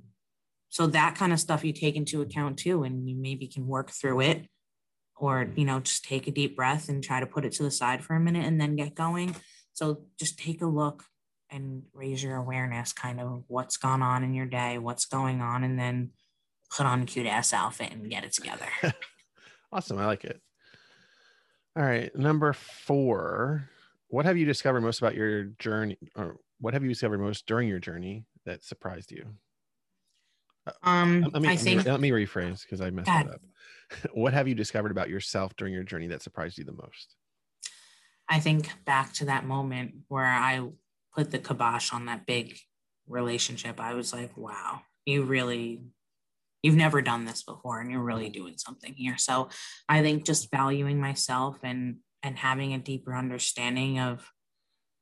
so 0.68 0.88
that 0.88 1.16
kind 1.16 1.32
of 1.32 1.39
stuff 1.39 1.64
you 1.64 1.72
take 1.72 1.95
into 1.95 2.22
account 2.22 2.59
too, 2.59 2.84
and 2.84 3.07
you 3.09 3.16
maybe 3.16 3.47
can 3.47 3.66
work 3.66 3.91
through 3.91 4.20
it, 4.20 4.45
or 5.16 5.47
you 5.55 5.64
know 5.64 5.80
just 5.80 6.03
take 6.03 6.28
a 6.28 6.32
deep 6.32 6.57
breath 6.57 6.89
and 6.89 7.01
try 7.01 7.22
to 7.22 7.26
put 7.26 7.45
it 7.45 7.53
to 7.53 7.64
the 7.64 7.72
side 7.72 8.03
for 8.03 8.14
a 8.14 8.20
minute 8.20 8.45
and 8.45 8.59
then 8.59 8.76
get 8.76 8.93
going. 8.93 9.38
So 9.72 10.01
just 10.20 10.38
take 10.38 10.61
a 10.61 10.68
look 10.68 11.05
and 11.54 11.84
raise 11.93 12.24
your 12.24 12.36
awareness 12.36 12.91
kind 12.93 13.20
of 13.20 13.43
what's 13.47 13.78
gone 13.78 14.01
on 14.01 14.24
in 14.24 14.34
your 14.34 14.45
day, 14.45 14.78
what's 14.78 15.06
going 15.06 15.41
on, 15.41 15.64
and 15.64 15.80
then 15.80 16.12
put 16.76 16.86
on 16.86 17.04
a 17.04 17.06
cute 17.06 17.28
ass 17.28 17.54
outfit 17.54 17.91
and 17.91 18.10
get 18.10 18.24
it 18.24 18.34
together. 18.34 18.68
awesome. 19.72 19.97
I 19.99 20.06
like 20.06 20.26
it. 20.26 20.41
All 21.78 21.84
right. 21.84 22.16
Number 22.16 22.54
four. 22.54 23.70
What 24.08 24.26
have 24.26 24.38
you 24.38 24.45
discovered 24.45 24.82
most 24.82 24.99
about 24.99 25.16
your 25.16 25.45
journey 25.45 25.97
or 26.16 26.38
what 26.60 26.74
have 26.74 26.84
you 26.84 26.89
discovered 26.89 27.20
most 27.20 27.47
during 27.47 27.68
your 27.68 27.80
journey 27.80 28.26
that 28.45 28.64
surprised 28.64 29.12
you? 29.12 29.26
Uh, 30.68 30.72
um, 30.84 31.28
let 31.34 31.41
me, 31.41 31.49
I 31.49 31.56
think, 31.56 31.86
let 31.86 31.99
me 31.99 32.12
rephrase 32.12 32.62
because 32.62 32.80
I 32.80 32.89
messed 32.89 33.10
it 33.10 33.28
up. 33.28 33.41
what 34.14 34.34
have 34.34 34.47
you 34.47 34.56
discovered 34.56 34.91
about 34.91 35.10
yourself 35.10 35.56
during 35.56 35.74
your 35.74 35.84
journey 35.84 36.08
that 36.08 36.22
surprised 36.22 36.58
you 36.58 36.64
the 36.64 36.74
most? 36.74 37.16
I 38.30 38.39
think 38.39 38.70
back 38.86 39.14
to 39.16 39.26
that 39.26 39.45
moment 39.45 39.95
where 40.08 40.26
I 40.26 40.62
put 41.16 41.32
the 41.32 41.39
kibosh 41.39 41.93
on 41.93 42.05
that 42.05 42.26
big 42.26 42.57
relationship, 43.07 43.80
I 43.80 43.93
was 43.93 44.14
like, 44.14 44.36
wow, 44.38 44.82
you 45.05 45.24
really, 45.24 45.82
you've 46.61 46.76
never 46.76 47.01
done 47.01 47.26
this 47.26 47.43
before 47.43 47.80
and 47.80 47.91
you're 47.91 48.01
really 48.01 48.30
doing 48.30 48.55
something 48.57 48.93
here. 48.93 49.18
So 49.18 49.49
I 49.89 50.01
think 50.01 50.26
just 50.26 50.51
valuing 50.51 50.99
myself 50.99 51.57
and, 51.64 51.97
and 52.22 52.38
having 52.38 52.74
a 52.74 52.80
deeper 52.80 53.16
understanding 53.16 53.99
of 53.99 54.30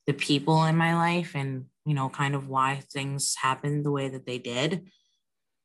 the 0.07 0.13
people 0.13 0.63
in 0.65 0.75
my 0.75 0.95
life 0.95 1.35
and, 1.35 1.65
you 1.85 1.93
know, 1.93 2.09
kind 2.09 2.35
of 2.35 2.47
why 2.47 2.81
things 2.91 3.35
happened 3.41 3.85
the 3.85 3.91
way 3.91 4.09
that 4.09 4.25
they 4.25 4.39
did 4.39 4.89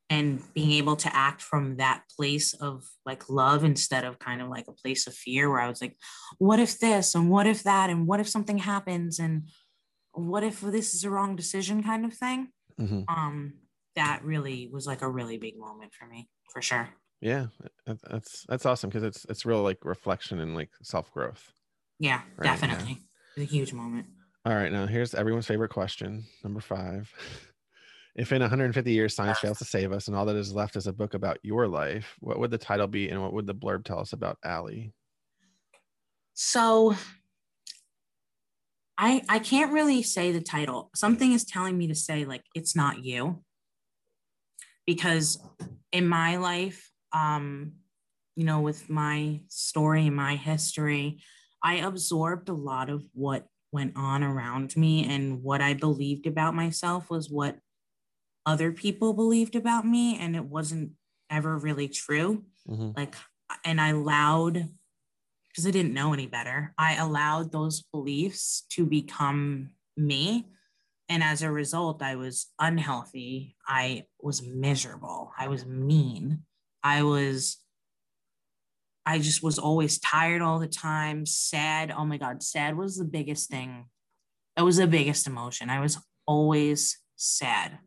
and 0.09 0.41
being 0.53 0.71
able 0.71 0.95
to 0.95 1.13
act 1.13 1.41
from 1.41 1.77
that 1.77 2.03
place 2.15 2.53
of 2.53 2.83
like 3.05 3.29
love 3.29 3.63
instead 3.63 4.05
of 4.05 4.19
kind 4.19 4.41
of 4.41 4.47
like 4.47 4.65
a 4.67 4.73
place 4.73 5.05
of 5.05 5.13
fear 5.13 5.49
where 5.49 5.59
I 5.59 5.67
was 5.67 5.81
like, 5.81 5.97
what 6.37 6.59
if 6.59 6.79
this 6.79 7.13
and 7.13 7.29
what 7.29 7.45
if 7.45 7.63
that 7.63 7.89
and 7.89 8.07
what 8.07 8.19
if 8.19 8.29
something 8.29 8.57
happens 8.57 9.19
and 9.19 9.49
what 10.17 10.43
if 10.43 10.61
this 10.61 10.95
is 10.95 11.03
a 11.03 11.09
wrong 11.09 11.35
decision 11.35 11.83
kind 11.83 12.05
of 12.05 12.13
thing 12.13 12.49
mm-hmm. 12.79 13.01
um 13.07 13.53
that 13.95 14.21
really 14.23 14.69
was 14.71 14.87
like 14.87 15.01
a 15.01 15.09
really 15.09 15.37
big 15.37 15.57
moment 15.57 15.93
for 15.93 16.07
me 16.07 16.27
for 16.51 16.61
sure 16.61 16.89
yeah 17.21 17.47
that's 18.11 18.45
that's 18.47 18.65
awesome 18.65 18.89
because 18.89 19.03
it's 19.03 19.25
it's 19.29 19.45
real 19.45 19.61
like 19.61 19.77
reflection 19.83 20.39
and 20.39 20.55
like 20.55 20.69
self-growth 20.81 21.51
yeah 21.99 22.21
right? 22.37 22.43
definitely 22.43 22.91
yeah. 23.35 23.43
it's 23.43 23.51
a 23.51 23.55
huge 23.55 23.73
moment 23.73 24.05
all 24.45 24.55
right 24.55 24.71
now 24.71 24.85
here's 24.85 25.13
everyone's 25.13 25.47
favorite 25.47 25.69
question 25.69 26.23
number 26.43 26.59
five 26.59 27.11
if 28.15 28.31
in 28.31 28.41
150 28.41 28.91
years 28.91 29.15
science 29.15 29.39
fails 29.39 29.59
to 29.59 29.65
save 29.65 29.91
us 29.91 30.07
and 30.07 30.17
all 30.17 30.25
that 30.25 30.35
is 30.35 30.53
left 30.53 30.75
is 30.75 30.87
a 30.87 30.93
book 30.93 31.13
about 31.13 31.37
your 31.43 31.67
life 31.67 32.15
what 32.19 32.39
would 32.39 32.51
the 32.51 32.57
title 32.57 32.87
be 32.87 33.09
and 33.09 33.21
what 33.21 33.33
would 33.33 33.45
the 33.45 33.55
blurb 33.55 33.83
tell 33.83 33.99
us 33.99 34.13
about 34.13 34.37
Ally 34.43 34.89
so 36.33 36.95
I 38.97 39.21
I 39.29 39.39
can't 39.39 39.71
really 39.71 40.01
say 40.01 40.31
the 40.31 40.41
title. 40.41 40.89
Something 40.95 41.33
is 41.33 41.45
telling 41.45 41.77
me 41.77 41.87
to 41.87 41.95
say 41.95 42.25
like 42.25 42.43
it's 42.55 42.75
not 42.75 43.03
you. 43.03 43.43
Because 44.85 45.39
in 45.91 46.07
my 46.07 46.37
life, 46.37 46.91
um, 47.11 47.73
you 48.35 48.45
know, 48.45 48.61
with 48.61 48.89
my 48.89 49.41
story 49.49 50.07
and 50.07 50.15
my 50.15 50.35
history, 50.35 51.21
I 51.63 51.75
absorbed 51.75 52.49
a 52.49 52.53
lot 52.53 52.89
of 52.89 53.03
what 53.13 53.47
went 53.71 53.93
on 53.97 54.23
around 54.23 54.75
me 54.77 55.05
and 55.05 55.43
what 55.43 55.61
I 55.61 55.73
believed 55.73 56.25
about 56.25 56.55
myself 56.55 57.09
was 57.09 57.29
what 57.29 57.57
other 58.45 58.71
people 58.71 59.13
believed 59.13 59.55
about 59.55 59.85
me 59.85 60.17
and 60.17 60.35
it 60.35 60.45
wasn't 60.45 60.91
ever 61.29 61.57
really 61.57 61.89
true. 61.89 62.45
Mm-hmm. 62.67 62.91
Like 62.95 63.15
and 63.63 63.79
I 63.79 63.89
allowed 63.89 64.69
because 65.57 65.65
I 65.65 65.71
didn't 65.71 65.95
know 65.95 66.13
any 66.13 66.27
better. 66.27 66.71
I 66.77 66.97
allowed 66.97 67.51
those 67.51 67.81
beliefs 67.91 68.63
to 68.73 68.85
become 68.85 69.71
me. 69.97 70.45
And 71.09 71.23
as 71.23 71.41
a 71.41 71.51
result, 71.51 72.03
I 72.03 72.15
was 72.15 72.45
unhealthy. 72.59 73.55
I 73.67 74.03
was 74.21 74.43
miserable. 74.43 75.31
I 75.35 75.47
was 75.47 75.65
mean. 75.65 76.43
I 76.83 77.01
was, 77.01 77.57
I 79.03 79.17
just 79.17 79.41
was 79.41 79.57
always 79.57 79.97
tired 79.97 80.43
all 80.43 80.59
the 80.59 80.67
time, 80.67 81.25
sad. 81.25 81.89
Oh 81.89 82.05
my 82.05 82.17
God, 82.17 82.43
sad 82.43 82.77
was 82.77 82.95
the 82.95 83.05
biggest 83.05 83.49
thing. 83.49 83.85
That 84.57 84.63
was 84.63 84.77
the 84.77 84.85
biggest 84.85 85.25
emotion. 85.25 85.71
I 85.71 85.79
was 85.79 85.97
always 86.27 86.99
sad. 87.15 87.79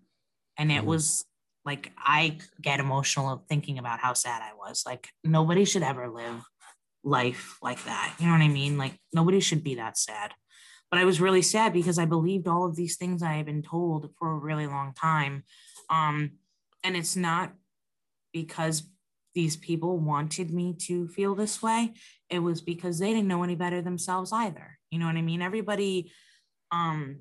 And 0.59 0.73
it 0.73 0.79
mm-hmm. 0.79 0.87
was 0.87 1.25
like, 1.65 1.93
I 1.97 2.39
get 2.61 2.81
emotional 2.81 3.45
thinking 3.49 3.79
about 3.79 4.01
how 4.01 4.15
sad 4.15 4.43
I 4.43 4.57
was. 4.57 4.83
Like, 4.85 5.07
nobody 5.23 5.65
should 5.65 5.85
ever 5.85 6.09
live 6.09 6.43
life 7.03 7.59
like 7.63 7.83
that. 7.85 8.15
You 8.19 8.27
know 8.27 8.33
what 8.33 8.43
I 8.43 8.49
mean? 8.49 8.79
Like 8.79 8.95
nobody 9.13 9.41
should 9.41 9.65
be 9.65 9.77
that 9.77 9.99
sad. 9.99 10.33
But 10.91 10.99
I 10.99 11.05
was 11.05 11.21
really 11.21 11.43
sad 11.43 11.73
because 11.73 11.99
I 11.99 12.05
believed 12.05 12.49
all 12.49 12.67
of 12.67 12.77
these 12.77 12.97
things 12.97 13.23
I 13.23 13.35
had 13.35 13.47
been 13.47 13.63
told 13.63 14.11
for 14.19 14.33
a 14.33 14.39
really 14.39 14.67
long 14.67 14.93
time. 14.93 15.45
Um, 15.89 16.33
and 16.83 16.97
it's 16.97 17.15
not 17.15 17.53
because 18.33 18.83
these 19.35 19.57
people 19.57 19.99
wanted 19.99 20.51
me 20.51 20.75
to 20.87 21.07
feel 21.09 21.35
this 21.35 21.63
way. 21.63 21.95
It 22.29 22.41
was 22.41 22.61
because 22.61 22.99
they 22.99 23.13
didn't 23.13 23.29
know 23.29 23.45
any 23.45 23.55
better 23.55 23.81
themselves 23.81 24.33
either. 24.33 24.79
You 24.91 24.99
know 24.99 25.07
what 25.07 25.17
I 25.17 25.23
mean? 25.23 25.43
Everybody, 25.43 26.11
um, 26.73 27.21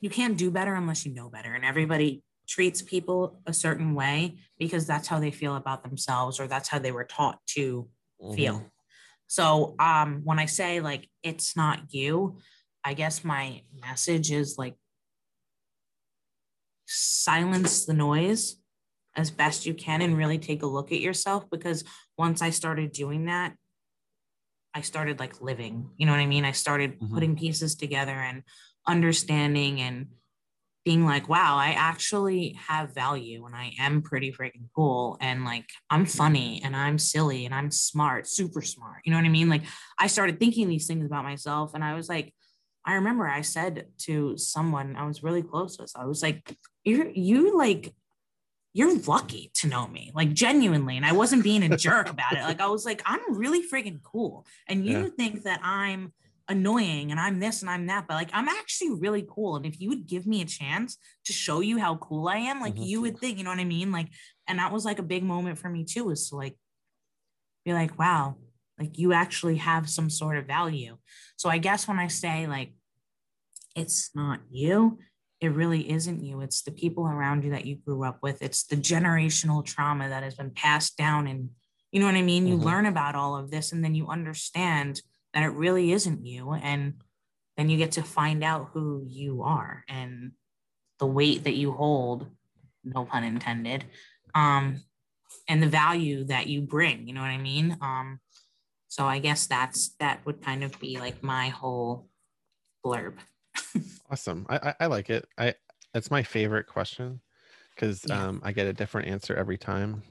you 0.00 0.10
can't 0.10 0.38
do 0.38 0.52
better 0.52 0.74
unless 0.74 1.04
you 1.04 1.12
know 1.12 1.28
better. 1.28 1.52
And 1.52 1.64
everybody 1.64 2.22
treats 2.48 2.80
people 2.80 3.40
a 3.46 3.52
certain 3.52 3.94
way 3.94 4.38
because 4.58 4.86
that's 4.86 5.08
how 5.08 5.18
they 5.18 5.32
feel 5.32 5.56
about 5.56 5.82
themselves 5.82 6.38
or 6.38 6.46
that's 6.46 6.68
how 6.68 6.78
they 6.78 6.92
were 6.92 7.04
taught 7.04 7.40
to 7.46 7.88
mm-hmm. 8.20 8.34
feel. 8.34 8.72
So 9.26 9.74
um 9.78 10.22
when 10.24 10.38
I 10.38 10.46
say 10.46 10.80
like 10.80 11.08
it's 11.22 11.56
not 11.56 11.92
you, 11.92 12.38
I 12.84 12.94
guess 12.94 13.24
my 13.24 13.62
message 13.80 14.30
is 14.32 14.56
like 14.58 14.76
silence 16.86 17.84
the 17.84 17.92
noise 17.92 18.56
as 19.14 19.30
best 19.30 19.66
you 19.66 19.74
can 19.74 20.00
and 20.00 20.16
really 20.16 20.38
take 20.38 20.62
a 20.62 20.66
look 20.66 20.92
at 20.92 21.00
yourself 21.00 21.50
because 21.50 21.84
once 22.16 22.40
I 22.40 22.50
started 22.50 22.92
doing 22.92 23.26
that, 23.26 23.54
I 24.74 24.80
started 24.82 25.18
like 25.18 25.40
living. 25.40 25.90
You 25.96 26.06
know 26.06 26.12
what 26.12 26.20
I 26.20 26.26
mean? 26.26 26.44
I 26.44 26.52
started 26.52 26.98
Mhm. 27.00 27.12
putting 27.12 27.36
pieces 27.36 27.74
together 27.74 28.12
and 28.12 28.42
understanding 28.86 29.80
and 29.80 30.08
being 30.88 31.04
like, 31.04 31.28
wow, 31.28 31.58
I 31.58 31.72
actually 31.72 32.56
have 32.66 32.94
value 32.94 33.44
and 33.44 33.54
I 33.54 33.72
am 33.78 34.00
pretty 34.00 34.32
freaking 34.32 34.70
cool. 34.74 35.18
And 35.20 35.44
like, 35.44 35.68
I'm 35.90 36.06
funny 36.06 36.62
and 36.64 36.74
I'm 36.74 36.96
silly 36.98 37.44
and 37.44 37.54
I'm 37.54 37.70
smart, 37.70 38.26
super 38.26 38.62
smart. 38.62 39.02
You 39.04 39.12
know 39.12 39.18
what 39.18 39.26
I 39.26 39.28
mean? 39.28 39.50
Like, 39.50 39.64
I 39.98 40.06
started 40.06 40.40
thinking 40.40 40.66
these 40.66 40.86
things 40.86 41.04
about 41.04 41.24
myself. 41.24 41.74
And 41.74 41.84
I 41.84 41.92
was 41.92 42.08
like, 42.08 42.32
I 42.86 42.94
remember 42.94 43.28
I 43.28 43.42
said 43.42 43.88
to 44.06 44.38
someone 44.38 44.96
I 44.96 45.06
was 45.06 45.22
really 45.22 45.42
close 45.42 45.78
with, 45.78 45.92
I 45.94 46.06
was 46.06 46.22
like, 46.22 46.56
you're, 46.84 47.10
you 47.10 47.54
like, 47.54 47.92
you're 48.72 48.98
lucky 49.00 49.50
to 49.56 49.66
know 49.68 49.86
me, 49.88 50.10
like 50.14 50.32
genuinely. 50.32 50.96
And 50.96 51.04
I 51.04 51.12
wasn't 51.12 51.44
being 51.44 51.62
a 51.64 51.76
jerk 51.76 52.08
about 52.08 52.32
it. 52.32 52.40
Like, 52.44 52.62
I 52.62 52.68
was 52.68 52.86
like, 52.86 53.02
I'm 53.04 53.20
really 53.36 53.62
freaking 53.68 54.00
cool. 54.02 54.46
And 54.66 54.86
you 54.86 55.02
Yeah. 55.02 55.08
think 55.18 55.42
that 55.42 55.60
I'm 55.62 56.14
annoying 56.48 57.10
and 57.10 57.20
I'm 57.20 57.40
this 57.40 57.60
and 57.62 57.70
I'm 57.70 57.86
that, 57.86 58.06
but 58.08 58.14
like 58.14 58.30
I'm 58.32 58.48
actually 58.48 58.94
really 58.94 59.26
cool. 59.28 59.56
And 59.56 59.66
if 59.66 59.80
you 59.80 59.88
would 59.90 60.06
give 60.06 60.26
me 60.26 60.40
a 60.40 60.46
chance 60.46 60.96
to 61.26 61.32
show 61.32 61.60
you 61.60 61.78
how 61.78 61.96
cool 61.96 62.28
I 62.28 62.38
am, 62.38 62.60
like 62.60 62.76
Mhm. 62.76 62.86
you 62.86 63.00
would 63.02 63.18
think, 63.18 63.38
you 63.38 63.44
know 63.44 63.50
what 63.50 63.58
I 63.58 63.64
mean? 63.64 63.92
Like, 63.92 64.08
and 64.46 64.58
that 64.58 64.72
was 64.72 64.84
like 64.84 64.98
a 64.98 65.02
big 65.02 65.22
moment 65.22 65.58
for 65.58 65.68
me 65.68 65.84
too, 65.84 66.04
was 66.04 66.30
to 66.30 66.36
like 66.36 66.56
be 67.64 67.72
like, 67.72 67.98
wow, 67.98 68.36
like 68.78 68.98
you 68.98 69.12
actually 69.12 69.56
have 69.56 69.90
some 69.90 70.08
sort 70.08 70.38
of 70.38 70.46
value. 70.46 70.96
So 71.36 71.48
I 71.48 71.58
guess 71.58 71.86
when 71.86 71.98
I 71.98 72.08
say 72.08 72.46
like 72.46 72.72
it's 73.76 74.10
not 74.14 74.40
you, 74.50 74.98
it 75.40 75.48
really 75.48 75.90
isn't 75.90 76.24
you. 76.24 76.40
It's 76.40 76.62
the 76.62 76.72
people 76.72 77.06
around 77.06 77.44
you 77.44 77.50
that 77.50 77.66
you 77.66 77.76
grew 77.76 78.04
up 78.04 78.18
with. 78.22 78.42
It's 78.42 78.64
the 78.64 78.76
generational 78.76 79.64
trauma 79.64 80.08
that 80.08 80.22
has 80.22 80.34
been 80.34 80.50
passed 80.50 80.96
down 80.96 81.26
and 81.26 81.50
you 81.92 82.00
know 82.00 82.06
what 82.06 82.16
I 82.16 82.22
mean? 82.22 82.46
You 82.46 82.58
Mhm. 82.58 82.64
learn 82.64 82.86
about 82.86 83.14
all 83.14 83.36
of 83.36 83.50
this 83.50 83.72
and 83.72 83.82
then 83.82 83.94
you 83.94 84.08
understand 84.08 85.00
that 85.34 85.42
it 85.42 85.48
really 85.48 85.92
isn't 85.92 86.24
you. 86.24 86.52
And 86.52 86.94
then 87.56 87.68
you 87.68 87.76
get 87.76 87.92
to 87.92 88.02
find 88.02 88.42
out 88.44 88.70
who 88.72 89.02
you 89.06 89.42
are 89.42 89.84
and 89.88 90.32
the 90.98 91.06
weight 91.06 91.44
that 91.44 91.54
you 91.54 91.72
hold, 91.72 92.26
no 92.84 93.04
pun 93.04 93.24
intended, 93.24 93.84
um, 94.34 94.82
and 95.48 95.62
the 95.62 95.68
value 95.68 96.24
that 96.24 96.46
you 96.46 96.60
bring. 96.60 97.06
You 97.06 97.14
know 97.14 97.20
what 97.20 97.28
I 97.28 97.38
mean? 97.38 97.76
Um, 97.80 98.20
so 98.88 99.04
I 99.06 99.18
guess 99.18 99.46
that's 99.46 99.90
that 100.00 100.24
would 100.24 100.42
kind 100.42 100.64
of 100.64 100.78
be 100.80 100.98
like 100.98 101.22
my 101.22 101.48
whole 101.48 102.08
blurb. 102.84 103.14
Awesome. 104.10 104.46
I, 104.48 104.56
I, 104.56 104.74
I 104.80 104.86
like 104.86 105.10
it. 105.10 105.26
I 105.36 105.54
that's 105.92 106.10
my 106.10 106.22
favorite 106.22 106.66
question 106.66 107.20
because 107.74 108.06
Yeah. 108.08 108.28
um, 108.28 108.40
I 108.42 108.52
get 108.52 108.66
a 108.66 108.72
different 108.72 109.08
answer 109.08 109.34
every 109.34 109.58
time 109.58 110.02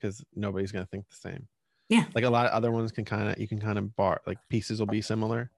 because 0.00 0.24
nobody's 0.34 0.72
gonna 0.72 0.86
think 0.86 1.06
the 1.10 1.16
same. 1.16 1.48
Yeah. 1.92 2.06
Like 2.14 2.24
a 2.24 2.30
lot 2.30 2.46
of 2.46 2.52
other 2.52 2.70
ones 2.70 2.90
can 2.90 3.04
kind 3.04 3.28
of 3.28 3.38
you 3.38 3.46
can 3.46 3.60
kind 3.60 3.76
of 3.76 3.94
bar 3.96 4.22
like 4.26 4.38
pieces 4.48 4.80
will 4.80 4.86
be 4.86 5.02
similar. 5.02 5.50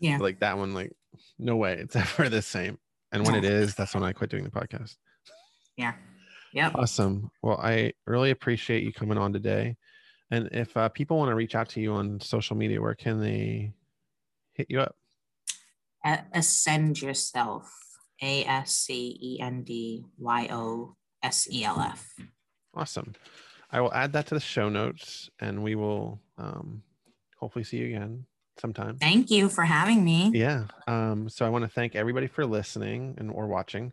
Yeah. 0.00 0.18
But, 0.18 0.24
like 0.24 0.40
that 0.40 0.58
one, 0.58 0.74
like 0.74 0.92
no 1.38 1.54
way 1.54 1.74
it's 1.74 1.94
ever 1.96 2.28
the 2.28 2.42
same. 2.42 2.78
And 3.12 3.24
when 3.24 3.36
it 3.36 3.44
is, 3.44 3.76
that's 3.76 3.94
when 3.94 4.02
I 4.02 4.12
quit 4.12 4.28
doing 4.28 4.42
the 4.42 4.50
podcast. 4.50 4.96
Yeah. 5.76 5.92
Yep. 6.54 6.72
Awesome. 6.74 7.30
Well, 7.40 7.60
I 7.62 7.92
really 8.04 8.32
appreciate 8.32 8.82
you 8.82 8.92
coming 8.92 9.16
on 9.16 9.32
today. 9.32 9.76
And 10.32 10.48
if 10.50 10.76
uh, 10.76 10.88
people 10.88 11.18
want 11.18 11.30
to 11.30 11.36
reach 11.36 11.54
out 11.54 11.68
to 11.70 11.80
you 11.80 11.92
on 11.92 12.20
social 12.20 12.56
media, 12.56 12.82
where 12.82 12.96
can 12.96 13.20
they 13.20 13.72
hit 14.54 14.66
you 14.68 14.80
up? 14.80 14.96
Ascend 16.32 17.00
yourself. 17.00 17.72
A 18.20 18.44
S 18.44 18.72
C 18.72 19.16
E 19.22 19.40
N 19.40 19.62
D 19.62 20.04
Y 20.18 20.48
O 20.50 20.96
S 21.22 21.46
E 21.52 21.62
L 21.62 21.78
F. 21.78 22.12
Awesome. 22.74 23.14
I 23.70 23.80
will 23.80 23.92
add 23.92 24.12
that 24.12 24.26
to 24.28 24.34
the 24.34 24.40
show 24.40 24.68
notes 24.68 25.30
and 25.40 25.62
we 25.62 25.74
will 25.74 26.20
um, 26.38 26.82
hopefully 27.38 27.64
see 27.64 27.78
you 27.78 27.86
again 27.86 28.24
sometime. 28.58 28.96
Thank 28.98 29.30
you 29.30 29.48
for 29.48 29.64
having 29.64 30.04
me. 30.04 30.30
Yeah. 30.34 30.64
Um, 30.86 31.28
so 31.28 31.44
I 31.44 31.48
want 31.48 31.64
to 31.64 31.70
thank 31.70 31.94
everybody 31.94 32.26
for 32.26 32.46
listening 32.46 33.14
and 33.18 33.30
or 33.30 33.46
watching 33.46 33.92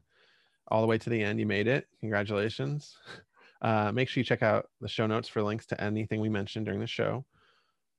all 0.67 0.81
the 0.81 0.87
way 0.87 0.97
to 0.97 1.09
the 1.09 1.21
end. 1.21 1.39
You 1.39 1.45
made 1.45 1.67
it. 1.67 1.87
Congratulations. 1.99 2.97
Uh, 3.63 3.93
make 3.93 4.09
sure 4.09 4.19
you 4.19 4.25
check 4.25 4.43
out 4.43 4.67
the 4.81 4.89
show 4.89 5.07
notes 5.07 5.29
for 5.29 5.41
links 5.41 5.65
to 5.65 5.81
anything 5.81 6.19
we 6.19 6.27
mentioned 6.27 6.65
during 6.65 6.81
the 6.81 6.85
show. 6.85 7.23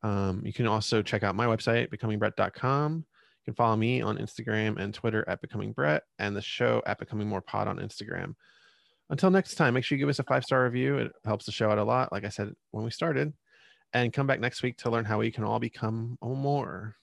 Um, 0.03 0.43
you 0.45 0.53
can 0.53 0.66
also 0.66 1.01
check 1.01 1.22
out 1.22 1.35
my 1.35 1.47
website, 1.47 1.89
becomingbrett.com. 1.89 2.97
You 2.97 3.45
can 3.47 3.55
follow 3.55 3.75
me 3.75 4.03
on 4.03 4.18
Instagram 4.18 4.79
and 4.79 4.93
Twitter 4.93 5.25
at 5.27 5.41
becomingbrett 5.41 6.01
and 6.18 6.37
the 6.37 6.43
show 6.43 6.83
at 6.85 6.99
becoming 6.99 7.27
more 7.27 7.41
pod 7.41 7.66
on 7.66 7.79
Instagram. 7.79 8.35
Until 9.11 9.30
next 9.30 9.55
time, 9.57 9.74
make 9.74 9.84
sure 9.84 9.96
you 9.96 10.02
give 10.02 10.09
us 10.09 10.18
a 10.18 10.24
five 10.24 10.44
star 10.44 10.64
review. 10.64 10.98
It 10.98 11.12
helps 11.24 11.44
the 11.46 11.52
show 11.52 11.70
out 11.70 11.78
a 11.78 11.84
lot, 11.84 12.12
like 12.12 12.24
I 12.24 12.30
said 12.30 12.52
when 12.70 12.84
we 12.84 12.90
started. 12.90 13.32
And 13.92 14.12
come 14.12 14.26
back 14.26 14.40
next 14.40 14.62
week 14.62 14.78
to 14.78 14.90
learn 14.90 15.05
how 15.05 15.18
we 15.18 15.30
can 15.30 15.44
all 15.44 15.61
become 15.61 16.18
more. 16.20 16.96